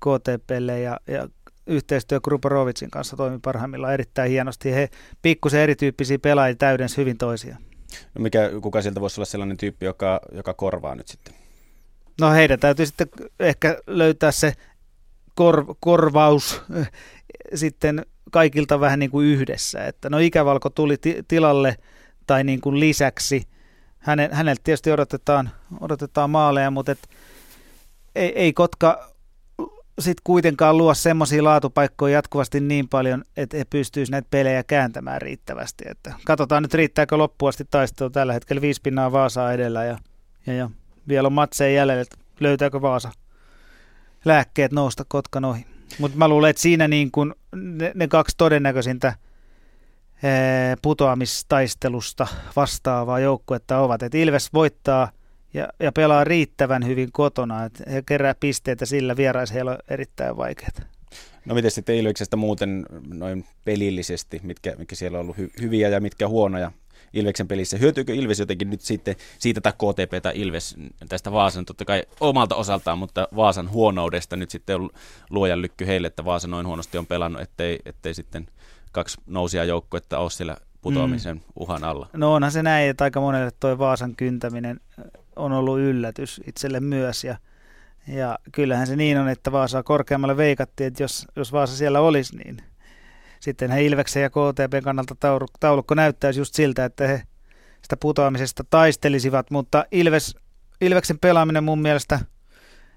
KTPlle 0.00 0.80
ja, 0.80 1.00
ja 1.06 1.28
yhteistyö 1.66 2.20
Gruborovicin 2.20 2.90
kanssa 2.90 3.16
toimi 3.16 3.38
parhaimmillaan 3.38 3.94
erittäin 3.94 4.30
hienosti. 4.30 4.74
He 4.74 4.88
pikkusen 5.22 5.60
erityyppisiä 5.60 6.18
pelaajia 6.18 6.56
täydens 6.56 6.96
hyvin 6.96 7.18
toisiaan. 7.18 7.62
No 8.14 8.22
mikä, 8.22 8.50
kuka 8.62 8.82
sieltä 8.82 9.00
voisi 9.00 9.20
olla 9.20 9.26
sellainen 9.26 9.56
tyyppi, 9.56 9.86
joka, 9.86 10.20
joka 10.32 10.54
korvaa 10.54 10.94
nyt 10.94 11.08
sitten? 11.08 11.34
No 12.20 12.30
heidän 12.30 12.60
täytyy 12.60 12.86
sitten 12.86 13.08
ehkä 13.40 13.78
löytää 13.86 14.30
se 14.30 14.52
kor, 15.34 15.74
korvaus 15.80 16.62
eh, 16.76 16.90
sitten 17.54 18.06
kaikilta 18.30 18.80
vähän 18.80 18.98
niin 18.98 19.10
kuin 19.10 19.26
yhdessä. 19.26 19.86
Että 19.86 20.10
no 20.10 20.18
ikävalko 20.18 20.70
tuli 20.70 20.96
ti- 20.96 21.22
tilalle 21.28 21.76
tai 22.26 22.44
niin 22.44 22.60
kuin 22.60 22.80
lisäksi. 22.80 23.42
hänen, 23.98 24.32
häneltä 24.32 24.60
tietysti 24.64 24.90
odotetaan, 24.90 25.50
odotetaan 25.80 26.30
maaleja, 26.30 26.70
mutta 26.70 26.92
et, 26.92 27.08
ei, 28.14 28.32
ei 28.38 28.52
Kotka 28.52 29.15
sitten 29.98 30.22
kuitenkaan 30.24 30.78
luo 30.78 30.94
semmoisia 30.94 31.44
laatupaikkoja 31.44 32.14
jatkuvasti 32.14 32.60
niin 32.60 32.88
paljon, 32.88 33.24
että 33.36 33.56
he 33.56 33.64
pystyisivät 33.64 34.12
näitä 34.12 34.28
pelejä 34.30 34.64
kääntämään 34.64 35.22
riittävästi. 35.22 35.84
Että 35.88 36.14
katsotaan 36.24 36.62
nyt 36.62 36.74
riittääkö 36.74 37.16
loppuasti 37.16 37.64
taistelu 37.70 38.10
tällä 38.10 38.32
hetkellä 38.32 38.62
viisi 38.62 38.80
pinnaa 38.82 39.12
Vaasaa 39.12 39.52
edellä 39.52 39.84
ja, 39.84 39.98
ja, 40.46 40.52
ja 40.52 40.70
vielä 41.08 41.26
on 41.26 41.32
matseja 41.32 41.76
jäljellä, 41.76 42.02
että 42.02 42.16
löytääkö 42.40 42.82
Vaasa 42.82 43.10
lääkkeet 44.24 44.72
nousta 44.72 45.04
Kotkan 45.08 45.44
ohi. 45.44 45.66
Mutta 45.98 46.18
mä 46.18 46.28
luulen, 46.28 46.50
että 46.50 46.62
siinä 46.62 46.88
niin 46.88 47.10
kun 47.10 47.34
ne, 47.54 47.92
ne 47.94 48.08
kaksi 48.08 48.36
todennäköisintä 48.36 49.14
putoamistaistelusta 50.82 52.26
vastaavaa 52.56 53.20
joukkuetta 53.20 53.78
ovat. 53.78 54.02
Että 54.02 54.18
Ilves 54.18 54.52
voittaa 54.52 55.08
ja, 55.56 55.68
ja 55.80 55.92
pelaa 55.92 56.24
riittävän 56.24 56.86
hyvin 56.86 57.12
kotona, 57.12 57.64
että 57.64 57.84
he 57.90 58.02
kerää 58.02 58.34
pisteitä 58.40 58.86
sillä 58.86 59.16
vierais 59.16 59.52
heillä 59.52 59.70
on 59.70 59.78
erittäin 59.88 60.36
vaikeaa. 60.36 60.70
No 61.44 61.54
miten 61.54 61.70
sitten 61.70 61.96
Ilveksestä 61.96 62.36
muuten 62.36 62.86
noin 63.14 63.44
pelillisesti, 63.64 64.40
mitkä, 64.42 64.74
mitkä 64.78 64.94
siellä 64.94 65.18
on 65.18 65.22
ollut 65.22 65.36
hy- 65.36 65.62
hyviä 65.62 65.88
ja 65.88 66.00
mitkä 66.00 66.28
huonoja 66.28 66.72
Ilveksen 67.12 67.48
pelissä. 67.48 67.76
Hyötyykö 67.76 68.14
Ilves 68.14 68.38
jotenkin 68.38 68.70
nyt 68.70 68.80
sitten 68.80 69.16
siitä 69.38 69.60
tai 69.60 69.72
KTP 69.72 70.22
tai 70.22 70.32
Ilves 70.34 70.76
tästä 71.08 71.32
Vaasan 71.32 71.64
totta 71.64 71.84
kai 71.84 72.02
omalta 72.20 72.54
osaltaan, 72.54 72.98
mutta 72.98 73.28
Vaasan 73.36 73.70
huonoudesta 73.70 74.36
nyt 74.36 74.50
sitten 74.50 74.76
on 74.76 74.90
luojan 75.30 75.62
lykky 75.62 75.86
heille, 75.86 76.06
että 76.06 76.24
Vaasa 76.24 76.48
noin 76.48 76.66
huonosti 76.66 76.98
on 76.98 77.06
pelannut, 77.06 77.42
ettei, 77.42 77.78
ettei 77.84 78.14
sitten 78.14 78.46
kaksi 78.92 79.20
nousia 79.26 79.64
joukkuetta 79.64 80.18
ole 80.18 80.30
siellä 80.30 80.56
putoamisen 80.82 81.36
mm. 81.36 81.42
uhan 81.56 81.84
alla. 81.84 82.08
No 82.12 82.34
onhan 82.34 82.52
se 82.52 82.62
näin, 82.62 82.90
että 82.90 83.04
aika 83.04 83.20
monelle 83.20 83.50
tuo 83.60 83.78
Vaasan 83.78 84.16
kyntäminen 84.16 84.80
on 85.36 85.52
ollut 85.52 85.78
yllätys 85.78 86.40
itselle 86.46 86.80
myös. 86.80 87.24
Ja 87.24 87.36
ja 88.06 88.38
kyllähän 88.52 88.86
se 88.86 88.96
niin 88.96 89.18
on, 89.18 89.28
että 89.28 89.52
Vaasaa 89.52 89.82
korkeammalle 89.82 90.36
veikattiin, 90.36 90.88
että 90.88 91.02
jos, 91.02 91.26
jos 91.36 91.52
Vaasa 91.52 91.76
siellä 91.76 92.00
olisi, 92.00 92.36
niin 92.36 92.56
sitten 93.40 93.70
he 93.70 93.84
Ilveksen 93.84 94.22
ja 94.22 94.30
KTP 94.30 94.84
kannalta 94.84 95.16
taulukko 95.60 95.94
näyttäisi 95.94 96.40
just 96.40 96.54
siltä, 96.54 96.84
että 96.84 97.06
he 97.06 97.22
sitä 97.82 97.96
putoamisesta 97.96 98.64
taistelisivat, 98.70 99.50
mutta 99.50 99.84
Ilves, 99.92 100.36
Ilveksen 100.80 101.18
pelaaminen 101.18 101.64
mun 101.64 101.82
mielestä 101.82 102.20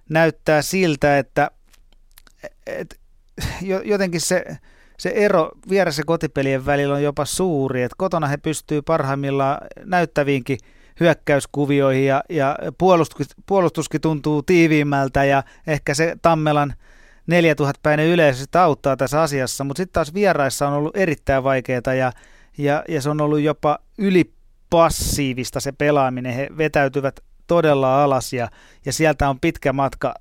näyttää 0.10 0.62
siltä, 0.62 1.18
että 1.18 1.52
et, 2.68 3.00
jotenkin 3.86 4.22
se, 4.22 4.46
se 4.98 5.10
ero 5.10 5.52
vieressä 5.70 6.04
kotipelien 6.06 6.66
välillä 6.66 6.96
on 6.96 7.04
jopa 7.04 7.26
suuri, 7.26 7.84
että 7.84 7.96
kotona 7.98 8.28
he 8.28 8.38
pystyy 8.38 8.82
parhaimmillaan 8.82 9.58
näyttäviinkin 9.84 10.58
hyökkäyskuvioihin 11.00 12.06
ja, 12.06 12.24
ja 12.30 12.58
puolustus, 12.78 13.28
puolustuskin 13.46 14.02
tuntuu 14.02 14.44
tiiviimmältä 14.44 15.24
ja 15.24 15.44
ehkä 15.68 15.94
se 15.94 16.16
Tammelan 16.22 16.74
4000-päinen 17.32 18.06
yleisö 18.06 18.40
sitä 18.40 18.64
auttaa 18.64 18.98
tässä 18.98 19.22
asiassa, 19.22 19.64
mutta 19.64 19.80
sitten 19.80 19.94
taas 19.94 20.14
vieraissa 20.14 20.68
on 20.68 20.74
ollut 20.74 20.98
erittäin 20.98 21.44
vaikeaa 21.44 21.94
ja, 21.98 22.12
ja, 22.58 22.84
ja 22.88 23.02
se 23.02 23.10
on 23.10 23.22
ollut 23.22 23.40
jopa 23.40 23.80
ylipassiivista 23.98 25.60
se 25.60 25.72
pelaaminen. 25.72 26.34
He 26.34 26.50
vetäytyvät 26.58 27.20
todella 27.48 28.04
alas 28.04 28.34
ja, 28.34 28.50
ja 28.86 28.94
sieltä 28.94 29.30
on 29.30 29.40
pitkä 29.40 29.74
matka 29.74 30.14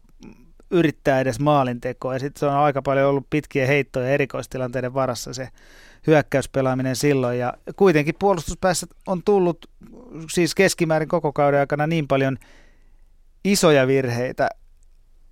yrittää 0.70 1.20
edes 1.20 1.40
maalintekoa. 1.40 2.12
Ja 2.12 2.18
sitten 2.18 2.40
se 2.40 2.46
on 2.46 2.54
aika 2.54 2.82
paljon 2.82 3.10
ollut 3.10 3.26
pitkiä 3.30 3.66
heittoja 3.66 4.08
erikoistilanteiden 4.08 4.94
varassa 4.94 5.32
se 5.32 5.48
hyökkäyspelaaminen 6.06 6.96
silloin. 6.96 7.38
Ja 7.38 7.54
kuitenkin 7.76 8.14
puolustuspäässä 8.18 8.86
on 9.06 9.22
tullut 9.24 9.70
siis 10.30 10.54
keskimäärin 10.54 11.08
koko 11.08 11.32
kauden 11.32 11.60
aikana 11.60 11.86
niin 11.86 12.08
paljon 12.08 12.38
isoja 13.44 13.86
virheitä, 13.86 14.48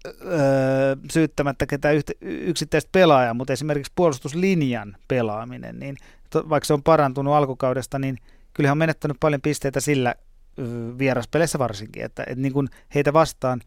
öö, 0.06 0.96
syyttämättä 1.12 1.66
ketään 1.66 1.96
yksittäistä 2.20 2.88
pelaajaa, 2.92 3.34
mutta 3.34 3.52
esimerkiksi 3.52 3.92
puolustuslinjan 3.94 4.96
pelaaminen, 5.08 5.78
niin 5.78 5.96
to, 6.30 6.48
vaikka 6.48 6.66
se 6.66 6.72
on 6.74 6.82
parantunut 6.82 7.34
alkukaudesta, 7.34 7.98
niin 7.98 8.18
kyllähän 8.54 8.72
on 8.72 8.78
menettänyt 8.78 9.16
paljon 9.20 9.40
pisteitä 9.40 9.80
sillä 9.80 10.14
öö, 10.58 10.66
vieraspeleissä 10.98 11.58
varsinkin, 11.58 12.04
että 12.04 12.24
et 12.26 12.38
niin 12.38 12.52
kuin 12.52 12.68
heitä 12.94 13.12
vastaan 13.12 13.60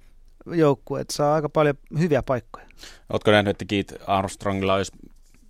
joukkueet 0.45 1.09
saa 1.09 1.33
aika 1.35 1.49
paljon 1.49 1.75
hyviä 1.99 2.23
paikkoja. 2.23 2.65
Oletko 3.09 3.31
nähnyt, 3.31 3.51
että 3.51 3.65
Keith 3.65 3.95
Armstrongilla 4.07 4.73
olisi 4.73 4.91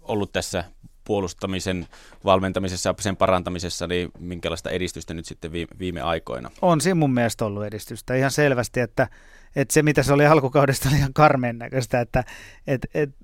ollut 0.02 0.34
tässä 0.34 0.64
puolustamisen 1.10 1.88
valmentamisessa 2.26 2.90
ja 2.90 2.96
sen 3.00 3.18
parantamisessa, 3.18 3.88
niin 3.88 4.12
minkälaista 4.20 4.70
edistystä 4.70 5.14
nyt 5.14 5.26
sitten 5.26 5.52
viime, 5.52 5.70
viime 5.80 6.02
aikoina? 6.02 6.52
On 6.62 6.82
siinä 6.82 6.96
mun 6.96 7.14
mielestä 7.14 7.46
ollut 7.46 7.66
edistystä 7.66 8.16
ihan 8.16 8.32
selvästi, 8.32 8.80
että, 8.80 9.08
että 9.56 9.74
se 9.74 9.84
mitä 9.84 10.04
se 10.04 10.14
oli 10.14 10.26
alkukaudesta 10.26 10.90
oli 10.90 10.98
ihan 10.98 11.14
karmeen 11.14 11.58
näköistä, 11.58 12.02
että 12.02 12.24
että 12.68 12.88
että 12.94 13.22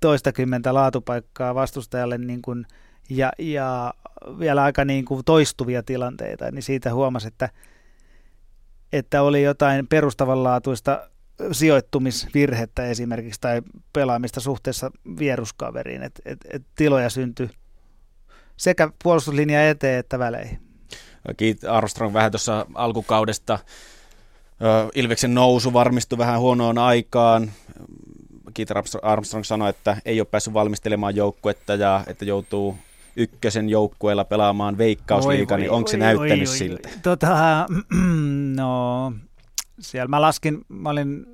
toistakymmentä 0.00 0.74
laatupaikkaa 0.74 1.54
vastustajalle 1.54 2.18
niin 2.18 2.42
kuin, 2.42 2.66
ja, 3.10 3.32
ja 3.38 3.94
vielä 4.38 4.62
aika 4.62 4.84
niin 4.84 5.04
kuin 5.04 5.24
toistuvia 5.24 5.82
tilanteita, 5.82 6.50
niin 6.50 6.62
siitä 6.62 6.94
huomasi, 6.94 7.28
että, 7.28 7.48
että 8.92 9.22
oli 9.22 9.42
jotain 9.42 9.86
perustavanlaatuista 9.86 11.08
sijoittumisvirhettä 11.52 12.86
esimerkiksi 12.86 13.40
tai 13.40 13.62
pelaamista 13.92 14.40
suhteessa 14.40 14.90
vieruskaveriin, 15.18 16.02
että 16.02 16.22
et, 16.24 16.38
et 16.50 16.62
tiloja 16.76 17.10
syntyi 17.10 17.50
sekä 18.56 18.90
puolustuslinja 19.02 19.70
eteen 19.70 19.98
että 19.98 20.18
väleihin. 20.18 20.58
Kiit 21.36 21.64
Armstrong 21.64 22.14
vähän 22.14 22.32
tuossa 22.32 22.66
alkukaudesta. 22.74 23.58
Ilveksen 24.94 25.34
nousu 25.34 25.72
varmistui 25.72 26.18
vähän 26.18 26.40
huonoon 26.40 26.78
aikaan. 26.78 27.50
Keith 28.54 28.72
Armstrong 29.02 29.44
sanoi, 29.44 29.70
että 29.70 29.96
ei 30.04 30.20
ole 30.20 30.28
päässyt 30.30 30.54
valmistelemaan 30.54 31.16
joukkuetta 31.16 31.74
ja 31.74 32.04
että 32.06 32.24
joutuu 32.24 32.76
ykkösen 33.16 33.68
joukkueella 33.68 34.24
pelaamaan 34.24 34.78
veikkausliiga, 34.78 35.56
niin 35.56 35.70
onko 35.70 35.88
se 35.88 35.96
oi, 35.96 36.00
näyttänyt 36.00 36.48
oi, 36.48 36.56
siltä? 36.56 36.88
Tota, 37.02 37.66
no, 38.56 39.12
siellä 39.80 40.08
mä 40.08 40.20
laskin, 40.20 40.64
mä 40.68 40.90
olin 40.90 41.26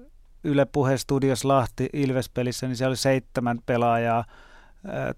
Yle 0.45 0.65
Puhe 0.65 0.99
Studios 0.99 1.45
Lahti 1.45 1.89
Ilves-pelissä, 1.93 2.67
niin 2.67 2.77
siellä 2.77 2.91
oli 2.91 2.97
seitsemän 2.97 3.59
pelaajaa 3.67 4.25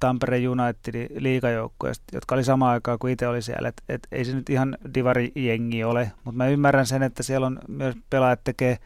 Tampere 0.01 0.49
Unitedin 0.49 1.09
liigajoukkueesta, 1.19 2.05
jotka 2.13 2.35
oli 2.35 2.45
sama 2.45 2.71
aikaa 2.71 2.99
kuin 2.99 3.13
itse 3.13 3.29
oli 3.29 3.43
siellä. 3.43 3.69
Et, 3.69 3.83
et 3.89 4.07
ei 4.13 4.25
se 4.25 4.35
nyt 4.35 4.51
ihan 4.51 4.79
divari-jengi 4.95 5.85
ole, 5.85 6.13
mutta 6.25 6.37
mä 6.37 6.49
ymmärrän 6.49 6.87
sen, 6.87 7.03
että 7.03 7.23
siellä 7.23 7.47
on 7.47 7.59
myös 7.69 7.97
pelaajat 8.11 8.41
tekee 8.45 8.79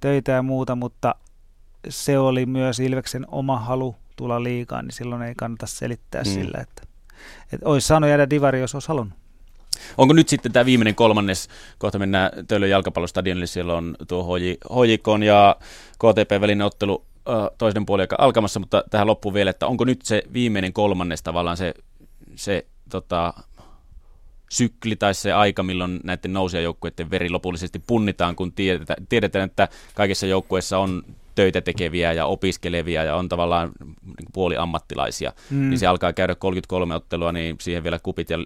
töitä 0.00 0.32
ja 0.32 0.42
muuta, 0.42 0.76
mutta 0.76 1.14
se 1.88 2.18
oli 2.18 2.46
myös 2.46 2.80
Ilveksen 2.80 3.24
oma 3.28 3.58
halu 3.58 3.96
tulla 4.16 4.42
liigaan, 4.42 4.84
niin 4.84 4.92
silloin 4.92 5.22
ei 5.22 5.34
kannata 5.34 5.66
selittää 5.66 6.22
mm. 6.22 6.30
sillä, 6.30 6.58
että, 6.60 6.82
että 7.52 7.68
olisi 7.68 7.86
saanut 7.86 8.08
jäädä 8.08 8.30
divari, 8.30 8.60
jos 8.60 8.74
olisi 8.74 8.88
halunnut. 8.88 9.18
Onko 9.98 10.14
nyt 10.14 10.28
sitten 10.28 10.52
tämä 10.52 10.66
viimeinen 10.66 10.94
kolmannes, 10.94 11.48
kohta 11.78 11.98
mennään 11.98 12.30
Töölön 12.48 12.70
jalkapallostadionille, 12.70 13.46
siellä 13.46 13.74
on 13.74 13.96
tuo 14.08 14.38
HJK 14.38 15.06
ja 15.24 15.56
KTP 15.98 16.40
välinen 16.40 16.66
ottelu 16.66 17.04
toisen 17.58 17.86
puolen 17.86 18.08
alkamassa, 18.18 18.60
mutta 18.60 18.84
tähän 18.90 19.06
loppuun 19.06 19.34
vielä, 19.34 19.50
että 19.50 19.66
onko 19.66 19.84
nyt 19.84 20.02
se 20.02 20.22
viimeinen 20.32 20.72
kolmannes 20.72 21.22
tavallaan 21.22 21.56
se, 21.56 21.74
se 22.34 22.66
tota, 22.90 23.34
sykli 24.50 24.96
tai 24.96 25.14
se 25.14 25.32
aika, 25.32 25.62
milloin 25.62 26.00
näiden 26.04 26.32
nousijajoukkueiden 26.32 27.10
veri 27.10 27.30
lopullisesti 27.30 27.78
punnitaan, 27.78 28.36
kun 28.36 28.52
tiedetään, 28.52 29.06
tiedetään 29.08 29.44
että 29.44 29.68
kaikissa 29.94 30.26
joukkueissa 30.26 30.78
on 30.78 31.02
töitä 31.34 31.60
tekeviä 31.60 32.12
ja 32.12 32.26
opiskelevia 32.26 33.04
ja 33.04 33.16
on 33.16 33.28
tavallaan 33.28 33.72
niin 34.04 34.28
puoli 34.32 34.56
ammattilaisia, 34.56 35.32
mm. 35.50 35.70
niin 35.70 35.78
se 35.78 35.86
alkaa 35.86 36.12
käydä 36.12 36.34
33 36.34 36.94
ottelua, 36.94 37.32
niin 37.32 37.56
siihen 37.60 37.84
vielä 37.84 37.98
kupit 38.02 38.30
ja 38.30 38.38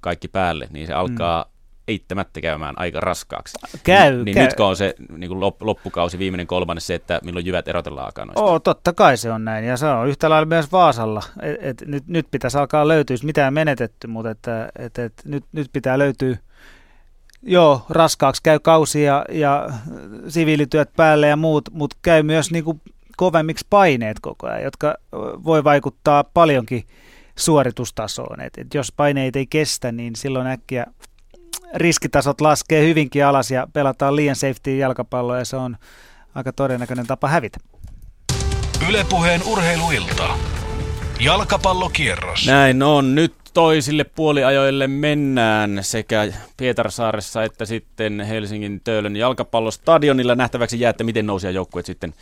kaikki 0.00 0.28
päälle, 0.28 0.68
niin 0.70 0.86
se 0.86 0.92
alkaa 0.92 1.42
mm. 1.42 1.50
eittämättä 1.88 2.40
käymään 2.40 2.74
aika 2.78 3.00
raskaaksi. 3.00 3.58
Käy, 3.84 4.12
niin, 4.12 4.24
niin 4.24 4.34
käy. 4.34 4.44
nytkö 4.44 4.66
on 4.66 4.76
se 4.76 4.94
niin 5.16 5.28
kuin 5.28 5.40
loppukausi, 5.60 6.18
viimeinen 6.18 6.46
kolmannes 6.46 6.86
se, 6.86 6.94
että 6.94 7.20
milloin 7.24 7.46
jyvät 7.46 7.68
erotellaan 7.68 8.08
akanoista? 8.08 8.42
Oo, 8.42 8.58
totta 8.58 8.92
kai 8.92 9.16
se 9.16 9.32
on 9.32 9.44
näin, 9.44 9.64
ja 9.64 9.76
se 9.76 9.86
on 9.86 10.08
yhtä 10.08 10.30
lailla 10.30 10.46
myös 10.46 10.72
Vaasalla. 10.72 11.22
Et, 11.42 11.56
et, 11.60 11.82
nyt, 11.86 12.06
nyt 12.06 12.26
pitäisi 12.30 12.58
alkaa 12.58 12.88
löytyä, 12.88 13.16
mitään 13.22 13.54
menetetty, 13.54 14.06
mutta 14.06 14.30
että, 14.30 14.68
et, 14.78 14.98
et, 14.98 15.12
nyt, 15.24 15.44
nyt 15.52 15.70
pitää 15.72 15.98
löytyä 15.98 16.36
Joo, 17.42 17.86
raskaaksi 17.90 18.42
käy 18.42 18.58
kausi 18.58 19.02
ja, 19.02 19.24
ja 19.30 19.68
siviilityöt 20.28 20.90
päälle 20.96 21.28
ja 21.28 21.36
muut, 21.36 21.68
mutta 21.72 21.96
käy 22.02 22.22
myös 22.22 22.50
niin 22.50 22.64
kuin 22.64 22.80
kovemmiksi 23.16 23.66
paineet 23.70 24.20
koko 24.20 24.46
ajan, 24.46 24.62
jotka 24.62 24.94
voi 25.44 25.64
vaikuttaa 25.64 26.24
paljonkin 26.24 26.84
suoritustasoon. 27.38 28.40
Et, 28.40 28.58
et 28.58 28.74
jos 28.74 28.92
paineet 28.92 29.36
ei 29.36 29.46
kestä, 29.46 29.92
niin 29.92 30.16
silloin 30.16 30.46
äkkiä 30.46 30.86
riskitasot 31.74 32.40
laskee 32.40 32.88
hyvinkin 32.88 33.26
alas 33.26 33.50
ja 33.50 33.66
pelataan 33.72 34.16
liian 34.16 34.36
safety 34.36 34.76
jalkapalloa 34.76 35.38
ja 35.38 35.44
se 35.44 35.56
on 35.56 35.76
aika 36.34 36.52
todennäköinen 36.52 37.06
tapa 37.06 37.28
hävitä. 37.28 37.58
Ylepuheen 38.88 39.42
urheiluilta. 39.46 40.28
Jalkapallokierros. 41.20 42.46
Näin 42.46 42.82
on. 42.82 43.14
Nyt 43.14 43.34
toisille 43.54 44.04
puoliajoille 44.04 44.86
mennään 44.86 45.78
sekä 45.82 46.32
Pietarsaaressa 46.56 47.44
että 47.44 47.64
sitten 47.64 48.20
Helsingin 48.20 48.80
Töölön 48.84 49.16
jalkapallostadionilla. 49.16 50.34
Nähtäväksi 50.34 50.80
jää, 50.80 50.90
että 50.90 51.04
miten 51.04 51.26
nousia 51.26 51.50
joukkueet 51.50 51.86
sitten, 51.86 52.14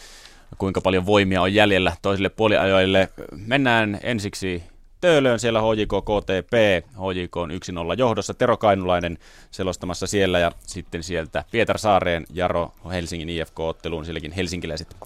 kuinka 0.59 0.81
paljon 0.81 1.07
voimia 1.07 1.43
on 1.43 1.55
jäljellä 1.55 1.93
toisille 2.03 2.29
puoliajoille. 2.29 3.09
Mennään 3.47 3.99
ensiksi 4.03 4.63
Töölöön, 5.01 5.39
siellä 5.39 5.61
HJK 5.61 5.91
KTP, 5.91 6.53
HJK 6.93 7.37
on 7.37 7.51
1-0 7.51 7.55
johdossa, 7.97 8.35
Tero 8.35 8.57
Kainulainen 8.57 9.19
selostamassa 9.51 10.07
siellä 10.07 10.39
ja 10.39 10.53
sitten 10.61 11.03
sieltä 11.03 11.45
Pietarsaareen 11.51 12.27
Jaro 12.33 12.73
Helsingin 12.91 13.29
IFK-otteluun, 13.29 14.05
sielläkin 14.05 14.33
helsinkiläiset 14.33 14.97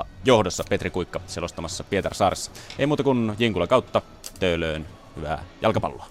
1-0 0.00 0.06
johdossa, 0.24 0.64
Petri 0.68 0.90
Kuikka 0.90 1.20
selostamassa 1.26 1.84
Pietarsaaressa. 1.84 2.50
Ei 2.78 2.86
muuta 2.86 3.02
kuin 3.02 3.32
Jinkula 3.38 3.66
kautta 3.66 4.02
Töölöön, 4.40 4.86
hyvää 5.16 5.44
jalkapalloa. 5.62 6.06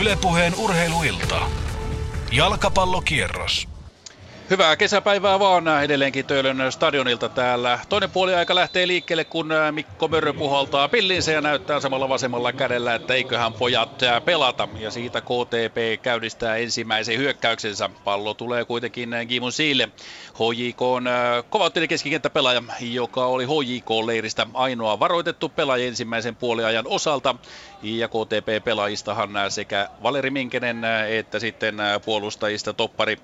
Ylepuheen 0.00 0.54
urheiluilta. 0.58 1.40
Jalkapallokierros. 2.32 3.71
Hyvää 4.50 4.76
kesäpäivää 4.76 5.38
vaan 5.38 5.82
edelleenkin 5.84 6.26
Töölön 6.26 6.72
stadionilta 6.72 7.28
täällä. 7.28 7.78
Toinen 7.88 8.10
puoli 8.10 8.34
aika 8.34 8.54
lähtee 8.54 8.86
liikkeelle, 8.86 9.24
kun 9.24 9.48
Mikko 9.70 10.08
Mörrö 10.08 10.32
puhaltaa 10.32 10.88
pillinsä 10.88 11.32
ja 11.32 11.40
näyttää 11.40 11.80
samalla 11.80 12.08
vasemmalla 12.08 12.52
kädellä, 12.52 12.94
että 12.94 13.14
eiköhän 13.14 13.54
pojat 13.54 14.00
pelata. 14.24 14.68
Ja 14.78 14.90
siitä 14.90 15.20
KTP 15.20 16.02
käynnistää 16.02 16.56
ensimmäisen 16.56 17.18
hyökkäyksensä. 17.18 17.90
Pallo 18.04 18.34
tulee 18.34 18.64
kuitenkin 18.64 19.10
Gimun 19.28 19.52
Siille. 19.52 19.88
HJK 20.34 20.82
on 20.82 21.04
kovauttelinen 21.50 21.88
keskikenttäpelaaja, 21.88 22.62
joka 22.80 23.26
oli 23.26 23.44
HJK-leiristä 23.44 24.46
ainoa 24.54 25.00
varoitettu 25.00 25.48
pelaaja 25.48 25.86
ensimmäisen 25.86 26.36
puoliajan 26.36 26.86
osalta. 26.88 27.36
Ja 27.82 28.08
KTP-pelaajistahan 28.08 29.30
sekä 29.48 29.88
Valeri 30.02 30.30
Minkenen 30.30 30.84
että 31.08 31.38
sitten 31.38 31.76
puolustajista 32.04 32.74
toppari 32.74 33.16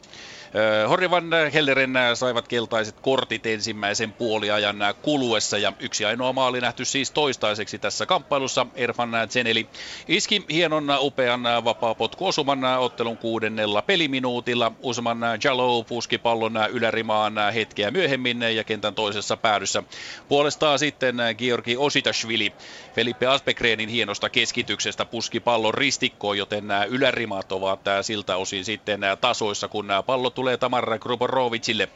Horrivan 0.89 1.31
Helleren 1.55 1.95
saivat 2.15 2.49
keltaiset 2.49 3.01
kortit 3.01 3.47
ensimmäisen 3.47 4.12
puoliajan 4.12 4.77
kuluessa 5.03 5.59
ja 5.59 5.73
yksi 5.81 6.05
ainoa 6.05 6.33
maali 6.33 6.61
nähty 6.61 6.85
siis 6.85 7.11
toistaiseksi 7.11 7.79
tässä 7.79 8.07
kamppailussa. 8.07 8.66
Erfan 8.75 9.11
Zeneli 9.29 9.69
iski 10.09 10.45
hienon 10.51 10.99
upean 11.01 11.43
vapaa-potkuosuman 11.65 12.65
ottelun 12.79 13.16
kuudennella 13.16 13.83
peliminuutilla. 13.83 14.73
Usman 14.83 15.19
Jalo 15.45 15.83
puski 15.83 16.19
pallon 16.19 16.59
ylärimaan 16.70 17.35
hetkeä 17.55 17.91
myöhemmin 17.91 18.43
ja 18.43 18.65
kentän 18.65 18.95
toisessa 18.95 19.37
päädyssä. 19.37 19.83
Puolestaan 20.29 20.79
sitten 20.79 21.16
Georgi 21.39 21.77
Ositashvili 21.77 22.53
Felipe 22.95 23.27
Aspekreenin 23.27 23.89
hienosta 23.89 24.29
keskityksestä 24.31 25.05
puski 25.05 25.41
pallon 25.41 25.75
ristikkoon, 25.75 26.39
joten 26.39 26.69
nämä 26.69 26.85
ylärimat 26.85 27.53
ovat 27.53 27.81
siltä 28.03 28.37
osin 28.37 28.65
sitten 28.65 29.01
tasoissa, 29.20 29.69
kun 29.69 29.87
nämä 29.87 30.03
pallot 30.03 30.38
tulee 30.39 30.56
Tamara 30.56 30.98
Gruborovicille. 30.98 31.89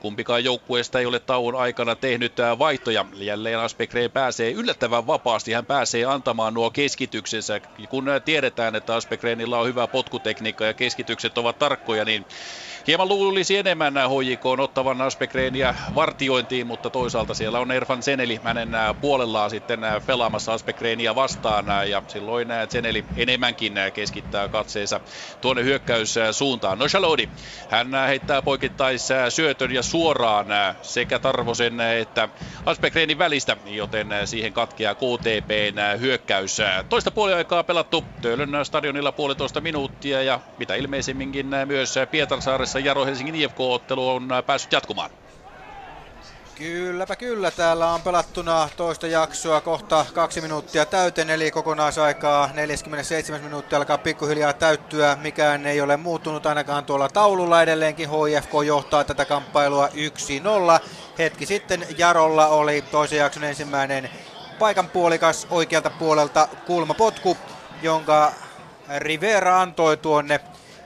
Kumpikaan 0.00 0.44
joukkueesta 0.44 0.98
ei 1.00 1.06
ole 1.06 1.20
tauon 1.20 1.54
aikana 1.54 1.96
tehnyt 1.96 2.32
vaihtoja. 2.58 3.04
Jälleen 3.14 3.58
Aspekreen 3.58 4.10
pääsee 4.10 4.50
yllättävän 4.50 5.06
vapaasti. 5.06 5.52
Hän 5.52 5.66
pääsee 5.66 6.04
antamaan 6.04 6.54
nuo 6.54 6.70
keskityksensä. 6.70 7.60
Kun 7.88 8.06
tiedetään, 8.24 8.76
että 8.76 8.94
Aspekreenilla 8.94 9.58
on 9.58 9.66
hyvä 9.66 9.86
potkutekniikka 9.86 10.64
ja 10.64 10.74
keskitykset 10.74 11.38
ovat 11.38 11.58
tarkkoja, 11.58 12.04
niin 12.04 12.26
Hieman 12.88 13.08
luulisi 13.08 13.56
enemmän 13.56 13.94
HJK 13.94 14.46
ottavan 14.46 15.00
Aspekreenia 15.00 15.74
vartiointiin, 15.94 16.66
mutta 16.66 16.90
toisaalta 16.90 17.34
siellä 17.34 17.58
on 17.60 17.70
Erfan 17.70 18.02
Seneli 18.02 18.40
hänen 18.44 18.68
puolellaan 19.00 19.50
sitten 19.50 19.80
pelaamassa 20.06 20.52
Aspekreenia 20.52 21.14
vastaan 21.14 21.66
ja 21.90 22.02
silloin 22.06 22.48
Seneli 22.68 23.04
enemmänkin 23.16 23.74
keskittää 23.94 24.48
katseensa 24.48 25.00
tuonne 25.40 25.64
hyökkäyssuuntaan. 25.64 26.78
No 26.78 26.88
Shalodi, 26.88 27.28
hän 27.68 27.88
heittää 28.06 28.42
poikittais 28.42 29.08
syötön 29.28 29.72
ja 29.72 29.82
suoraan 29.82 30.46
sekä 30.82 31.18
Tarvosen 31.18 31.80
että 31.80 32.28
Aspekreenin 32.66 33.18
välistä, 33.18 33.56
joten 33.64 34.08
siihen 34.24 34.52
katkeaa 34.52 34.94
KTPn 34.94 36.00
hyökkäys. 36.00 36.58
Toista 36.88 37.10
puoliaikaa 37.10 37.64
pelattu 37.64 38.04
Töölön 38.20 38.64
stadionilla 38.64 39.12
puolitoista 39.12 39.60
minuuttia 39.60 40.22
ja 40.22 40.40
mitä 40.56 40.74
ilmeisemminkin 40.74 41.46
myös 41.66 41.94
Pietarsaaressa 42.10 42.77
tässä 42.78 42.88
Jaro 42.88 43.04
Helsingin 43.04 43.34
IFK-ottelu 43.34 44.08
on 44.08 44.32
äh, 44.32 44.44
päässyt 44.46 44.72
jatkumaan. 44.72 45.10
Kylläpä 46.54 47.16
kyllä, 47.16 47.50
täällä 47.50 47.92
on 47.92 48.02
pelattuna 48.02 48.68
toista 48.76 49.06
jaksoa 49.06 49.60
kohta 49.60 50.06
kaksi 50.14 50.40
minuuttia 50.40 50.86
täyteen, 50.86 51.30
eli 51.30 51.50
kokonaisaikaa 51.50 52.50
47 52.54 53.40
minuuttia 53.40 53.78
alkaa 53.78 53.98
pikkuhiljaa 53.98 54.52
täyttyä. 54.52 55.16
Mikään 55.22 55.66
ei 55.66 55.80
ole 55.80 55.96
muuttunut 55.96 56.46
ainakaan 56.46 56.84
tuolla 56.84 57.08
taululla 57.08 57.62
edelleenkin. 57.62 58.08
HIFK 58.10 58.52
johtaa 58.66 59.04
tätä 59.04 59.24
kamppailua 59.24 59.88
1-0. 59.88 59.90
Hetki 61.18 61.46
sitten 61.46 61.86
Jarolla 61.98 62.46
oli 62.46 62.82
toisen 62.82 63.18
jakson 63.18 63.44
ensimmäinen 63.44 64.10
paikan 64.58 64.88
puolikas 64.88 65.46
oikealta 65.50 65.90
puolelta 65.90 66.48
kulmapotku, 66.66 67.36
jonka 67.82 68.32
Rivera 68.98 69.60
antoi 69.60 69.96
tuonne 69.96 70.40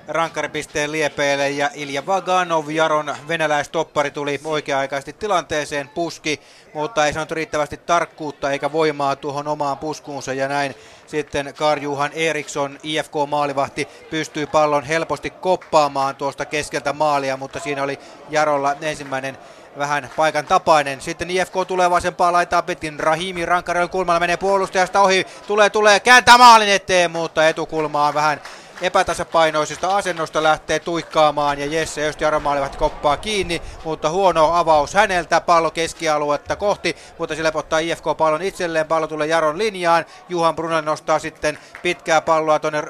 rankkaripisteen 0.09 0.93
liepeille 0.93 1.51
ja 1.51 1.71
Ilja 1.75 2.07
Vaganov, 2.07 2.69
Jaron 2.69 3.17
venäläistoppari, 3.29 4.11
tuli 4.11 4.41
oikea-aikaisesti 4.45 5.13
tilanteeseen, 5.13 5.89
puski, 5.89 6.41
mutta 6.75 7.07
ei 7.07 7.13
saanut 7.13 7.31
riittävästi 7.31 7.77
tarkkuutta 7.77 8.51
eikä 8.51 8.73
voimaa 8.73 9.17
tuohon 9.17 9.49
omaan 9.49 9.79
puskuunsa 9.79 10.33
ja 10.33 10.49
näin 10.49 10.75
sitten 11.07 11.55
Karjuhan 11.57 12.11
Eriksson, 12.13 12.79
IFK-maalivahti, 12.83 13.89
pystyi 14.11 14.47
pallon 14.47 14.85
helposti 14.85 15.31
koppaamaan 15.31 16.17
tuosta 16.17 16.45
keskeltä 16.45 16.93
maalia, 16.93 17.37
mutta 17.37 17.61
siinä 17.61 17.83
oli 17.83 17.99
Jarolla 18.31 18.77
ensimmäinen 18.81 19.39
vähän 19.79 20.11
paikan 20.17 20.47
tapainen. 20.47 21.01
Sitten 21.01 21.31
IFK 21.31 21.53
tulee 21.69 21.91
vasempaa 21.91 22.33
laitaa 22.33 22.63
pitkin. 22.63 23.01
Rahimi 23.01 23.47
Rankarel 23.47 23.89
kulmalla 23.89 24.21
menee 24.21 24.37
puolustajasta 24.37 25.01
ohi. 25.01 25.27
Tulee, 25.47 25.71
tulee, 25.71 26.01
kääntää 26.01 26.39
maalin 26.39 26.69
eteen, 26.69 27.11
mutta 27.11 27.49
etukulma 27.49 28.07
on 28.07 28.15
vähän 28.15 28.41
epätasapainoisesta 28.83 29.97
asennosta 29.97 30.43
lähtee 30.43 30.79
tuikkaamaan 30.79 31.59
ja 31.59 31.67
Jesse 31.67 32.09
Östi 32.09 32.25
Aromaalivat 32.25 32.77
koppaa 32.77 33.17
kiinni, 33.17 33.63
mutta 33.85 34.11
huono 34.11 34.55
avaus 34.55 34.95
häneltä, 34.95 35.41
pallo 35.41 35.71
keskialuetta 35.71 36.57
kohti, 36.57 36.97
mutta 37.19 37.35
sillä 37.35 37.53
ottaa 37.55 37.79
IFK 37.79 38.05
pallon 38.19 38.43
itselleen, 38.43 38.87
pallo 38.87 39.07
tulee 39.07 39.27
Jaron 39.27 39.59
linjaan, 39.59 40.05
Juhan 40.29 40.57
Brunan 40.57 40.85
nostaa 40.85 41.19
sitten 41.19 41.59
pitkää 41.83 42.21
palloa 42.21 42.59
tuonne 42.59 42.85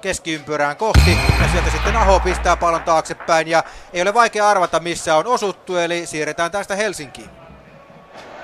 keskiympyrään 0.00 0.76
kohti 0.76 1.18
ja 1.42 1.48
sieltä 1.52 1.70
sitten 1.70 1.96
Aho 1.96 2.20
pistää 2.20 2.56
pallon 2.56 2.82
taaksepäin 2.82 3.48
ja 3.48 3.64
ei 3.92 4.02
ole 4.02 4.14
vaikea 4.14 4.48
arvata 4.48 4.80
missä 4.80 5.16
on 5.16 5.26
osuttu 5.26 5.76
eli 5.76 6.06
siirretään 6.06 6.50
tästä 6.50 6.76
Helsinkiin. 6.76 7.39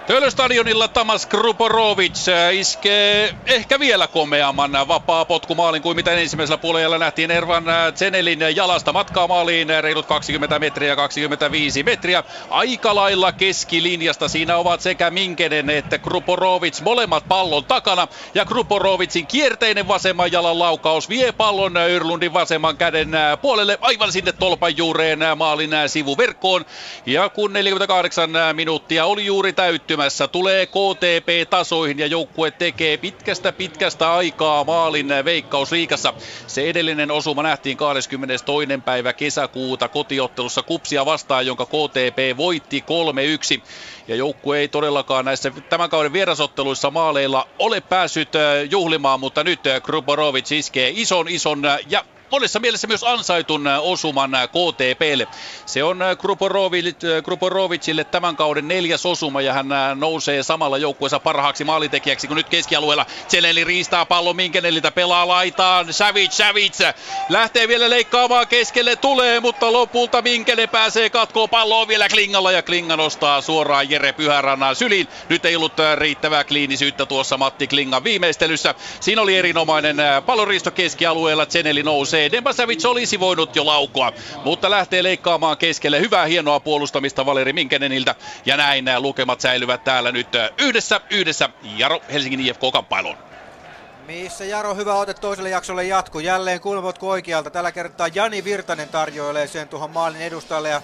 Töölöstadionilla 0.06 0.88
Tamas 0.88 1.26
Kruporovic 1.26 2.28
äh, 2.28 2.54
iskee 2.54 3.34
ehkä 3.46 3.78
vielä 3.78 4.06
komeamman 4.06 4.72
vapaa 4.88 5.24
potkumaalin 5.24 5.82
kuin 5.82 5.96
mitä 5.96 6.12
ensimmäisellä 6.12 6.58
puolella 6.58 6.98
nähtiin. 6.98 7.30
Ervan 7.30 7.68
äh, 7.68 7.94
Zenelin 7.94 8.38
jalasta 8.56 8.92
matkaa 8.92 9.28
maaliin 9.28 9.68
reilut 9.80 10.06
20 10.06 10.58
metriä 10.58 10.96
25 10.96 11.82
metriä. 11.82 12.24
Aika 12.50 12.94
lailla 12.94 13.32
keskilinjasta 13.32 14.28
siinä 14.28 14.56
ovat 14.56 14.80
sekä 14.80 15.10
Minkenen 15.10 15.70
että 15.70 15.98
Kruporovic 15.98 16.80
molemmat 16.80 17.24
pallon 17.28 17.64
takana. 17.64 18.08
Ja 18.34 18.44
Kruporovicin 18.44 19.26
kierteinen 19.26 19.88
vasemman 19.88 20.32
jalan 20.32 20.58
laukaus 20.58 21.08
vie 21.08 21.32
pallon 21.32 21.76
Yrlundin 21.76 22.32
vasemman 22.32 22.76
käden 22.76 23.14
äh, 23.14 23.40
puolelle 23.42 23.78
aivan 23.80 24.12
sinne 24.12 24.32
tolpan 24.32 24.76
juureen 24.76 25.18
maalin 25.36 25.70
sivuverkkoon. 25.86 26.64
Ja 27.06 27.28
kun 27.28 27.52
48 27.52 28.30
minuuttia 28.52 29.04
oli 29.04 29.26
juuri 29.26 29.52
täytty 29.52 29.95
siirtymässä. 29.96 30.28
Tulee 30.28 30.66
KTP-tasoihin 30.66 31.98
ja 31.98 32.06
joukkue 32.06 32.50
tekee 32.50 32.96
pitkästä 32.96 33.52
pitkästä 33.52 34.14
aikaa 34.14 34.64
maalin 34.64 35.08
veikkausriikassa. 35.24 36.14
Se 36.46 36.68
edellinen 36.68 37.10
osuma 37.10 37.42
nähtiin 37.42 37.76
22. 37.76 38.66
päivä 38.84 39.12
kesäkuuta 39.12 39.88
kotiottelussa 39.88 40.62
Kupsia 40.62 41.06
vastaan, 41.06 41.46
jonka 41.46 41.66
KTP 41.66 42.36
voitti 42.36 42.84
3-1. 43.60 43.62
Ja 44.08 44.16
joukkue 44.16 44.58
ei 44.58 44.68
todellakaan 44.68 45.24
näissä 45.24 45.52
tämän 45.68 45.90
kauden 45.90 46.12
vierasotteluissa 46.12 46.90
maaleilla 46.90 47.48
ole 47.58 47.80
päässyt 47.80 48.32
juhlimaan, 48.70 49.20
mutta 49.20 49.44
nyt 49.44 49.60
Kruborovic 49.84 50.52
iskee 50.52 50.92
ison 50.94 51.28
ison 51.28 51.62
ja 51.88 52.04
monessa 52.30 52.60
mielessä 52.60 52.86
myös 52.86 53.04
ansaitun 53.04 53.66
osuman 53.66 54.30
KTPlle. 54.30 55.26
Se 55.66 55.84
on 55.84 55.98
Gruporovicille 57.24 58.04
tämän 58.04 58.36
kauden 58.36 58.68
neljäs 58.68 59.06
osuma 59.06 59.40
ja 59.40 59.52
hän 59.52 59.68
nousee 59.94 60.42
samalla 60.42 60.78
joukkueessa 60.78 61.20
parhaaksi 61.20 61.64
maalitekijäksi 61.64 62.26
kuin 62.26 62.36
nyt 62.36 62.48
keskialueella. 62.48 63.06
Tseleli 63.26 63.64
riistää 63.64 64.06
pallon 64.06 64.36
Minkeneliltä, 64.36 64.90
pelaa 64.90 65.28
laitaan. 65.28 65.92
Savic, 65.92 66.32
Savic 66.32 66.78
lähtee 67.28 67.68
vielä 67.68 67.90
leikkaamaan 67.90 68.46
keskelle, 68.48 68.96
tulee, 68.96 69.40
mutta 69.40 69.72
lopulta 69.72 70.22
Minkele 70.22 70.66
pääsee 70.66 71.10
katkoon 71.10 71.48
palloa 71.48 71.88
vielä 71.88 72.08
Klingalla 72.08 72.52
ja 72.52 72.62
Klinga 72.62 72.96
nostaa 72.96 73.40
suoraan 73.40 73.90
Jere 73.90 74.12
Pyhärannan 74.12 74.76
syliin. 74.76 75.08
Nyt 75.28 75.44
ei 75.44 75.56
ollut 75.56 75.72
riittävää 75.94 76.44
kliinisyyttä 76.44 77.06
tuossa 77.06 77.38
Matti 77.38 77.66
Klingan 77.66 78.04
viimeistelyssä. 78.04 78.74
Siinä 79.00 79.22
oli 79.22 79.36
erinomainen 79.36 79.96
pallonriisto 80.26 80.70
keskialueella. 80.70 81.46
Tseneli 81.46 81.82
nousee. 81.82 82.15
Dembasavic 82.32 82.84
olisi 82.84 83.20
voinut 83.20 83.56
jo 83.56 83.66
laukoa, 83.66 84.12
mutta 84.44 84.70
lähtee 84.70 85.02
leikkaamaan 85.02 85.56
keskelle. 85.56 86.00
Hyvää 86.00 86.26
hienoa 86.26 86.60
puolustamista 86.60 87.26
Valeri 87.26 87.52
Minkeneniltä. 87.52 88.14
Ja 88.46 88.56
näin 88.56 88.84
nämä 88.84 89.00
lukemat 89.00 89.40
säilyvät 89.40 89.84
täällä 89.84 90.12
nyt 90.12 90.28
yhdessä, 90.58 91.00
yhdessä 91.10 91.48
Jaro 91.76 92.00
Helsingin 92.12 92.40
IFK-kamppailuun. 92.40 93.16
Missä 94.06 94.44
Jaro 94.44 94.74
hyvä 94.74 94.94
ote 94.94 95.14
toiselle 95.14 95.50
jaksolle 95.50 95.84
jatku. 95.84 96.18
Jälleen 96.18 96.60
kulmavotko 96.60 97.08
oikealta. 97.08 97.50
Tällä 97.50 97.72
kertaa 97.72 98.08
Jani 98.14 98.44
Virtanen 98.44 98.88
tarjoilee 98.88 99.46
sen 99.46 99.68
tuohon 99.68 99.90
maalin 99.90 100.22
edustalle 100.22 100.68
ja 100.68 100.82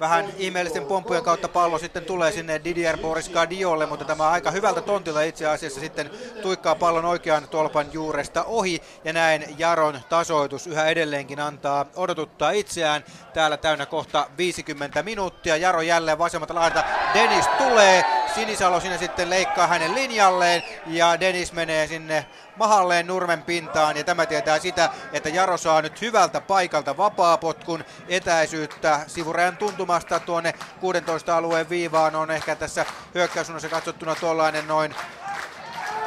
vähän 0.00 0.28
ihmeellisten 0.36 0.84
pomppujen 0.84 1.24
kautta 1.24 1.48
pallo 1.48 1.78
sitten 1.78 2.04
tulee 2.04 2.32
sinne 2.32 2.60
Didier 2.64 2.98
Boris 2.98 3.28
Gadiolle, 3.28 3.86
mutta 3.86 4.04
tämä 4.04 4.28
aika 4.28 4.50
hyvältä 4.50 4.80
tontilta 4.80 5.22
itse 5.22 5.46
asiassa 5.46 5.80
sitten 5.80 6.10
tuikkaa 6.42 6.74
pallon 6.74 7.04
oikean 7.04 7.48
tolpan 7.48 7.86
juuresta 7.92 8.44
ohi 8.44 8.82
ja 9.04 9.12
näin 9.12 9.54
Jaron 9.58 10.00
tasoitus 10.08 10.66
yhä 10.66 10.86
edelleenkin 10.86 11.40
antaa 11.40 11.86
odotuttaa 11.96 12.50
itseään. 12.50 13.04
Täällä 13.34 13.56
täynnä 13.56 13.86
kohta 13.86 14.26
50 14.38 15.02
minuuttia. 15.02 15.56
Jaro 15.56 15.80
jälleen 15.80 16.18
vasemmalta 16.18 16.54
laidalta. 16.54 16.88
Dennis 17.14 17.46
tulee. 17.58 18.04
Sinisalo 18.34 18.80
sinne 18.80 18.98
sitten 18.98 19.30
leikkaa 19.30 19.66
hänen 19.66 19.94
linjalleen 19.94 20.62
ja 20.86 21.20
Dennis 21.20 21.52
menee 21.52 21.86
sinne 21.86 22.26
mahalleen 22.56 23.06
nurmen 23.06 23.42
pintaan 23.42 23.96
ja 23.96 24.04
tämä 24.04 24.26
tietää 24.26 24.58
sitä, 24.58 24.90
että 25.12 25.28
Jaro 25.28 25.56
saa 25.56 25.82
nyt 25.82 26.00
hyvältä 26.00 26.40
paikalta 26.40 26.96
vapaapotkun 26.96 27.84
etäisyyttä 28.08 29.00
sivurajan 29.06 29.56
tuntumasta 29.56 30.20
tuonne 30.20 30.54
16 30.80 31.36
alueen 31.36 31.68
viivaan. 31.68 32.16
On 32.16 32.30
ehkä 32.30 32.56
tässä 32.56 32.86
hyökkäysunnassa 33.14 33.68
katsottuna 33.68 34.14
tuollainen 34.14 34.68
noin 34.68 34.94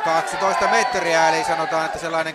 12 0.03 0.67
metriä, 0.67 1.29
eli 1.29 1.43
sanotaan, 1.43 1.85
että 1.85 1.99
sellainen 1.99 2.33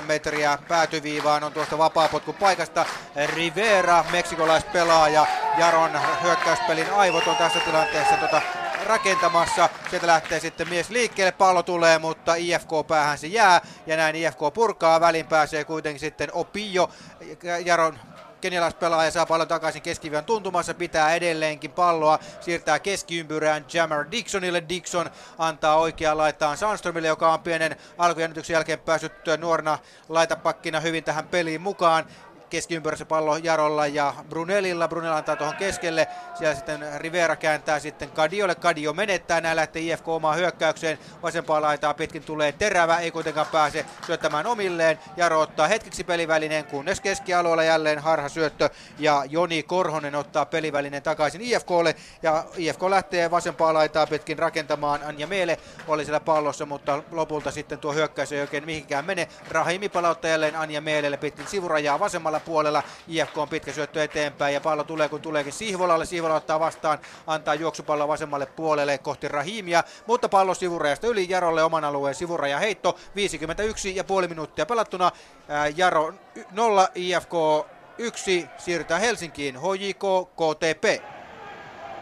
27-28 0.00 0.02
metriä 0.02 0.58
päätyviivaan 0.68 1.44
on 1.44 1.52
tuosta 1.52 1.78
vapaapotku 1.78 2.32
paikasta. 2.32 2.86
Rivera, 3.26 4.04
meksikolaispelaaja, 4.12 5.26
Jaron 5.58 5.90
hyökkäyspelin 6.22 6.92
aivot 6.92 7.26
on 7.26 7.36
tässä 7.36 7.60
tilanteessa 7.60 8.16
tota 8.16 8.42
rakentamassa. 8.86 9.68
Sieltä 9.90 10.06
lähtee 10.06 10.40
sitten 10.40 10.68
mies 10.68 10.90
liikkeelle, 10.90 11.32
pallo 11.32 11.62
tulee, 11.62 11.98
mutta 11.98 12.34
IFK 12.34 12.70
päähän 12.88 13.18
se 13.18 13.26
jää. 13.26 13.60
Ja 13.86 13.96
näin 13.96 14.16
IFK 14.16 14.40
purkaa, 14.54 15.00
väliin 15.00 15.26
pääsee 15.26 15.64
kuitenkin 15.64 16.00
sitten 16.00 16.30
Opio, 16.32 16.90
Jaron 17.64 17.98
kenialaispelaaja 18.40 19.10
saa 19.10 19.26
pallon 19.26 19.48
takaisin 19.48 19.82
keskivion 19.82 20.24
tuntumassa, 20.24 20.74
pitää 20.74 21.14
edelleenkin 21.14 21.72
palloa, 21.72 22.18
siirtää 22.40 22.78
keskiympyrään 22.78 23.66
Jammer 23.72 24.06
Dixonille. 24.10 24.62
Dixon 24.68 25.10
antaa 25.38 25.76
oikeaan 25.76 26.18
laitaan 26.18 26.56
Sandströmille, 26.56 27.08
joka 27.08 27.32
on 27.32 27.40
pienen 27.40 27.76
alkujännityksen 27.98 28.54
jälkeen 28.54 28.78
päässyt 28.78 29.12
nuorena 29.38 29.78
laitapakkina 30.08 30.80
hyvin 30.80 31.04
tähän 31.04 31.28
peliin 31.28 31.60
mukaan 31.60 32.04
keskiympyrässä 32.50 33.04
pallo 33.04 33.36
Jarolla 33.36 33.86
ja 33.86 34.14
Brunelilla. 34.28 34.88
Brunel 34.88 35.12
antaa 35.12 35.36
tuohon 35.36 35.56
keskelle. 35.56 36.08
Siellä 36.34 36.54
sitten 36.54 36.86
Rivera 36.96 37.36
kääntää 37.36 37.78
sitten 37.78 38.10
Kadiolle. 38.10 38.54
Kadio 38.54 38.92
menettää. 38.92 39.40
Näin 39.40 39.56
lähtee 39.56 39.82
IFK 39.82 40.08
omaan 40.08 40.36
hyökkäykseen. 40.36 40.98
Vasempaa 41.22 41.62
laitaa 41.62 41.94
pitkin 41.94 42.22
tulee 42.22 42.52
terävä. 42.52 42.98
Ei 42.98 43.10
kuitenkaan 43.10 43.46
pääse 43.52 43.86
syöttämään 44.06 44.46
omilleen. 44.46 44.98
Jaro 45.16 45.40
ottaa 45.40 45.68
hetkeksi 45.68 46.04
pelivälineen, 46.04 46.64
kunnes 46.64 47.00
keskialueella 47.00 47.64
jälleen 47.64 47.98
harha 47.98 48.28
syöttö. 48.28 48.70
Ja 48.98 49.22
Joni 49.28 49.62
Korhonen 49.62 50.14
ottaa 50.14 50.46
pelivälineen 50.46 51.02
takaisin 51.02 51.40
IFKlle. 51.40 51.96
Ja 52.22 52.44
IFK 52.56 52.82
lähtee 52.82 53.30
vasempaa 53.30 53.74
laitaa 53.74 54.06
pitkin 54.06 54.38
rakentamaan. 54.38 55.02
Anja 55.02 55.26
Meele 55.26 55.58
oli 55.88 56.04
siellä 56.04 56.20
pallossa, 56.20 56.66
mutta 56.66 57.02
lopulta 57.10 57.50
sitten 57.50 57.78
tuo 57.78 57.92
hyökkäys 57.92 58.32
ei 58.32 58.40
oikein 58.40 58.64
mihinkään 58.64 59.04
mene. 59.04 59.28
Rahimi 59.50 59.88
palauttaa 59.88 60.30
jälleen 60.30 60.56
Anja 60.56 60.80
Meelelle 60.80 61.16
pitkin 61.16 61.46
sivurajaa 61.46 62.00
vasemmalla 62.00 62.35
puolella. 62.40 62.82
IFK 63.08 63.38
on 63.38 63.48
pitkä 63.48 63.72
syöttö 63.72 64.04
eteenpäin 64.04 64.54
ja 64.54 64.60
pallo 64.60 64.84
tulee 64.84 65.08
kun 65.08 65.20
tuleekin 65.20 65.52
Sihvolalle. 65.52 66.06
Sihvola 66.06 66.34
ottaa 66.34 66.60
vastaan, 66.60 66.98
antaa 67.26 67.54
juoksupallo 67.54 68.08
vasemmalle 68.08 68.46
puolelle 68.46 68.98
kohti 68.98 69.28
Rahimia, 69.28 69.84
mutta 70.06 70.28
pallo 70.28 70.54
sivurajasta 70.54 71.06
yli 71.06 71.26
Jarolle 71.28 71.62
oman 71.62 71.84
alueen 71.84 72.14
sivuraja 72.14 72.58
heitto. 72.58 72.96
51 73.14 73.96
ja 73.96 74.04
puoli 74.04 74.28
minuuttia 74.28 74.66
pelattuna. 74.66 75.12
Jaro 75.76 76.14
0, 76.52 76.88
IFK 76.94 77.32
1 77.98 78.46
siirrytään 78.58 79.00
Helsinkiin. 79.00 79.56
HJK 79.56 80.02
KTP. 80.32 81.15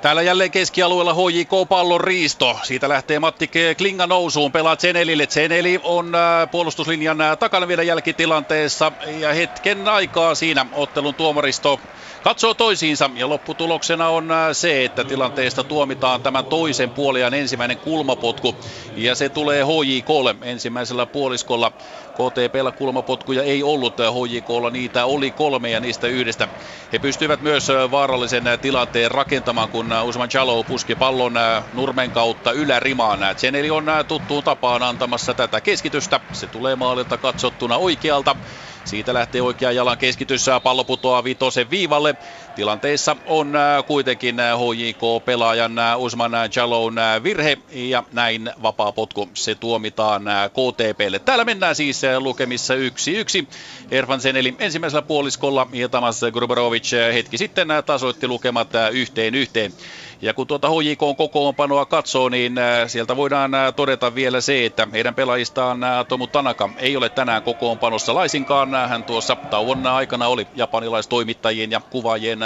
Täällä 0.05 0.23
jälleen 0.23 0.51
keskialueella 0.51 1.15
HJK 1.15 1.69
pallon 1.69 2.01
riisto. 2.01 2.59
Siitä 2.63 2.89
lähtee 2.89 3.19
Matti 3.19 3.51
Klinga 3.79 4.07
nousuun, 4.07 4.53
pelaa 4.53 4.77
Zenelille. 4.77 5.27
Zeneli 5.27 5.81
on 5.83 6.15
äh, 6.15 6.51
puolustuslinjan 6.51 7.21
äh, 7.21 7.39
takana 7.39 7.69
vielä 7.69 7.83
jälkitilanteessa 7.83 8.93
ja 9.19 9.33
hetken 9.33 9.89
aikaa 9.89 10.35
siinä 10.35 10.67
ottelun 10.73 11.15
tuomaristo 11.15 11.81
katsoo 12.25 12.55
toisiinsa 12.55 13.11
ja 13.15 13.29
lopputuloksena 13.29 14.09
on 14.09 14.31
äh, 14.31 14.49
se, 14.53 14.85
että 14.85 15.05
tilanteesta 15.05 15.65
tuomitaan 15.65 16.23
tämän 16.23 16.45
toisen 16.45 16.91
puolian 16.91 17.35
ensimmäinen 17.35 17.79
kulmapotku 17.79 18.57
ja 18.97 19.15
se 19.15 19.29
tulee 19.29 19.65
HJKlle 19.65 20.35
ensimmäisellä 20.43 21.07
puoliskolla. 21.07 21.73
KTPllä 22.15 22.73
kulmapotkuja 22.73 23.43
ei 23.43 23.63
ollut, 23.63 23.97
HJKlla 23.99 24.71
niitä 24.71 25.07
oli 25.07 25.31
kolme 25.33 25.71
ja 25.71 25.81
niistä 25.81 26.07
yhdestä. 26.07 26.49
He 26.93 26.99
pystyivät 26.99 27.41
myös 27.41 27.69
vaarallisen 27.91 28.45
tilanteen 28.61 29.11
rakentamaan, 29.11 29.69
kun 29.71 29.91
Usman 30.05 30.29
Chalo 30.29 30.65
puski 30.65 30.95
pallon 30.97 31.35
nurmen 31.73 32.13
kautta 32.13 32.53
ylärimaan. 32.53 33.21
Zeneli 33.37 33.71
on 33.71 33.85
tuttuun 34.09 34.45
tapaan 34.45 34.83
antamassa 34.83 35.35
tätä 35.35 35.61
keskitystä. 35.61 36.21
Se 36.33 36.47
tulee 36.49 36.77
maalilta 36.77 37.19
katsottuna 37.19 37.77
oikealta. 37.77 38.37
Siitä 38.85 39.15
lähtee 39.15 39.43
oikea 39.43 39.73
jalan 39.73 39.99
keskitys, 39.99 40.47
pallo 40.63 40.85
putoaa 40.85 41.25
vitosen 41.25 41.71
viivalle. 41.71 42.15
Tilanteessa 42.55 43.17
on 43.25 43.57
äh, 43.57 43.85
kuitenkin 43.87 44.37
HJK-pelaajan 44.37 45.79
äh, 45.79 45.93
äh, 45.93 46.01
Usman 46.01 46.33
Jalon 46.57 46.95
virhe 47.23 47.59
ja 47.73 48.05
näin 48.13 48.51
vapaa 48.63 48.93
potku 48.93 49.29
se 49.35 49.55
tuomitaan 49.55 50.23
KTPlle. 50.49 51.19
Täällä 51.19 51.45
mennään 51.45 51.75
siis 51.75 52.03
lukemissa 52.19 52.75
1-1. 52.75 52.79
Erfan 53.91 54.21
Seneli 54.21 54.55
ensimmäisellä 54.59 55.03
puoliskolla 55.03 55.67
ja 55.73 55.89
Tamas 55.89 56.21
Gruberovic 56.33 56.91
hetki 57.13 57.39
sitten 57.39 57.69
tasoitti 57.87 58.29
lukemat 58.29 58.69
yhteen 58.93 59.35
yhteen. 59.35 59.73
Ja 60.23 60.35
kun 60.35 60.47
tuota 60.47 60.69
HJK 60.69 61.17
kokoonpanoa 61.17 61.87
katsoo, 61.87 62.29
niin 62.29 62.59
äh, 62.59 62.89
sieltä 62.89 63.17
voidaan 63.17 63.55
äh, 63.55 63.75
todeta 63.75 64.15
vielä 64.15 64.41
se, 64.41 64.67
että 64.67 64.89
heidän 64.93 65.15
pelaajistaan 65.15 65.85
äh, 65.85 66.07
Tomu 66.07 66.27
Tanaka 66.27 66.71
ei 66.77 66.97
ole 66.97 67.09
tänään 67.09 67.43
kokoonpanossa 67.43 68.15
laisinkaan. 68.15 68.75
Hän 68.89 69.05
tuossa 69.05 69.37
tauon 69.37 69.87
aikana 69.87 70.29
oli 70.29 70.47
japanilaistoimittajien 70.55 71.71
ja 71.71 71.81
kuvaajien 71.81 72.39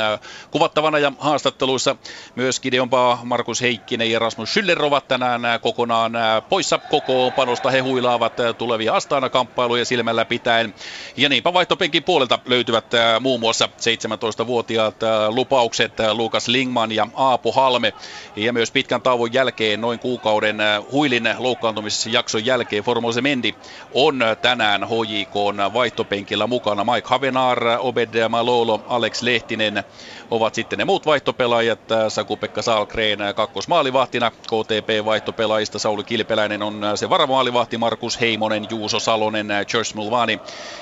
kuvattavana 0.51 0.99
ja 0.99 1.13
haastatteluissa. 1.19 1.97
Myös 2.35 2.61
Gideon 2.61 2.89
Markus 3.25 3.61
Heikkinen 3.61 4.11
ja 4.11 4.19
Rasmus 4.19 4.57
Schüller 4.57 4.83
ovat 4.83 5.09
tänään 5.09 5.43
kokonaan 5.61 6.13
poissa 6.49 6.79
kokoonpanosta. 6.79 7.71
He 7.71 7.79
huilaavat 7.79 8.33
tulevia 8.59 8.95
Astana-kamppailuja 8.95 9.85
silmällä 9.85 10.25
pitäen. 10.25 10.75
Ja 11.17 11.29
niinpä 11.29 11.53
vaihtopenkin 11.53 12.05
puolelta 12.05 12.39
löytyvät 12.47 12.85
muun 13.21 13.41
muassa 13.41 13.69
17-vuotiaat 13.77 14.97
lupaukset 15.29 15.93
Lukas 16.13 16.49
Lingman 16.49 16.93
ja 16.93 17.07
Aapo 17.15 17.53
Halme. 17.59 17.95
Ja 18.37 18.53
myös 18.53 18.71
pitkän 18.71 19.03
tauon 19.03 19.33
jälkeen, 19.33 19.81
noin 19.81 19.99
kuukauden 19.99 20.61
äh, 20.61 20.83
huilin 20.93 21.29
loukkaantumisjakson 21.39 22.45
jälkeen, 22.45 22.85
Formose 22.85 23.21
Mendi 23.21 23.55
on 23.91 24.21
tänään 24.43 24.83
HJK 24.85 25.35
vaihtopenkki 25.73 26.19
penkillä 26.19 26.47
mukana. 26.47 26.85
Mike 26.85 27.09
Havenar, 27.09 27.59
Obed 27.79 28.29
Malolo, 28.29 28.85
Alex 28.87 29.23
Lehtinen 29.23 29.85
ovat 30.31 30.55
sitten 30.55 30.79
ne 30.79 30.85
muut 30.85 31.07
vaihtopelaajat. 31.07 31.81
Saku-Pekka 32.09 32.63
Salkreen 32.63 33.19
kakkosmaalivahtina. 33.37 34.31
KTP-vaihtopelaajista 34.31 35.79
Sauli 35.79 36.05
Kilpeläinen 36.05 36.63
on 36.63 36.83
se 36.95 37.11
varamaalivahti. 37.11 37.79
Markus 37.79 38.21
Heimonen, 38.21 38.67
Juuso 38.71 39.01
Salonen, 39.01 39.47
George 39.69 39.91
Mulvani 39.95 40.41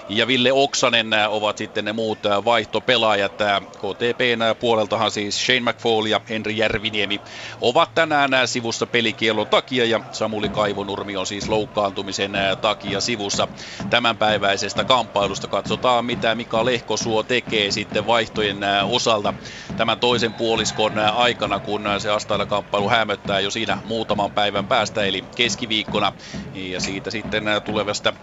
ja 0.08 0.26
Ville 0.26 0.52
Oksanen 0.52 1.10
ovat 1.28 1.58
sitten 1.58 1.84
ne 1.84 1.92
muut 1.92 2.18
vaihtopelaajat. 2.44 3.32
KTPn 3.72 4.40
puoleltahan 4.60 5.10
siis 5.10 5.46
Shane 5.46 5.60
McFall 5.60 6.06
ja 6.06 6.20
Henri 6.28 6.56
Järviniemi 6.56 7.20
ovat 7.60 7.94
tänään 7.94 8.30
sivussa 8.48 8.86
pelikielon 8.86 9.46
takia 9.46 9.84
ja 9.84 10.00
Samuli 10.10 10.48
Kaivonurmi 10.48 11.16
on 11.16 11.26
siis 11.26 11.48
loukkaantumisen 11.48 12.32
takia 12.60 13.00
sivussa 13.00 13.48
tämänpäiväisestä 13.90 14.84
kamppailusta. 14.84 15.48
Katsotaan 15.48 16.04
mitä 16.04 16.34
Mika 16.34 16.64
Lehkosuo 16.64 17.22
tekee 17.22 17.70
sitten 17.70 18.06
vaihtojen 18.06 18.58
osalta 18.90 19.34
tämän 19.76 19.98
toisen 19.98 20.34
puoliskon 20.34 20.98
aikana, 20.98 21.60
kun 21.60 21.84
se 21.98 22.10
Astailla 22.10 22.46
kamppailu 22.46 22.88
hämöttää 22.88 23.40
jo 23.40 23.50
siinä 23.50 23.78
muutaman 23.82 24.32
päivän 24.32 24.66
päästä, 24.66 25.04
eli 25.04 25.28
keskiviikkona. 25.36 26.12
Ja 26.54 26.80
siitä 26.80 27.10
sitten 27.10 27.44
tulevasta 27.64 28.14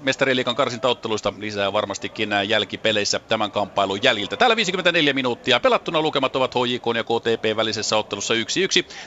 mestariliikan 0.00 0.54
karsintaotteluista 0.56 1.34
lisää 1.38 1.72
varmastikin 1.72 2.30
jälkipeleissä 2.48 3.18
tämän 3.18 3.50
kamppailun 3.50 4.02
jäljiltä. 4.02 4.36
Täällä 4.36 4.56
54 4.56 5.12
minuuttia 5.12 5.60
pelattuna 5.60 6.02
lukemat 6.02 6.36
ovat 6.36 6.54
HJK 6.54 6.84
ja 6.96 7.04
KTP 7.04 7.56
välisessä 7.56 7.96
ottelussa 7.96 8.34
1-1 8.34 8.36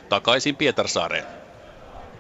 takaisin 0.09 0.55
Pietarsaareen. 0.55 1.48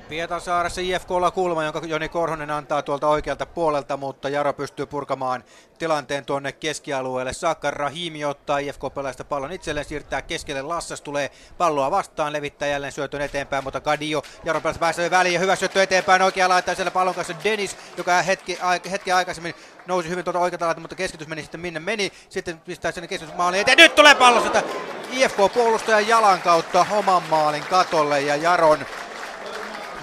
Pietarsaaressa 0.09 0.81
IFKlla 0.81 1.31
kulma, 1.31 1.63
jonka 1.63 1.81
Joni 1.85 2.09
Korhonen 2.09 2.51
antaa 2.51 2.81
tuolta 2.81 3.07
oikealta 3.07 3.45
puolelta, 3.45 3.97
mutta 3.97 4.29
Jaro 4.29 4.53
pystyy 4.53 4.85
purkamaan 4.85 5.43
tilanteen 5.77 6.25
tuonne 6.25 6.51
keskialueelle. 6.51 7.33
Saakka 7.33 7.71
Rahimi 7.71 8.25
ottaa 8.25 8.57
IFK-pelaajasta 8.57 9.23
pallon 9.23 9.51
itselleen, 9.51 9.85
siirtää 9.85 10.21
keskelle. 10.21 10.61
Lassas 10.61 11.01
tulee 11.01 11.31
palloa 11.57 11.91
vastaan, 11.91 12.33
levittää 12.33 12.67
jälleen 12.67 12.91
syötön 12.91 13.21
eteenpäin, 13.21 13.63
mutta 13.63 13.81
Kadio 13.81 14.23
Jaron 14.43 14.61
pelaajasta 14.61 14.79
pääsee 14.79 15.11
väliin 15.11 15.33
ja 15.33 15.39
hyvä 15.39 15.55
syöttö 15.55 15.83
eteenpäin. 15.83 16.21
Oikea 16.21 16.49
laittaa 16.49 16.75
siellä 16.75 16.91
pallon 16.91 17.15
kanssa 17.15 17.35
Dennis, 17.43 17.77
joka 17.97 18.21
hetki, 18.21 18.59
hetki 18.91 19.11
aikaisemmin 19.11 19.55
nousi 19.85 20.09
hyvin 20.09 20.23
tuolta 20.25 20.39
oikealta 20.39 20.65
laittaa, 20.65 20.81
mutta 20.81 20.95
keskitys 20.95 21.27
meni 21.27 21.41
sitten 21.41 21.61
minne 21.61 21.79
meni. 21.79 22.11
Sitten 22.29 22.59
pistää 22.59 22.91
sen 22.91 23.07
keskitysmaaliin 23.07 23.61
eteen. 23.61 23.77
Nyt 23.77 23.95
tulee 23.95 24.15
pallo 24.15 24.43
sitä 24.43 24.63
IFK-puolustajan 25.11 26.07
jalan 26.07 26.41
kautta 26.41 26.85
oman 26.91 27.23
maalin 27.29 27.63
katolle 27.69 28.21
ja 28.21 28.35
Jaron 28.35 28.85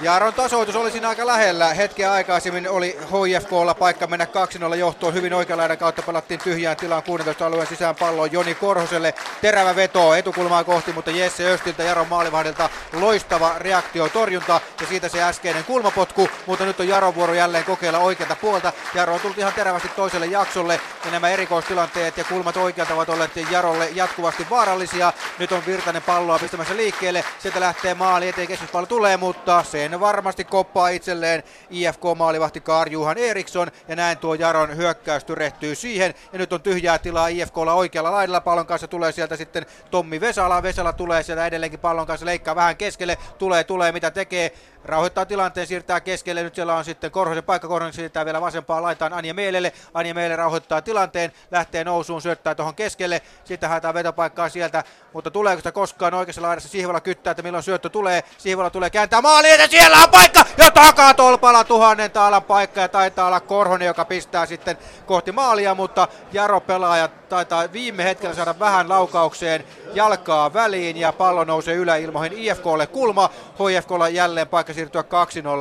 Jaaron 0.03 0.35
tasoitus 0.35 0.77
oli 0.77 0.91
siinä 0.91 1.09
aika 1.09 1.27
lähellä. 1.27 1.75
Hetken 1.75 2.11
aikaisemmin 2.11 2.71
oli 2.71 2.99
HIFKlla 3.13 3.75
paikka 3.75 4.07
mennä 4.07 4.27
2-0 4.73 4.77
johtoon. 4.77 5.15
Hyvin 5.15 5.35
oikean 5.35 5.79
kautta 5.79 6.03
pelattiin 6.03 6.41
tyhjään 6.41 6.77
tilaan 6.77 7.03
16 7.03 7.47
alueen 7.47 7.67
sisään 7.67 7.97
palloon 7.97 8.33
Joni 8.33 8.55
Korhoselle. 8.55 9.15
Terävä 9.41 9.77
veto 9.77 10.15
etukulmaa 10.15 10.65
kohti, 10.65 10.93
mutta 10.93 11.11
Jesse 11.11 11.53
Östiltä 11.53 11.83
Jaron 11.83 12.09
maalivahdilta 12.09 12.71
loistava 12.93 13.55
reaktio 13.59 14.09
torjunta 14.09 14.61
ja 14.81 14.87
siitä 14.87 15.09
se 15.09 15.23
äskeinen 15.23 15.65
kulmapotku. 15.65 16.29
Mutta 16.47 16.65
nyt 16.65 16.81
on 16.81 16.89
Jaron 16.89 17.15
vuoro 17.15 17.35
jälleen 17.35 17.65
kokeilla 17.65 17.99
oikealta 17.99 18.37
puolta. 18.37 18.73
Jaro 18.95 19.15
on 19.15 19.21
tullut 19.21 19.39
ihan 19.39 19.53
terävästi 19.53 19.89
toiselle 19.89 20.27
jaksolle 20.27 20.81
ja 21.05 21.11
nämä 21.11 21.29
erikoistilanteet 21.29 22.17
ja 22.17 22.25
kulmat 22.25 22.57
oikealta 22.57 22.95
ovat 22.95 23.09
olleet 23.09 23.31
Jarolle 23.51 23.89
jatkuvasti 23.95 24.47
vaarallisia. 24.51 25.13
Nyt 25.39 25.53
on 25.53 25.67
Virtanen 25.67 26.03
palloa 26.03 26.39
pistämässä 26.39 26.77
liikkeelle. 26.77 27.25
Sieltä 27.39 27.61
lähtee 27.61 27.95
maali 27.95 28.29
eteen, 28.29 28.49
keskuspallo 28.49 28.87
tulee, 28.87 29.17
mutta 29.17 29.65
se 29.65 29.86
sen 29.91 30.01
varmasti 30.01 30.45
koppaa 30.45 30.89
itselleen. 30.89 31.43
IFK-maalivahti 31.71 32.61
Karjuhan 32.61 33.19
Eriksson 33.19 33.71
ja 33.89 33.97
näin 33.97 34.19
tuo 34.19 34.35
Jaron 34.35 34.77
hyökkäys 34.77 35.25
tyrehtyy 35.25 35.75
siihen. 35.75 36.15
Ja 36.33 36.39
nyt 36.39 36.53
on 36.53 36.63
tyhjää 36.63 36.99
tilaa 36.99 37.29
IFKlla 37.29 37.75
oikealla 37.75 38.13
laidalla. 38.13 38.41
Pallon 38.41 38.67
kanssa 38.67 38.89
tulee 38.89 39.13
sieltä 39.13 39.37
sitten 39.37 39.67
Tommi 39.91 40.21
Vesala, 40.21 40.63
Vesala 40.63 40.93
tulee 40.93 41.23
sieltä 41.23 41.47
edelleenkin 41.47 41.81
pallon 41.81 42.07
kanssa 42.07 42.27
leikkaa 42.27 42.57
vähän 42.57 42.77
keskelle, 42.77 43.19
tulee, 43.39 43.65
tulee 43.65 43.93
mitä 43.93 44.11
tekee, 44.11 44.53
rauhoittaa 44.87 45.27
tilanteen, 45.27 45.67
siirtää 45.67 46.01
keskelle, 46.01 46.43
nyt 46.43 46.55
siellä 46.55 46.75
on 46.75 46.85
sitten 46.85 47.11
Korhosen 47.11 47.45
paikka, 47.45 47.69
Korhosen 47.69 47.93
siirtää 47.93 48.25
vielä 48.25 48.41
vasempaan 48.41 48.83
laitaan 48.83 49.13
Anja 49.13 49.35
Meelelle, 49.35 49.73
Anja 49.95 50.15
Meele 50.15 50.37
rauhoittaa 50.37 50.83
tilanteen, 50.83 51.33
lähtee 51.51 51.85
nousuun, 51.85 52.23
syöttää 52.23 52.55
tuohon 52.55 52.75
keskelle, 52.75 53.23
sitten 53.45 53.69
haetaan 53.69 53.95
vetopaikkaa 53.95 54.49
sieltä, 54.49 54.85
mutta 55.13 55.31
tuleeko 55.31 55.61
sitä 55.61 55.73
koskaan 55.73 56.15
oikeassa 56.15 56.43
laidassa, 56.43 56.69
Sihvola 56.69 57.01
kyttää, 57.01 57.31
että 57.31 57.43
milloin 57.43 57.65
syöttö 57.65 57.89
tulee, 57.89 58.25
Sihvola 58.39 58.71
tulee 58.71 58.91
kääntää 58.91 59.23
maaliin 59.23 59.61
ja 59.61 59.69
siellä 59.69 59.97
on 59.97 60.11
paikka! 60.11 60.45
Ja 60.59 60.71
takatolpalla 60.71 61.65
tuhannen 61.65 62.11
taalan 62.11 62.43
paikka 62.43 62.81
ja 62.81 62.89
taitaa 62.89 63.27
olla 63.27 63.41
Korhonen, 63.41 63.87
joka 63.87 64.05
pistää 64.05 64.47
sitten 64.47 64.79
kohti 65.07 65.33
maalia, 65.33 65.75
mutta 65.75 66.09
Jaro 66.33 66.61
pelaaja 66.61 67.09
taitaa 67.29 67.73
viime 67.73 68.05
hetkellä 68.05 68.35
saada 68.35 68.59
vähän 68.59 68.89
laukaukseen 68.89 69.65
jalkaa 69.95 70.53
väliin 70.53 70.97
ja 70.97 71.13
pallo 71.13 71.45
nousee 71.45 71.75
yläilmoihin 71.75 72.39
IFKlle 72.39 72.87
kulma. 72.87 73.31
HFKlla 73.55 74.09
jälleen 74.09 74.49
paikka 74.49 74.73
siirtyä 74.73 75.05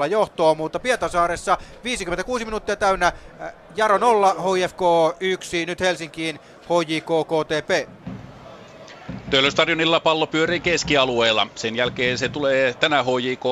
2-0 0.06 0.08
johtoon, 0.08 0.58
mutta 0.58 0.80
Pietasaaressa 0.80 1.58
56 1.84 2.46
minuuttia 2.46 2.76
täynnä 2.76 3.08
äh, 3.08 3.54
Jaro 3.76 3.98
0, 3.98 4.34
HFK 4.34 4.82
1, 5.20 5.66
nyt 5.66 5.80
Helsinkiin 5.80 6.40
HJK 6.62 7.06
KTP. 7.28 7.90
Töölöstadionilla 9.30 10.00
pallo 10.00 10.28
pyörii 10.28 10.60
keskialueella. 10.60 11.48
Sen 11.56 11.76
jälkeen 11.76 12.18
se 12.18 12.30
tulee 12.30 12.74
tänään 12.74 13.06
HJK 13.06 13.44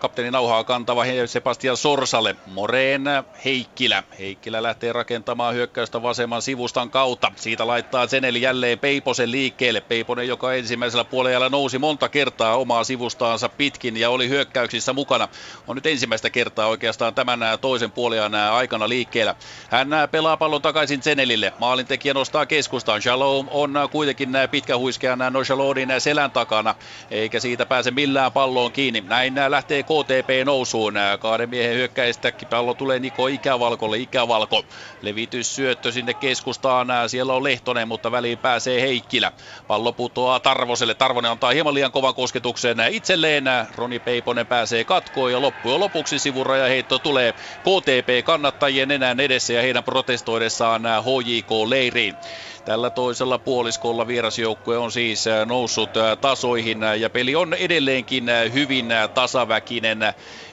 kapteenin 0.00 0.32
nauhaa 0.32 0.64
kantava 0.64 1.04
Sebastian 1.26 1.76
Sorsalle. 1.76 2.36
Moreen 2.46 3.04
Heikkilä. 3.44 4.02
Heikkilä 4.18 4.62
lähtee 4.62 4.92
rakentamaan 4.92 5.54
hyökkäystä 5.54 6.02
vasemman 6.02 6.42
sivustan 6.42 6.90
kautta. 6.90 7.32
Siitä 7.36 7.66
laittaa 7.66 8.06
Zeneli 8.06 8.42
jälleen 8.42 8.78
Peiposen 8.78 9.30
liikkeelle. 9.30 9.80
Peiponen, 9.80 10.28
joka 10.28 10.54
ensimmäisellä 10.54 11.04
puolella 11.04 11.48
nousi 11.48 11.78
monta 11.78 12.08
kertaa 12.08 12.56
omaa 12.56 12.84
sivustaansa 12.84 13.48
pitkin 13.48 13.96
ja 13.96 14.10
oli 14.10 14.28
hyökkäyksissä 14.28 14.92
mukana. 14.92 15.28
On 15.68 15.76
nyt 15.76 15.86
ensimmäistä 15.86 16.30
kertaa 16.30 16.66
oikeastaan 16.66 17.14
tämän 17.14 17.40
toisen 17.60 17.90
puolen 17.92 18.34
aikana 18.34 18.88
liikkeellä. 18.88 19.34
Hän 19.70 19.88
pelaa 20.10 20.36
pallon 20.36 20.62
takaisin 20.62 21.02
Zenelille. 21.02 21.52
Maalintekijä 21.58 22.14
nostaa 22.14 22.46
keskustaan. 22.46 23.02
Shalom 23.02 23.48
on 23.50 23.72
kuitenkin 23.90 24.30
pitkä 24.50 24.69
huiskean 24.78 25.18
Nojalodin 25.30 25.88
selän 25.98 26.30
takana, 26.30 26.74
eikä 27.10 27.40
siitä 27.40 27.66
pääse 27.66 27.90
millään 27.90 28.32
palloon 28.32 28.72
kiinni. 28.72 29.00
Näin 29.00 29.34
lähtee 29.48 29.82
KTP 29.82 30.28
nousuun. 30.44 30.94
Kahden 31.20 31.50
miehen 31.50 31.74
hyökkäistä 31.74 32.32
pallo 32.50 32.74
tulee 32.74 32.98
Niko 32.98 33.26
Ikävalkolle. 33.26 33.98
Ikävalko 33.98 34.64
levityssyöttö 35.00 35.92
sinne 35.92 36.14
keskustaan. 36.14 36.88
Siellä 37.06 37.34
on 37.34 37.44
Lehtonen, 37.44 37.88
mutta 37.88 38.12
väliin 38.12 38.38
pääsee 38.38 38.80
Heikkilä. 38.80 39.32
Pallo 39.66 39.92
putoaa 39.92 40.40
Tarvoselle. 40.40 40.94
Tarvonen 40.94 41.30
antaa 41.30 41.50
hieman 41.50 41.74
liian 41.74 41.92
kovan 41.92 42.14
kosketuksen 42.14 42.76
itselleen. 42.90 43.44
Roni 43.74 43.98
Peiponen 43.98 44.46
pääsee 44.46 44.84
katkoon 44.84 45.32
ja 45.32 45.40
loppujen 45.40 45.80
lopuksi 45.80 46.18
sivurajaheitto 46.18 46.98
tulee 46.98 47.32
KTP-kannattajien 47.32 48.90
enää 48.90 49.16
edessä 49.18 49.52
ja 49.52 49.62
heidän 49.62 49.84
protestoidessaan 49.84 50.82
HJK-leiriin. 50.82 52.18
Tällä 52.64 52.90
toisella 52.90 53.38
puoliskolla 53.38 54.06
vierasjoukkue 54.06 54.78
on 54.78 54.92
siis 54.92 55.26
äh, 55.26 55.46
noussut 55.46 55.96
äh, 55.96 56.18
tasoihin 56.20 56.82
äh, 56.82 56.98
ja 56.98 57.10
peli 57.10 57.34
on 57.34 57.54
edelleenkin 57.54 58.24
hyvin 58.52 58.88
tasaväkinen 59.14 59.98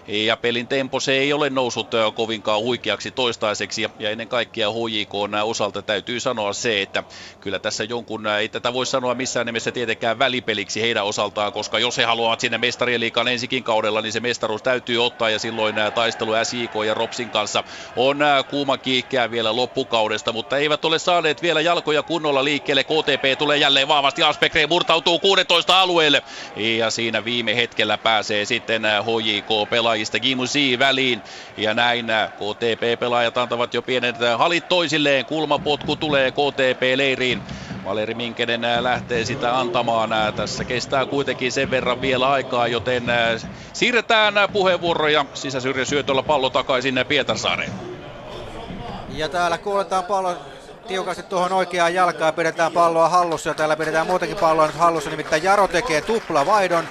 ja 0.07 0.37
pelin 0.37 0.67
tempo 0.67 0.99
se 0.99 1.11
ei 1.11 1.33
ole 1.33 1.49
noussut 1.49 1.87
kovinkaan 2.15 2.61
huikeaksi 2.61 3.11
toistaiseksi. 3.11 3.85
Ja 3.99 4.09
ennen 4.09 4.27
kaikkea 4.27 4.69
HJK 4.71 5.13
osalta 5.43 5.81
täytyy 5.81 6.19
sanoa 6.19 6.53
se, 6.53 6.81
että 6.81 7.03
kyllä 7.39 7.59
tässä 7.59 7.83
jonkun, 7.83 8.27
ei 8.27 8.49
tätä 8.49 8.73
voi 8.73 8.85
sanoa 8.85 9.15
missään 9.15 9.45
nimessä 9.45 9.71
tietenkään 9.71 10.19
välipeliksi 10.19 10.81
heidän 10.81 11.05
osaltaan, 11.05 11.53
koska 11.53 11.79
jos 11.79 11.97
he 11.97 12.03
haluavat 12.03 12.39
sinne 12.39 12.57
mestarien 12.57 12.99
liikan 12.99 13.27
ensikin 13.27 13.63
kaudella, 13.63 14.01
niin 14.01 14.13
se 14.13 14.19
mestaruus 14.19 14.61
täytyy 14.61 15.05
ottaa. 15.05 15.29
Ja 15.29 15.39
silloin 15.39 15.75
taistelu 15.95 16.31
SIK 16.43 16.71
ja 16.85 16.93
Ropsin 16.93 17.29
kanssa 17.29 17.63
on 17.95 18.17
kuuma 18.49 18.77
kiikkeä 18.77 19.31
vielä 19.31 19.55
loppukaudesta, 19.55 20.33
mutta 20.33 20.57
eivät 20.57 20.85
ole 20.85 20.99
saaneet 20.99 21.41
vielä 21.41 21.61
jalkoja 21.61 22.03
kunnolla 22.03 22.43
liikkeelle. 22.43 22.83
KTP 22.83 23.37
tulee 23.37 23.57
jälleen 23.57 23.87
vahvasti, 23.87 24.23
Aspekre 24.23 24.67
murtautuu 24.67 25.19
16 25.19 25.81
alueelle. 25.81 26.21
Ja 26.55 26.89
siinä 26.89 27.25
viime 27.25 27.55
hetkellä 27.55 27.97
pääsee 27.97 28.45
sitten 28.45 28.83
HJK 28.83 29.69
pelaamaan 29.69 29.96
pelaajista 29.97 30.19
Gimusi 30.19 30.79
väliin. 30.79 31.23
Ja 31.57 31.73
näin 31.73 32.05
KTP-pelaajat 32.35 33.37
antavat 33.37 33.73
jo 33.73 33.81
pienet 33.81 34.15
halit 34.37 34.67
toisilleen. 34.69 35.25
Kulmapotku 35.25 35.95
tulee 35.95 36.31
KTP-leiriin. 36.31 37.41
Valeri 37.83 38.13
Minkenen 38.13 38.61
lähtee 38.81 39.25
sitä 39.25 39.59
antamaan. 39.59 40.09
Tässä 40.35 40.63
kestää 40.63 41.05
kuitenkin 41.05 41.51
sen 41.51 41.69
verran 41.71 42.01
vielä 42.01 42.31
aikaa, 42.31 42.67
joten 42.67 43.03
siirretään 43.73 44.33
puheenvuoroja 44.53 45.25
sisäsyrjän 45.33 45.85
syötöllä 45.85 46.23
pallo 46.23 46.49
takaisin 46.49 47.05
Pietarsaareen. 47.07 47.71
Ja 49.09 49.29
täällä 49.29 49.57
kuuletaan 49.57 50.03
pallo 50.03 50.37
tiukasti 50.87 51.23
tuohon 51.23 51.53
oikeaan 51.53 51.93
jalkaan, 51.93 52.33
pidetään 52.33 52.71
palloa 52.71 53.09
hallussa 53.09 53.49
ja 53.49 53.53
täällä 53.53 53.75
pidetään 53.75 54.07
muutenkin 54.07 54.37
palloa 54.37 54.67
nyt 54.67 54.75
hallussa, 54.75 55.09
nimittäin 55.09 55.43
Jaro 55.43 55.67
tekee 55.67 56.01
tupla 56.01 56.45
vaihdon 56.45 56.87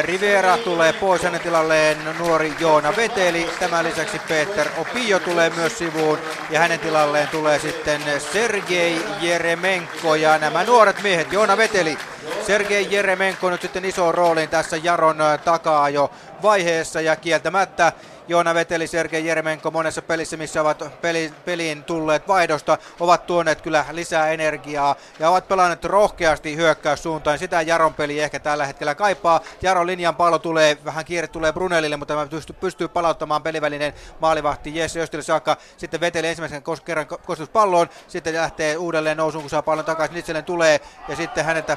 Rivera 0.00 0.58
tulee 0.58 0.92
pois 0.92 1.22
hänen 1.22 1.40
tilalleen. 1.40 1.98
Nuori 2.18 2.54
Joona 2.58 2.96
Veteli. 2.96 3.50
Tämän 3.60 3.84
lisäksi 3.84 4.18
Peter 4.18 4.68
Opio 4.78 5.18
tulee 5.18 5.50
myös 5.50 5.78
sivuun. 5.78 6.18
Ja 6.50 6.60
hänen 6.60 6.80
tilalleen 6.80 7.28
tulee 7.28 7.58
sitten 7.58 8.02
Sergei 8.32 9.02
Jeremenko. 9.20 10.14
Ja 10.14 10.38
nämä 10.38 10.64
nuoret 10.64 11.02
miehet, 11.02 11.32
Joona 11.32 11.56
Veteli, 11.56 11.98
Sergei 12.46 12.86
Jeremenko 12.90 13.50
nyt 13.50 13.60
sitten 13.60 13.84
iso 13.84 14.12
rooliin 14.12 14.48
tässä 14.48 14.76
Jaron 14.76 15.16
takaa 15.44 15.88
jo 15.88 16.10
vaiheessa. 16.42 17.00
Ja 17.00 17.16
kieltämättä 17.16 17.92
Joona 18.28 18.54
Veteli, 18.54 18.86
Sergei 18.86 19.26
Jeremenko 19.26 19.70
monessa 19.70 20.02
pelissä, 20.02 20.36
missä 20.36 20.60
ovat 20.60 21.00
peli, 21.00 21.32
peliin 21.44 21.84
tulleet 21.84 22.28
vaihdosta, 22.28 22.78
ovat 23.00 23.26
tuoneet 23.26 23.60
kyllä 23.60 23.84
lisää 23.90 24.28
energiaa 24.28 24.96
ja 25.18 25.30
ovat 25.30 25.48
pelanneet 25.48 25.84
rohkeasti 25.84 26.56
hyökkäyssuuntaan. 26.56 27.38
Sitä 27.38 27.62
Jaron 27.62 27.94
peli 27.94 28.20
ehkä 28.20 28.40
tällä 28.40 28.66
hetkellä 28.66 28.94
kaipaa. 28.94 29.40
Jaron 29.62 29.86
linjan 29.86 30.16
pallo 30.16 30.38
tulee, 30.38 30.78
vähän 30.84 31.04
kiire 31.04 31.26
tulee 31.26 31.52
Brunelille, 31.52 31.96
mutta 31.96 32.14
tämä 32.14 32.26
pystyy, 32.26 32.56
pystyy 32.60 32.88
palauttamaan 32.88 33.42
pelivälinen 33.42 33.92
maalivahti 34.20 34.76
Jesse 34.76 35.00
Östille 35.00 35.22
saakka. 35.22 35.56
Sitten 35.76 36.00
Veteli 36.00 36.26
ensimmäisen 36.26 36.62
kos- 36.62 36.82
kerran 36.84 37.06
palloon, 37.52 37.88
sitten 38.08 38.34
lähtee 38.34 38.76
uudelleen 38.76 39.16
nousuun, 39.16 39.42
kun 39.42 39.50
saa 39.50 39.62
pallon 39.62 39.84
takaisin, 39.84 40.16
itselleen 40.16 40.44
tulee 40.44 40.80
ja 41.08 41.16
sitten 41.16 41.44
häneltä 41.44 41.76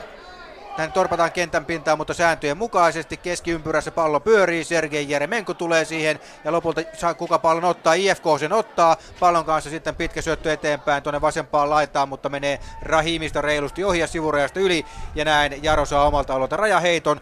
hän 0.77 0.91
torpataan 0.91 1.31
kentän 1.31 1.65
pintaa, 1.65 1.95
mutta 1.95 2.13
sääntöjen 2.13 2.57
mukaisesti 2.57 3.17
keskiympyrässä 3.17 3.91
pallo 3.91 4.19
pyörii. 4.19 4.63
Sergei 4.63 5.09
Jeremenko 5.09 5.53
tulee 5.53 5.85
siihen 5.85 6.19
ja 6.43 6.51
lopulta 6.51 6.81
saa 6.93 7.13
kuka 7.13 7.39
pallon 7.39 7.65
ottaa. 7.65 7.93
IFK 7.93 8.23
sen 8.39 8.53
ottaa. 8.53 8.97
Pallon 9.19 9.45
kanssa 9.45 9.69
sitten 9.69 9.95
pitkä 9.95 10.21
syöttö 10.21 10.53
eteenpäin 10.53 11.03
tuonne 11.03 11.21
vasempaan 11.21 11.69
laitaan, 11.69 12.09
mutta 12.09 12.29
menee 12.29 12.59
Rahimista 12.81 13.41
reilusti 13.41 13.83
ohi 13.83 13.99
ja 13.99 14.07
sivurajasta 14.07 14.59
yli. 14.59 14.85
Ja 15.15 15.25
näin 15.25 15.63
Jaro 15.63 15.85
saa 15.85 16.07
omalta 16.07 16.33
alueelta 16.33 16.57
rajaheiton. 16.57 17.21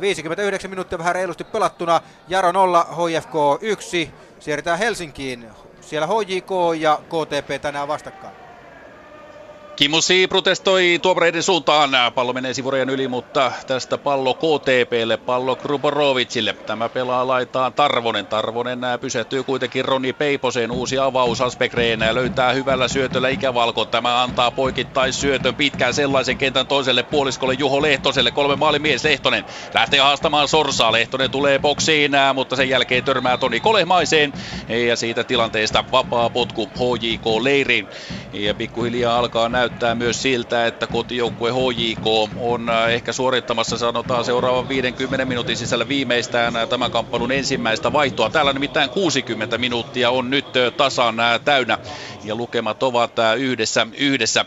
59 0.00 0.70
minuuttia 0.70 0.98
vähän 0.98 1.14
reilusti 1.14 1.44
pelattuna. 1.44 2.00
Jaro 2.28 2.52
0, 2.52 2.84
HFK 2.84 3.34
1. 3.60 4.14
Siirretään 4.38 4.78
Helsinkiin. 4.78 5.50
Siellä 5.80 6.06
HJK 6.06 6.50
ja 6.78 7.00
KTP 7.08 7.62
tänään 7.62 7.88
vastakkain. 7.88 8.45
Kimusi 9.76 10.26
protestoi 10.26 10.98
tuomareiden 11.02 11.42
suuntaan. 11.42 11.90
Pallo 12.14 12.32
menee 12.32 12.54
sivurajan 12.54 12.90
yli, 12.90 13.08
mutta 13.08 13.52
tästä 13.66 13.98
pallo 13.98 14.34
KTPlle, 14.34 15.16
pallo 15.16 15.56
Kruborovicille. 15.56 16.54
Tämä 16.66 16.88
pelaa 16.88 17.26
laitaan 17.26 17.74
Tarvonen. 17.74 18.26
Tarvonen 18.26 18.78
pysähtyy 19.00 19.44
kuitenkin 19.44 19.84
Roni 19.84 20.12
Peiposeen. 20.12 20.70
Uusi 20.70 20.98
avaus 20.98 21.40
Aspekreen 21.40 22.00
löytää 22.12 22.52
hyvällä 22.52 22.88
syötöllä 22.88 23.28
ikävalko. 23.28 23.84
Tämä 23.84 24.22
antaa 24.22 24.50
poikittais 24.50 25.20
syötön 25.20 25.56
pitkään 25.56 25.94
sellaisen 25.94 26.38
kentän 26.38 26.66
toiselle 26.66 27.02
puoliskolle 27.02 27.54
Juho 27.54 27.82
Lehtoselle. 27.82 28.30
Kolme 28.30 28.56
maalimies 28.56 29.04
Lehtonen 29.04 29.44
lähtee 29.74 30.00
haastamaan 30.00 30.48
Sorsaa. 30.48 30.92
Lehtonen 30.92 31.30
tulee 31.30 31.58
boksiin, 31.58 32.12
mutta 32.34 32.56
sen 32.56 32.68
jälkeen 32.68 33.04
törmää 33.04 33.38
Toni 33.38 33.60
Kolehmaiseen. 33.60 34.32
Ja 34.88 34.96
siitä 34.96 35.24
tilanteesta 35.24 35.84
vapaa 35.92 36.30
potku 36.30 36.66
HJK 36.66 37.26
Leiriin. 37.42 37.88
Ja 38.32 38.54
pikkuhiljaa 38.54 39.18
alkaa 39.18 39.48
näyttää 39.48 39.65
näyttää 39.70 39.94
myös 39.94 40.22
siltä, 40.22 40.66
että 40.66 40.86
kotijoukkue 40.86 41.50
HJK 41.50 42.06
on 42.36 42.68
äh, 42.70 42.88
ehkä 42.90 43.12
suorittamassa 43.12 43.78
sanotaan 43.78 44.24
seuraavan 44.24 44.68
50 44.68 45.24
minuutin 45.24 45.56
sisällä 45.56 45.88
viimeistään 45.88 46.56
äh, 46.56 46.68
tämän 46.68 46.90
kamppailun 46.90 47.32
ensimmäistä 47.32 47.92
vaihtoa. 47.92 48.30
Täällä 48.30 48.52
nimittäin 48.52 48.90
60 48.90 49.58
minuuttia 49.58 50.10
on 50.10 50.30
nyt 50.30 50.56
äh, 50.56 50.72
tasan 50.76 51.16
täynnä 51.44 51.78
ja 52.24 52.34
lukemat 52.34 52.82
ovat 52.82 53.12
yhdessä 53.38 53.86
yhdessä. 53.98 54.44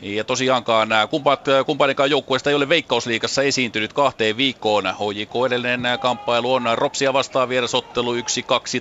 Ja 0.00 0.24
tosiaankaan 0.24 0.88
kumpat, 1.10 1.44
kumpanikaan 1.66 2.10
joukkueesta 2.10 2.50
ei 2.50 2.56
ole 2.56 2.68
Veikkausliikassa 2.68 3.42
esiintynyt 3.42 3.92
kahteen 3.92 4.36
viikkoon. 4.36 4.84
HJK 4.84 5.46
edellinen 5.46 5.98
kamppailu 6.00 6.52
on 6.52 6.68
Ropsia 6.74 7.12
vastaan 7.12 7.48
vierasottelu 7.48 8.14
1-2 8.14 8.18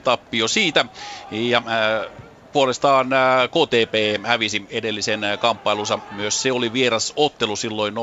tappio 0.04 0.48
siitä. 0.48 0.86
Ja 1.32 1.58
äh, 1.68 2.27
puolestaan 2.58 3.08
KTP 3.48 4.26
hävisi 4.26 4.66
edellisen 4.70 5.22
kamppailunsa. 5.40 6.00
Myös 6.12 6.42
se 6.42 6.52
oli 6.52 6.74
vieras 6.74 7.14
ottelu 7.16 7.56
silloin 7.56 7.94
0-1 7.94 7.98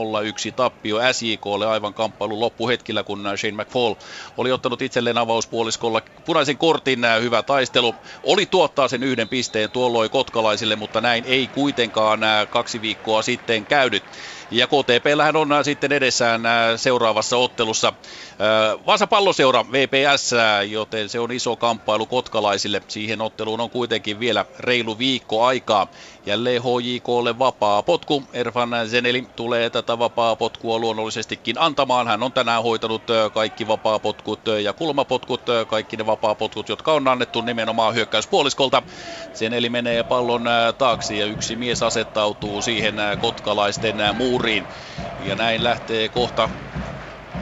tappio 0.57 0.99
SJKlle 1.13 1.67
aivan 1.67 1.95
kamppailun 1.95 2.41
loppuhetkillä, 2.41 3.03
kun 3.03 3.25
Shane 3.37 3.63
McFall 3.63 3.95
oli 4.37 4.53
ottanut 4.53 4.83
itselleen 4.83 5.19
avauspuoliskolla 5.19 6.03
punaisen 6.25 6.59
kortin. 6.59 7.01
Hyvä 7.21 7.43
taistelu. 7.43 7.95
Oli 8.23 8.47
tuottaa 8.47 8.89
sen 8.89 9.03
yhden 9.03 9.29
pisteen 9.29 9.71
tuolloin 9.71 10.11
kotkalaisille, 10.11 10.77
mutta 10.77 11.01
näin 11.01 11.25
ei 11.27 11.47
kuitenkaan 11.47 12.21
kaksi 12.51 12.81
viikkoa 12.81 13.23
sitten 13.23 13.67
käynyt. 13.67 14.03
Ja 14.51 14.67
KTPllähän 14.67 15.37
on 15.37 15.53
äh, 15.53 15.65
sitten 15.65 15.93
edessään 15.93 16.47
äh, 16.47 16.53
seuraavassa 16.77 17.37
ottelussa 17.37 17.93
Vaasa 18.87 19.07
palloseura 19.07 19.65
VPS, 19.73 20.31
joten 20.69 21.09
se 21.09 21.21
on 21.21 21.33
iso 21.33 21.57
kamppailu 21.57 22.07
kotkalaisille. 22.07 22.83
Siihen 22.89 23.21
otteluun 23.21 23.61
on 23.61 23.71
kuitenkin 23.71 24.21
vielä 24.21 24.45
reilu 24.59 24.99
viikko 24.99 25.45
aikaa. 25.45 25.87
Jälleen 26.27 26.63
HJKlle 26.63 27.39
vapaa 27.39 27.83
potku. 27.83 28.25
Erfan 28.33 28.71
Zeneli 28.87 29.29
tulee 29.37 29.71
tätä 29.71 29.99
vapaa 29.99 30.37
potkua 30.37 30.79
luonnollisestikin 30.79 31.59
antamaan. 31.59 32.09
Hän 32.09 32.23
on 32.23 32.33
tänään 32.33 32.63
hoitanut 32.63 33.03
kaikki 33.33 33.67
vapaa 33.67 33.99
potkut 33.99 34.41
ja 34.63 34.73
kulmapotkut, 34.73 35.43
kaikki 35.67 35.97
ne 35.97 36.07
vapaa 36.07 36.35
potkut, 36.35 36.69
jotka 36.69 36.93
on 36.93 37.09
annettu 37.09 37.41
nimenomaan 37.41 37.95
hyökkäyspuoliskolta. 37.95 38.83
Zeneli 39.35 39.69
menee 39.69 40.03
pallon 40.03 40.45
taakse 40.79 41.15
ja 41.15 41.27
yksi 41.27 41.57
mies 41.57 41.83
asettautuu 41.83 42.63
siihen 42.63 42.95
kotkalaisten 43.19 43.97
muuriin. 44.15 44.69
Ja 45.19 45.37
näin 45.37 45.65
lähtee 45.65 46.09
kohta 46.09 46.51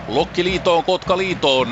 Lokkiliitoon, 0.06 0.84
Kotkaliitoon. 0.84 1.68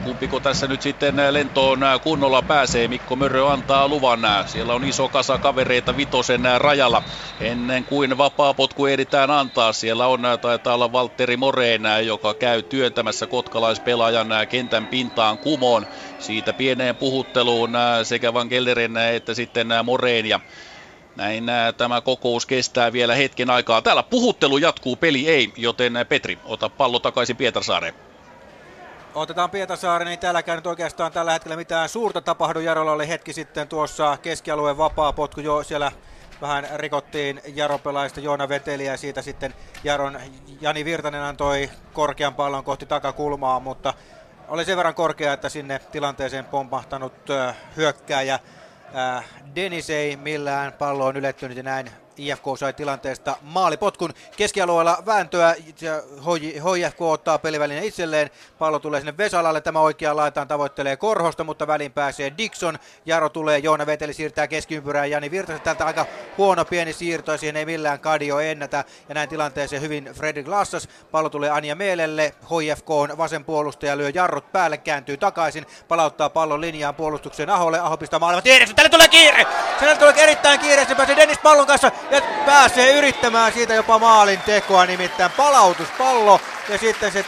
Kumpiko 0.00 0.40
tässä 0.40 0.68
nyt 0.68 0.82
sitten 0.82 1.14
lentoon 1.30 1.80
kunnolla 2.02 2.42
pääsee? 2.42 2.88
Mikko 2.88 3.16
Mörrö 3.16 3.52
antaa 3.52 3.88
luvan. 3.88 4.20
Siellä 4.46 4.74
on 4.74 4.84
iso 4.84 5.08
kasa 5.08 5.38
kavereita 5.38 5.96
vitosen 5.96 6.42
rajalla. 6.58 7.02
Ennen 7.40 7.84
kuin 7.84 8.18
vapaa 8.18 8.54
potku 8.54 8.86
ehditään 8.86 9.30
antaa, 9.30 9.72
siellä 9.72 10.06
on 10.06 10.22
taitaa 10.40 10.74
olla 10.74 10.92
Valtteri 10.92 11.36
Moreen, 11.36 11.82
joka 12.06 12.34
käy 12.34 12.62
työntämässä 12.62 13.26
kotkalaispelaajan 13.26 14.28
kentän 14.48 14.88
pintaan 14.88 15.38
kumoon. 15.38 15.86
Siitä 16.18 16.52
pieneen 16.54 16.96
puhutteluun 16.96 17.72
sekä 18.02 18.34
Van 18.34 18.46
Gelderen 18.48 18.96
että 18.96 19.34
sitten 19.34 19.68
Moreen 19.84 20.26
näin 21.16 21.44
tämä 21.76 22.00
kokous 22.00 22.46
kestää 22.46 22.92
vielä 22.92 23.14
hetken 23.14 23.50
aikaa. 23.50 23.82
Täällä 23.82 24.02
puhuttelu 24.02 24.58
jatkuu, 24.58 24.96
peli 24.96 25.28
ei, 25.28 25.52
joten 25.56 25.92
Petri, 26.08 26.38
ota 26.44 26.68
pallo 26.68 26.98
takaisin 26.98 27.36
Pietarsaareen. 27.36 27.94
Otetaan 29.14 29.50
Pietarsaari, 29.50 30.04
niin 30.04 30.18
täälläkään 30.18 30.58
nyt 30.58 30.66
oikeastaan 30.66 31.12
tällä 31.12 31.32
hetkellä 31.32 31.56
mitään 31.56 31.88
suurta 31.88 32.20
tapahdu. 32.20 32.60
Jarolla 32.60 32.92
oli 32.92 33.08
hetki 33.08 33.32
sitten 33.32 33.68
tuossa 33.68 34.18
keskialueen 34.22 34.78
vapaa 34.78 35.12
potku 35.12 35.40
jo 35.40 35.62
siellä 35.62 35.92
vähän 36.40 36.68
rikottiin 36.74 37.40
Jaro-pelaajista 37.54 38.20
Joona 38.20 38.48
Veteliä 38.48 38.92
ja 38.92 38.96
siitä 38.96 39.22
sitten 39.22 39.54
Jaron 39.84 40.20
Jani 40.60 40.84
Virtanen 40.84 41.22
antoi 41.22 41.70
korkean 41.92 42.34
pallon 42.34 42.64
kohti 42.64 42.86
takakulmaa, 42.86 43.60
mutta 43.60 43.94
oli 44.48 44.64
sen 44.64 44.76
verran 44.76 44.94
korkea, 44.94 45.32
että 45.32 45.48
sinne 45.48 45.80
tilanteeseen 45.92 46.44
pompahtanut 46.44 47.12
hyökkääjä 47.76 48.34
Äh, 48.34 48.63
Denis 49.54 49.90
ei 49.90 50.16
millään 50.16 50.72
pallo 50.72 51.06
on 51.06 51.16
ylettynyt 51.16 51.56
ja 51.56 51.62
näin 51.62 51.90
IFK 52.16 52.44
sai 52.58 52.72
tilanteesta 52.72 53.36
maalipotkun 53.42 54.14
keskialueella 54.36 55.02
vääntöä. 55.06 55.54
HIFK 56.74 57.00
ottaa 57.00 57.38
pelivälineen 57.38 57.84
itselleen. 57.84 58.30
Pallo 58.58 58.78
tulee 58.78 59.00
sinne 59.00 59.16
Vesalalle. 59.16 59.60
Tämä 59.60 59.80
oikea 59.80 60.16
laitaan 60.16 60.48
tavoittelee 60.48 60.96
Korhosta, 60.96 61.44
mutta 61.44 61.66
väliin 61.66 61.92
pääsee 61.92 62.32
Dixon. 62.38 62.78
Jaro 63.06 63.28
tulee, 63.28 63.58
Joona 63.58 63.86
Veteli 63.86 64.14
siirtää 64.14 64.48
keskiympyrään. 64.48 65.10
Jani 65.10 65.30
Virtasen 65.30 65.60
tältä 65.60 65.86
aika 65.86 66.06
huono 66.38 66.64
pieni 66.64 66.92
siirto 66.92 67.32
ja 67.32 67.38
siihen 67.38 67.56
ei 67.56 67.66
millään 67.66 68.00
Kadio 68.00 68.40
ennätä. 68.40 68.84
Ja 69.08 69.14
näin 69.14 69.28
tilanteeseen 69.28 69.82
hyvin 69.82 70.04
Fredrik 70.04 70.48
Lassas. 70.48 70.88
Pallo 71.10 71.28
tulee 71.28 71.50
Anja 71.50 71.74
Mielelle. 71.74 72.34
HIFK 72.50 72.90
on 72.90 73.18
vasen 73.18 73.44
puolustaja, 73.44 73.96
lyö 73.96 74.10
jarrut 74.14 74.52
päälle, 74.52 74.76
kääntyy 74.76 75.16
takaisin. 75.16 75.66
Palauttaa 75.88 76.30
pallon 76.30 76.60
linjaan 76.60 76.94
puolustukseen 76.94 77.50
Aholle. 77.50 77.78
Aho 77.78 77.96
pistää 77.96 78.18
maailman 78.18 78.42
Tälle 78.76 78.90
tulee 78.90 79.08
kiire! 79.08 79.46
Tälle 79.80 79.96
tulee 79.96 80.14
erittäin 80.16 80.60
kiire. 80.60 80.84
Se 80.84 80.94
pääsee 80.94 81.16
Dennis 81.16 81.38
pallon 81.38 81.66
kanssa 81.66 81.90
ja 82.10 82.22
pääsee 82.46 82.98
yrittämään 82.98 83.52
siitä 83.52 83.74
jopa 83.74 83.98
maalin 83.98 84.40
tekoa, 84.40 84.86
nimittäin 84.86 85.32
palautuspallo 85.36 86.40
ja 86.68 86.78
sitten 86.78 87.12
se 87.12 87.24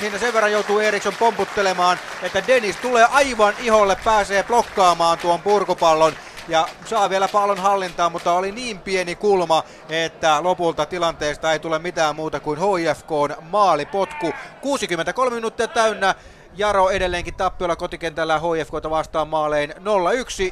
siinä 0.00 0.18
sen 0.18 0.34
verran 0.34 0.52
joutuu 0.52 0.78
Eriksson 0.78 1.14
pomputtelemaan, 1.18 1.98
että 2.22 2.42
Dennis 2.46 2.76
tulee 2.76 3.04
aivan 3.10 3.54
iholle, 3.58 3.96
pääsee 4.04 4.42
blokkaamaan 4.42 5.18
tuon 5.18 5.42
purkupallon 5.42 6.12
ja 6.48 6.68
saa 6.84 7.10
vielä 7.10 7.28
pallon 7.28 7.58
hallintaan, 7.58 8.12
mutta 8.12 8.32
oli 8.32 8.52
niin 8.52 8.78
pieni 8.78 9.14
kulma, 9.14 9.62
että 9.88 10.42
lopulta 10.42 10.86
tilanteesta 10.86 11.52
ei 11.52 11.58
tule 11.58 11.78
mitään 11.78 12.16
muuta 12.16 12.40
kuin 12.40 12.58
HIFK 12.58 13.10
maalipotku. 13.50 14.32
63 14.60 15.34
minuuttia 15.34 15.68
täynnä, 15.68 16.14
Jaro 16.56 16.90
edelleenkin 16.90 17.34
tappiolla 17.34 17.76
kotikentällä 17.76 18.38
HFK 18.38 18.90
vastaan 18.90 19.28
maalein 19.28 19.74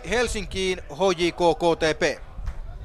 0-1 0.04 0.08
Helsinkiin 0.08 0.82
HJK 0.90 1.38
KTP. 1.58 2.23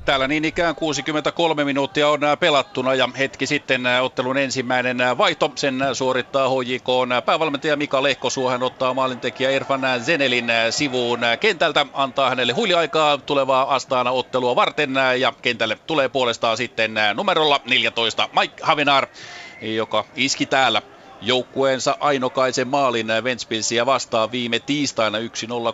Täällä 0.10 0.27
niin 0.27 0.45
ikään 0.45 0.76
63 0.76 1.64
minuuttia 1.64 2.10
on 2.10 2.19
pelattuna 2.40 2.94
ja 2.94 3.10
hetki 3.18 3.48
sitten 3.48 3.81
ottelun 4.02 4.38
ensimmäinen 4.38 4.98
vaihto. 5.18 5.52
Sen 5.56 5.80
suorittaa 5.94 6.49
HJK 6.49 6.88
päävalmentaja 7.26 7.76
Mika 7.76 8.03
Lehkosuo. 8.03 8.49
Hän 8.49 8.64
ottaa 8.64 8.94
maalintekijä 8.94 9.49
Irfan 9.49 9.81
Zenelin 10.02 10.48
sivuun 10.69 11.19
kentältä, 11.40 11.86
antaa 11.94 12.30
hänelle 12.30 12.53
huiliaikaa 12.53 13.18
tulevaa 13.18 13.76
Astaana 13.76 14.11
ottelua 14.11 14.56
varten 14.56 14.94
ja 15.19 15.34
kentälle 15.41 15.77
tulee 15.88 16.10
puolestaan 16.10 16.57
sitten 16.57 16.95
numerolla 17.14 17.61
14 17.65 18.30
Mike 18.40 18.64
Havenar, 18.64 19.07
joka 19.61 20.06
iski 20.15 20.45
täällä 20.45 20.81
joukkueensa 21.22 21.98
ainokaisen 22.00 22.68
maalin 22.68 23.08
Ventspilsiä 23.24 23.86
vastaan 23.86 24.32
viime 24.32 24.60
tiistaina 24.60 25.18
1-0 25.20 25.22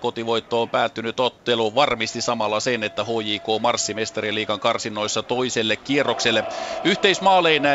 kotivoittoon 0.02 0.70
päättynyt 0.70 1.20
ottelu 1.20 1.76
varmisti 1.76 2.22
samalla 2.22 2.60
sen, 2.60 2.84
että 2.84 3.04
HJK 3.04 3.62
marssi 3.62 3.94
mestariliikan 3.94 4.60
karsinnoissa 4.60 5.24
toiselle 5.24 5.78
kierrokselle. 5.78 6.44
Yhteismaalein 6.84 7.64
4-1. 7.64 7.66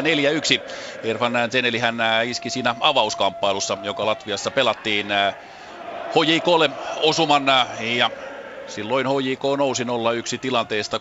Ervan 1.03 1.33
Zeneli 1.51 1.79
hän 1.79 1.97
iski 2.27 2.51
siinä 2.51 2.75
avauskamppailussa, 2.81 3.79
joka 3.83 4.07
Latviassa 4.07 4.51
pelattiin 4.51 5.07
HJKlle 6.15 6.71
osuman 6.97 7.45
ja 7.97 8.11
Silloin 8.71 9.07
HJK 9.07 9.43
nousi 9.59 9.85
0-1 9.85 9.87
tilanteesta 10.41 11.01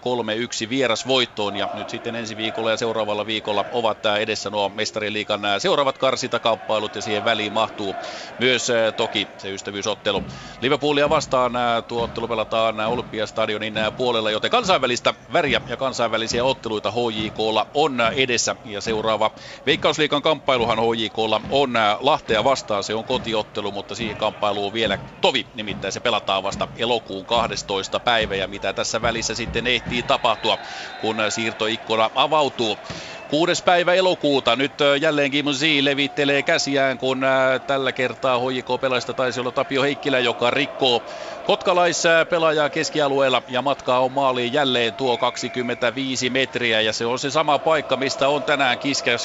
3-1 0.66 0.70
vierasvoittoon 0.70 1.56
ja 1.56 1.70
nyt 1.74 1.90
sitten 1.90 2.16
ensi 2.16 2.38
viikolla 2.38 2.72
ja 2.72 2.78
seuraavalla 2.78 3.26
viikolla 3.26 3.66
ovat 3.72 4.06
edessä 4.20 4.50
nuo 4.50 4.70
mestariliikan 4.70 5.41
seuraavat 5.58 5.98
karsintakamppailut 5.98 6.96
ja 6.96 7.02
siihen 7.02 7.24
väliin 7.24 7.54
mahtuu 7.54 7.98
myös 8.38 8.68
toki 8.96 9.34
se 9.38 9.50
ystävyysottelu. 9.54 10.24
Liverpoolia 10.62 11.10
vastaan 11.10 11.52
tuo 11.88 12.04
ottelu 12.04 12.28
pelataan 12.28 12.80
Olympiastadionin 12.80 13.74
puolella, 13.98 14.32
joten 14.32 14.50
kansainvälistä 14.52 15.14
väriä 15.34 15.62
ja 15.68 15.78
kansainvälisiä 15.78 16.44
otteluita 16.44 16.91
HJKlla 16.91 17.68
on 17.74 17.98
edessä 18.16 18.56
ja 18.64 18.82
seuraava 18.82 19.32
Veikkausliikan 19.66 20.22
kamppailuhan 20.22 20.78
HJKlla 20.80 21.41
on 21.50 21.74
Lahtea 22.00 22.44
vastaan, 22.44 22.84
se 22.84 22.96
on 22.96 23.06
kotiottelu, 23.06 23.72
mutta 23.72 23.96
siihen 23.96 24.18
kamppailuun 24.18 24.74
vielä 24.74 24.98
tovi, 25.22 25.48
nimittäin 25.54 25.94
se 25.94 26.00
pelataan 26.00 26.44
vasta 26.44 26.68
elokuun 26.76 27.26
2 27.26 27.59
12. 27.64 27.99
päivä 27.99 28.36
ja 28.36 28.48
mitä 28.48 28.73
tässä 28.73 29.02
välissä 29.02 29.36
sitten 29.36 29.68
ehtii 29.68 30.03
tapahtua, 30.03 30.60
kun 30.98 31.18
siirtoikkuna 31.30 32.11
avautuu. 32.15 32.80
Kuudes 33.27 33.61
päivä 33.61 33.94
elokuuta. 33.94 34.56
Nyt 34.56 34.73
jälleen 35.02 35.31
Kim 35.31 35.45
Z 35.45 35.61
levittelee 35.81 36.44
käsiään, 36.44 36.98
kun 36.98 37.22
tällä 37.68 37.94
kertaa 37.94 38.40
HJK 38.40 38.81
pelaista 38.81 39.14
taisi 39.14 39.40
olla 39.40 39.52
Tapio 39.52 39.81
Heikkilä, 39.81 40.19
joka 40.19 40.49
rikkoo 40.52 41.06
kotkalaispeläjää 41.44 42.69
keskialueella 42.69 43.44
ja 43.48 43.61
matkaa 43.61 43.99
on 44.06 44.11
maaliin 44.11 44.53
jälleen 44.53 44.95
tuo 44.95 45.18
25 45.18 46.30
metriä 46.30 46.81
ja 46.81 46.94
se 46.94 47.06
on 47.06 47.19
se 47.19 47.31
sama 47.31 47.60
paikka, 47.60 47.98
mistä 47.98 48.30
on 48.30 48.44
tänään 48.44 48.77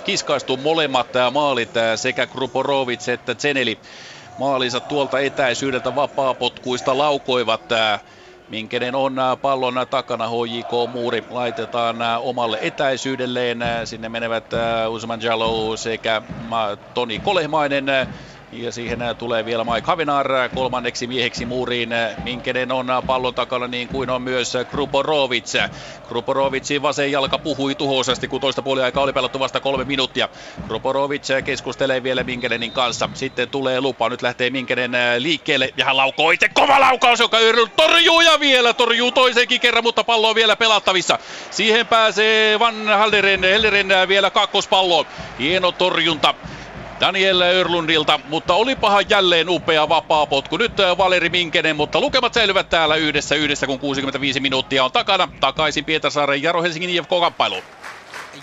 kiskaistu 0.04 0.56
molemmat 0.56 1.08
maalit 1.30 1.70
sekä 1.96 2.26
Kruporovic 2.26 3.08
että 3.08 3.34
Zeneli 3.34 3.80
maalinsa 4.36 4.80
tuolta 4.80 5.20
etäisyydeltä 5.20 5.94
vapaapotkuista 5.94 6.98
laukoivat 6.98 7.62
Minkenen 8.48 8.94
on 8.94 9.16
pallon 9.42 9.74
takana 9.90 10.28
HJK-muuri 10.28 11.24
laitetaan 11.30 12.02
äh, 12.02 12.26
omalle 12.26 12.58
etäisyydelleen. 12.60 13.58
Sinne 13.84 14.08
menevät 14.08 14.44
Usman 14.88 15.22
Jalo 15.22 15.76
sekä 15.76 16.22
Toni 16.94 17.18
Kolehmainen 17.18 17.86
ja 18.54 18.72
siihen 18.72 18.98
tulee 19.18 19.44
vielä 19.44 19.64
Mike 19.64 19.86
Havinar 19.86 20.28
kolmanneksi 20.54 21.06
mieheksi 21.06 21.46
muuriin. 21.46 21.90
Minkenen 22.24 22.72
on 22.72 22.86
pallon 23.06 23.34
takana 23.34 23.66
niin 23.66 23.88
kuin 23.88 24.10
on 24.10 24.22
myös 24.22 24.52
Kruporovic. 24.70 25.52
Kruporovicin 26.08 26.82
vasen 26.82 27.12
jalka 27.12 27.38
puhui 27.38 27.74
tuhoisesti, 27.74 28.28
kun 28.28 28.40
toista 28.40 28.62
puoliaikaa 28.62 29.02
oli 29.02 29.12
pelattu 29.12 29.38
vasta 29.40 29.60
kolme 29.60 29.84
minuuttia. 29.84 30.28
Kruporovic 30.68 31.28
keskustelee 31.44 32.02
vielä 32.02 32.24
Minkenenin 32.24 32.72
kanssa. 32.72 33.08
Sitten 33.14 33.48
tulee 33.48 33.80
lupa. 33.80 34.08
Nyt 34.08 34.22
lähtee 34.22 34.50
Minkenen 34.50 34.92
liikkeelle 35.18 35.74
ja 35.76 35.84
hän 35.84 35.96
laukoo 35.96 36.30
itse 36.30 36.48
kova 36.48 36.80
laukaus, 36.80 37.20
joka 37.20 37.38
torjuu 37.76 38.20
ja 38.20 38.40
vielä 38.40 38.72
torjuu 38.72 39.12
toisenkin 39.12 39.60
kerran, 39.60 39.84
mutta 39.84 40.04
pallo 40.04 40.28
on 40.28 40.34
vielä 40.34 40.56
pelattavissa. 40.56 41.18
Siihen 41.50 41.86
pääsee 41.86 42.58
Van 42.58 42.88
Halderen, 42.88 43.40
Helleren 43.40 43.88
vielä 44.08 44.30
kakkospalloon. 44.30 45.06
Hieno 45.38 45.72
torjunta 45.72 46.34
Daniel 47.04 47.40
Örlundilta, 47.40 48.20
mutta 48.28 48.54
olipahan 48.54 49.04
jälleen 49.08 49.48
upea 49.48 49.88
vapaa 49.88 50.26
potku. 50.26 50.56
Nyt 50.56 50.80
äh, 50.80 50.98
Valeri 50.98 51.28
Minkenen, 51.28 51.76
mutta 51.76 52.00
lukemat 52.00 52.34
säilyvät 52.34 52.68
täällä 52.68 52.96
yhdessä 52.96 53.34
yhdessä, 53.34 53.66
kun 53.66 53.78
65 53.78 54.40
minuuttia 54.40 54.84
on 54.84 54.92
takana. 54.92 55.28
Takaisin 55.40 55.84
Pietarsaaren 55.84 56.42
Jaro 56.42 56.62
Helsingin 56.62 56.90
IFK-kamppailuun. 56.90 57.62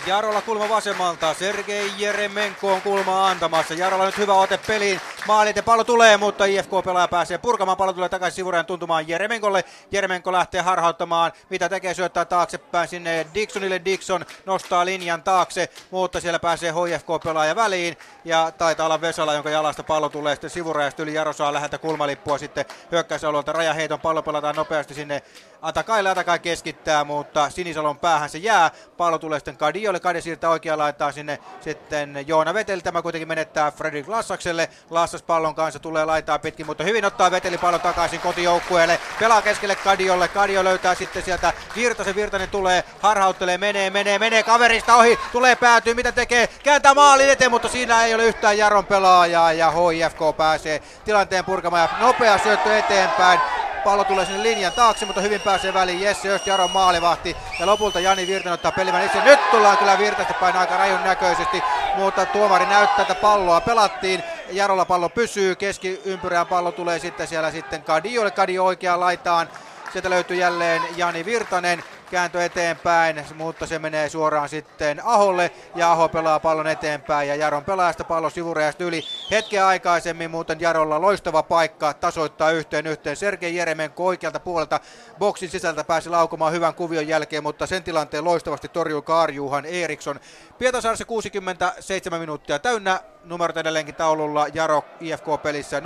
Jarolla 0.06 0.42
kulma 0.42 0.68
vasemmalta. 0.68 1.34
Sergei 1.34 1.90
Jeremenko 1.98 2.72
on 2.72 2.82
kulma 2.82 3.28
antamassa. 3.28 3.74
Jarolla 3.74 4.06
nyt 4.06 4.18
hyvä 4.18 4.34
ote 4.34 4.58
peliin. 4.66 5.00
Maalit 5.26 5.56
ja 5.56 5.62
pallo 5.62 5.84
tulee, 5.84 6.16
mutta 6.16 6.44
IFK-pelaaja 6.44 7.08
pääsee 7.08 7.38
purkamaan. 7.38 7.76
Pallo 7.76 7.92
tulee 7.92 8.08
takaisin 8.08 8.36
sivurajan 8.36 8.66
tuntumaan 8.66 9.08
Jeremenkolle. 9.08 9.64
Jeremenko 9.90 10.32
lähtee 10.32 10.60
harhauttamaan. 10.60 11.32
Mitä 11.50 11.68
tekee? 11.68 11.94
Syöttää 11.94 12.24
taaksepäin 12.24 12.88
sinne 12.88 13.26
Dixonille. 13.34 13.80
Dixon 13.84 14.24
nostaa 14.46 14.84
linjan 14.84 15.22
taakse, 15.22 15.68
mutta 15.90 16.20
siellä 16.20 16.38
pääsee 16.38 16.72
HFK-pelaaja 16.72 17.56
väliin. 17.56 17.96
Ja 18.24 18.52
taitaa 18.58 18.86
olla 18.86 19.00
Vesala, 19.00 19.34
jonka 19.34 19.50
jalasta 19.50 19.82
pallo 19.82 20.08
tulee 20.08 20.34
sitten 20.34 20.50
sivurajasta 20.50 21.02
yli. 21.02 21.14
Jaro 21.14 21.32
saa 21.32 21.52
läheltä 21.52 21.78
kulmalippua 21.78 22.38
sitten 22.38 22.64
hyökkäysalueelta. 22.92 23.52
Rajaheiton 23.52 24.00
pallo 24.00 24.22
pelataan 24.22 24.56
nopeasti 24.56 24.94
sinne 24.94 25.22
Atakaille. 25.62 26.10
Atakai 26.10 26.38
keskittää, 26.38 27.04
mutta 27.04 27.50
Sinisalon 27.50 27.98
päähän 27.98 28.28
se 28.28 28.38
jää. 28.38 28.70
Pallo 28.96 29.18
tulee 29.18 29.38
sitten 29.38 29.56
Kadiolle. 29.56 30.00
Kadi 30.00 30.22
siirtää 30.22 30.50
oikea 30.50 30.78
laittaa 30.78 31.12
sinne 31.12 31.38
sitten 31.60 32.24
Joona 32.26 32.54
Vetel. 32.54 32.80
Tämä 32.80 33.02
kuitenkin 33.02 33.28
menettää 33.28 33.70
Fredrik 33.70 34.08
Lassakselle. 34.08 34.68
Lassas 34.90 35.22
pallon 35.22 35.54
kanssa 35.54 35.78
tulee 35.80 36.04
laitaa 36.04 36.38
pitkin, 36.38 36.66
mutta 36.66 36.84
hyvin 36.84 37.04
ottaa 37.04 37.30
Veteli 37.30 37.58
pallon 37.58 37.80
takaisin 37.80 38.20
kotijoukkueelle. 38.20 39.00
Pelaa 39.20 39.42
keskelle 39.42 39.76
Kadiolle. 39.76 40.28
Kadio 40.28 40.64
löytää 40.64 40.94
sitten 40.94 41.22
sieltä 41.22 41.52
Virtasen. 41.76 42.14
Virtanen 42.14 42.48
tulee, 42.48 42.84
harhauttelee, 43.00 43.58
menee, 43.58 43.90
menee, 43.90 44.18
menee 44.18 44.42
kaverista 44.42 44.96
ohi. 44.96 45.18
Tulee 45.32 45.56
päätyy, 45.56 45.94
mitä 45.94 46.12
tekee? 46.12 46.46
Kääntää 46.46 46.94
maalin 46.94 47.30
eteen, 47.30 47.50
mutta 47.50 47.68
siinä 47.68 48.04
ei 48.04 48.14
ole 48.14 48.24
yhtään 48.24 48.58
Jaron 48.58 48.86
pelaajaa 48.86 49.52
ja 49.52 49.70
HIFK 49.70 50.36
pääsee 50.36 50.82
tilanteen 51.04 51.44
purkamaan 51.44 51.88
ja 51.92 52.06
nopea 52.06 52.38
syöttö 52.38 52.78
eteenpäin 52.78 53.40
pallo 53.84 54.04
tulee 54.04 54.24
sinne 54.24 54.42
linjan 54.42 54.72
taakse, 54.72 55.06
mutta 55.06 55.20
hyvin 55.20 55.40
pääsee 55.40 55.74
väliin 55.74 56.00
Jesse 56.00 56.28
Öst, 56.28 56.46
Jaron 56.46 56.70
maalivahti 56.70 57.36
ja 57.60 57.66
lopulta 57.66 58.00
Jani 58.00 58.26
Virtanen 58.26 58.54
ottaa 58.54 58.72
pelimän 58.72 59.04
itse. 59.04 59.24
Nyt 59.24 59.50
tullaan 59.50 59.78
kyllä 59.78 59.98
Virtasten 59.98 60.36
pain 60.40 60.56
aika 60.56 60.76
rajun 60.76 61.04
näköisesti, 61.04 61.62
mutta 61.96 62.26
tuomari 62.26 62.66
näyttää, 62.66 63.02
että 63.02 63.14
palloa 63.14 63.60
pelattiin. 63.60 64.22
Jarolla 64.50 64.84
pallo 64.84 65.08
pysyy, 65.08 65.56
keskiympyrään 65.56 66.46
pallo 66.46 66.72
tulee 66.72 66.98
sitten 66.98 67.26
siellä 67.26 67.50
sitten 67.50 67.82
Kadiolle, 67.82 68.30
Kadio 68.30 68.64
oikeaan 68.64 69.00
laitaan. 69.00 69.48
Sieltä 69.92 70.10
löytyy 70.10 70.36
jälleen 70.36 70.82
Jani 70.96 71.24
Virtanen 71.24 71.84
kääntö 72.12 72.44
eteenpäin, 72.44 73.24
mutta 73.34 73.66
se 73.66 73.78
menee 73.78 74.08
suoraan 74.08 74.48
sitten 74.48 75.00
Aholle 75.04 75.50
ja 75.74 75.92
Aho 75.92 76.08
pelaa 76.08 76.40
pallon 76.40 76.66
eteenpäin 76.66 77.28
ja 77.28 77.34
Jaron 77.34 77.64
pelaajasta 77.64 78.04
pallo 78.04 78.30
sivurajasta 78.30 78.84
yli. 78.84 79.04
Hetken 79.30 79.64
aikaisemmin 79.64 80.30
muuten 80.30 80.60
Jarolla 80.60 81.00
loistava 81.00 81.42
paikka 81.42 81.94
tasoittaa 81.94 82.50
yhteen 82.50 82.86
yhteen. 82.86 83.16
Sergei 83.16 83.56
Jeremenko 83.56 84.06
oikealta 84.06 84.40
puolelta 84.40 84.80
boksin 85.18 85.50
sisältä 85.50 85.84
pääsi 85.84 86.08
laukumaan 86.08 86.52
hyvän 86.52 86.74
kuvion 86.74 87.08
jälkeen, 87.08 87.42
mutta 87.42 87.66
sen 87.66 87.82
tilanteen 87.82 88.24
loistavasti 88.24 88.68
torjuu 88.68 89.02
Karjuhan 89.02 89.64
Eriksson. 89.64 90.20
Pietasaarissa 90.58 91.04
67 91.04 92.20
minuuttia 92.20 92.58
täynnä, 92.58 93.00
numerot 93.24 93.56
edelleenkin 93.56 93.94
taululla 93.94 94.46
Jaro 94.54 94.84
IFK-pelissä 95.00 95.80
0-1. 95.80 95.82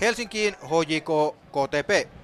Helsinkiin 0.00 0.56
HJK 0.62 1.36
KTP. 1.50 2.21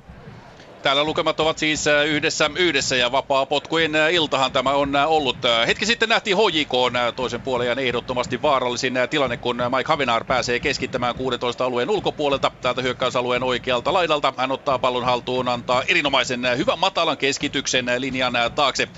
Täällä 0.83 1.05
lukemat 1.05 1.41
ovat 1.41 1.59
siis 1.59 1.87
äh, 1.87 2.07
yhdessä 2.07 2.51
yhdessä 2.57 2.97
ja 2.97 3.13
vapaa 3.13 3.47
potkujen 3.47 3.95
äh, 3.95 4.13
iltahan 4.15 4.53
tämä 4.53 4.71
on 4.71 4.97
äh, 4.97 5.11
ollut. 5.11 5.39
Hetki 5.67 5.87
sitten 5.87 6.09
nähtiin 6.09 6.37
HJK 6.37 6.73
toisen 7.17 7.43
puolen 7.43 7.79
ehdottomasti 7.79 8.43
vaarallisin 8.43 8.95
tilanne, 9.11 9.37
kun 9.37 9.57
Mike 9.57 9.89
Havinar 9.89 10.25
pääsee 10.25 10.61
keskittämään 10.61 11.15
16 11.15 11.65
alueen 11.65 11.91
ulkopuolelta 11.91 12.51
täältä 12.61 12.83
hyökkäysalueen 12.83 13.43
oikealta 13.43 13.93
laidalta. 13.93 14.35
Hän 14.37 14.53
ottaa 14.53 14.79
pallon 14.79 15.05
haltuun, 15.05 15.49
antaa 15.49 15.83
erinomaisen 15.89 16.41
hyvän 16.57 16.79
matalan 16.79 17.19
keskityksen 17.19 17.87
linjan 17.99 18.33
taakse. 18.55 18.89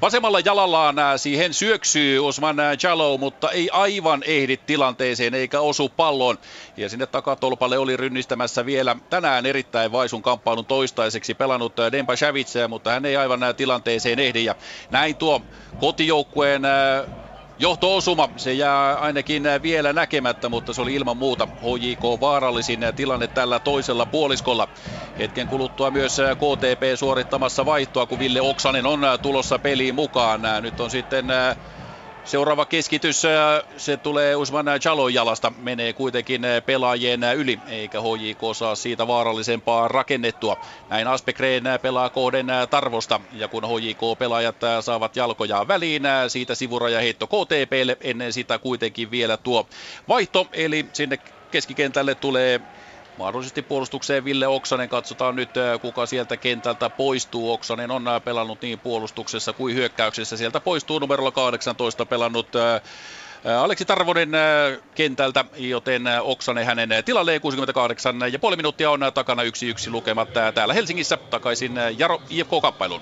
Vasemmalla 0.00 0.40
jalallaan 0.40 0.96
siihen 1.16 1.54
syöksyy 1.54 2.26
Osman 2.26 2.56
Jalo, 2.82 3.18
mutta 3.18 3.50
ei 3.50 3.70
aivan 3.72 4.22
ehdi 4.26 4.56
tilanteeseen 4.56 5.34
eikä 5.34 5.60
osu 5.60 5.88
palloon. 5.88 6.38
Ja 6.76 6.88
sinne 6.88 7.06
takatolpalle 7.06 7.78
oli 7.78 7.96
rynnistämässä 7.96 8.66
vielä 8.66 8.96
tänään 9.10 9.46
erittäin 9.46 9.92
vaisun 9.92 10.22
kamppailun 10.22 10.66
toistaiseksi 10.66 11.34
pelannut 11.34 11.76
Dempa 11.92 12.16
Shavitse, 12.16 12.68
mutta 12.68 12.90
hän 12.90 13.04
ei 13.04 13.16
aivan 13.16 13.40
tilanteeseen 13.56 14.18
ehdi. 14.18 14.44
Ja 14.44 14.54
näin 14.90 15.16
tuo 15.16 15.40
kotijoukkueen 15.78 16.62
Johto-osuma, 17.58 18.28
se 18.36 18.52
jää 18.52 18.98
ainakin 18.98 19.42
vielä 19.62 19.92
näkemättä, 19.92 20.48
mutta 20.48 20.72
se 20.74 20.80
oli 20.82 20.94
ilman 20.94 21.16
muuta 21.16 21.48
HJK 21.62 22.20
vaarallisin 22.20 22.80
tilanne 22.96 23.28
tällä 23.28 23.60
toisella 23.60 24.06
puoliskolla. 24.06 24.68
Hetken 25.18 25.48
kuluttua 25.48 25.90
myös 25.90 26.16
KTP 26.16 26.82
suorittamassa 26.98 27.64
vaihtoa, 27.64 28.06
kun 28.06 28.18
Ville 28.18 28.40
Oksanen 28.40 28.86
on 28.86 29.00
tulossa 29.22 29.58
peliin 29.58 29.94
mukaan. 29.94 30.40
Nyt 30.60 30.80
on 30.80 30.90
sitten 30.90 31.26
Seuraava 32.26 32.66
keskitys, 32.66 33.22
se 33.76 33.96
tulee 33.96 34.36
Usman 34.36 34.66
Jalon 34.84 35.14
jalasta, 35.14 35.52
menee 35.56 35.92
kuitenkin 35.92 36.42
pelaajien 36.66 37.20
yli, 37.36 37.62
eikä 37.66 38.00
HJK 38.00 38.40
saa 38.56 38.74
siitä 38.74 39.06
vaarallisempaa 39.06 39.88
rakennettua. 39.88 40.56
Näin 40.88 41.06
Aspekreen 41.08 41.64
pelaa 41.82 42.10
kohden 42.10 42.46
Tarvosta, 42.70 43.20
ja 43.32 43.48
kun 43.48 43.62
HJK-pelaajat 43.64 44.56
saavat 44.80 45.16
jalkoja 45.16 45.68
väliin, 45.68 46.02
siitä 46.28 46.54
sivuraja 46.54 47.00
heitto 47.00 47.26
KTPlle, 47.26 47.96
ennen 48.00 48.32
sitä 48.32 48.58
kuitenkin 48.58 49.10
vielä 49.10 49.36
tuo 49.36 49.68
vaihto, 50.08 50.48
eli 50.52 50.88
sinne 50.92 51.18
keskikentälle 51.50 52.14
tulee 52.14 52.60
mahdollisesti 53.18 53.62
puolustukseen 53.62 54.24
Ville 54.24 54.46
Oksanen. 54.46 54.88
Katsotaan 54.88 55.36
nyt, 55.36 55.50
kuka 55.80 56.06
sieltä 56.06 56.36
kentältä 56.36 56.90
poistuu. 56.90 57.52
Oksanen 57.52 57.90
on 57.90 58.04
pelannut 58.24 58.62
niin 58.62 58.78
puolustuksessa 58.78 59.52
kuin 59.52 59.74
hyökkäyksessä. 59.74 60.36
Sieltä 60.36 60.60
poistuu 60.60 60.98
numerolla 60.98 61.30
18 61.30 62.06
pelannut 62.06 62.48
Aleksi 63.58 63.84
Tarvonen 63.84 64.30
kentältä, 64.94 65.44
joten 65.56 66.02
Oksanen 66.22 66.66
hänen 66.66 66.88
tilalleen 67.04 67.40
68 67.40 68.16
ja 68.32 68.38
puoli 68.38 68.56
minuuttia 68.56 68.90
on 68.90 69.00
takana 69.14 69.42
yksi 69.42 69.68
yksi 69.68 69.90
lukemat 69.90 70.28
täällä 70.54 70.74
Helsingissä. 70.74 71.16
Takaisin 71.16 71.72
Jaro 71.98 72.22
IFK-kappailuun. 72.30 73.00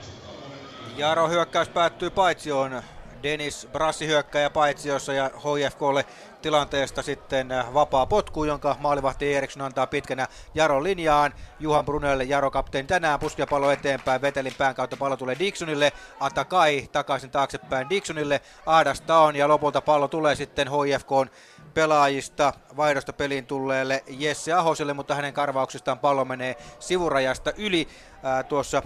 Jaro 0.96 1.28
hyökkäys 1.28 1.68
päättyy 1.68 2.10
paitsi 2.10 2.52
on 2.52 2.82
Dennis 3.22 3.68
Brassi 3.72 4.06
hyökkäjä 4.06 4.50
paitsiossa 4.50 5.12
ja 5.12 5.30
HFKlle 5.38 6.04
tilanteesta 6.44 7.02
sitten 7.02 7.52
äh, 7.52 7.74
vapaa 7.74 8.06
potku, 8.06 8.44
jonka 8.44 8.76
maalivahti 8.80 9.34
Eriksson 9.34 9.62
antaa 9.62 9.86
pitkänä 9.86 10.28
Jaron 10.54 10.84
linjaan. 10.84 11.34
Juhan 11.60 11.84
Brunelle 11.84 12.24
Jaro 12.24 12.50
kapteeni 12.50 12.88
tänään 12.88 13.20
puskia 13.20 13.46
pallo 13.46 13.70
eteenpäin, 13.70 14.22
Vetelin 14.22 14.54
pään 14.58 14.74
kautta 14.74 14.96
pallo 14.96 15.16
tulee 15.16 15.36
Dixonille, 15.38 15.92
Atakai 16.20 16.88
takaisin 16.92 17.30
taaksepäin 17.30 17.90
Dixonille, 17.90 18.40
Aadasta 18.66 19.18
on 19.18 19.36
ja 19.36 19.48
lopulta 19.48 19.80
pallo 19.80 20.08
tulee 20.08 20.34
sitten 20.34 20.68
HFK 20.68 21.32
pelaajista 21.74 22.52
vaihdosta 22.76 23.12
peliin 23.12 23.46
tulleelle 23.46 24.04
Jesse 24.06 24.52
Ahoselle, 24.52 24.92
mutta 24.92 25.14
hänen 25.14 25.34
karvauksestaan 25.34 25.98
pallo 25.98 26.24
menee 26.24 26.56
sivurajasta 26.78 27.52
yli. 27.56 27.88
Ää, 28.22 28.38
äh, 28.38 28.44
tuossa 28.44 28.82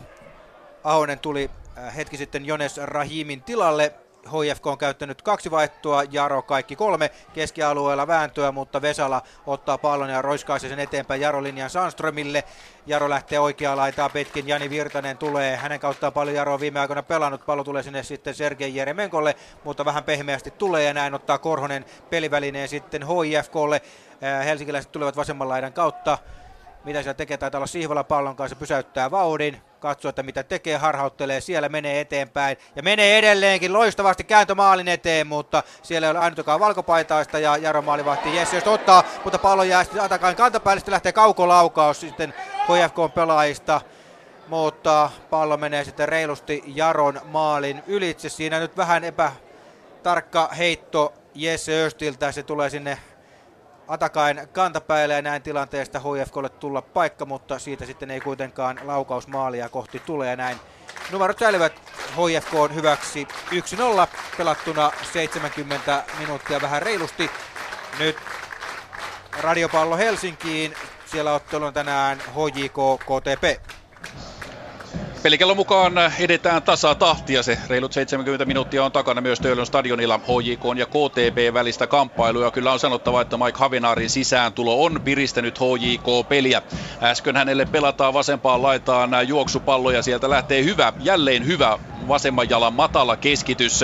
Ahonen 0.85 1.18
tuli 1.18 1.51
äh, 1.78 1.97
hetki 1.97 2.16
sitten 2.16 2.47
Jones 2.47 2.76
Rahimin 2.76 3.43
tilalle 3.43 3.94
HFK 4.29 4.67
on 4.67 4.79
käyttänyt 4.79 5.23
kaksi 5.23 5.51
vaihtoa, 5.51 6.03
Jaro 6.11 6.43
kaikki 6.43 6.77
kolme 6.77 7.11
keskialueella 7.33 8.07
vääntöä, 8.07 8.53
mutta 8.53 8.83
Vesala 8.83 9.23
ottaa 9.47 9.79
pallon 9.79 10.11
ja 10.11 10.23
roiskaisi 10.23 10.69
sen 10.69 10.79
eteenpäin 10.79 11.21
Jaro 11.21 11.43
linjan 11.43 11.71
Sandströmille. 11.71 12.45
Jaro 12.87 13.09
lähtee 13.11 13.41
oikeaa 13.41 13.77
laitaa 13.77 14.09
pitkin, 14.09 14.49
Jani 14.49 14.71
Virtanen 14.71 15.19
tulee, 15.19 15.57
hänen 15.57 15.81
kauttaan 15.81 16.13
paljon 16.13 16.37
Jaro 16.37 16.55
on 16.55 16.61
viime 16.61 16.81
aikoina 16.81 17.03
pelannut, 17.03 17.47
pallo 17.47 17.65
tulee 17.65 17.83
sinne 17.83 18.03
sitten 18.03 18.35
Sergei 18.35 18.77
Jeremenkolle, 18.77 19.37
mutta 19.65 19.85
vähän 19.85 20.05
pehmeästi 20.05 20.51
tulee 20.51 20.85
ja 20.85 20.95
näin 20.95 21.15
ottaa 21.15 21.39
Korhonen 21.39 21.85
pelivälineen 22.11 22.69
sitten 22.69 23.03
HIFKlle. 23.07 23.83
Äh, 24.23 24.45
helsinkiläiset 24.45 24.93
tulevat 24.93 25.17
vasemman 25.17 25.49
laidan 25.49 25.73
kautta, 25.73 26.19
mitä 26.85 27.03
siellä 27.03 27.15
tekee, 27.15 27.37
taitaa 27.37 27.59
olla 27.59 27.67
Sihvola 27.67 28.05
pallon 28.05 28.37
kanssa, 28.37 28.57
pysäyttää 28.57 29.11
vauhdin, 29.11 29.63
katsoo, 29.79 30.09
että 30.09 30.23
mitä 30.23 30.43
tekee, 30.43 30.77
harhauttelee, 30.77 31.41
siellä 31.41 31.69
menee 31.69 32.01
eteenpäin 32.01 32.57
ja 32.77 32.83
menee 32.83 33.19
edelleenkin 33.19 33.73
loistavasti 33.73 34.25
kääntömaalin 34.25 34.89
eteen, 34.89 35.27
mutta 35.27 35.63
siellä 35.83 36.07
ei 36.07 36.11
ole 36.11 36.19
ainuttakaan 36.19 36.61
valkopaitaista 36.61 37.39
ja 37.39 37.57
Jaro 37.57 37.83
maalivahti 37.83 38.37
Jesse, 38.37 38.57
jos 38.57 38.67
ottaa, 38.67 39.05
mutta 39.25 39.39
pallo 39.39 39.63
jää 39.63 39.85
sitten 39.85 40.03
Atakaan 40.03 40.37
kantapäälle, 40.37 40.81
sitten 40.81 40.93
lähtee 40.93 41.13
kaukolaukaus 41.13 42.01
sitten 42.01 42.35
HFK 42.63 43.15
pelaajista, 43.15 43.81
mutta 44.49 45.11
pallo 45.31 45.57
menee 45.57 45.85
sitten 45.85 46.09
reilusti 46.09 46.63
Jaron 46.67 47.21
maalin 47.25 47.83
ylitse. 47.87 48.29
Siinä 48.29 48.61
nyt 48.61 48.77
vähän 48.77 49.05
epätarkka 49.05 50.49
heitto 50.59 51.13
Jesse 51.35 51.85
Östiltä, 51.85 52.33
se 52.33 52.43
tulee 52.43 52.71
sinne 52.71 52.99
Atakain 53.89 54.48
kantapäälle 54.52 55.15
ja 55.15 55.23
näin 55.23 55.43
tilanteesta 55.43 56.01
HFKlle 56.01 56.48
tulla 56.48 56.82
paikka, 56.82 57.24
mutta 57.24 57.59
siitä 57.59 57.86
sitten 57.86 58.10
ei 58.10 58.20
kuitenkaan 58.20 58.81
laukausmaalia 58.82 59.69
kohti 59.69 59.98
tule 59.98 60.27
ja 60.27 60.36
näin 60.36 60.56
numerot 61.12 61.39
säilyvät 61.39 61.73
HFK 62.10 62.55
on 62.55 62.74
hyväksi 62.74 63.28
1-0 63.51 63.55
pelattuna 64.39 64.93
70 65.12 66.05
minuuttia 66.19 66.60
vähän 66.60 66.82
reilusti. 66.82 67.31
Nyt 67.98 68.16
radiopallo 69.40 69.97
Helsinkiin, 69.97 70.74
siellä 71.06 71.32
ottelu 71.32 71.65
on 71.65 71.74
tänään 71.74 72.19
HJK 72.19 73.01
KTP. 73.01 73.62
Pelikellon 75.23 75.57
mukaan 75.57 75.93
edetään 76.19 76.62
tasa 76.62 76.95
tahtia. 76.95 77.43
Se 77.43 77.59
reilut 77.69 77.93
70 77.93 78.45
minuuttia 78.45 78.85
on 78.85 78.93
takana 78.93 79.20
myös 79.20 79.40
Töölön 79.40 79.66
stadionilla 79.66 80.19
HJK 80.19 80.62
ja 80.77 80.86
KTP 80.86 81.55
välistä 81.55 81.86
kamppailua. 81.86 82.51
Kyllä 82.51 82.73
on 82.73 82.78
sanottava, 82.78 83.20
että 83.20 83.36
Mike 83.36 83.59
Havinaarin 83.59 84.11
sisääntulo 84.11 84.85
on 84.85 85.01
piristänyt 85.05 85.59
HJK-peliä. 85.59 86.62
Äsken 87.03 87.36
hänelle 87.36 87.66
pelataan 87.66 88.15
vasempaan 88.15 88.62
laitaan 88.62 89.28
juoksupallo 89.28 89.90
ja 89.90 90.03
sieltä 90.03 90.31
lähtee 90.31 90.65
hyvä, 90.65 90.93
jälleen 91.01 91.47
hyvä 91.47 91.78
vasemman 92.09 92.51
jalan 92.51 92.74
matala 92.74 93.16
keskitys. 93.16 93.81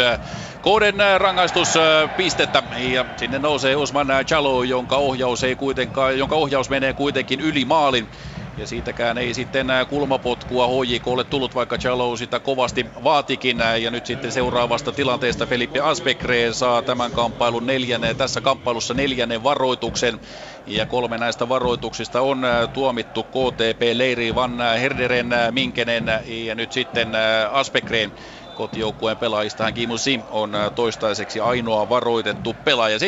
Koden 0.62 0.94
rangaistuspistettä 1.18 2.62
ja 2.78 3.04
sinne 3.16 3.38
nousee 3.38 3.76
Usman 3.76 4.08
Chalo, 4.26 4.62
jonka 4.62 4.96
ohjaus, 4.96 5.44
ei 5.44 5.56
kuitenkaan, 5.56 6.18
jonka 6.18 6.36
ohjaus 6.36 6.70
menee 6.70 6.92
kuitenkin 6.92 7.40
yli 7.40 7.64
maalin. 7.64 8.08
Ja 8.56 8.66
siitäkään 8.66 9.18
ei 9.18 9.34
sitten 9.34 9.66
kulmapotkua 9.88 10.66
HJKlle 10.66 11.24
tullut, 11.24 11.54
vaikka 11.54 11.78
Chalo 11.78 12.16
sitä 12.16 12.40
kovasti 12.40 12.86
vaatikin. 13.04 13.58
Ja 13.82 13.90
nyt 13.90 14.06
sitten 14.06 14.32
seuraavasta 14.32 14.92
tilanteesta 14.92 15.46
Felipe 15.46 15.80
Aspekre 15.80 16.52
saa 16.52 16.82
tämän 16.82 17.12
kamppailun 17.12 17.66
neljännen, 17.66 18.16
tässä 18.16 18.40
kamppailussa 18.40 18.94
neljännen 18.94 19.42
varoituksen. 19.42 20.20
Ja 20.66 20.86
kolme 20.86 21.18
näistä 21.18 21.48
varoituksista 21.48 22.20
on 22.20 22.42
tuomittu 22.72 23.24
KTP, 23.24 23.82
Leiri, 23.92 24.34
Van 24.34 24.58
Herderen, 24.80 25.28
Minkenen 25.50 26.04
ja 26.26 26.54
nyt 26.54 26.72
sitten 26.72 27.12
Aspekreen 27.50 28.12
kotijoukkueen 28.54 29.16
pelaajista 29.16 29.64
hän 29.64 29.74
Kimu 29.74 29.98
Sim 29.98 30.22
on 30.30 30.54
äh, 30.54 30.72
toistaiseksi 30.74 31.40
ainoa 31.40 31.88
varoitettu 31.88 32.56
pelaaja. 32.64 32.98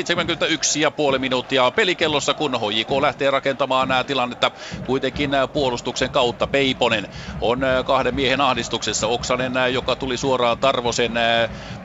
71,5 1.13 1.19
minuuttia 1.19 1.71
pelikellossa, 1.71 2.35
kun 2.35 2.61
HJK 2.61 2.91
lähtee 3.01 3.31
rakentamaan 3.31 3.89
nämä 3.89 4.01
äh, 4.01 4.07
tilannetta 4.07 4.51
kuitenkin 4.87 5.35
äh, 5.35 5.49
puolustuksen 5.53 6.11
kautta. 6.11 6.47
Peiponen 6.47 7.09
on 7.41 7.61
kahden 7.87 8.15
miehen 8.15 8.41
ahdistuksessa. 8.41 9.07
Oksanen, 9.07 9.53
joka 9.73 9.97
tuli 9.97 10.17
suoraan 10.17 10.59
Tarvosen 10.59 11.13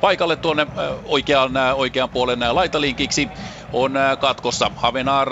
paikalle 0.02 0.36
tuonne 0.36 0.68
oikean, 1.06 1.52
oikean 1.76 2.10
puolen 2.10 2.40
laitalinkiksi 2.52 3.30
on 3.72 3.94
katkossa. 4.20 4.72
Havenar 4.76 5.30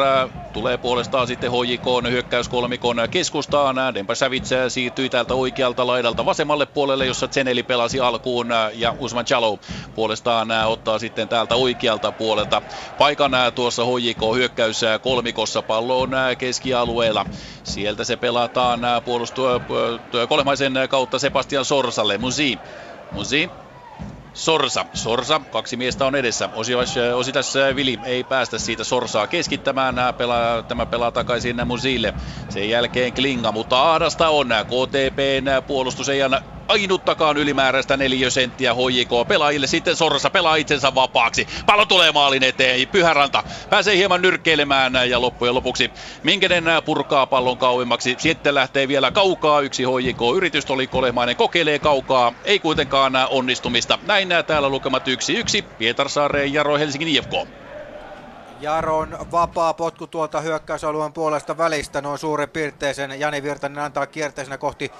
tulee 0.52 0.78
puolestaan 0.78 1.28
sitten 1.28 1.52
HJK 1.52 1.86
hyökkäyskolmikon 2.10 2.98
keskustaan. 3.12 3.94
Dempa 3.94 4.16
Savits 4.16 4.50
siirtyi 4.68 5.10
täältä 5.10 5.34
oikealta 5.34 5.88
laidalta 5.88 6.26
vasemmalle 6.26 6.66
puolelle, 6.66 7.06
jossa 7.06 7.28
Zeneli 7.28 7.64
pelasi 7.64 8.00
alkuun 8.00 8.48
ja 8.74 8.96
Usman 8.98 9.26
Chalo 9.26 9.60
puolestaan 9.94 10.48
ottaa 10.66 11.00
sitten 11.00 11.30
täältä 11.30 11.56
oikealta 11.56 12.12
puolelta 12.12 12.62
paikan 12.98 13.32
tuossa 13.56 13.84
HJK 13.86 14.22
hyökkäys 14.36 14.82
kolmikossa. 15.02 15.62
Pallo 15.64 16.02
on 16.02 16.12
keskialueella. 16.38 17.26
Sieltä 17.64 18.04
se 18.04 18.18
pelataan 18.18 18.80
puolustua 19.06 19.62
kolmaisen 20.30 20.74
kautta 20.90 21.20
Sebastian 21.20 21.66
Sorsalle. 21.66 22.18
Musi. 22.18 22.62
Musi 23.12 23.69
Sorsa. 24.40 24.86
Sorsa, 24.94 25.42
kaksi 25.52 25.78
miestä 25.78 26.06
on 26.06 26.16
edessä. 26.16 26.50
Osias, 26.54 26.96
Ositas 27.16 27.54
Vili 27.76 28.00
ei 28.06 28.24
päästä 28.24 28.58
siitä 28.58 28.84
Sorsaa 28.84 29.28
keskittämään. 29.28 29.96
Pelaa, 30.18 30.64
tämä 30.64 30.86
pelaa 30.86 31.12
takaisin 31.12 31.68
Musille. 31.68 32.14
Sen 32.50 32.70
jälkeen 32.70 33.14
Klinga, 33.14 33.52
mutta 33.52 33.78
Aadasta 33.78 34.30
on. 34.30 34.48
KTPn 34.48 35.68
puolustus 35.68 36.10
ei 36.10 36.24
anna 36.24 36.42
ainuttakaan 36.70 37.38
ylimääräistä 37.38 37.98
senttiä 38.30 38.74
HJK 38.74 39.28
pelaajille. 39.28 39.68
Sitten 39.68 39.96
Sorsa 39.96 40.30
pelaa 40.30 40.56
itsensä 40.56 40.96
vapaaksi. 40.96 41.48
Pallo 41.66 41.86
tulee 41.86 42.12
maalin 42.12 42.44
eteen. 42.44 42.88
Pyhäranta 42.88 43.44
pääsee 43.70 43.98
hieman 43.98 44.22
nyrkkeilemään 44.22 44.94
ja 45.10 45.22
loppujen 45.22 45.56
lopuksi 45.56 45.92
Minkenen 46.24 46.64
purkaa 46.86 47.26
pallon 47.28 47.58
kauemmaksi. 47.58 48.16
Sitten 48.18 48.56
lähtee 48.56 48.88
vielä 48.88 49.12
kaukaa. 49.12 49.62
Yksi 49.62 49.84
HJK 49.84 50.22
yritys 50.36 50.72
oli 50.72 50.88
kolemainen 50.88 51.36
kokeilee 51.36 51.80
kaukaa. 51.80 52.34
Ei 52.44 52.60
kuitenkaan 52.60 53.14
onnistumista. 53.30 54.00
Näin 54.08 54.29
täällä 54.48 54.70
lukemat 54.70 55.04
1-1. 55.08 55.64
Pietarsaareen 55.78 56.54
Jaro 56.54 56.78
Helsingin 56.78 57.08
IFK. 57.08 57.34
Jaron 58.62 59.18
vapaa 59.32 59.74
potku 59.74 60.08
tuolta 60.08 60.42
hyökkäysalueen 60.42 61.14
puolesta 61.14 61.58
välistä 61.58 62.02
noin 62.02 62.18
suurin 62.20 62.50
piirteisen. 62.50 63.20
Jani 63.20 63.44
Virtanen 63.44 63.84
antaa 63.84 64.08
kierteisenä 64.08 64.58
kohti 64.58 64.92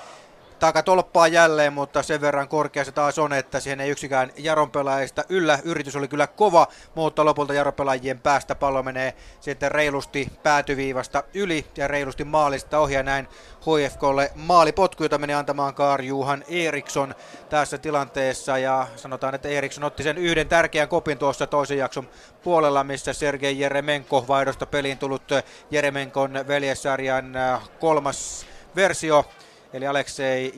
takatolppaa 0.60 1.28
jälleen, 1.28 1.74
mutta 1.74 2.04
sen 2.04 2.22
verran 2.22 2.48
korkea 2.48 2.86
se 2.86 2.92
taas 2.92 3.20
on, 3.20 3.34
että 3.34 3.60
siihen 3.60 3.82
ei 3.82 3.90
yksikään 3.90 4.32
Jaron 4.38 4.72
pelaajista 4.72 5.24
yllä. 5.30 5.60
Yritys 5.64 5.96
oli 5.96 6.08
kyllä 6.08 6.28
kova, 6.28 6.68
mutta 6.96 7.26
lopulta 7.26 7.54
Jaron 7.54 7.74
pelaajien 7.74 8.20
päästä 8.20 8.56
pallo 8.56 8.84
menee 8.84 9.14
sitten 9.40 9.72
reilusti 9.72 10.32
päätyviivasta 10.44 11.24
yli 11.34 11.66
ja 11.78 11.88
reilusti 11.88 12.24
maalista 12.24 12.80
ohi 12.80 12.94
ja 12.94 13.04
näin 13.04 13.28
HFKlle 13.62 14.32
maalipotku, 14.36 15.04
jota 15.04 15.18
meni 15.18 15.34
antamaan 15.34 15.74
Kaar 15.74 16.02
Juhan 16.02 16.44
Eriksson 16.48 17.16
tässä 17.50 17.78
tilanteessa 17.78 18.58
ja 18.58 18.88
sanotaan, 18.96 19.36
että 19.36 19.50
Eriksson 19.50 19.84
otti 19.84 20.04
sen 20.04 20.18
yhden 20.18 20.48
tärkeän 20.48 20.88
kopin 20.88 21.18
tuossa 21.18 21.48
toisen 21.48 21.78
jakson 21.78 22.10
puolella, 22.44 22.84
missä 22.84 23.14
Sergei 23.14 23.60
Jeremenko 23.60 24.26
vaihdosta 24.28 24.66
peliin 24.66 24.98
tullut 24.98 25.24
Jeremenkon 25.72 26.34
veljessarjan 26.48 27.36
äh, 27.36 27.70
kolmas 27.80 28.46
versio 28.76 29.26
eli 29.74 29.88
Aleksei 29.88 30.54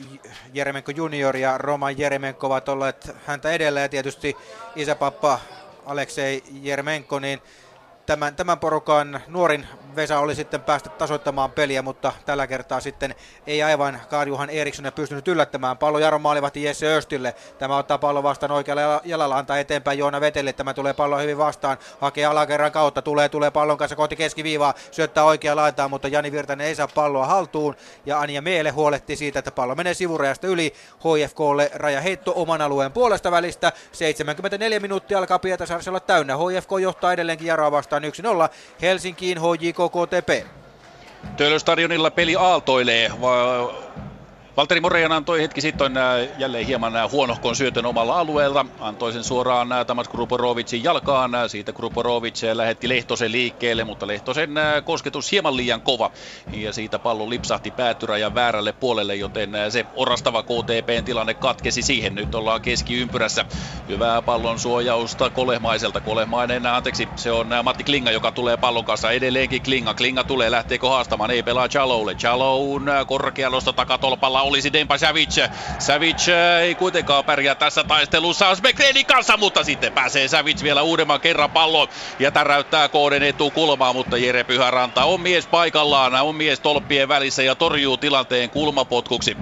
Jeremenko 0.54 0.92
junior 0.92 1.36
ja 1.36 1.58
Roman 1.58 1.98
Jeremenko 1.98 2.46
ovat 2.46 2.68
olleet 2.68 3.10
häntä 3.26 3.50
edellä. 3.50 3.80
Ja 3.80 3.88
tietysti 3.88 4.36
isäpappa 4.76 5.40
Aleksei 5.86 6.42
Jeremenko, 6.62 7.18
niin 7.18 7.42
tämän, 8.12 8.36
tämän 8.36 8.58
porukan 8.58 9.20
nuorin 9.28 9.66
Vesa 9.96 10.18
oli 10.18 10.34
sitten 10.34 10.60
päästä 10.60 10.90
tasoittamaan 10.90 11.50
peliä, 11.50 11.82
mutta 11.82 12.12
tällä 12.26 12.46
kertaa 12.46 12.80
sitten 12.80 13.14
ei 13.46 13.62
aivan 13.62 14.00
Karjuhan 14.10 14.50
Eriksson 14.50 14.92
pystynyt 14.94 15.28
yllättämään. 15.28 15.78
Pallo 15.78 15.98
Jaro 15.98 16.18
maalivahti 16.18 16.64
Jesse 16.64 16.96
Östille. 16.96 17.34
Tämä 17.58 17.76
ottaa 17.76 17.98
pallo 17.98 18.22
vastaan 18.22 18.52
oikealla 18.52 19.00
jalalla, 19.04 19.38
antaa 19.38 19.58
eteenpäin 19.58 19.98
Joona 19.98 20.20
Vetelle. 20.20 20.52
Tämä 20.52 20.74
tulee 20.74 20.92
pallo 20.92 21.18
hyvin 21.18 21.38
vastaan, 21.38 21.76
hakee 22.00 22.24
alakerran 22.24 22.72
kautta, 22.72 23.02
tulee, 23.02 23.28
tulee 23.28 23.50
pallon 23.50 23.78
kanssa 23.78 23.96
kohti 23.96 24.16
keskiviivaa, 24.16 24.74
syöttää 24.90 25.24
oikea 25.24 25.56
laitaan, 25.56 25.90
mutta 25.90 26.08
Jani 26.08 26.32
Virtanen 26.32 26.66
ei 26.66 26.74
saa 26.74 26.88
palloa 26.94 27.26
haltuun. 27.26 27.76
Ja 28.06 28.20
Anja 28.20 28.42
Meele 28.42 28.70
huolehtii 28.70 29.16
siitä, 29.16 29.38
että 29.38 29.52
pallo 29.52 29.74
menee 29.74 29.94
sivurajasta 29.94 30.46
yli 30.46 30.74
HFKlle. 30.98 31.70
Raja 31.74 32.00
heitto 32.00 32.32
oman 32.36 32.62
alueen 32.62 32.92
puolesta 32.92 33.30
välistä. 33.30 33.72
74 33.92 34.80
minuuttia 34.80 35.18
alkaa 35.18 35.38
Pietarsaarissa 35.38 35.90
olla 35.90 36.00
täynnä. 36.00 36.36
HFK 36.36 36.70
johtaa 36.80 37.12
edelleenkin 37.12 37.46
Jaroa 37.46 37.72
vastaan 37.72 38.01
1-0. 38.04 38.48
Helsinkiin 38.82 39.38
HJK 39.38 39.76
KKTP. 39.76 40.46
Töölöstadionilla 41.36 42.10
peli 42.10 42.36
aaltoilee. 42.36 43.10
Valtteri 44.56 44.80
Morejan 44.80 45.12
antoi 45.12 45.42
hetki 45.42 45.60
sitten 45.60 45.96
äh, 45.96 46.28
jälleen 46.38 46.66
hieman 46.66 46.96
äh, 46.96 47.10
huonohkon 47.10 47.56
syötön 47.56 47.86
omalla 47.86 48.18
alueella. 48.18 48.66
Antoi 48.80 49.12
sen 49.12 49.24
suoraan 49.24 49.72
äh, 49.72 49.86
Tamas 49.86 50.08
Kruporovicin 50.08 50.84
jalkaan. 50.84 51.30
Siitä 51.46 51.72
Kruporovic 51.72 52.42
lähetti 52.52 52.88
Lehtosen 52.88 53.32
liikkeelle, 53.32 53.84
mutta 53.84 54.06
Lehtosen 54.06 54.50
kosketus 54.84 55.32
hieman 55.32 55.56
liian 55.56 55.80
kova. 55.80 56.10
Ja 56.52 56.72
siitä 56.72 56.98
pallo 56.98 57.30
lipsahti 57.30 57.70
päätyrajan 57.70 58.34
väärälle 58.34 58.72
puolelle, 58.72 59.14
joten 59.14 59.50
se 59.68 59.86
orastava 59.94 60.42
KTPn 60.42 61.04
tilanne 61.04 61.34
katkesi 61.34 61.82
siihen. 61.82 62.14
Nyt 62.14 62.34
ollaan 62.34 62.62
keskiympyrässä. 62.62 63.44
Hyvää 63.88 64.22
pallon 64.22 64.58
suojausta 64.58 65.30
Kolehmaiselta. 65.30 66.00
Kolehmainen, 66.00 66.66
anteeksi, 66.66 67.08
se 67.16 67.32
on 67.32 67.46
Matti 67.62 67.84
Klinga, 67.84 68.10
joka 68.10 68.32
tulee 68.32 68.56
pallon 68.56 68.84
kanssa. 68.84 69.10
Edelleenkin 69.10 69.62
Klinga. 69.62 69.94
Klinga 69.94 70.24
tulee, 70.24 70.50
lähteekö 70.50 70.88
haastamaan? 70.88 71.30
Ei 71.30 71.42
pelaa 71.42 71.68
Chaloulle. 71.68 72.14
Chaloun 72.14 72.86
korkealosta 73.06 73.72
takatolpalla 73.72 74.41
olisi 74.42 74.72
Dempa 74.72 74.98
Savic. 74.98 75.36
Savic 75.78 76.28
äh, 76.28 76.62
ei 76.62 76.74
kuitenkaan 76.74 77.24
pärjää 77.24 77.54
tässä 77.54 77.84
taistelussa 77.84 78.48
Osbekrenin 78.48 79.06
kanssa, 79.06 79.36
mutta 79.36 79.64
sitten 79.64 79.92
pääsee 79.92 80.28
Savic 80.28 80.62
vielä 80.62 80.82
uudemman 80.82 81.20
kerran 81.20 81.50
palloon 81.50 81.88
ja 82.18 82.30
täräyttää 82.30 82.88
Kooden 82.88 83.22
etukulmaa, 83.22 83.92
mutta 83.92 84.16
Jere 84.16 84.44
Pyhäranta 84.44 85.04
on 85.04 85.20
mies 85.20 85.46
paikallaan, 85.46 86.14
on 86.14 86.34
mies 86.34 86.60
tolppien 86.60 87.08
välissä 87.08 87.42
ja 87.42 87.54
torjuu 87.54 87.96
tilanteen 87.96 88.50
kulmapotkuksi. 88.50 89.36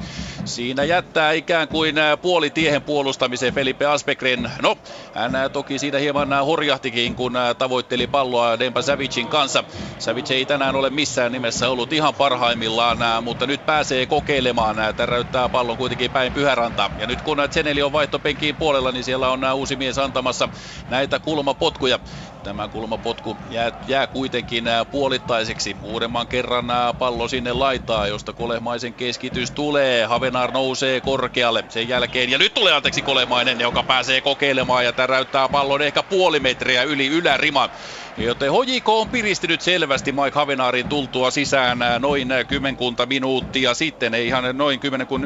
Siinä 0.45 0.85
jättää 0.85 1.33
ikään 1.33 1.69
kuin 1.69 1.95
puoli 2.23 2.51
tiehen 2.51 2.83
puolustamiseen 2.83 3.55
Felipe 3.55 3.87
Aspekren. 3.87 4.53
No, 4.63 4.77
hän 5.15 5.33
toki 5.53 5.79
siinä 5.79 5.99
hieman 5.99 6.45
horjahtikin, 6.47 7.15
kun 7.15 7.33
tavoitteli 7.59 8.07
palloa 8.07 8.59
Dempa 8.59 8.83
Savicin 8.83 9.29
kanssa. 9.29 9.65
Savic 9.99 10.31
ei 10.31 10.47
tänään 10.47 10.77
ole 10.77 10.91
missään 10.91 11.33
nimessä 11.33 11.69
ollut 11.71 11.93
ihan 11.93 12.15
parhaimmillaan, 12.15 13.25
mutta 13.25 13.47
nyt 13.47 13.67
pääsee 13.67 14.07
kokeilemaan. 14.07 14.77
Täräyttää 14.97 15.49
pallon 15.49 15.77
kuitenkin 15.77 16.11
päin 16.11 16.33
Pyhäranta. 16.33 16.91
Ja 16.99 17.07
nyt 17.07 17.23
kun 17.23 17.39
Zeneli 17.51 17.83
on 17.83 17.93
vaihtopenkiin 17.93 18.57
puolella, 18.57 18.93
niin 18.93 19.05
siellä 19.05 19.29
on 19.29 19.45
uusi 19.55 19.77
mies 19.77 19.99
antamassa 19.99 20.49
näitä 20.89 21.19
kulmapotkuja. 21.19 21.99
Tämä 22.43 22.69
kulmapotku 22.69 23.37
jää, 23.49 23.73
jää 23.87 24.07
kuitenkin 24.07 24.65
puolittaiseksi. 24.91 25.77
Uudemman 25.83 26.29
kerran 26.29 26.65
pallo 26.99 27.29
sinne 27.29 27.53
laitaa, 27.53 28.07
josta 28.07 28.33
Kolehmaisen 28.33 28.95
keskitys 28.95 29.51
tulee. 29.51 30.07
Havenar 30.07 30.53
nousee 30.53 31.01
korkealle 31.01 31.65
sen 31.69 31.89
jälkeen. 31.89 32.31
Ja 32.31 32.39
nyt 32.39 32.55
tulee 32.55 32.73
anteeksi 32.73 33.03
Kolehmainen, 33.03 33.61
joka 33.61 33.83
pääsee 33.83 34.21
kokeilemaan 34.21 34.85
ja 34.85 34.93
täräyttää 34.93 35.49
pallon 35.49 35.83
ehkä 35.83 36.03
puoli 36.03 36.41
metriä 36.41 36.83
yli 36.83 37.07
yläriman. 37.07 37.71
Joten 38.17 38.53
HJK 38.53 38.89
on 38.89 39.09
piristynyt 39.09 39.61
selvästi 39.61 40.13
Mike 40.13 40.31
Havenaarin 40.35 40.89
tultua 40.89 41.31
sisään 41.31 41.79
noin 41.99 42.29
kymmenkunta 42.49 43.07
minuuttia 43.07 43.75
sitten, 43.75 44.15
ei 44.15 44.27
ihan 44.27 44.45
noin 44.57 44.81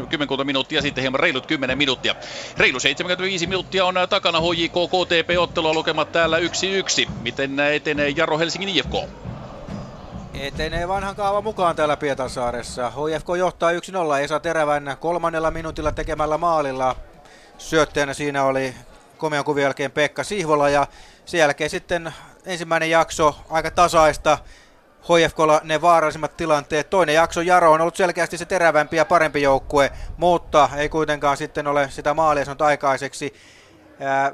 kymmenkunta 0.09 0.45
minuuttia 0.45 0.83
sitten, 0.83 1.03
hieman 1.03 1.21
reilut 1.21 1.47
10 1.47 1.79
minuuttia. 1.79 2.15
Reilu 2.57 2.81
75 2.81 3.47
minuuttia 3.47 3.85
on 3.85 3.95
takana 4.11 4.41
HJK 4.41 4.73
KTP-ottelua 4.73 5.75
lukemat 5.75 6.13
täällä 6.13 6.39
1-1. 6.39 7.04
Miten 7.21 7.61
etenee 7.61 8.09
Jaro 8.09 8.39
Helsingin 8.39 8.69
IFK? 8.69 8.95
Etenee 10.35 10.89
vanhan 10.89 11.17
kaavan 11.17 11.45
mukaan 11.45 11.77
täällä 11.77 11.97
Pietarsaaressa. 11.97 12.91
HFK 12.91 13.29
johtaa 13.39 13.71
1-0 13.73 13.75
Esa 14.23 14.41
Terävän 14.41 14.97
kolmannella 15.01 15.51
minuutilla 15.51 15.93
tekemällä 15.93 16.39
maalilla. 16.39 16.97
Syöttäjänä 17.59 18.15
siinä 18.15 18.45
oli 18.45 18.75
komean 19.19 19.45
kuvien 19.45 19.63
jälkeen 19.63 19.91
Pekka 19.91 20.25
Sihvola 20.25 20.69
ja 20.69 20.87
sen 21.25 21.39
jälkeen 21.39 21.71
sitten 21.71 22.15
ensimmäinen 22.47 22.91
jakso 22.91 23.37
aika 23.51 23.71
tasaista. 23.71 24.39
HFKlla 25.03 25.61
ne 25.65 25.81
vaarallisimmat 25.81 26.37
tilanteet. 26.37 26.91
Toinen 26.91 27.15
jakso 27.15 27.41
Jaro 27.41 27.73
on 27.73 27.81
ollut 27.81 27.97
selkeästi 27.97 28.39
se 28.39 28.45
terävämpi 28.45 28.97
ja 28.97 29.05
parempi 29.05 29.43
joukkue, 29.43 29.93
mutta 30.17 30.71
ei 30.77 30.89
kuitenkaan 30.89 31.37
sitten 31.37 31.67
ole 31.67 31.91
sitä 31.91 32.15
maalia 32.15 32.45
saanut 32.45 32.63
aikaiseksi. 32.63 33.35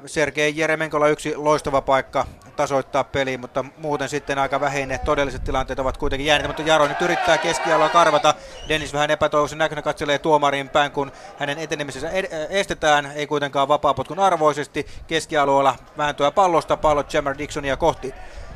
Sergei 0.06 0.52
Jeremenkolla 0.56 1.08
yksi 1.08 1.36
loistava 1.36 1.80
paikka 1.80 2.26
tasoittaa 2.56 3.04
peli, 3.04 3.38
mutta 3.38 3.64
muuten 3.78 4.08
sitten 4.08 4.38
aika 4.38 4.60
vähine 4.60 4.98
todelliset 4.98 5.44
tilanteet 5.44 5.78
ovat 5.78 5.96
kuitenkin 5.96 6.26
jääneet, 6.26 6.48
mutta 6.48 6.62
Jaro 6.62 6.88
nyt 6.88 7.02
yrittää 7.02 7.38
keskialoa 7.38 7.88
karvata. 7.88 8.34
Dennis 8.68 8.92
vähän 8.92 9.10
epätoivoisen 9.10 9.58
näkönä 9.58 9.82
katselee 9.82 10.18
tuomarin 10.18 10.68
päin, 10.68 10.92
kun 10.92 11.12
hänen 11.38 11.58
etenemisensä 11.58 12.10
estetään, 12.50 13.12
ei 13.14 13.26
kuitenkaan 13.26 13.68
vapaapotkun 13.68 14.18
arvoisesti. 14.18 14.86
Keskialueella 15.06 15.76
vääntöä 15.98 16.30
pallosta, 16.30 16.76
pallo 16.76 17.04
Jammer 17.12 17.38
Dixonia 17.38 17.76
kohti. 17.76 18.14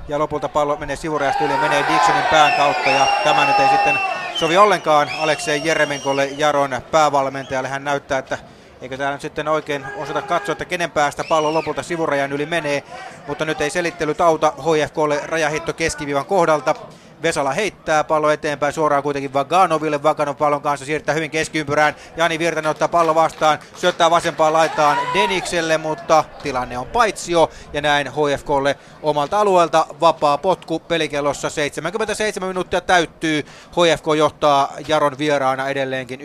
Ja 0.09 0.19
lopulta 0.19 0.49
pallo 0.49 0.77
menee 0.77 0.97
sivurajasta 0.97 1.45
yli, 1.45 1.57
menee 1.57 1.85
Dixonin 1.89 2.25
pään 2.31 2.53
kautta 2.53 2.91
ja 2.91 3.07
tämä 3.25 3.47
nyt 3.47 3.61
ei 3.61 3.69
sitten 3.69 3.99
sovi 4.35 4.57
ollenkaan 4.57 5.11
Aleksei 5.21 5.61
Jeremenkolle, 5.65 6.25
Jaron 6.25 6.81
päävalmentajalle. 6.91 7.69
Hän 7.69 7.85
näyttää, 7.85 8.19
että 8.19 8.39
Eikö 8.85 8.97
täällä 8.97 9.15
nyt 9.15 9.23
sitten 9.23 9.49
oikein 9.49 9.87
osata 9.97 10.23
katsoa, 10.23 10.53
että 10.53 10.65
kenen 10.65 10.91
päästä 10.91 11.25
pallo 11.25 11.55
lopulta 11.55 11.83
sivurajan 11.83 12.33
yli 12.33 12.47
menee. 12.47 12.83
Mutta 13.27 13.45
nyt 13.45 13.61
ei 13.61 13.71
selittely 13.71 14.15
auta 14.19 14.53
HFKlle 14.59 15.21
rajahitto 15.25 15.73
keskiviivan 15.73 16.27
kohdalta. 16.27 16.75
Vesala 17.23 17.53
heittää 17.53 18.05
pallo 18.05 18.31
eteenpäin 18.31 18.73
suoraan 18.73 19.03
kuitenkin 19.03 19.33
Vaganoville. 19.33 20.03
Vaganov 20.03 20.37
pallon 20.37 20.63
kanssa 20.63 20.87
siirtää 20.87 21.15
hyvin 21.15 21.31
keskiympyrään. 21.31 21.95
Jani 22.17 22.39
Virtanen 22.39 22.71
ottaa 22.71 22.89
pallo 22.89 23.15
vastaan, 23.15 23.59
syöttää 23.77 24.11
vasempaan 24.11 24.53
laitaan 24.53 24.99
Denikselle, 25.15 25.79
mutta 25.79 26.25
tilanne 26.43 26.79
on 26.79 26.87
paitsio. 26.87 27.51
Ja 27.73 27.81
näin 27.81 28.11
HFKlle 28.13 28.79
omalta 29.03 29.41
alueelta 29.41 29.87
vapaa 30.01 30.39
potku 30.39 30.79
pelikellossa. 30.79 31.51
77 31.51 32.49
minuuttia 32.49 32.81
täyttyy. 32.81 33.43
HFK 33.71 34.07
johtaa 34.17 34.73
Jaron 34.89 35.19
vieraana 35.19 35.69
edelleenkin 35.69 36.21
1-0 36.21 36.25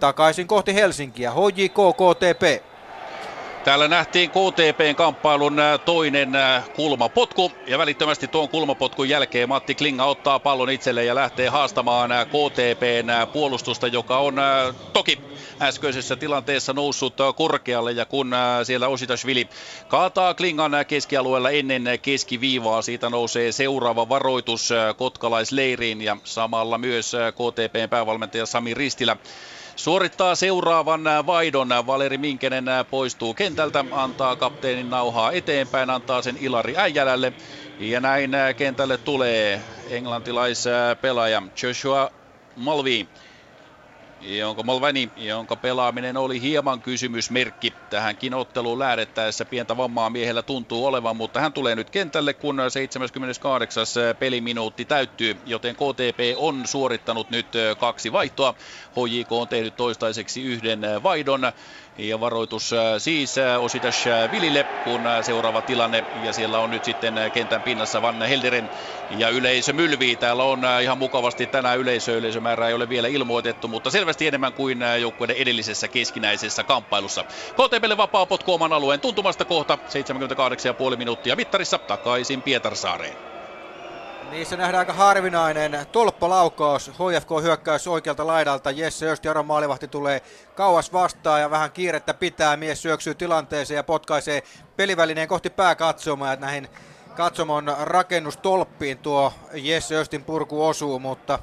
takaisin 0.00 0.46
kohti 0.46 0.74
Helsinkiä. 0.74 1.30
HJK 1.32 1.74
KTP. 1.96 2.68
Täällä 3.64 3.88
nähtiin 3.88 4.30
KTPn 4.30 4.94
kamppailun 4.96 5.56
toinen 5.84 6.32
kulmapotku 6.76 7.52
ja 7.66 7.78
välittömästi 7.78 8.28
tuon 8.28 8.48
kulmapotkun 8.48 9.08
jälkeen 9.08 9.48
Matti 9.48 9.74
Klinga 9.74 10.04
ottaa 10.04 10.38
pallon 10.40 10.70
itselle 10.70 11.04
ja 11.04 11.14
lähtee 11.14 11.48
haastamaan 11.48 12.10
KTPn 12.26 13.32
puolustusta, 13.32 13.86
joka 13.86 14.18
on 14.18 14.36
toki 14.92 15.18
äskeisessä 15.60 16.16
tilanteessa 16.16 16.72
noussut 16.72 17.14
korkealle 17.36 17.92
ja 17.92 18.06
kun 18.06 18.30
siellä 18.62 18.88
Ositashvili 18.88 19.48
kaataa 19.88 20.34
Klingan 20.34 20.72
keskialueella 20.88 21.50
ennen 21.50 21.84
keskiviivaa, 22.02 22.82
siitä 22.82 23.10
nousee 23.10 23.52
seuraava 23.52 24.08
varoitus 24.08 24.70
kotkalaisleiriin 24.96 26.00
ja 26.00 26.16
samalla 26.24 26.78
myös 26.78 27.12
KTPn 27.32 27.88
päävalmentaja 27.90 28.46
Sami 28.46 28.74
Ristilä 28.74 29.16
suorittaa 29.78 30.34
seuraavan 30.34 31.04
vaihdon. 31.26 31.68
Valeri 31.86 32.18
Minkenen 32.18 32.64
poistuu 32.90 33.34
kentältä, 33.34 33.84
antaa 33.90 34.36
kapteenin 34.36 34.90
nauhaa 34.90 35.32
eteenpäin, 35.32 35.90
antaa 35.90 36.22
sen 36.22 36.36
Ilari 36.40 36.76
Äijälälle. 36.76 37.32
Ja 37.78 38.00
näin 38.00 38.30
kentälle 38.56 38.98
tulee 38.98 39.62
englantilaispelaaja 39.86 41.42
Joshua 41.62 42.10
Malvi. 42.54 43.08
Jonka 44.20 44.62
Molvani, 44.62 45.12
jonka 45.16 45.56
pelaaminen 45.56 46.16
oli 46.16 46.40
hieman 46.40 46.82
kysymysmerkki 46.82 47.72
tähänkin 47.90 48.34
otteluun 48.34 48.78
lähdettäessä. 48.78 49.44
Pientä 49.44 49.76
vammaa 49.76 50.10
miehellä 50.10 50.42
tuntuu 50.42 50.86
olevan, 50.86 51.16
mutta 51.16 51.40
hän 51.40 51.52
tulee 51.52 51.74
nyt 51.74 51.90
kentälle, 51.90 52.34
kun 52.34 52.60
78. 52.68 53.86
peliminuutti 54.18 54.84
täyttyy, 54.84 55.40
joten 55.44 55.76
KTP 55.76 56.18
on 56.36 56.66
suorittanut 56.66 57.30
nyt 57.30 57.52
kaksi 57.78 58.12
vaihtoa. 58.12 58.54
HJK 58.90 59.32
on 59.32 59.48
tehnyt 59.48 59.76
toistaiseksi 59.76 60.42
yhden 60.42 60.80
vaihdon. 61.02 61.52
Ja 61.98 62.20
varoitus 62.20 62.72
äh, 62.72 62.78
siis 62.98 63.38
äh, 63.38 63.62
Ositas 63.62 64.06
äh, 64.06 64.30
Vilille, 64.30 64.64
kun 64.64 65.04
seuraava 65.22 65.62
tilanne. 65.62 66.04
Ja 66.12 66.32
siellä 66.32 66.60
on 66.60 66.70
nyt 66.70 66.84
sitten 66.84 67.14
kentän 67.32 67.62
pinnassa 67.62 68.02
Van 68.02 68.22
Helderen 68.22 68.70
ja 69.10 69.28
yleisö 69.28 69.72
mylvii. 69.72 70.16
Täällä 70.16 70.42
on 70.42 70.62
ihan 70.82 70.98
mukavasti 70.98 71.46
tänään 71.46 71.78
yleisö. 71.78 72.16
Yleisömäärä 72.18 72.68
ei 72.68 72.74
ole 72.74 72.88
vielä 72.88 73.08
ilmoitettu, 73.08 73.68
mutta 73.68 73.90
selvästi 73.90 74.26
enemmän 74.26 74.52
kuin 74.52 74.78
joukkueiden 75.00 75.36
edellisessä 75.36 75.88
keskinäisessä 75.88 76.64
kamppailussa. 76.64 77.24
KTPlle 77.24 77.96
vapaa 77.96 78.26
potku 78.26 78.52
oman 78.54 78.72
alueen 78.72 79.00
tuntumasta 79.00 79.44
kohta 79.44 79.78
78,5 80.90 80.96
minuuttia 80.96 81.36
mittarissa 81.36 81.78
takaisin 81.78 82.42
Pietarsaareen. 82.42 83.27
Niissä 84.30 84.56
nähdään 84.56 84.78
aika 84.78 84.92
harvinainen 84.92 85.86
tolppalaukaus. 85.92 86.88
HFK 86.88 87.42
hyökkäys 87.42 87.88
oikealta 87.88 88.26
laidalta. 88.26 88.70
Jesse 88.70 89.06
Öst, 89.06 89.24
Jaron 89.24 89.46
maalivahti 89.46 89.88
tulee 89.88 90.22
kauas 90.54 90.92
vastaan 90.92 91.40
ja 91.40 91.50
vähän 91.50 91.72
kiirettä 91.72 92.14
pitää. 92.14 92.56
Mies 92.56 92.82
syöksyy 92.82 93.14
tilanteeseen 93.14 93.76
ja 93.76 93.84
potkaisee 93.84 94.42
pelivälineen 94.76 95.28
kohti 95.28 95.50
pääkatsomaa. 95.50 96.36
Näihin 96.36 96.68
katsomon 97.16 97.76
rakennustolppiin 97.80 98.98
tuo 98.98 99.32
Jesse 99.52 99.96
Östin 99.96 100.24
purku 100.24 100.66
osuu, 100.66 100.98
mutta 100.98 101.38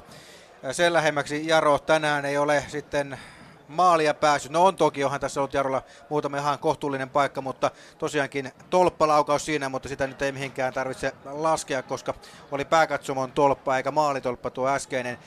sen 0.72 0.92
lähemmäksi 0.92 1.46
Jaro 1.46 1.78
tänään 1.78 2.24
ei 2.24 2.38
ole 2.38 2.64
sitten 2.68 3.18
maalia 3.68 4.14
päässyt. 4.14 4.52
No 4.52 4.64
on 4.64 4.76
toki, 4.76 5.04
onhan 5.04 5.20
tässä 5.20 5.40
ollut 5.40 5.54
Jarolla 5.54 5.82
muutama 6.08 6.36
ihan 6.36 6.58
kohtuullinen 6.58 7.10
paikka, 7.10 7.40
mutta 7.40 7.70
tosiaankin 7.98 8.52
tolppalaukaus 8.70 9.44
siinä, 9.44 9.68
mutta 9.68 9.88
sitä 9.88 10.06
nyt 10.06 10.22
ei 10.22 10.32
mihinkään 10.32 10.72
tarvitse 10.72 11.12
laskea, 11.24 11.82
koska 11.82 12.14
oli 12.50 12.64
pääkatsomon 12.64 13.32
tolppa 13.32 13.76
eikä 13.76 13.90
maalitolppa 13.90 14.50
tuo 14.50 14.68
äskeinen. 14.68 15.18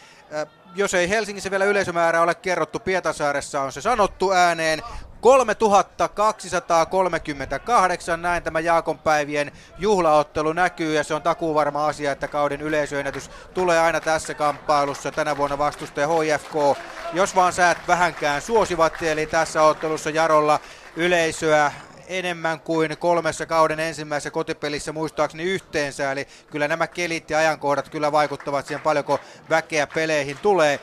Jos 0.75 0.93
ei 0.93 1.09
Helsingissä 1.09 1.51
vielä 1.51 1.65
yleisömäärä 1.65 2.21
ole 2.21 2.35
kerrottu, 2.35 2.79
Pietasaaressa 2.79 3.61
on 3.61 3.71
se 3.71 3.81
sanottu 3.81 4.31
ääneen. 4.31 4.81
3238, 5.21 8.21
näin 8.21 8.43
tämä 8.43 8.59
Jaakonpäivien 8.59 9.51
juhlaottelu 9.77 10.53
näkyy 10.53 10.95
ja 10.95 11.03
se 11.03 11.13
on 11.13 11.21
takuvarma 11.21 11.87
asia, 11.87 12.11
että 12.11 12.27
kauden 12.27 12.61
yleisöennätys 12.61 13.29
tulee 13.53 13.79
aina 13.79 13.99
tässä 13.99 14.33
kamppailussa. 14.33 15.11
Tänä 15.11 15.37
vuonna 15.37 15.57
vastustaja 15.57 16.07
HFK, 16.07 16.53
jos 17.14 17.36
vaan 17.36 17.53
säät 17.53 17.77
vähänkään 17.88 18.41
suosivat, 18.41 19.02
eli 19.03 19.26
tässä 19.26 19.61
ottelussa 19.61 20.10
Jarolla 20.10 20.60
yleisöä 20.95 21.72
enemmän 22.07 22.60
kuin 22.60 22.98
kolmessa 22.98 23.45
kauden 23.45 23.80
ensimmäisessä 23.80 24.31
kotipelissä 24.31 24.91
muistaakseni 24.91 25.44
yhteensä, 25.44 26.11
eli 26.11 26.27
kyllä 26.52 26.68
nämä 26.68 26.88
kelit 26.88 27.30
ja 27.30 27.38
ajankohdat 27.38 27.90
kyllä 27.90 28.11
vaikuttavat 28.11 28.65
siihen 28.65 28.81
paljonko 28.81 29.19
väkeä 29.49 29.88
peleihin 29.88 30.38
tulee. 30.38 30.80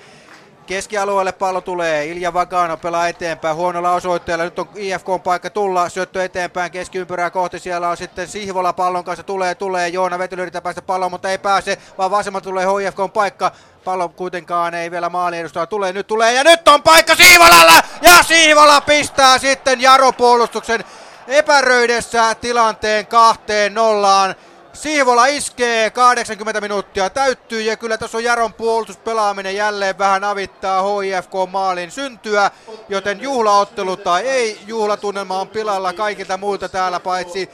Keskialueelle 0.66 1.32
pallo 1.32 1.60
tulee, 1.60 2.06
Ilja 2.06 2.32
Vagano 2.32 2.76
pelaa 2.76 3.08
eteenpäin. 3.08 3.56
Huonolla 3.56 3.92
osoitteella, 3.92 4.44
nyt 4.44 4.58
on 4.58 4.68
IFK 4.74 5.08
on 5.08 5.20
paikka 5.20 5.50
tulla, 5.50 5.88
syöttö 5.88 6.24
eteenpäin. 6.24 6.72
Keskiympyrää 6.72 7.30
kohti, 7.30 7.58
siellä 7.58 7.88
on 7.88 7.96
sitten 7.96 8.28
Sihvola 8.28 8.72
pallon 8.72 9.04
kanssa, 9.04 9.22
tulee, 9.22 9.54
tulee, 9.54 9.88
Joona 9.88 10.18
Vetely 10.18 10.42
yrittää 10.42 10.60
päästä 10.60 10.82
palloon, 10.82 11.10
mutta 11.10 11.30
ei 11.30 11.38
pääse, 11.38 11.78
vaan 11.98 12.10
vasemmalta 12.10 12.44
tulee 12.44 12.66
HIFK 12.66 13.00
on 13.00 13.10
paikka, 13.10 13.52
pallo 13.84 14.08
kuitenkaan 14.08 14.74
ei 14.74 14.90
vielä 14.90 15.08
maali 15.08 15.38
edustaa, 15.38 15.66
tulee, 15.66 15.92
nyt 15.92 16.06
tulee, 16.06 16.32
ja 16.32 16.44
nyt 16.44 16.68
on 16.68 16.82
paikka 16.82 17.14
Sihvolalla, 17.14 17.82
ja 18.02 18.22
Sihvola 18.22 18.80
pistää 18.80 19.38
sitten 19.38 19.80
Jaro 19.80 20.12
puolustuksen 20.12 20.84
epäröidessä 21.28 22.34
tilanteen 22.34 23.06
kahteen 23.06 23.74
nollaan. 23.74 24.34
Siivola 24.76 25.26
iskee, 25.26 25.90
80 25.90 26.60
minuuttia 26.60 27.10
täyttyy 27.10 27.62
ja 27.62 27.76
kyllä 27.76 27.98
tässä 27.98 28.18
on 28.18 28.24
Jaron 28.24 28.52
puolustuspelaaminen 28.52 29.56
jälleen 29.56 29.98
vähän 29.98 30.24
avittaa 30.24 30.82
HIFK 30.82 31.32
maalin 31.50 31.90
syntyä, 31.90 32.50
joten 32.88 33.20
juhlaottelu 33.20 33.96
tai 33.96 34.22
ei, 34.22 34.60
juhlatunnelma 34.66 35.40
on 35.40 35.48
pilalla 35.48 35.92
kaikilta 35.92 36.36
muilta 36.36 36.68
täällä 36.68 37.00
paitsi 37.00 37.50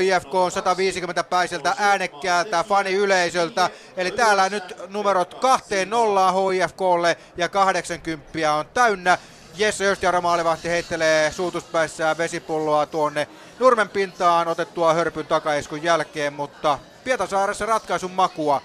HIFK 0.00 0.34
on 0.34 0.50
150 0.50 1.24
päiseltä 1.24 1.74
äänekkäältä 1.78 2.64
faniyleisöltä, 2.68 3.70
eli 3.96 4.10
täällä 4.10 4.48
nyt 4.48 4.74
numerot 4.88 5.34
kahteen 5.34 5.90
nollaan 5.90 6.34
HIFKlle 6.34 7.16
ja 7.36 7.48
80 7.48 8.54
on 8.54 8.66
täynnä. 8.74 9.18
Jesse 9.56 9.86
Östjärä 9.86 10.20
maalivahti 10.20 10.68
heittelee 10.68 11.32
suutuspäissään 11.32 12.18
vesipulloa 12.18 12.86
tuonne 12.86 13.28
nurmen 13.58 13.88
pintaan 13.88 14.48
otettua 14.48 14.94
hörpyn 14.94 15.26
takaiskun 15.26 15.82
jälkeen, 15.82 16.32
mutta 16.32 16.78
Pietasaaressa 17.04 17.66
ratkaisun 17.66 18.10
makua. 18.10 18.62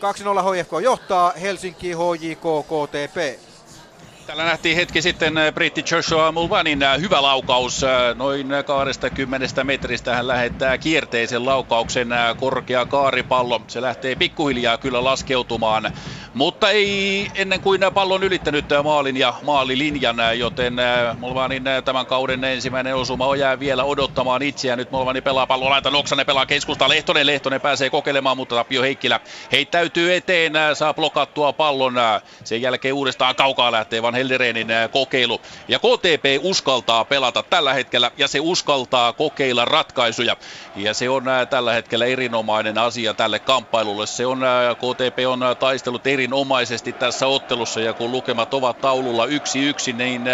2-0 0.00 0.02
HFK 0.42 0.72
johtaa, 0.82 1.32
Helsinki 1.32 1.92
HJK 1.92 2.44
KTP. 2.66 3.47
Täällä 4.28 4.44
nähtiin 4.44 4.76
hetki 4.76 5.02
sitten 5.02 5.38
äh, 5.38 5.52
britti 5.54 5.84
Joshua 5.90 6.32
Mulvanin 6.32 6.82
äh, 6.82 7.00
hyvä 7.00 7.22
laukaus. 7.22 7.84
Äh, 7.84 7.90
noin 8.14 8.48
20 8.66 9.64
metristä 9.64 10.14
hän 10.16 10.28
lähettää 10.28 10.78
kierteisen 10.78 11.46
laukauksen 11.46 12.08
korkea 12.36 12.86
kaaripallo. 12.86 13.62
Se 13.66 13.82
lähtee 13.82 14.16
pikkuhiljaa 14.16 14.78
kyllä 14.78 15.04
laskeutumaan, 15.04 15.92
mutta 16.34 16.70
ei 16.70 17.30
ennen 17.34 17.60
kuin 17.60 17.80
pallo 17.94 18.14
on 18.14 18.22
ylittänyt 18.22 18.64
maalin 18.84 19.16
ja 19.16 19.34
maalilinjan, 19.42 20.16
joten 20.38 20.76
Mulvanin 21.18 21.64
tämän 21.84 22.06
kauden 22.06 22.44
ensimmäinen 22.44 22.96
osuma 22.96 23.36
jää 23.36 23.60
vielä 23.60 23.84
odottamaan 23.84 24.42
itseään. 24.42 24.78
Nyt 24.78 24.90
Mulvani 24.90 25.20
pelaa 25.20 25.46
pallo 25.46 25.70
laita, 25.70 25.90
Noksanen 25.90 26.26
pelaa 26.26 26.46
keskusta, 26.46 26.88
Lehtonen, 26.88 27.26
Lehtonen 27.26 27.60
pääsee 27.60 27.90
kokeilemaan, 27.90 28.36
mutta 28.36 28.54
Tapio 28.54 28.82
Heikkilä 28.82 29.20
heittäytyy 29.52 30.14
eteen, 30.14 30.52
saa 30.74 30.94
blokattua 30.94 31.52
pallon. 31.52 31.94
Sen 32.44 32.62
jälkeen 32.62 32.94
uudestaan 32.94 33.36
kaukaa 33.36 33.72
lähtee 33.72 34.02
Van 34.02 34.17
Helderenin 34.18 34.68
kokeilu. 34.90 35.40
Ja 35.68 35.78
KTP 35.78 36.24
uskaltaa 36.40 37.04
pelata 37.04 37.42
tällä 37.42 37.74
hetkellä 37.74 38.10
ja 38.16 38.28
se 38.28 38.40
uskaltaa 38.40 39.12
kokeilla 39.12 39.64
ratkaisuja. 39.64 40.36
Ja 40.74 40.94
se 40.94 41.08
on 41.08 41.24
tällä 41.50 41.72
hetkellä 41.72 42.06
erinomainen 42.06 42.78
asia 42.78 43.14
tälle 43.14 43.40
kamppailulle. 43.40 44.06
Se 44.06 44.26
on, 44.26 44.40
KTP 44.76 45.18
on 45.28 45.40
taistellut 45.58 46.06
erinomaisesti 46.06 46.92
tässä 46.92 47.26
ottelussa 47.26 47.80
ja 47.80 47.94
kun 47.94 48.10
lukemat 48.10 48.54
ovat 48.54 48.80
taululla 48.80 49.26
yksi 49.26 49.60
yksi, 49.68 49.92
niin 49.92 50.24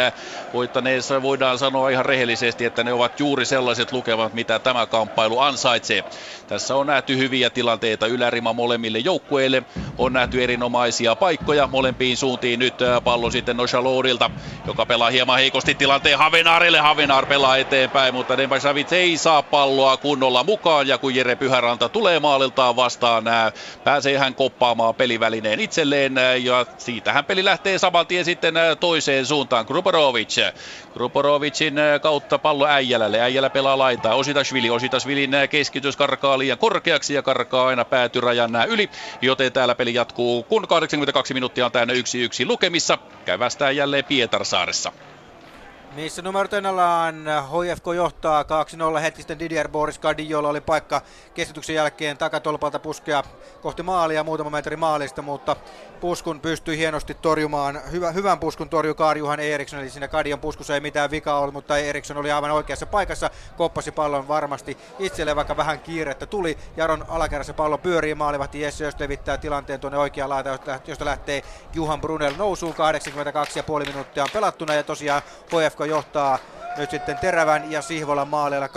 voittaneessa 0.53 1.23
voidaan 1.23 1.59
sanoa 1.59 1.89
ihan 1.89 2.07
rehellisesti, 2.07 2.65
että 2.65 2.85
ne 2.85 2.93
ovat 2.93 3.21
juuri 3.21 3.47
sellaiset 3.47 3.93
lukemat, 3.93 4.33
mitä 4.33 4.59
tämä 4.59 4.87
kamppailu 4.87 5.39
ansaitsee. 5.39 6.05
Tässä 6.49 6.77
on 6.77 6.87
nähty 6.87 7.19
hyviä 7.19 7.51
tilanteita 7.51 8.07
ylärima 8.07 8.53
molemmille 8.53 8.99
joukkueille. 8.99 9.63
On 9.99 10.13
nähty 10.13 10.43
erinomaisia 10.45 11.17
paikkoja 11.17 11.67
molempiin 11.67 12.17
suuntiin. 12.17 12.59
Nyt 12.59 12.75
pallo 13.05 13.31
sitten 13.31 13.57
Noshaloodilta, 13.57 14.31
joka 14.67 14.87
pelaa 14.87 15.11
hieman 15.11 15.39
heikosti 15.39 15.75
tilanteen 15.75 16.19
Havenaarille. 16.19 16.79
Havenaar 16.79 17.27
pelaa 17.27 17.57
eteenpäin, 17.57 18.15
mutta 18.15 18.37
Dembasavits 18.37 18.93
ei 18.93 19.17
saa 19.17 19.43
palloa 19.43 19.97
kunnolla 19.97 20.45
mukaan. 20.45 20.89
Ja 20.89 20.99
kun 20.99 21.15
Jere 21.15 21.37
Pyhäranta 21.37 21.89
tulee 21.89 22.21
maaliltaan 22.21 22.77
vastaan, 22.77 23.25
pääsee 23.85 24.19
hän 24.19 24.35
koppaamaan 24.35 24.95
pelivälineen 24.95 25.61
itselleen. 25.61 26.15
Ja 26.43 26.67
siitähän 26.79 27.25
peli 27.25 27.45
lähtee 27.45 27.79
saman 27.79 28.07
tien 28.07 28.25
sitten 28.25 28.55
toiseen 28.81 29.27
suuntaan. 29.27 29.67
Kruporovic. 29.67 30.37
Kruporovicin 30.93 31.75
kautta 32.03 32.39
pallo 32.39 32.67
Äijälälle. 32.67 33.21
Äijälä 33.21 33.51
pelaa 33.51 33.79
laitaa. 33.79 34.15
Ositasvili. 34.15 34.71
Ositasvilin 34.71 35.31
keskitys 35.51 35.97
karkaa 35.97 36.34
liian 36.39 36.59
korkeaksi 36.59 37.15
ja 37.15 37.23
karkaa 37.23 37.67
aina 37.67 37.85
päätyrajan 37.85 38.53
yli. 38.69 38.91
Joten 39.23 39.53
täällä 39.53 39.75
peli 39.75 39.95
jatkuu, 39.95 40.43
kun 40.43 40.69
82 40.69 41.35
minuuttia 41.35 41.67
on 41.67 41.73
täynnä 41.73 41.95
1-1 41.95 41.97
lukemissa. 42.47 42.99
Kävästää 43.25 43.71
jälleen 43.71 44.05
Pietarsaaressa. 44.05 44.93
Missä 45.95 46.23
numero 46.23 46.49
ennallaan 46.57 47.25
HFK 47.25 47.85
johtaa 47.97 48.43
2-0 48.43 49.01
heti 49.01 49.17
sitten 49.17 49.39
Didier 49.39 49.69
Boris 49.69 50.01
jolla 50.29 50.49
oli 50.49 50.61
paikka 50.61 51.03
keskityksen 51.35 51.75
jälkeen 51.75 52.19
takatolpalta 52.19 52.79
puskea 52.79 53.23
kohti 53.63 53.83
maalia 53.83 54.25
muutama 54.25 54.51
metri 54.51 54.77
maalista, 54.77 55.23
mutta 55.23 55.57
puskun 56.01 56.41
pystyi 56.41 56.79
hienosti 56.79 57.15
torjumaan. 57.15 57.81
Hyvä, 57.93 58.11
hyvän 58.11 58.39
puskun 58.39 58.69
torjui 58.69 58.95
Karjuhan 58.95 59.41
Eriksson, 59.41 59.81
eli 59.81 59.91
siinä 59.91 60.09
Kadion 60.09 60.41
puskussa 60.41 60.75
ei 60.75 60.81
mitään 60.81 61.11
vikaa 61.11 61.39
ollut, 61.39 61.55
mutta 61.55 61.79
Eriksson 61.79 62.17
oli 62.17 62.33
aivan 62.33 62.51
oikeassa 62.51 62.87
paikassa, 62.87 63.31
koppasi 63.57 63.93
pallon 63.93 64.29
varmasti 64.29 64.79
itselle, 64.99 65.37
vaikka 65.37 65.57
vähän 65.57 65.81
kiirettä 65.81 66.27
tuli. 66.27 66.59
Jaron 66.77 67.05
alakerrassa 67.09 67.55
pallo 67.55 67.79
pyörii, 67.79 68.15
maalivahti 68.15 68.61
Jesse 68.61 68.87
Öst 68.87 69.01
levittää 69.01 69.39
tilanteen 69.39 69.81
tuonne 69.81 69.99
oikeaan 69.99 70.31
laitaan, 70.31 70.59
josta 70.87 71.05
lähtee 71.05 71.43
Juhan 71.75 72.01
Brunel 72.01 72.35
nousuun, 72.39 72.75
82,5 73.83 73.87
minuuttia 73.87 74.23
on 74.23 74.29
pelattuna 74.33 74.75
ja 74.75 74.83
tosiaan 74.83 75.23
HFK 75.47 75.84
johtaa 75.89 76.39
nyt 76.77 76.91
sitten 76.91 77.19
Terävän 77.19 77.71
ja 77.73 77.83
Sihvolan 77.83 78.29
maaleilla. 78.29 78.67
2-0 78.67 78.71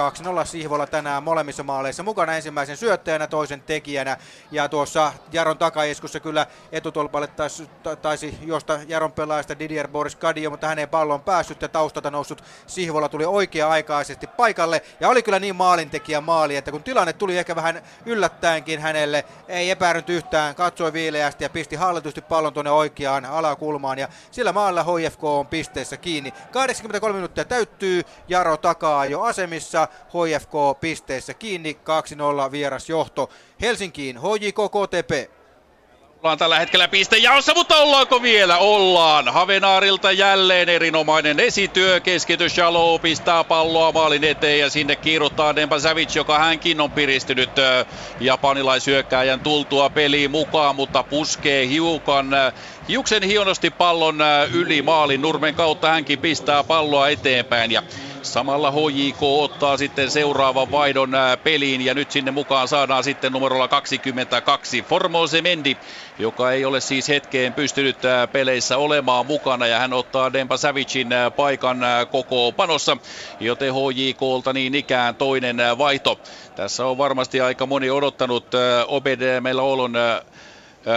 Sihvola 0.46 0.88
tänään 0.88 1.24
molemmissa 1.24 1.64
maaleissa 1.64 2.04
mukana 2.04 2.36
ensimmäisen 2.36 2.78
syöttäjänä, 2.78 3.28
toisen 3.28 3.62
tekijänä. 3.62 4.18
Ja 4.52 4.70
tuossa 4.70 5.14
Jaron 5.32 5.58
takaiskussa 5.58 6.20
kyllä 6.20 6.46
etutolpalle 6.72 7.28
taisi, 7.28 7.70
taisi 8.02 8.38
juosta 8.42 8.80
Jaron 8.88 9.12
pelaajasta 9.12 9.60
Didier 9.60 9.88
Boris 9.88 10.16
Kadio, 10.16 10.50
mutta 10.50 10.68
hänen 10.68 10.90
pallon 10.90 11.22
päässyt 11.22 11.62
ja 11.62 11.70
taustalta 11.70 12.12
noussut 12.12 12.44
Sihvola 12.68 13.10
tuli 13.10 13.26
oikea-aikaisesti 13.26 14.28
paikalle. 14.28 14.82
Ja 15.00 15.10
oli 15.10 15.24
kyllä 15.24 15.40
niin 15.40 15.56
maalintekijä 15.56 16.22
maali, 16.22 16.56
että 16.56 16.72
kun 16.72 16.84
tilanne 16.84 17.14
tuli 17.14 17.38
ehkä 17.38 17.56
vähän 17.56 17.82
yllättäenkin 18.06 18.80
hänelle, 18.80 19.26
ei 19.48 19.72
epärönyt 19.72 20.10
yhtään, 20.10 20.56
katsoi 20.56 20.94
viileästi 20.94 21.44
ja 21.44 21.50
pisti 21.50 21.76
hallitusti 21.76 22.22
pallon 22.22 22.54
tuonne 22.54 22.72
oikeaan 22.72 23.26
alakulmaan. 23.26 24.00
Ja 24.00 24.08
sillä 24.32 24.54
maalla 24.54 24.84
HFK 24.84 25.24
on 25.24 25.48
pisteessä 25.48 25.98
kiinni. 25.98 26.34
83 26.52 27.16
minuuttia 27.16 27.46
täyttyy, 27.46 27.87
Jaro 28.28 28.58
takaa 28.58 29.06
jo 29.06 29.22
asemissa, 29.22 29.88
HFK 30.08 30.80
pisteessä 30.80 31.34
kiinni, 31.34 31.78
2-0 32.48 32.52
vieras 32.52 32.90
johto 32.90 33.30
Helsinkiin, 33.62 34.18
HJK 34.18 34.56
KTP. 34.56 35.38
Ollaan 36.24 36.38
tällä 36.38 36.60
hetkellä 36.60 36.88
pistejaossa, 36.88 37.54
mutta 37.54 37.78
ollaanko 37.78 38.22
vielä? 38.22 38.58
Ollaan. 38.58 39.28
Havenaarilta 39.28 40.12
jälleen 40.12 40.70
erinomainen 40.70 41.40
esityö. 41.40 42.00
Keskitys 42.00 42.58
Jalou 42.58 43.00
pistää 43.00 43.44
palloa 43.44 43.92
maalin 43.92 44.24
eteen 44.24 44.60
ja 44.60 44.70
sinne 44.70 44.96
kiiruttaa 44.96 45.56
Demba 45.56 45.80
Savic, 45.80 46.16
joka 46.16 46.40
hänkin 46.40 46.82
on 46.82 46.92
piristynyt 46.92 47.50
japanilaisyökkääjän 48.20 49.40
tultua 49.40 49.90
peliin 49.90 50.32
mukaan, 50.32 50.76
mutta 50.76 51.04
puskee 51.04 51.68
hiukan 51.68 52.30
hiuksen 52.88 53.24
hionosti 53.24 53.70
pallon 53.70 54.18
yli 54.52 54.82
maalin 54.82 55.22
nurmen 55.22 55.56
kautta. 55.56 55.90
Hänkin 55.90 56.20
pistää 56.20 56.64
palloa 56.64 57.10
eteenpäin 57.10 57.72
ja 57.72 57.84
Samalla 58.22 58.72
HJK 58.72 59.24
ottaa 59.24 59.78
sitten 59.78 60.12
seuraavan 60.12 60.72
vaihdon 60.72 61.12
peliin 61.44 61.82
ja 61.82 61.94
nyt 61.94 62.12
sinne 62.12 62.32
mukaan 62.32 62.68
saadaan 62.68 63.04
sitten 63.04 63.32
numerolla 63.32 63.68
22 63.68 64.82
Formose 64.82 65.42
Mendi, 65.42 65.76
joka 66.20 66.52
ei 66.52 66.66
ole 66.66 66.82
siis 66.82 67.08
hetkeen 67.08 67.54
pystynyt 67.54 67.98
peleissä 68.32 68.78
olemaan 68.78 69.26
mukana 69.26 69.68
ja 69.68 69.80
hän 69.80 69.94
ottaa 69.94 70.34
Dempa 70.34 70.58
Savicin 70.58 71.08
paikan 71.36 71.78
koko 72.12 72.52
panossa, 72.52 72.98
joten 73.40 73.74
HJKlta 73.74 74.54
niin 74.54 74.76
ikään 74.76 75.16
toinen 75.16 75.58
vaihto. 75.78 76.20
Tässä 76.56 76.86
on 76.86 76.98
varmasti 76.98 77.42
aika 77.42 77.66
moni 77.66 77.90
odottanut 77.90 78.48
Obed 78.88 79.42
meillä 79.42 79.62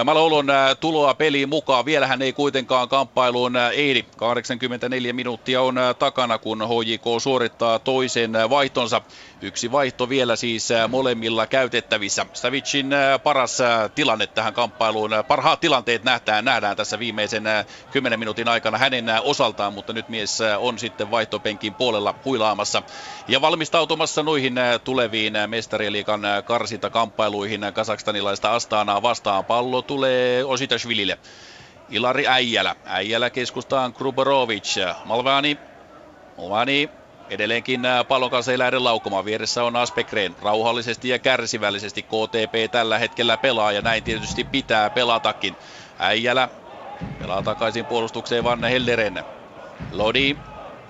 Malolon 0.05 0.47
tuloa 0.81 1.15
peliin 1.15 1.49
mukaan. 1.49 1.85
Vielä 1.85 2.07
hän 2.07 2.23
ei 2.23 2.33
kuitenkaan 2.33 2.89
kamppailuun 2.89 3.57
ehdi. 3.57 4.05
84 4.17 5.13
minuuttia 5.13 5.63
on 5.63 5.75
takana, 5.99 6.39
kun 6.39 6.63
HJK 6.69 7.23
suorittaa 7.23 7.79
toisen 7.79 8.33
vaihtonsa. 8.51 9.03
Yksi 9.43 9.73
vaihto 9.73 10.09
vielä 10.09 10.37
siis 10.37 10.69
molemmilla 10.89 11.47
käytettävissä. 11.47 12.27
Savicin 12.33 12.91
paras 13.23 13.59
tilanne 13.95 14.27
tähän 14.27 14.55
kamppailuun. 14.55 15.11
Parhaat 15.29 15.61
tilanteet 15.61 16.05
nähdään, 16.05 16.45
nähdään 16.45 16.77
tässä 16.77 16.99
viimeisen 16.99 17.45
10 17.93 18.19
minuutin 18.19 18.49
aikana 18.49 18.79
hänen 18.79 19.05
osaltaan, 19.23 19.73
mutta 19.73 19.93
nyt 19.93 20.09
mies 20.09 20.39
on 20.59 20.79
sitten 20.79 21.11
vaihtopenkin 21.11 21.75
puolella 21.75 22.15
huilaamassa 22.25 22.83
ja 23.29 23.41
valmistautumassa 23.41 24.23
noihin 24.23 24.55
tuleviin 24.85 25.35
mestariliikan 25.47 26.23
karsintakamppailuihin 26.45 27.61
kasakstanilaista 27.75 28.55
Astanaa 28.55 29.03
vastaan. 29.03 29.45
Pallo 29.45 29.83
tulee 29.83 30.45
Ositashvilille. 30.45 31.19
Ilari 31.91 32.27
Äijälä. 32.27 32.77
Äijälä 32.85 33.31
keskustaan 33.31 33.93
Kruborovic. 33.93 34.77
Malvani. 35.05 35.59
Malvani 36.37 37.00
Edelleenkin 37.31 37.83
pallon 38.09 38.31
kanssa 38.31 38.53
ei 38.53 38.59
lähde 38.59 38.79
laukomaan. 38.79 39.25
Vieressä 39.25 39.65
on 39.65 39.77
Aspekreen. 39.77 40.37
Rauhallisesti 40.39 41.09
ja 41.09 41.19
kärsivällisesti 41.19 42.03
KTP 42.03 42.71
tällä 42.71 42.99
hetkellä 42.99 43.39
pelaa 43.39 43.73
ja 43.73 43.83
näin 43.83 44.05
tietysti 44.05 44.45
pitää 44.45 44.91
pelatakin. 44.91 45.59
Äijälä 45.99 46.49
pelaa 47.19 47.43
takaisin 47.43 47.87
puolustukseen 47.87 48.45
Vanne 48.45 48.71
Helleren. 48.71 49.25
Lodi 49.91 50.37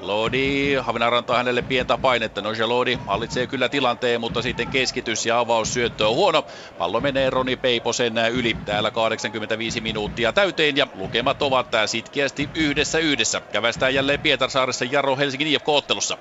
Lodi, 0.00 0.74
Havinar 0.74 1.14
antaa 1.14 1.36
hänelle 1.36 1.62
pientä 1.62 1.98
painetta. 1.98 2.42
Noja 2.42 2.68
Lodi 2.68 2.98
hallitsee 3.06 3.46
kyllä 3.46 3.68
tilanteen, 3.68 4.20
mutta 4.20 4.42
sitten 4.42 4.68
keskitys 4.68 5.26
ja 5.26 5.38
avaussyöttö 5.38 6.08
on 6.08 6.14
huono. 6.14 6.44
Pallo 6.78 7.00
menee 7.00 7.30
Roni 7.30 7.56
Peiposen 7.56 8.18
yli. 8.18 8.56
Täällä 8.64 8.90
85 8.90 9.80
minuuttia 9.80 10.32
täyteen 10.32 10.76
ja 10.76 10.86
lukemat 10.94 11.42
ovat 11.42 11.66
sitkeästi 11.86 12.48
yhdessä 12.54 12.98
yhdessä. 12.98 13.40
Kävästään 13.52 13.94
jälleen 13.94 14.20
Pietarsaaressa 14.20 14.84
Jaro 14.84 15.16
Helsingin 15.16 15.48
IFK-ottelussa. 15.48 16.18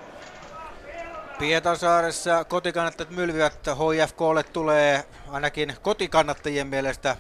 Pietarsaaressa 1.39 2.45
kotikannattajat 2.45 3.10
mylvivät. 3.10 3.53
HFKlle 3.68 4.43
tulee 4.43 5.03
ainakin 5.31 5.73
kotikannattajien 5.81 6.68
mielestä 6.68 7.18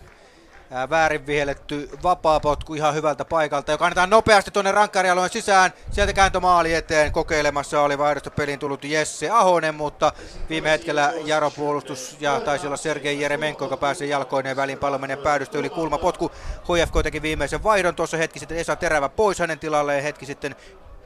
väärin 0.89 1.27
vihelletty 1.27 1.89
vapaapotku 2.03 2.73
ihan 2.73 2.95
hyvältä 2.95 3.25
paikalta, 3.25 3.71
joka 3.71 3.85
annetaan 3.85 4.09
nopeasti 4.09 4.51
tuonne 4.51 4.71
rankkarialueen 4.71 5.29
sisään. 5.29 5.73
Sieltä 5.91 6.13
kääntö 6.13 6.39
maali 6.39 6.73
eteen 6.73 7.11
kokeilemassa 7.11 7.81
oli 7.81 7.97
vaihdosta 7.97 8.31
peliin 8.31 8.59
tullut 8.59 8.83
Jesse 8.83 9.29
Ahonen, 9.29 9.75
mutta 9.75 10.13
viime 10.49 10.69
hetkellä 10.69 11.13
Jaro 11.25 11.51
puolustus 11.51 12.17
ja 12.19 12.39
taisi 12.39 12.67
olla 12.67 12.77
Sergei 12.77 13.21
Jeremenko, 13.21 13.65
joka 13.65 13.77
pääsee 13.77 14.07
jalkoineen 14.07 14.55
väliin. 14.55 14.77
Pallo 14.77 14.97
menee 14.97 15.17
päädystä 15.17 15.57
yli 15.57 15.69
kulmapotku. 15.69 16.31
HFK 16.63 16.93
teki 17.03 17.21
viimeisen 17.21 17.63
vaihdon 17.63 17.95
tuossa 17.95 18.17
hetki 18.17 18.39
sitten 18.39 18.57
Esa 18.57 18.75
Terävä 18.75 19.09
pois 19.09 19.39
hänen 19.39 19.59
tilalleen 19.59 20.03
hetki 20.03 20.25
sitten 20.25 20.55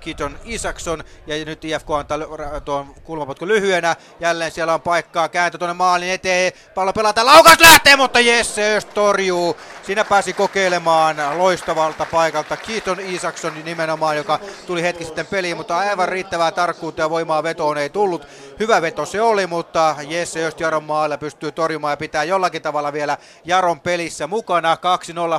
Kiton 0.04 0.40
Isakson 0.46 1.04
ja 1.28 1.46
nyt 1.46 1.66
IFK 1.66 1.92
antaa 1.92 2.18
tuon 2.66 2.96
kulmapotku 3.04 3.48
lyhyenä. 3.48 3.96
Jälleen 4.20 4.52
siellä 4.52 4.74
on 4.74 4.82
paikkaa, 4.82 5.30
kääntö 5.30 5.58
tuonne 5.58 5.74
maalin 5.74 6.10
eteen. 6.10 6.52
Pallo 6.76 6.94
pelataan, 6.94 7.28
laukaus 7.28 7.60
lähtee, 7.60 7.96
mutta 7.96 8.20
Jesse 8.20 8.76
Öst 8.76 8.94
torjuu. 8.94 9.58
Siinä 9.84 10.06
pääsi 10.06 10.34
kokeilemaan 10.34 11.38
loistavalta 11.38 12.06
paikalta 12.12 12.58
Kiton 12.58 13.00
Isakson 13.00 13.54
nimenomaan, 13.66 14.18
joka 14.18 14.40
tuli 14.68 14.84
hetki 14.84 15.06
sitten 15.06 15.26
peliin, 15.26 15.58
mutta 15.58 15.78
aivan 15.78 16.10
riittävää 16.10 16.52
tarkkuutta 16.52 17.02
ja 17.02 17.10
voimaa 17.10 17.44
vetoon 17.44 17.78
ei 17.78 17.90
tullut. 17.90 18.28
Hyvä 18.60 18.82
veto 18.82 19.06
se 19.06 19.22
oli, 19.22 19.48
mutta 19.48 19.96
Jesse 20.08 20.46
Öst 20.46 20.60
Jaron 20.60 20.84
maalle 20.84 21.18
pystyy 21.18 21.52
torjumaan 21.52 21.92
ja 21.92 21.98
pitää 21.98 22.24
jollakin 22.24 22.62
tavalla 22.62 22.94
vielä 22.94 23.18
Jaron 23.46 23.80
pelissä 23.80 24.28
mukana. 24.28 24.76
2-0 24.76 24.78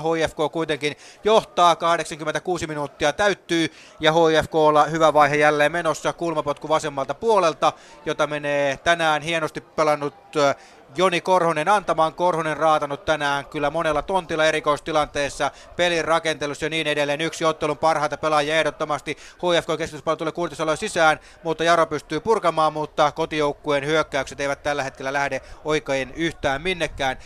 HFK 0.00 0.52
kuitenkin 0.52 0.96
johtaa, 1.24 1.76
86 1.76 2.66
minuuttia 2.66 3.12
täyttyy 3.12 3.72
ja 4.00 4.12
HFK 4.12 4.54
olla 4.54 4.84
hyvä 4.84 5.14
vaihe 5.14 5.36
jälleen 5.36 5.72
menossa. 5.72 6.12
Kulmapotku 6.12 6.68
vasemmalta 6.68 7.14
puolelta, 7.14 7.72
jota 8.06 8.26
menee 8.26 8.76
tänään 8.84 9.22
hienosti 9.22 9.60
pelannut 9.60 10.14
Joni 10.96 11.20
Korhonen 11.20 11.68
antamaan. 11.68 12.14
Korhonen 12.14 12.56
raatanut 12.56 13.04
tänään 13.04 13.46
kyllä 13.46 13.70
monella 13.70 14.02
tontilla 14.02 14.44
erikoistilanteessa, 14.44 15.50
pelin 15.76 16.04
rakentelussa 16.04 16.64
ja 16.64 16.70
niin 16.70 16.86
edelleen. 16.86 17.20
Yksi 17.20 17.44
ottelun 17.44 17.78
parhaita 17.78 18.16
pelaajia 18.16 18.56
ehdottomasti. 18.58 19.16
HFK 19.36 19.78
keskityspallo 19.78 20.16
tulee 20.16 20.32
Kurtisalo 20.32 20.76
sisään, 20.76 21.20
mutta 21.42 21.64
Jaro 21.64 21.86
pystyy 21.86 22.20
purkamaan, 22.20 22.72
mutta 22.72 23.12
kotijoukkueen 23.12 23.86
hyökkäykset 23.86 24.40
eivät 24.40 24.62
tällä 24.62 24.82
hetkellä 24.82 25.12
lähde 25.12 25.40
oikein 25.64 26.12
yhtään 26.16 26.62
minnekään. 26.62 27.16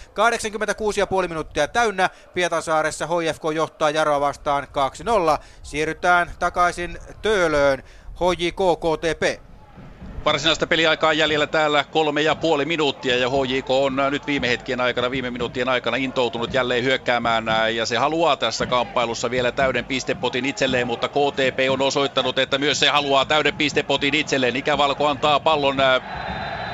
86,5 1.23 1.29
minuuttia 1.29 1.69
täynnä 1.69 2.11
Pietasaaressa 2.35 3.07
HFK 3.07 3.43
johtaa 3.55 3.91
Jaroa 3.91 4.21
vastaan 4.21 4.67
2-0. 5.39 5.43
Siirrytään 5.63 6.33
takaisin 6.39 6.99
Töölöön. 7.23 7.83
HJK 8.15 8.61
KTP. 8.81 9.49
Varsinaista 10.25 10.67
peliaikaa 10.67 11.13
jäljellä 11.13 11.47
täällä 11.47 11.85
kolme 11.85 12.23
ja 12.23 12.35
puoli 12.37 12.65
minuuttia 12.65 13.17
ja 13.17 13.29
HJK 13.31 13.71
on 13.71 13.97
nyt 14.11 14.27
viime 14.27 14.49
hetkien 14.49 14.81
aikana, 14.81 15.11
viime 15.11 15.31
minuuttien 15.31 15.69
aikana 15.69 15.97
intoutunut 15.97 16.55
jälleen 16.55 16.85
hyökkäämään 16.85 17.45
ja 17.75 17.87
se 17.87 17.97
haluaa 17.97 18.37
tässä 18.37 18.67
kamppailussa 18.67 19.31
vielä 19.31 19.53
täyden 19.53 19.87
pistepotin 19.87 20.45
itselleen, 20.45 20.87
mutta 20.87 21.09
KTP 21.09 21.59
on 21.71 21.83
osoittanut, 21.83 22.39
että 22.39 22.59
myös 22.59 22.79
se 22.81 22.89
haluaa 22.89 23.25
täyden 23.25 23.55
pistepotin 23.55 24.15
itselleen. 24.15 24.57
Ikävalko 24.57 25.07
antaa 25.07 25.41
pallon 25.41 25.77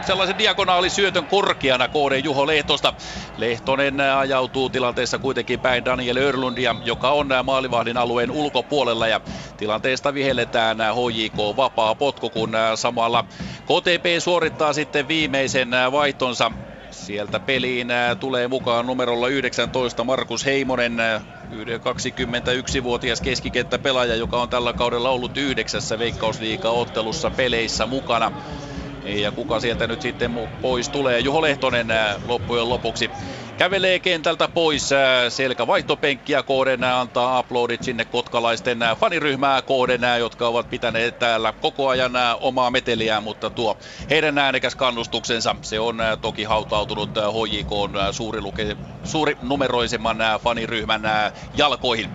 sellaisen 0.06 0.38
diagonaalisyötön 0.38 1.26
korkeana 1.26 1.88
KD 1.88 2.20
Juho 2.24 2.46
Lehtosta. 2.46 2.94
Lehtonen 3.36 4.00
ajautuu 4.00 4.70
tilanteessa 4.70 5.18
kuitenkin 5.18 5.60
päin 5.60 5.84
Daniel 5.84 6.16
Örlundia, 6.16 6.76
joka 6.84 7.10
on 7.10 7.28
maalivahdin 7.44 7.96
alueen 7.96 8.30
ulkopuolella 8.30 9.08
ja 9.08 9.20
tilanteesta 9.56 10.14
vihelletään 10.14 10.78
HJK 10.78 11.56
vapaa 11.56 11.94
potku, 11.94 12.30
kun 12.30 12.52
samalla 12.74 13.24
KTP 13.62 14.04
suorittaa 14.18 14.72
sitten 14.72 15.08
viimeisen 15.08 15.70
vaihtonsa 15.92 16.52
Sieltä 16.94 17.40
peliin 17.40 17.88
tulee 18.20 18.48
mukaan 18.48 18.86
numerolla 18.86 19.28
19 19.28 20.04
Markus 20.04 20.44
Heimonen, 20.44 20.96
21-vuotias 21.50 23.20
keskikenttäpelaaja, 23.20 24.16
joka 24.16 24.42
on 24.42 24.48
tällä 24.48 24.72
kaudella 24.72 25.10
ollut 25.10 25.36
yhdeksässä 25.36 25.98
Veikkausliiga-ottelussa 25.98 27.30
peleissä 27.36 27.86
mukana. 27.86 28.32
Ja 29.04 29.32
kuka 29.32 29.60
sieltä 29.60 29.86
nyt 29.86 30.00
sitten 30.00 30.32
pois 30.60 30.90
tulee? 30.90 31.20
Juho 31.20 31.42
Lehtonen 31.42 31.86
loppujen 32.22 32.68
lopuksi. 32.68 33.10
kävelee 33.56 34.00
kentältä 34.00 34.48
pois. 34.48 34.90
Selkä 35.28 35.66
vaihtopenkkiä 35.66 36.42
kohden 36.42 36.84
antaa 36.84 37.40
uploadit 37.40 37.82
sinne 37.82 38.04
kotkalaisten 38.04 38.78
faniryhmää 39.00 39.62
kohden, 39.62 40.00
jotka 40.18 40.48
ovat 40.48 40.70
pitäneet 40.70 41.18
täällä 41.18 41.52
koko 41.52 41.88
ajan 41.88 42.12
omaa 42.40 42.70
meteliään, 42.70 43.22
mutta 43.22 43.50
tuo 43.50 43.78
heidän 44.10 44.38
äänekäs 44.38 44.74
kannustuksensa, 44.74 45.56
se 45.62 45.80
on 45.80 45.98
toki 46.20 46.44
hautautunut 46.44 47.10
HJK 47.16 47.70
suuri, 48.12 48.40
luke, 48.40 48.76
suuri 49.02 49.36
numeroisemman 49.40 50.18
faniryhmän 50.42 51.02
jalkoihin. 51.52 52.12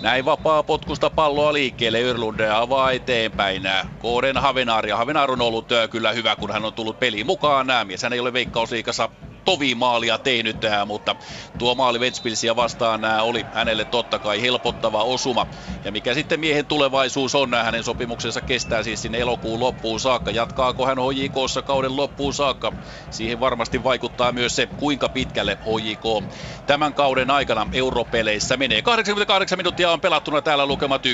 Näin 0.00 0.24
vapaa 0.24 0.62
potkusta 0.62 1.10
palloa 1.10 1.52
liikkeelle. 1.52 2.00
Yrlund 2.00 2.40
avaa 2.40 2.92
eteenpäin. 2.92 3.62
Kooden 3.98 4.36
Havenaar. 4.36 4.86
Ja 4.86 4.96
Havenaar 4.96 5.30
on 5.30 5.40
ollut 5.40 5.68
kyllä 5.90 6.12
hyvä, 6.12 6.36
kun 6.36 6.52
hän 6.52 6.64
on 6.64 6.74
tullut 6.74 6.98
peliin 6.98 7.26
mukaan. 7.26 7.66
Mies 7.84 8.02
hän 8.02 8.12
ei 8.12 8.20
ole 8.20 8.32
veikkausliikassa 8.32 9.08
tovi 9.44 9.74
maalia 9.74 10.18
tehnyt, 10.18 10.56
mutta 10.86 11.16
tuo 11.58 11.74
maali 11.74 12.00
Ventspilsiä 12.00 12.56
vastaan 12.56 13.04
oli 13.04 13.46
hänelle 13.52 13.84
totta 13.84 14.18
kai 14.18 14.42
helpottava 14.42 15.04
osuma. 15.04 15.46
Ja 15.84 15.92
mikä 15.92 16.14
sitten 16.14 16.40
miehen 16.40 16.66
tulevaisuus 16.66 17.34
on, 17.34 17.54
hänen 17.54 17.84
sopimuksensa 17.84 18.40
kestää 18.42 18.82
siis 18.82 19.02
sinne 19.02 19.18
elokuun 19.18 19.60
loppuun 19.60 20.00
saakka. 20.00 20.30
Jatkaako 20.30 20.86
hän 20.86 20.98
HJKssa 20.98 21.62
kauden 21.62 21.96
loppuun 21.96 22.34
saakka? 22.34 22.72
Siihen 23.10 23.40
varmasti 23.40 23.82
vaikuttaa 23.82 24.32
myös 24.32 24.56
se, 24.56 24.66
kuinka 24.66 25.08
pitkälle 25.08 25.58
HJK 25.60 26.32
tämän 26.66 26.94
kauden 26.94 27.30
aikana 27.30 27.66
europeleissä 27.72 28.56
menee. 28.56 28.82
88 28.82 29.58
minuuttia 29.58 29.90
on 29.90 30.00
pelattuna 30.00 30.42
täällä 30.42 30.66
lukemat 30.66 31.02
1-1. 31.06 31.10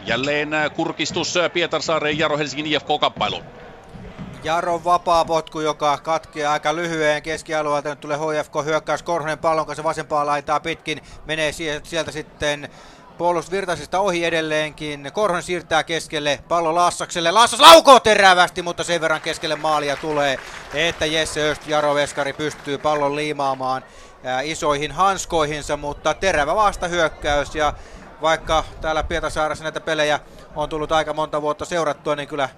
Jälleen 0.00 0.50
kurkistus 0.74 1.34
Pietarsaaren 1.52 2.18
Jaro 2.18 2.38
Helsingin 2.38 2.66
IFK-kamppailuun. 2.66 3.63
Jaron 4.44 4.84
vapaa 4.84 5.24
potku, 5.24 5.60
joka 5.60 5.98
katkeaa 5.98 6.52
aika 6.52 6.76
lyhyen 6.76 7.22
keskialueelta. 7.22 7.88
Nyt 7.88 8.00
tulee 8.00 8.16
HFK 8.16 8.54
hyökkäys 8.64 9.02
Korhonen 9.02 9.38
pallon 9.38 9.66
kanssa 9.66 9.84
vasempaa 9.84 10.26
laitaa 10.26 10.60
pitkin. 10.60 11.00
Menee 11.24 11.52
sieltä 11.82 12.10
sitten 12.10 12.68
Virtasista 13.50 14.00
ohi 14.00 14.24
edelleenkin. 14.24 15.10
Korhonen 15.12 15.42
siirtää 15.42 15.84
keskelle 15.84 16.38
pallo 16.48 16.74
Lassakselle. 16.74 17.30
Lassas 17.30 17.60
laukoo 17.60 18.00
terävästi, 18.00 18.62
mutta 18.62 18.84
sen 18.84 19.00
verran 19.00 19.20
keskelle 19.20 19.56
maalia 19.56 19.96
tulee, 19.96 20.38
että 20.74 21.06
Jesse 21.06 21.50
Öst, 21.50 21.66
Jaro 21.66 21.94
Veskari 21.94 22.32
pystyy 22.32 22.78
pallon 22.78 23.16
liimaamaan 23.16 23.82
isoihin 24.42 24.92
hanskoihinsa, 24.92 25.76
mutta 25.76 26.14
terävä 26.14 26.54
vastahyökkäys 26.54 27.54
ja 27.54 27.72
vaikka 28.22 28.64
täällä 28.80 29.02
Pietasaaressa 29.02 29.64
näitä 29.64 29.80
pelejä 29.80 30.20
on 30.56 30.68
tullut 30.68 30.92
aika 30.92 31.12
monta 31.12 31.42
vuotta 31.42 31.64
seurattua, 31.64 32.16
niin 32.16 32.28
kyllä 32.28 32.48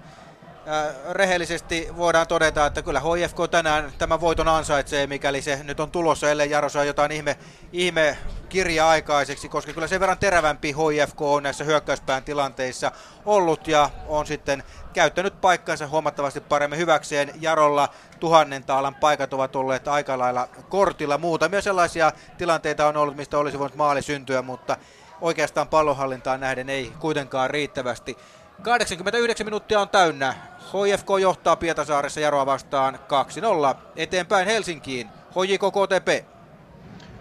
rehellisesti 1.11 1.87
voidaan 1.97 2.27
todeta, 2.27 2.65
että 2.65 2.81
kyllä 2.81 2.99
HFK 2.99 3.37
tänään 3.51 3.91
tämä 3.97 4.21
voiton 4.21 4.47
ansaitsee, 4.47 5.07
mikäli 5.07 5.41
se 5.41 5.59
nyt 5.63 5.79
on 5.79 5.91
tulossa, 5.91 6.29
ellei 6.31 6.49
Jaro 6.49 6.69
saa 6.69 6.83
jotain 6.83 7.11
ihme, 7.11 7.37
ihme 7.73 8.17
kirja 8.49 8.89
aikaiseksi, 8.89 9.49
koska 9.49 9.73
kyllä 9.73 9.87
sen 9.87 9.99
verran 9.99 10.17
terävämpi 10.17 10.71
HFK 10.71 11.21
on 11.21 11.43
näissä 11.43 11.63
hyökkäyspään 11.63 12.23
tilanteissa 12.23 12.91
ollut 13.25 13.67
ja 13.67 13.89
on 14.07 14.27
sitten 14.27 14.63
käyttänyt 14.93 15.41
paikkansa 15.41 15.87
huomattavasti 15.87 16.41
paremmin 16.41 16.79
hyväkseen. 16.79 17.31
Jarolla 17.41 17.89
tuhannen 18.19 18.63
taalan 18.63 18.95
paikat 18.95 19.33
ovat 19.33 19.55
olleet 19.55 19.87
aika 19.87 20.17
lailla 20.17 20.47
kortilla. 20.69 21.17
Muutamia 21.17 21.61
sellaisia 21.61 22.11
tilanteita 22.37 22.87
on 22.87 22.97
ollut, 22.97 23.15
mistä 23.15 23.37
olisi 23.37 23.59
voinut 23.59 23.75
maali 23.75 24.01
syntyä, 24.01 24.41
mutta 24.41 24.77
oikeastaan 25.21 25.67
pallonhallintaan 25.67 26.39
nähden 26.39 26.69
ei 26.69 26.93
kuitenkaan 26.99 27.49
riittävästi. 27.49 28.17
89 28.61 29.45
minuuttia 29.47 29.79
on 29.79 29.89
täynnä. 29.89 30.35
HFK 30.67 31.09
johtaa 31.21 31.55
Pietasaaressa 31.55 32.19
Jaroa 32.19 32.45
vastaan 32.45 32.99
2-0. 33.75 33.77
Eteenpäin 33.95 34.47
Helsinkiin. 34.47 35.09
HJK 35.31 35.61
KTP. 35.61 36.36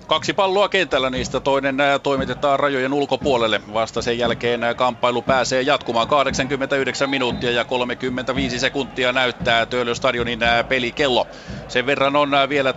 Kaksi 0.06 0.32
palloa 0.32 0.68
kentällä, 0.68 1.10
niistä 1.10 1.40
toinen 1.40 1.76
toimitetaan 2.02 2.60
rajojen 2.60 2.92
ulkopuolelle. 2.92 3.60
Vasta 3.72 4.02
sen 4.02 4.18
jälkeen 4.18 4.60
kamppailu 4.76 5.22
pääsee 5.22 5.62
jatkumaan 5.62 6.08
89 6.08 7.10
minuuttia 7.10 7.50
ja 7.50 7.64
35 7.64 8.58
sekuntia 8.58 9.12
näyttää 9.12 9.66
Töölöstadionin 9.66 10.38
pelikello. 10.68 11.28
Sen 11.68 11.86
verran 11.86 12.16
on 12.16 12.30
vielä 12.48 12.74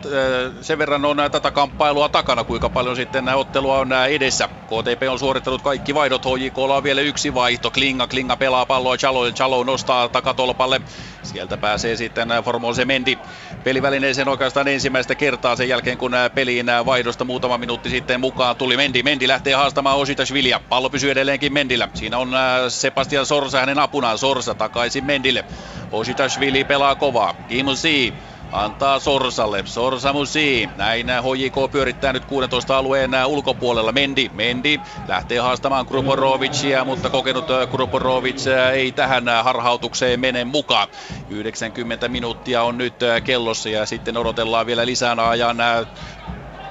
sen 0.61 0.77
verran 0.77 1.05
on 1.05 1.17
tätä 1.31 1.51
kamppailua 1.51 2.09
takana, 2.09 2.43
kuinka 2.43 2.69
paljon 2.69 2.95
sitten 2.95 3.29
ottelua 3.29 3.79
on 3.79 3.93
edessä. 4.09 4.47
KTP 4.47 5.03
on 5.09 5.19
suorittanut 5.19 5.61
kaikki 5.61 5.95
vaihdot, 5.95 6.25
HJK 6.25 6.57
on 6.57 6.83
vielä 6.83 7.01
yksi 7.01 7.33
vaihto. 7.33 7.71
Klinga, 7.71 8.07
Klinga 8.07 8.37
pelaa 8.37 8.65
palloa 8.65 8.97
Chalo, 8.97 9.31
Chalo 9.31 9.63
nostaa 9.63 10.09
takatolpalle. 10.09 10.81
Sieltä 11.23 11.57
pääsee 11.57 11.95
sitten 11.95 12.29
Formose 12.45 12.85
Mendi 12.85 13.17
pelivälineeseen 13.63 14.27
oikeastaan 14.27 14.67
ensimmäistä 14.67 15.15
kertaa 15.15 15.55
sen 15.55 15.69
jälkeen, 15.69 15.97
kun 15.97 16.11
peliin 16.35 16.65
vaihdosta 16.85 17.18
muutama 17.25 17.57
minuutti 17.57 17.89
sitten 17.89 18.19
mukaan 18.19 18.55
tuli 18.55 18.77
Mendi. 18.77 19.03
Mendi 19.03 19.27
lähtee 19.27 19.53
haastamaan 19.53 19.97
Ositashvilia. 19.97 20.61
Pallo 20.69 20.89
pysyy 20.89 21.11
edelleenkin 21.11 21.53
Mendillä. 21.53 21.89
Siinä 21.93 22.17
on 22.17 22.31
Sebastian 22.69 23.25
Sorsa 23.25 23.59
hänen 23.59 23.79
apunaan. 23.79 24.17
Sorsa 24.17 24.55
takaisin 24.55 25.05
Mendille. 25.05 25.45
Ositashvili 25.91 26.63
pelaa 26.63 26.95
kovaa. 26.95 27.33
Kim 27.47 27.65
C 27.65 28.13
antaa 28.51 28.99
Sorsalle. 28.99 29.63
Sorsa 29.65 30.13
Musi. 30.13 30.69
Näin 30.75 31.07
HJK 31.07 31.71
pyörittää 31.71 32.13
nyt 32.13 32.25
16 32.25 32.77
alueen 32.77 33.11
ulkopuolella. 33.25 33.91
Mendi. 33.91 34.29
Mendi 34.33 34.79
lähtee 35.07 35.39
haastamaan 35.39 35.85
Kruporovicia, 35.85 36.85
mutta 36.85 37.09
kokenut 37.09 37.45
Kruporovic 37.71 38.47
ei 38.73 38.91
tähän 38.91 39.23
harhautukseen 39.43 40.19
mene 40.19 40.43
mukaan. 40.43 40.87
90 41.29 42.07
minuuttia 42.07 42.63
on 42.63 42.77
nyt 42.77 42.95
kellossa 43.23 43.69
ja 43.69 43.85
sitten 43.85 44.17
odotellaan 44.17 44.65
vielä 44.65 44.85
lisää 44.85 45.29
ajan 45.29 45.57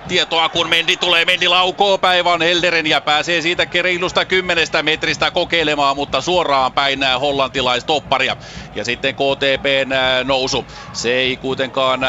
tietoa, 0.08 0.48
kun 0.48 0.68
Mendi 0.68 0.96
tulee. 0.96 1.24
Mendi 1.24 1.48
laukoo 1.48 1.98
päivän 1.98 2.42
Helderen 2.42 2.86
ja 2.86 3.00
pääsee 3.00 3.40
siitä 3.42 3.66
reilusta 3.82 4.24
kymmenestä 4.24 4.82
metristä 4.82 5.30
kokeilemaan, 5.30 5.96
mutta 5.96 6.20
suoraan 6.20 6.72
päin 6.72 7.00
hollantilaistopparia. 7.20 8.36
Ja 8.74 8.84
sitten 8.84 9.14
KTPn 9.14 9.88
nousu. 10.24 10.66
Se 10.92 11.12
ei 11.14 11.36
kuitenkaan 11.36 12.00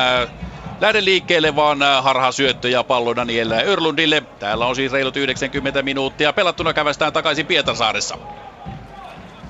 lähde 0.81 1.05
liikkeelle, 1.05 1.55
vaan 1.55 1.79
harha 2.01 2.31
syöttö 2.31 2.69
ja 2.69 2.83
pallo 2.83 3.15
Daniel 3.15 3.51
Örlundille. 3.51 4.23
Täällä 4.39 4.65
on 4.65 4.75
siis 4.75 4.91
reilut 4.91 5.17
90 5.17 5.81
minuuttia 5.81 6.33
pelattuna 6.33 6.73
kävästään 6.73 7.13
takaisin 7.13 7.47
Pietarsaaressa 7.47 8.17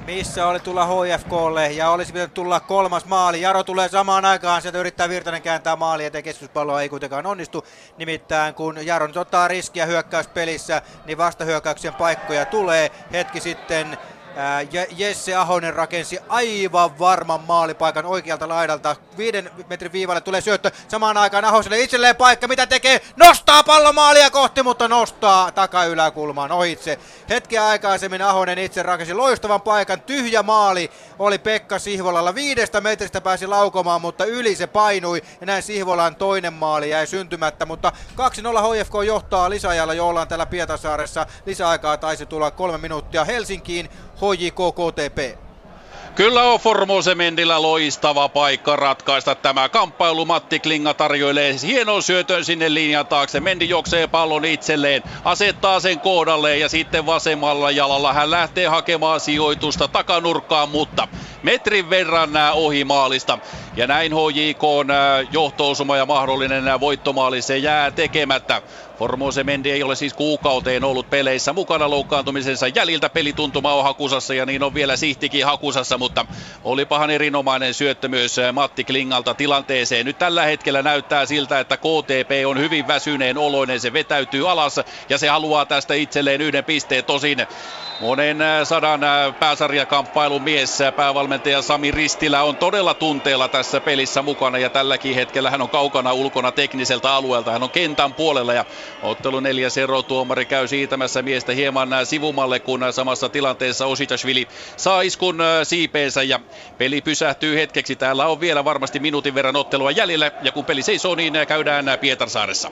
missä 0.09 0.47
oli 0.47 0.59
tulla 0.59 0.85
HFKlle 0.85 1.71
ja 1.71 1.89
olisi 1.89 2.13
pitänyt 2.13 2.33
tulla 2.33 2.59
kolmas 2.59 3.05
maali. 3.05 3.41
Jaro 3.41 3.63
tulee 3.63 3.89
samaan 3.89 4.25
aikaan, 4.25 4.61
sieltä 4.61 4.77
yrittää 4.77 5.09
Virtanen 5.09 5.41
kääntää 5.41 5.75
maali, 5.75 6.05
eteen 6.05 6.23
keskuspalloa 6.23 6.81
ei 6.81 6.89
kuitenkaan 6.89 7.25
onnistu. 7.25 7.65
Nimittäin 7.97 8.53
kun 8.53 8.85
Jaro 8.85 9.07
nyt 9.07 9.17
ottaa 9.17 9.47
riskiä 9.47 9.85
hyökkäyspelissä, 9.85 10.81
niin 11.05 11.17
vastahyökkäyksen 11.17 11.93
paikkoja 11.93 12.45
tulee. 12.45 12.91
Hetki 13.13 13.39
sitten 13.39 13.97
Jesse 14.97 15.35
Ahonen 15.35 15.73
rakensi 15.73 16.19
aivan 16.29 16.99
varman 16.99 17.41
maalipaikan 17.47 18.05
oikealta 18.05 18.47
laidalta. 18.47 18.95
Viiden 19.17 19.51
metrin 19.69 19.91
viivalle 19.91 20.21
tulee 20.21 20.41
syöttö. 20.41 20.71
Samaan 20.87 21.17
aikaan 21.17 21.45
Ahoselle 21.45 21.79
itselleen 21.79 22.15
paikka. 22.15 22.47
Mitä 22.47 22.67
tekee? 22.67 23.01
Nostaa 23.15 23.63
pallomaalia 23.63 24.29
kohti, 24.29 24.63
mutta 24.63 24.87
nostaa 24.87 25.51
takayläkulmaan 25.51 26.51
ohitse. 26.51 26.99
Hetken 27.29 27.61
aikaisemmin 27.61 28.21
Ahonen 28.21 28.57
itse 28.57 28.83
rakensi 28.83 29.13
loistavan 29.13 29.61
paikan. 29.61 30.01
Tyhjä 30.01 30.43
maali 30.43 30.91
oli 31.19 31.37
Pekka 31.37 31.79
Sihvolalla. 31.79 32.35
Viidestä 32.35 32.81
metristä 32.81 33.21
pääsi 33.21 33.47
laukomaan, 33.47 34.01
mutta 34.01 34.25
yli 34.25 34.55
se 34.55 34.67
painui. 34.67 35.21
Ja 35.41 35.45
näin 35.45 35.63
Sihvolan 35.63 36.15
toinen 36.15 36.53
maali 36.53 36.89
jäi 36.89 37.07
syntymättä. 37.07 37.65
Mutta 37.65 37.91
2-0 38.15 38.21
HFK 38.21 38.93
johtaa 39.05 39.49
lisäajalla, 39.49 39.93
jo 39.93 40.07
ollaan 40.07 40.27
täällä 40.27 40.45
Pietasaaressa. 40.45 41.25
Lisäaikaa 41.45 41.97
taisi 41.97 42.25
tulla 42.25 42.51
kolme 42.51 42.77
minuuttia 42.77 43.25
Helsinkiin. 43.25 43.89
HJK 44.21 44.55
KTP. 44.55 45.39
Kyllä 46.15 46.43
on 46.43 46.59
Formose 46.59 47.15
Mendillä 47.15 47.61
loistava 47.61 48.29
paikka 48.29 48.75
ratkaista 48.75 49.35
tämä 49.35 49.69
kamppailu. 49.69 50.25
Matti 50.25 50.59
Klinga 50.59 50.93
tarjoilee 50.93 51.55
hienon 51.63 52.03
syötön 52.03 52.45
sinne 52.45 52.73
linjan 52.73 53.07
taakse. 53.07 53.39
Mendi 53.39 53.69
juoksee 53.69 54.07
pallon 54.07 54.45
itselleen, 54.45 55.03
asettaa 55.23 55.79
sen 55.79 55.99
kohdalleen 55.99 56.59
ja 56.59 56.69
sitten 56.69 57.05
vasemmalla 57.05 57.71
jalalla 57.71 58.13
hän 58.13 58.31
lähtee 58.31 58.67
hakemaan 58.67 59.19
sijoitusta 59.19 59.87
takanurkkaan, 59.87 60.69
mutta 60.69 61.07
metrin 61.43 61.89
verran 61.89 62.29
ohi 62.53 62.83
maalista. 62.83 63.39
Ja 63.75 63.87
näin 63.87 64.11
HJK 64.11 64.63
on 64.63 64.87
johtoosuma 65.31 65.97
ja 65.97 66.05
mahdollinen 66.05 66.79
voittomaali 66.79 67.41
se 67.41 67.57
jää 67.57 67.91
tekemättä. 67.91 68.61
Formose 68.99 69.43
Mendi 69.43 69.71
ei 69.71 69.83
ole 69.83 69.95
siis 69.95 70.13
kuukauteen 70.13 70.83
ollut 70.83 71.09
peleissä 71.09 71.53
mukana 71.53 71.89
loukkaantumisensa 71.89 72.67
jäljiltä. 72.67 73.09
Pelituntuma 73.09 73.73
on 73.73 73.83
hakusassa 73.83 74.33
ja 74.33 74.45
niin 74.45 74.63
on 74.63 74.73
vielä 74.73 74.97
Sihtikin 74.97 75.45
hakusassa, 75.45 75.97
mutta 75.97 76.25
olipahan 76.63 77.09
erinomainen 77.09 77.73
syöttö 77.73 78.07
myös 78.07 78.35
Matti 78.53 78.83
Klingalta 78.83 79.33
tilanteeseen. 79.33 80.05
Nyt 80.05 80.17
tällä 80.17 80.45
hetkellä 80.45 80.81
näyttää 80.81 81.25
siltä, 81.25 81.59
että 81.59 81.77
KTP 81.77 82.31
on 82.45 82.59
hyvin 82.59 82.87
väsyneen 82.87 83.37
oloinen. 83.37 83.79
Se 83.79 83.93
vetäytyy 83.93 84.51
alas 84.51 84.75
ja 85.09 85.17
se 85.17 85.27
haluaa 85.27 85.65
tästä 85.65 85.93
itselleen 85.93 86.41
yhden 86.41 86.65
pisteen. 86.65 87.05
Tosin 87.05 87.47
Monen 88.01 88.37
sadan 88.63 89.01
pääsarjakamppailun 89.39 90.43
mies, 90.43 90.79
päävalmentaja 90.95 91.61
Sami 91.61 91.91
Ristilä 91.91 92.43
on 92.43 92.57
todella 92.57 92.93
tunteella 92.93 93.47
tässä 93.47 93.69
tässä 93.69 93.81
pelissä 93.81 94.21
mukana 94.21 94.57
ja 94.57 94.69
tälläkin 94.69 95.15
hetkellä 95.15 95.49
hän 95.49 95.61
on 95.61 95.69
kaukana 95.69 96.13
ulkona 96.13 96.51
tekniseltä 96.51 97.13
alueelta. 97.13 97.51
Hän 97.51 97.63
on 97.63 97.71
kentän 97.71 98.13
puolella 98.13 98.53
ja 98.53 98.65
ottelu 99.03 99.39
neljäs 99.39 99.77
erotuomari 99.77 100.45
käy 100.45 100.67
siitämässä 100.67 101.21
miestä 101.21 101.51
hieman 101.51 101.89
sivumalle, 102.03 102.59
kun 102.59 102.85
samassa 102.91 103.29
tilanteessa 103.29 103.85
Ositashvili 103.85 104.47
saa 104.77 105.01
iskun 105.01 105.39
siipeensä 105.63 106.23
ja 106.23 106.39
peli 106.77 107.01
pysähtyy 107.01 107.55
hetkeksi. 107.55 107.95
Täällä 107.95 108.27
on 108.27 108.39
vielä 108.39 108.65
varmasti 108.65 108.99
minuutin 108.99 109.35
verran 109.35 109.55
ottelua 109.55 109.91
jäljellä 109.91 110.31
ja 110.41 110.51
kun 110.51 110.65
peli 110.65 110.81
seisoo, 110.81 111.15
niin 111.15 111.33
käydään 111.47 111.85
Pietarsaaressa. 112.01 112.71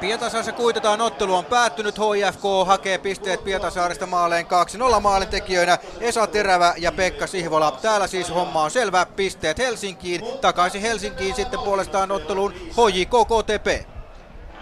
Pietarsaaressa 0.00 0.52
kuitetaan 0.52 1.00
ottelu 1.00 1.34
on 1.34 1.44
päättynyt. 1.44 1.98
HIFK 1.98 2.42
hakee 2.66 2.98
pisteet 2.98 3.44
Pietarsaaresta 3.44 4.06
maaleen 4.06 4.46
2-0 4.96 5.00
maalintekijöinä 5.00 5.78
Esa 6.00 6.26
Terävä 6.26 6.74
ja 6.76 6.92
Pekka 6.92 7.26
Sihvola. 7.26 7.78
Täällä 7.82 8.06
siis 8.06 8.30
homma 8.30 8.62
on 8.62 8.70
selvä. 8.70 9.06
Pisteet 9.16 9.58
Helsinkiin. 9.58 10.20
Takaisin 10.40 10.80
Helsinkiin 10.80 11.34
sitten 11.34 11.60
puolestaan 11.60 12.12
otteluun 12.12 12.52
HJK 12.52 13.10
KTP. 13.10 13.95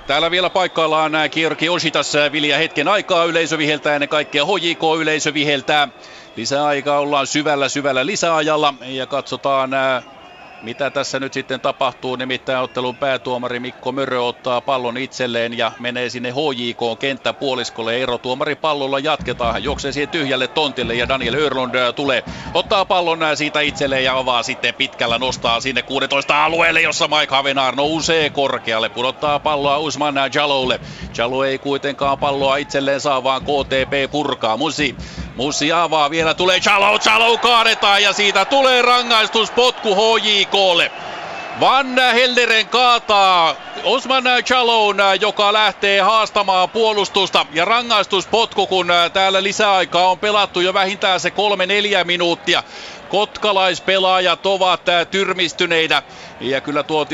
Täällä 0.06 0.30
vielä 0.30 0.50
paikkaillaan 0.50 1.12
Georgi 1.32 1.68
Ositas 1.68 2.12
Vilja 2.32 2.56
hetken 2.58 2.88
aikaa. 2.88 3.24
Yleisö 3.24 3.58
viheltää 3.58 3.94
ennen 3.94 4.08
kaikkea 4.08 4.44
HJK 4.44 4.82
yleisö 5.00 5.34
viheltää. 5.34 5.88
Lisäaikaa 6.36 7.00
ollaan 7.00 7.26
syvällä 7.26 7.68
syvällä 7.68 8.06
lisäajalla 8.06 8.74
ja 8.80 9.06
katsotaan 9.06 9.70
mitä 10.64 10.90
tässä 10.90 11.20
nyt 11.20 11.32
sitten 11.32 11.60
tapahtuu, 11.60 12.16
nimittäin 12.16 12.58
ottelun 12.58 12.96
päätuomari 12.96 13.60
Mikko 13.60 13.92
Mörö 13.92 14.20
ottaa 14.20 14.60
pallon 14.60 14.96
itselleen 14.96 15.58
ja 15.58 15.72
menee 15.78 16.08
sinne 16.08 16.30
HJK 16.30 16.98
kenttäpuoliskolle. 16.98 18.02
Erotuomari 18.02 18.54
pallolla 18.54 18.98
jatketaan, 18.98 19.64
juoksee 19.64 19.92
siihen 19.92 20.08
tyhjälle 20.08 20.48
tontille 20.48 20.94
ja 20.94 21.08
Daniel 21.08 21.34
Örlund 21.34 21.74
äh, 21.74 21.94
tulee, 21.94 22.22
ottaa 22.54 22.84
pallon 22.84 23.22
äh, 23.22 23.36
siitä 23.36 23.60
itselleen 23.60 24.04
ja 24.04 24.18
avaa 24.18 24.42
sitten 24.42 24.74
pitkällä, 24.74 25.18
nostaa 25.18 25.60
sinne 25.60 25.82
16 25.82 26.44
alueelle, 26.44 26.80
jossa 26.80 27.08
Mike 27.08 27.34
Havenar 27.34 27.74
nousee 27.76 28.30
korkealle, 28.30 28.88
pudottaa 28.88 29.38
palloa 29.38 29.78
Usman 29.78 30.14
Jaloulle. 30.34 30.80
Jalou 31.18 31.42
ei 31.42 31.58
kuitenkaan 31.58 32.18
palloa 32.18 32.56
itselleen 32.56 33.00
saa, 33.00 33.24
vaan 33.24 33.42
KTP 33.42 34.10
purkaa. 34.10 34.56
Musi 34.56 34.96
Mussi 35.36 35.72
avaa, 35.72 36.10
vielä 36.10 36.34
tulee 36.34 36.60
Chalou, 36.60 36.98
Chalou 36.98 37.38
kaadetaan 37.38 38.02
ja 38.02 38.12
siitä 38.12 38.44
tulee 38.44 38.82
rangaistuspotku 38.82 39.94
HJKlle. 40.54 40.90
Van 41.60 41.86
Helderen 42.14 42.68
kaataa 42.68 43.56
Osman 43.84 44.24
Chaloun, 44.44 44.96
joka 45.20 45.52
lähtee 45.52 46.00
haastamaan 46.00 46.70
puolustusta. 46.70 47.46
Ja 47.52 47.64
rangaistuspotku, 47.64 48.66
kun 48.66 48.86
täällä 49.12 49.42
lisäaikaa 49.42 50.10
on 50.10 50.18
pelattu 50.18 50.60
jo 50.60 50.74
vähintään 50.74 51.20
se 51.20 51.30
kolme 51.30 51.66
neljä 51.66 52.04
minuuttia. 52.04 52.62
Kotkalaispelaajat 53.08 54.46
ovat 54.46 54.80
tyrmistyneitä 55.10 56.02
ja 56.40 56.60
kyllä 56.60 56.82
tuo 56.82 57.06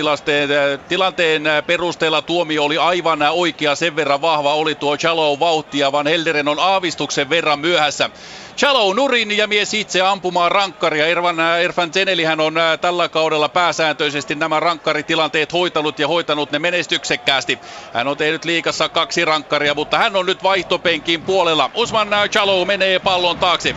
tilanteen 0.89 1.43
perusteella 1.67 2.23
tuomio 2.23 2.65
oli 2.65 2.78
aivan 2.78 3.23
oikea. 3.23 3.75
Sen 3.75 3.97
verran 3.97 4.20
vahva 4.20 4.55
oli 4.55 4.75
tuo 4.75 4.97
Chalo 4.97 5.41
vauhtia, 5.41 5.93
vaan 5.93 6.07
Helderen 6.07 6.49
on 6.49 6.59
aavistuksen 6.59 7.31
verran 7.31 7.59
myöhässä. 7.59 8.10
Chalo 8.60 8.94
nurin 8.94 9.36
ja 9.36 9.47
mies 9.47 9.74
itse 9.74 10.00
ampumaan 10.00 10.52
rankkaria. 10.52 11.06
Ervan, 11.06 11.40
Erfan 11.40 11.92
Zenelihän 11.92 12.40
on 12.40 12.55
tällä 12.80 13.08
kaudella 13.08 13.48
pääsääntöisesti 13.48 14.34
nämä 14.34 14.60
rankkaritilanteet 14.60 15.52
hoitanut 15.52 15.98
ja 15.98 16.08
hoitanut 16.08 16.50
ne 16.52 16.58
menestyksekkäästi. 16.58 17.58
Hän 17.94 18.08
on 18.08 18.16
tehnyt 18.16 18.44
liikassa 18.44 18.89
kaksi 18.89 19.24
rankkaria, 19.24 19.74
mutta 19.74 19.98
hän 19.98 20.16
on 20.16 20.26
nyt 20.26 20.42
vaihtopenkin 20.42 21.22
puolella. 21.22 21.70
Usman 21.74 22.08
Chalo 22.30 22.64
menee 22.64 22.98
pallon 22.98 23.39
taakse. 23.39 23.76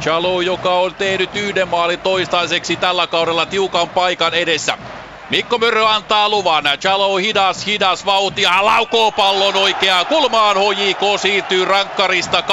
Chalo, 0.00 0.40
joka 0.40 0.74
on 0.74 0.94
tehnyt 0.94 1.36
yhden 1.36 1.68
maalin 1.68 2.00
toistaiseksi 2.00 2.76
tällä 2.76 3.06
kaudella 3.06 3.46
tiukan 3.46 3.90
paikan 3.90 4.34
edessä. 4.34 4.78
Mikko 5.34 5.58
Mörö 5.58 5.86
antaa 5.88 6.28
luvan. 6.28 6.64
Chalo 6.80 7.16
hidas, 7.16 7.66
hidas 7.66 8.06
vauhtia, 8.06 8.64
laukoo 8.64 9.12
pallon 9.12 9.56
oikeaan 9.56 10.06
kulmaan. 10.06 10.56
HJK 10.56 11.20
siirtyy 11.20 11.64
rankkarista 11.64 12.40
2-1 12.40 12.44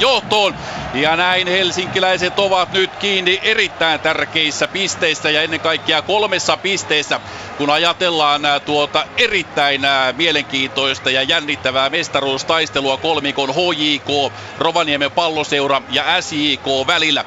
johtoon. 0.00 0.54
Ja 0.94 1.16
näin 1.16 1.48
helsinkiläiset 1.48 2.38
ovat 2.38 2.72
nyt 2.72 2.96
kiinni 2.96 3.40
erittäin 3.42 4.00
tärkeissä 4.00 4.68
pisteissä 4.68 5.30
ja 5.30 5.42
ennen 5.42 5.60
kaikkea 5.60 6.02
kolmessa 6.02 6.56
pisteessä, 6.56 7.20
kun 7.58 7.70
ajatellaan 7.70 8.42
tuota 8.64 9.06
erittäin 9.16 9.80
mielenkiintoista 10.16 11.10
ja 11.10 11.22
jännittävää 11.22 11.90
mestaruustaistelua 11.90 12.96
kolmikon 12.96 13.54
HJK, 13.54 14.32
Rovaniemen 14.58 15.10
palloseura 15.10 15.82
ja 15.90 16.22
SJK 16.22 16.66
välillä. 16.86 17.24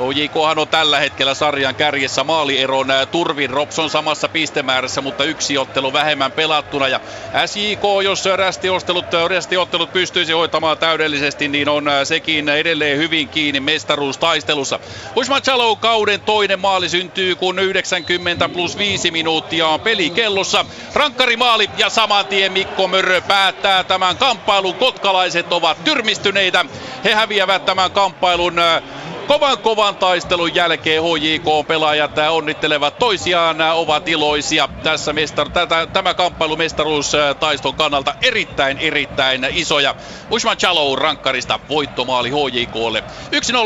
OJKhan 0.00 0.58
on 0.58 0.68
tällä 0.68 0.98
hetkellä 1.00 1.34
sarjan 1.34 1.74
kärjessä 1.74 2.24
maalieron 2.24 2.86
Turvin 3.10 3.50
Robson 3.50 3.90
samassa 3.90 4.28
pistemäärässä, 4.28 5.00
mutta 5.00 5.24
yksi 5.24 5.58
ottelu 5.58 5.92
vähemmän 5.92 6.32
pelattuna. 6.32 6.88
Ja 6.88 7.00
SJK, 7.46 7.82
jos 8.04 8.24
rästiottelut, 8.24 9.04
rästiottelut 9.28 9.92
pystyisi 9.92 10.32
hoitamaan 10.32 10.78
täydellisesti, 10.78 11.48
niin 11.48 11.68
on 11.68 11.84
sekin 12.04 12.48
edelleen 12.48 12.98
hyvin 12.98 13.28
kiinni 13.28 13.60
mestaruustaistelussa. 13.60 14.80
Usman 15.16 15.42
Chalo 15.42 15.76
kauden 15.76 16.20
toinen 16.20 16.60
maali 16.60 16.88
syntyy, 16.88 17.34
kun 17.34 17.58
90 17.58 18.48
plus 18.48 18.78
5 18.78 19.10
minuuttia 19.10 19.66
on 19.66 19.80
pelikellossa. 19.80 20.64
Rankkari 20.94 21.36
maali 21.36 21.70
ja 21.78 21.90
saman 21.90 22.26
tien 22.26 22.52
Mikko 22.52 22.88
Mörrö 22.88 23.20
päättää 23.20 23.84
tämän 23.84 24.16
kamppailun. 24.16 24.74
Kotkalaiset 24.74 25.52
ovat 25.52 25.84
tyrmistyneitä. 25.84 26.64
He 27.04 27.14
häviävät 27.14 27.64
tämän 27.64 27.90
kamppailun 27.90 28.54
Kovan 29.26 29.58
kovan 29.58 29.96
taistelun 29.96 30.54
jälkeen 30.54 31.02
HJK-pelaajat 31.02 32.12
onnittelevat 32.30 32.98
toisiaan, 32.98 33.60
ovat 33.60 34.08
iloisia. 34.08 34.68
Tässä 34.82 35.12
mestar, 35.12 35.50
tätä, 35.50 35.86
tämä 35.86 36.14
kamppailu 36.14 36.56
mestaruustaiston 36.56 37.74
kannalta 37.74 38.14
erittäin 38.22 38.78
erittäin 38.78 39.46
isoja. 39.50 39.94
Usman 40.30 40.56
Chalou 40.56 40.96
rankkarista 40.96 41.60
voittomaali 41.68 42.30
HJKlle. 42.30 43.04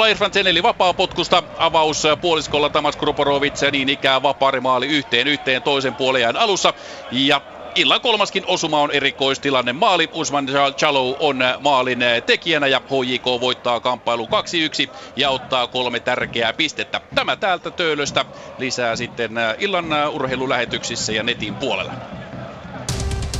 1-0 0.06 0.10
Irfan 0.10 0.32
Zeneli 0.32 0.62
vapaa-potkusta, 0.62 1.42
avaus 1.58 2.02
puoliskolla 2.20 2.70
Tamas 2.70 2.96
Kruporovic, 2.96 3.62
niin 3.72 3.88
ikään 3.88 4.22
vapaarimaali 4.22 4.86
yhteen 4.86 5.28
yhteen 5.28 5.62
toisen 5.62 5.96
puolen 5.96 6.36
alussa. 6.36 6.74
Ja 7.10 7.40
illan 7.74 8.00
kolmaskin 8.00 8.44
osuma 8.46 8.80
on 8.80 8.90
erikoistilanne. 8.90 9.72
Maali 9.72 10.08
Usman 10.12 10.46
Chalou 10.76 11.16
on 11.20 11.38
maalin 11.60 11.98
tekijänä 12.26 12.66
ja 12.66 12.80
HJK 12.80 13.24
voittaa 13.40 13.80
kamppailu 13.80 14.26
2-1 14.26 14.28
ja 15.16 15.30
ottaa 15.30 15.66
kolme 15.66 16.00
tärkeää 16.00 16.52
pistettä. 16.52 17.00
Tämä 17.14 17.36
täältä 17.36 17.70
Töölöstä 17.70 18.24
lisää 18.58 18.96
sitten 18.96 19.32
illan 19.58 19.86
urheilulähetyksissä 20.12 21.12
ja 21.12 21.22
netin 21.22 21.54
puolella. 21.54 21.92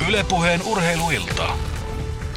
Ylepuheen 0.08 0.62
urheiluilta. 0.62 1.48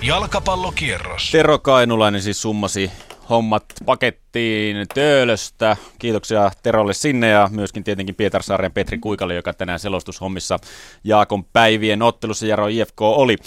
Jalkapallokierros. 0.02 1.32
Tero 1.32 1.60
Kainulainen 1.60 2.22
siis 2.22 2.42
summasi 2.42 2.92
hommat 3.30 3.66
pakettiin 3.86 4.88
Töölöstä. 4.94 5.78
Kiitoksia 6.00 6.52
Terolle 6.64 6.94
sinne 6.94 7.30
ja 7.30 7.50
myöskin 7.52 7.84
tietenkin 7.84 8.16
Pietarsaaren 8.16 8.72
Petri 8.72 8.98
Kuikalle, 8.98 9.36
joka 9.36 9.54
tänään 9.54 9.80
selostushommissa 9.80 10.60
Jaakon 11.04 11.46
päivien 11.46 12.02
ottelussa 12.02 12.46
Jaro 12.46 12.68
IFK 12.68 13.02
oli. 13.02 13.38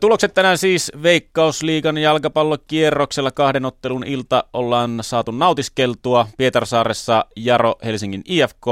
Tulokset 0.00 0.34
tänään 0.34 0.58
siis 0.58 0.92
Veikkausliigan 1.02 1.98
jalkapallokierroksella 1.98 3.30
kahden 3.30 3.64
ottelun 3.64 4.04
ilta 4.04 4.44
ollaan 4.52 4.98
saatu 5.00 5.30
nautiskeltua. 5.30 6.28
Pietarsaaressa 6.36 7.24
Jaro 7.36 7.74
Helsingin 7.84 8.22
IFK 8.24 8.66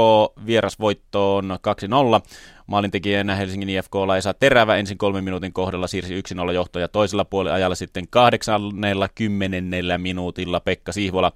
vierasvoittoon 0.45 1.57
2-0. 2.21 2.29
Maalintekijänä 2.67 3.35
Helsingin 3.35 3.69
IFK 3.69 3.93
Esa 4.17 4.33
Terävä 4.33 4.75
ensin 4.75 4.97
kolmen 4.97 5.23
minuutin 5.23 5.53
kohdalla 5.53 5.87
siirsi 5.87 6.21
1-0 6.49 6.51
johtoja 6.51 6.87
toisella 6.87 7.25
puolella 7.25 7.55
ajalla 7.55 7.75
sitten 7.75 8.07
kahdeksannella 8.09 9.09
kymmenennellä 9.15 9.97
minuutilla 9.97 10.59
Pekka 10.59 10.91
Sihvola 10.91 11.31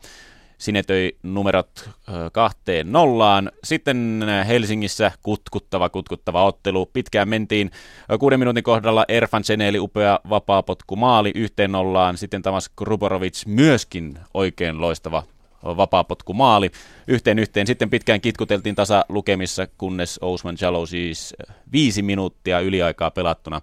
sinetöi 0.60 1.18
numerot 1.24 1.90
kahteen 2.32 2.92
nollaan. 2.92 3.52
Sitten 3.64 4.26
Helsingissä 4.48 5.12
kutkuttava, 5.24 5.90
kutkuttava 5.90 6.46
ottelu. 6.46 6.86
Pitkään 6.86 7.30
mentiin 7.30 7.72
kuuden 8.20 8.40
minuutin 8.40 8.64
kohdalla 8.64 9.06
Erfan 9.08 9.44
Seneli 9.44 9.80
upea 9.80 10.20
vapaapotku 10.30 10.96
maali 10.96 11.32
yhteen 11.36 11.72
nollaan. 11.72 12.18
Sitten 12.18 12.42
Tamas 12.42 12.70
Kruporovic 12.70 13.46
myöskin 13.46 14.20
oikein 14.34 14.82
loistava 14.82 15.24
vapaapotku 15.64 16.34
maali 16.34 16.72
yhteen 17.08 17.40
yhteen. 17.40 17.68
Sitten 17.68 17.90
pitkään 17.90 18.22
kitkuteltiin 18.22 18.76
tasa 18.76 19.06
lukemissa, 19.10 19.68
kunnes 19.78 20.20
Ousman 20.22 20.58
Jalo 20.62 20.86
siis 20.86 21.36
viisi 21.72 22.02
minuuttia 22.02 22.60
yliaikaa 22.60 23.12
pelattuna 23.12 23.62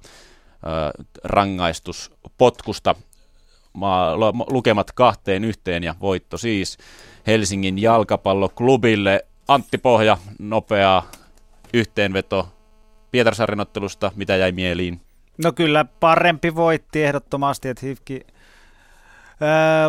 rangaistuspotkusta 3.80 4.52
lukemat 4.54 4.92
kahteen 4.92 5.44
yhteen 5.44 5.84
ja 5.84 5.94
voitto 6.00 6.38
siis 6.38 6.78
Helsingin 7.26 7.82
jalkapalloklubille. 7.82 9.26
Antti 9.48 9.78
Pohja, 9.78 10.18
nopea 10.38 11.02
yhteenveto 11.74 12.48
Pietarsaaren 13.10 13.60
ottelusta, 13.60 14.12
mitä 14.16 14.36
jäi 14.36 14.52
mieliin? 14.52 15.00
No 15.44 15.52
kyllä 15.52 15.84
parempi 16.00 16.54
voitti 16.54 17.04
ehdottomasti, 17.04 17.68
että 17.68 17.86
Hifki 17.86 18.20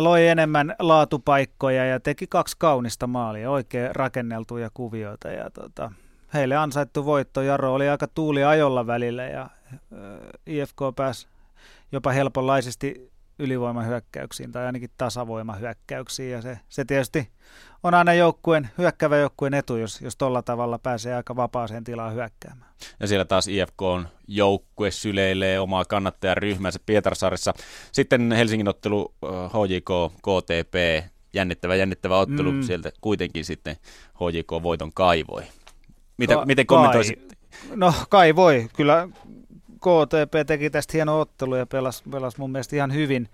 loi 0.00 0.26
enemmän 0.26 0.74
laatupaikkoja 0.78 1.84
ja 1.84 2.00
teki 2.00 2.26
kaksi 2.26 2.56
kaunista 2.58 3.06
maalia, 3.06 3.50
oikein 3.50 3.96
rakenneltuja 3.96 4.70
kuvioita. 4.74 5.28
Ja 5.28 5.50
tota, 5.50 5.92
heille 6.34 6.56
ansaittu 6.56 7.04
voitto. 7.04 7.42
Jaro 7.42 7.74
oli 7.74 7.88
aika 7.88 8.06
tuuli 8.06 8.44
ajolla 8.44 8.86
välillä 8.86 9.24
ja 9.24 9.48
IFK 10.46 10.78
pääsi 10.96 11.28
jopa 11.92 12.12
helponlaisesti 12.12 13.10
ylivoimahyökkäyksiin 13.38 14.52
tai 14.52 14.66
ainakin 14.66 14.90
tasavoimahyökkäyksiin. 14.98 16.32
Ja 16.32 16.42
se, 16.42 16.58
se 16.68 16.84
tietysti 16.84 17.28
on 17.82 17.94
aina 17.94 18.14
joukkueen, 18.14 18.70
hyökkävä 18.78 19.16
joukkueen 19.16 19.54
etu, 19.54 19.76
jos, 19.76 20.00
jos 20.00 20.16
tuolla 20.16 20.42
tavalla 20.42 20.78
pääsee 20.78 21.14
aika 21.14 21.36
vapaaseen 21.36 21.84
tilaan 21.84 22.14
hyökkäämään. 22.14 22.70
Ja 23.00 23.06
siellä 23.06 23.24
taas 23.24 23.48
IFK 23.48 23.82
on 23.82 24.08
joukkue 24.28 24.90
syleilee 24.90 25.60
omaa 25.60 25.84
kannattajaryhmänsä 25.84 26.78
Pietarsaarissa. 26.86 27.54
Sitten 27.92 28.32
Helsingin 28.32 28.68
ottelu 28.68 29.14
HJK, 29.24 30.14
KTP, 30.16 31.04
jännittävä, 31.34 31.74
jännittävä 31.74 32.18
ottelu. 32.18 32.52
Mm. 32.52 32.62
Sieltä 32.62 32.92
kuitenkin 33.00 33.44
sitten 33.44 33.76
HJK 34.14 34.62
voiton 34.62 34.92
kaivoi. 34.92 35.42
Mitä, 36.16 36.34
Ka- 36.34 36.46
miten 36.46 36.66
kommentoisit? 36.66 37.18
Kai, 37.18 37.76
no 37.76 37.94
kaivoi. 38.08 38.68
Kyllä 38.76 39.08
KTP 39.78 40.46
teki 40.46 40.70
tästä 40.70 40.92
hieno 40.92 41.20
ottelu 41.20 41.54
ja 41.54 41.66
pelasi, 41.66 42.02
pelasi 42.10 42.38
mun 42.38 42.52
mielestä 42.52 42.76
ihan 42.76 42.94
hyvin. 42.94 43.28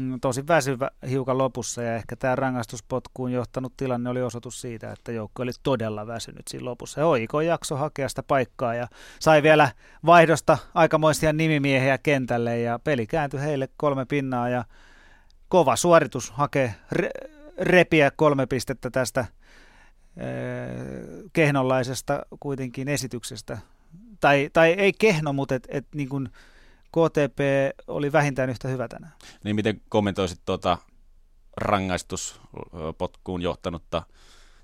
Mm, 0.00 0.20
tosi 0.20 0.48
väsyvä 0.48 0.90
hiukan 1.10 1.38
lopussa 1.38 1.82
ja 1.82 1.96
ehkä 1.96 2.16
tämä 2.16 2.36
rangaistuspotkuun 2.36 3.32
johtanut 3.32 3.72
tilanne 3.76 4.10
oli 4.10 4.22
osoitus 4.22 4.60
siitä, 4.60 4.92
että 4.92 5.12
joukko 5.12 5.42
oli 5.42 5.50
todella 5.62 6.06
väsynyt 6.06 6.48
siinä 6.48 6.64
lopussa. 6.64 7.00
Ja 7.00 7.06
Oiko 7.06 7.40
jakso 7.40 7.76
hakea 7.76 8.08
sitä 8.08 8.22
paikkaa 8.22 8.74
ja 8.74 8.88
sai 9.20 9.42
vielä 9.42 9.70
vaihdosta 10.06 10.58
aikamoisia 10.74 11.32
nimimiehiä 11.32 11.98
kentälle 11.98 12.60
ja 12.60 12.78
peli 12.78 13.06
kääntyi 13.06 13.40
heille 13.40 13.68
kolme 13.76 14.04
pinnaa 14.04 14.48
ja 14.48 14.64
kova 15.48 15.76
suoritus 15.76 16.30
hakee 16.30 16.74
re- 16.94 17.28
repiä 17.58 18.10
kolme 18.10 18.46
pistettä 18.46 18.90
tästä 18.90 19.24
kehnonlaisesta 21.32 22.26
kuitenkin 22.40 22.88
esityksestä 22.88 23.58
tai, 24.20 24.50
tai 24.52 24.70
ei 24.70 24.92
kehno, 24.92 25.32
mutta 25.32 25.54
et, 25.54 25.66
et 25.70 25.86
niin 25.94 26.08
kuin 26.08 26.28
KTP 26.86 27.38
oli 27.86 28.12
vähintään 28.12 28.50
yhtä 28.50 28.68
hyvä 28.68 28.88
tänään. 28.88 29.12
Niin 29.44 29.56
miten 29.56 29.80
kommentoisit 29.88 30.40
tuota 30.46 30.78
rangaistuspotkuun 31.56 33.42
johtanutta 33.42 34.02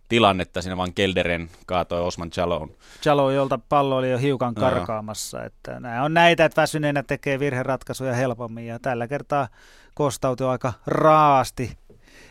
tilannetta, 0.09 0.63
siinä 0.63 0.77
vaan 0.77 0.95
Kelderen 0.95 1.51
kaatoi 1.67 2.01
Osman 2.01 2.31
Chaloon. 2.31 2.71
Chalo, 3.03 3.31
jolta 3.31 3.59
pallo 3.69 3.97
oli 3.97 4.11
jo 4.11 4.19
hiukan 4.19 4.55
karkaamassa. 4.55 5.39
No. 5.39 5.45
Että 5.45 5.81
nämä 5.81 6.05
on 6.05 6.15
näitä, 6.15 6.45
että 6.45 6.63
väsyneenä 6.63 7.03
tekee 7.03 7.39
virheratkaisuja 7.39 8.15
helpommin 8.15 8.67
ja 8.67 8.79
tällä 8.79 9.09
kertaa 9.09 9.49
kostautui 9.95 10.49
aika 10.49 10.73
raasti, 10.87 11.79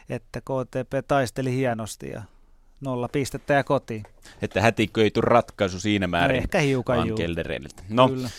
että 0.10 0.42
KTP 0.42 1.08
taisteli 1.08 1.52
hienosti 1.52 2.10
ja 2.10 2.24
nolla 2.82 3.08
pistettä 3.08 3.54
ja 3.54 3.64
kotiin. 3.64 4.04
Että 4.42 4.62
hätiköity 4.62 5.22
ratkaisu 5.22 5.80
siinä 5.80 6.08
määrin. 6.08 6.36
No 6.38 6.42
ehkä 6.42 6.60
hiukan 6.60 6.98
No, 7.90 8.10
Kyllä. 8.10 8.30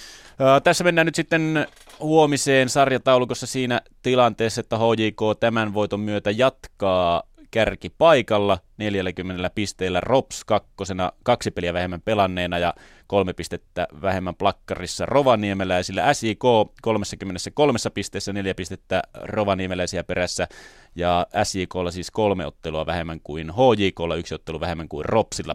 Tässä 0.65 0.85
mennään 0.85 1.07
nyt 1.07 1.15
sitten 1.15 1.67
huomiseen 2.01 2.69
sarjataulukossa 2.69 3.47
siinä 3.47 3.81
tilanteessa, 4.03 4.61
että 4.61 4.77
HJK 4.77 5.41
tämän 5.41 5.75
voiton 5.75 6.01
myötä 6.01 6.31
jatkaa 6.31 7.23
kärkipaikalla 7.53 8.59
40 8.77 9.51
pisteillä 9.55 10.01
Rops 10.01 10.45
kakkosena 10.45 11.13
kaksi 11.23 11.51
peliä 11.51 11.73
vähemmän 11.73 12.01
pelanneena 12.01 12.59
ja 12.59 12.75
kolme 13.07 13.33
pistettä 13.33 13.89
vähemmän 14.03 14.35
plakkarissa 14.35 15.07
Rovaniemeläisillä. 15.07 16.15
SIK 16.15 16.43
33 16.83 17.79
pisteessä 17.95 18.33
neljä 18.33 18.55
pistettä 18.55 19.03
Rovaniemeläisiä 19.15 20.05
perässä 20.05 20.49
ja 20.95 21.27
SJKlla 21.43 21.91
siis 21.91 22.11
kolme 22.11 22.47
ottelua 22.47 22.87
vähemmän 22.87 23.21
kuin 23.25 23.51
HJKlla, 23.51 24.17
yksi 24.17 24.35
ottelu 24.35 24.61
vähemmän 24.61 24.89
kuin 24.89 25.05
Ropsilla. 25.05 25.55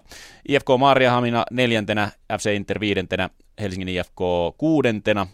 IFK 0.50 0.68
Maariahamina 0.80 1.46
neljäntenä, 1.52 2.12
FC 2.40 2.56
Inter 2.56 2.80
viidentenä, 2.80 3.30
Helsingin 3.62 3.90
IFK 3.90 4.20
kuudentena, 4.58 5.28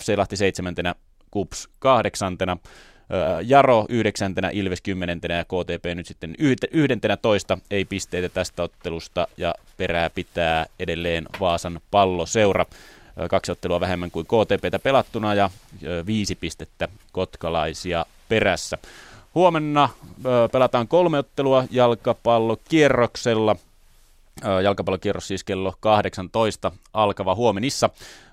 FC 0.00 0.16
Lahti 0.16 0.36
seitsemäntenä, 0.36 0.94
KUPS 1.30 1.68
kahdeksantena, 1.78 2.56
Jaro 3.42 3.86
yhdeksäntenä, 3.88 4.50
Ilves 4.52 4.80
kymmenentenä 4.80 5.34
ja 5.34 5.44
KTP 5.44 5.84
nyt 5.94 6.06
sitten 6.06 6.34
yhdentenä 6.72 7.16
toista, 7.16 7.58
ei 7.70 7.84
pisteitä 7.84 8.28
tästä 8.28 8.62
ottelusta 8.62 9.28
ja 9.36 9.54
perää 9.76 10.10
pitää 10.10 10.66
edelleen 10.78 11.26
Vaasan 11.40 11.80
palloseura. 11.90 12.66
Kaksi 13.30 13.52
ottelua 13.52 13.80
vähemmän 13.80 14.10
kuin 14.10 14.26
KTPtä 14.26 14.78
pelattuna 14.78 15.34
ja 15.34 15.50
viisi 16.06 16.34
pistettä 16.34 16.88
kotkalaisia 17.12 18.06
perässä. 18.28 18.78
Huomenna 19.34 19.88
pelataan 20.52 20.88
kolme 20.88 21.18
ottelua 21.18 21.64
jalkapallokierroksella. 21.70 23.56
Jalkapallokierros 24.62 25.28
siis 25.28 25.44
kello 25.44 25.74
18 25.80 26.72
alkava 26.92 27.34
huomenissa. 27.34 27.90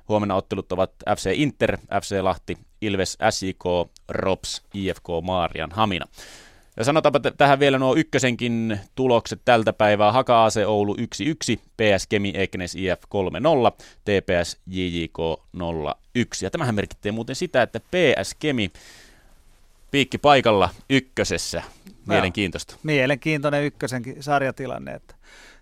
Huomenna 0.08 0.36
ottelut 0.36 0.72
ovat 0.72 0.92
FC 1.18 1.32
Inter, 1.34 1.78
FC 2.02 2.22
Lahti, 2.22 2.58
Ilves, 2.82 3.18
SIK, 3.30 3.64
Rops, 4.10 4.62
IFK 4.74 5.08
Maarian 5.24 5.72
Hamina. 5.72 6.06
Ja 6.78 6.84
sanotaanpa 6.84 7.20
t- 7.20 7.38
tähän 7.38 7.60
vielä 7.60 7.80
nuo 7.80 7.96
ykkösenkin 7.96 8.80
tulokset 8.96 9.42
tältä 9.46 9.74
päivää. 9.74 10.12
Haka 10.12 10.46
AC 10.46 10.58
Oulu 10.68 10.96
1-1, 10.96 10.98
PS 11.58 12.08
Kemi 12.10 12.34
Eknes 12.36 12.76
IF 12.76 13.02
3-0, 13.04 13.84
TPS 14.06 14.58
JJK 14.68 15.18
0-1. 15.58 15.64
Ja 16.42 16.50
tämähän 16.50 16.76
merkittää 16.76 17.12
muuten 17.12 17.36
sitä, 17.36 17.62
että 17.62 17.80
PS 17.80 18.36
Kemi 18.40 18.72
piikki 19.92 20.18
paikalla 20.18 20.70
ykkösessä. 20.90 21.64
Mielenkiintoista. 22.06 22.76
Mielenkiintoinen 22.84 23.64
ykkösenkin 23.64 24.24
sarjatilanne, 24.24 24.94
että 24.94 25.16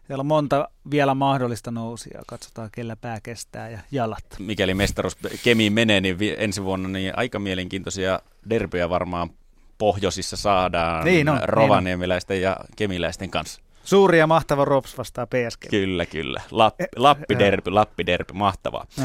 siellä 0.09 0.21
on 0.21 0.25
monta 0.25 0.69
vielä 0.91 1.15
mahdollista 1.15 1.71
nousia. 1.71 2.21
Katsotaan, 2.27 2.69
kellä 2.71 2.95
pää 2.95 3.19
kestää 3.23 3.69
ja 3.69 3.79
jalat. 3.91 4.25
Mikäli 4.39 4.73
mestaruus 4.73 5.17
Kemiin 5.43 5.73
menee, 5.73 6.01
niin 6.01 6.17
ensi 6.37 6.63
vuonna 6.63 6.89
niin 6.89 7.17
aika 7.17 7.39
mielenkiintoisia 7.39 8.19
derbyjä 8.49 8.89
varmaan 8.89 9.29
pohjoisissa 9.77 10.37
saadaan 10.37 11.05
niin 11.05 11.29
on, 11.29 11.39
rovaniemeläisten 11.43 12.35
niin 12.35 12.43
ja 12.43 12.57
kemiläisten 12.75 13.29
kanssa. 13.29 13.61
Suuri 13.83 14.19
ja 14.19 14.27
mahtava 14.27 14.65
Rops 14.65 14.97
vastaa 14.97 15.27
PSG. 15.27 15.65
Kyllä, 15.69 16.05
kyllä. 16.05 16.41
Lappi, 16.51 16.83
Lappi 16.95 17.39
derby, 17.39 17.71
Lappi 17.71 18.05
derby, 18.05 18.33
mahtavaa. 18.33 18.85
Ja. 18.97 19.03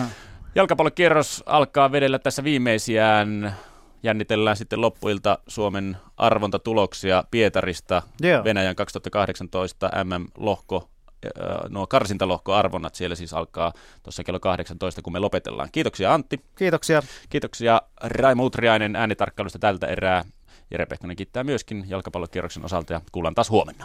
Jalkapallokierros 0.54 1.42
alkaa 1.46 1.92
vedellä 1.92 2.18
tässä 2.18 2.44
viimeisiään. 2.44 3.56
Jännitellään 4.02 4.56
sitten 4.56 4.80
loppuilta 4.80 5.38
Suomen 5.48 5.96
arvontatuloksia 6.16 7.24
Pietarista. 7.30 8.02
Joo. 8.20 8.44
Venäjän 8.44 8.76
2018 8.76 9.90
MM-lohko 10.04 10.88
nuo 11.68 11.86
karsintalohkoarvonnat 11.86 12.94
siellä 12.94 13.16
siis 13.16 13.32
alkaa 13.32 13.72
tuossa 14.02 14.24
kello 14.24 14.40
18, 14.40 15.02
kun 15.02 15.12
me 15.12 15.18
lopetellaan. 15.18 15.68
Kiitoksia 15.72 16.14
Antti. 16.14 16.40
Kiitoksia. 16.56 17.02
Kiitoksia 17.28 17.82
Raimo 18.00 18.44
Utriainen 18.44 18.96
äänitarkkailusta 18.96 19.58
tältä 19.58 19.86
erää. 19.86 20.24
Jere 20.70 20.86
Pehkonen 20.86 21.16
kiittää 21.16 21.44
myöskin 21.44 21.84
jalkapallokierroksen 21.88 22.64
osalta 22.64 22.92
ja 22.92 23.00
kuullaan 23.12 23.34
taas 23.34 23.50
huomenna. 23.50 23.82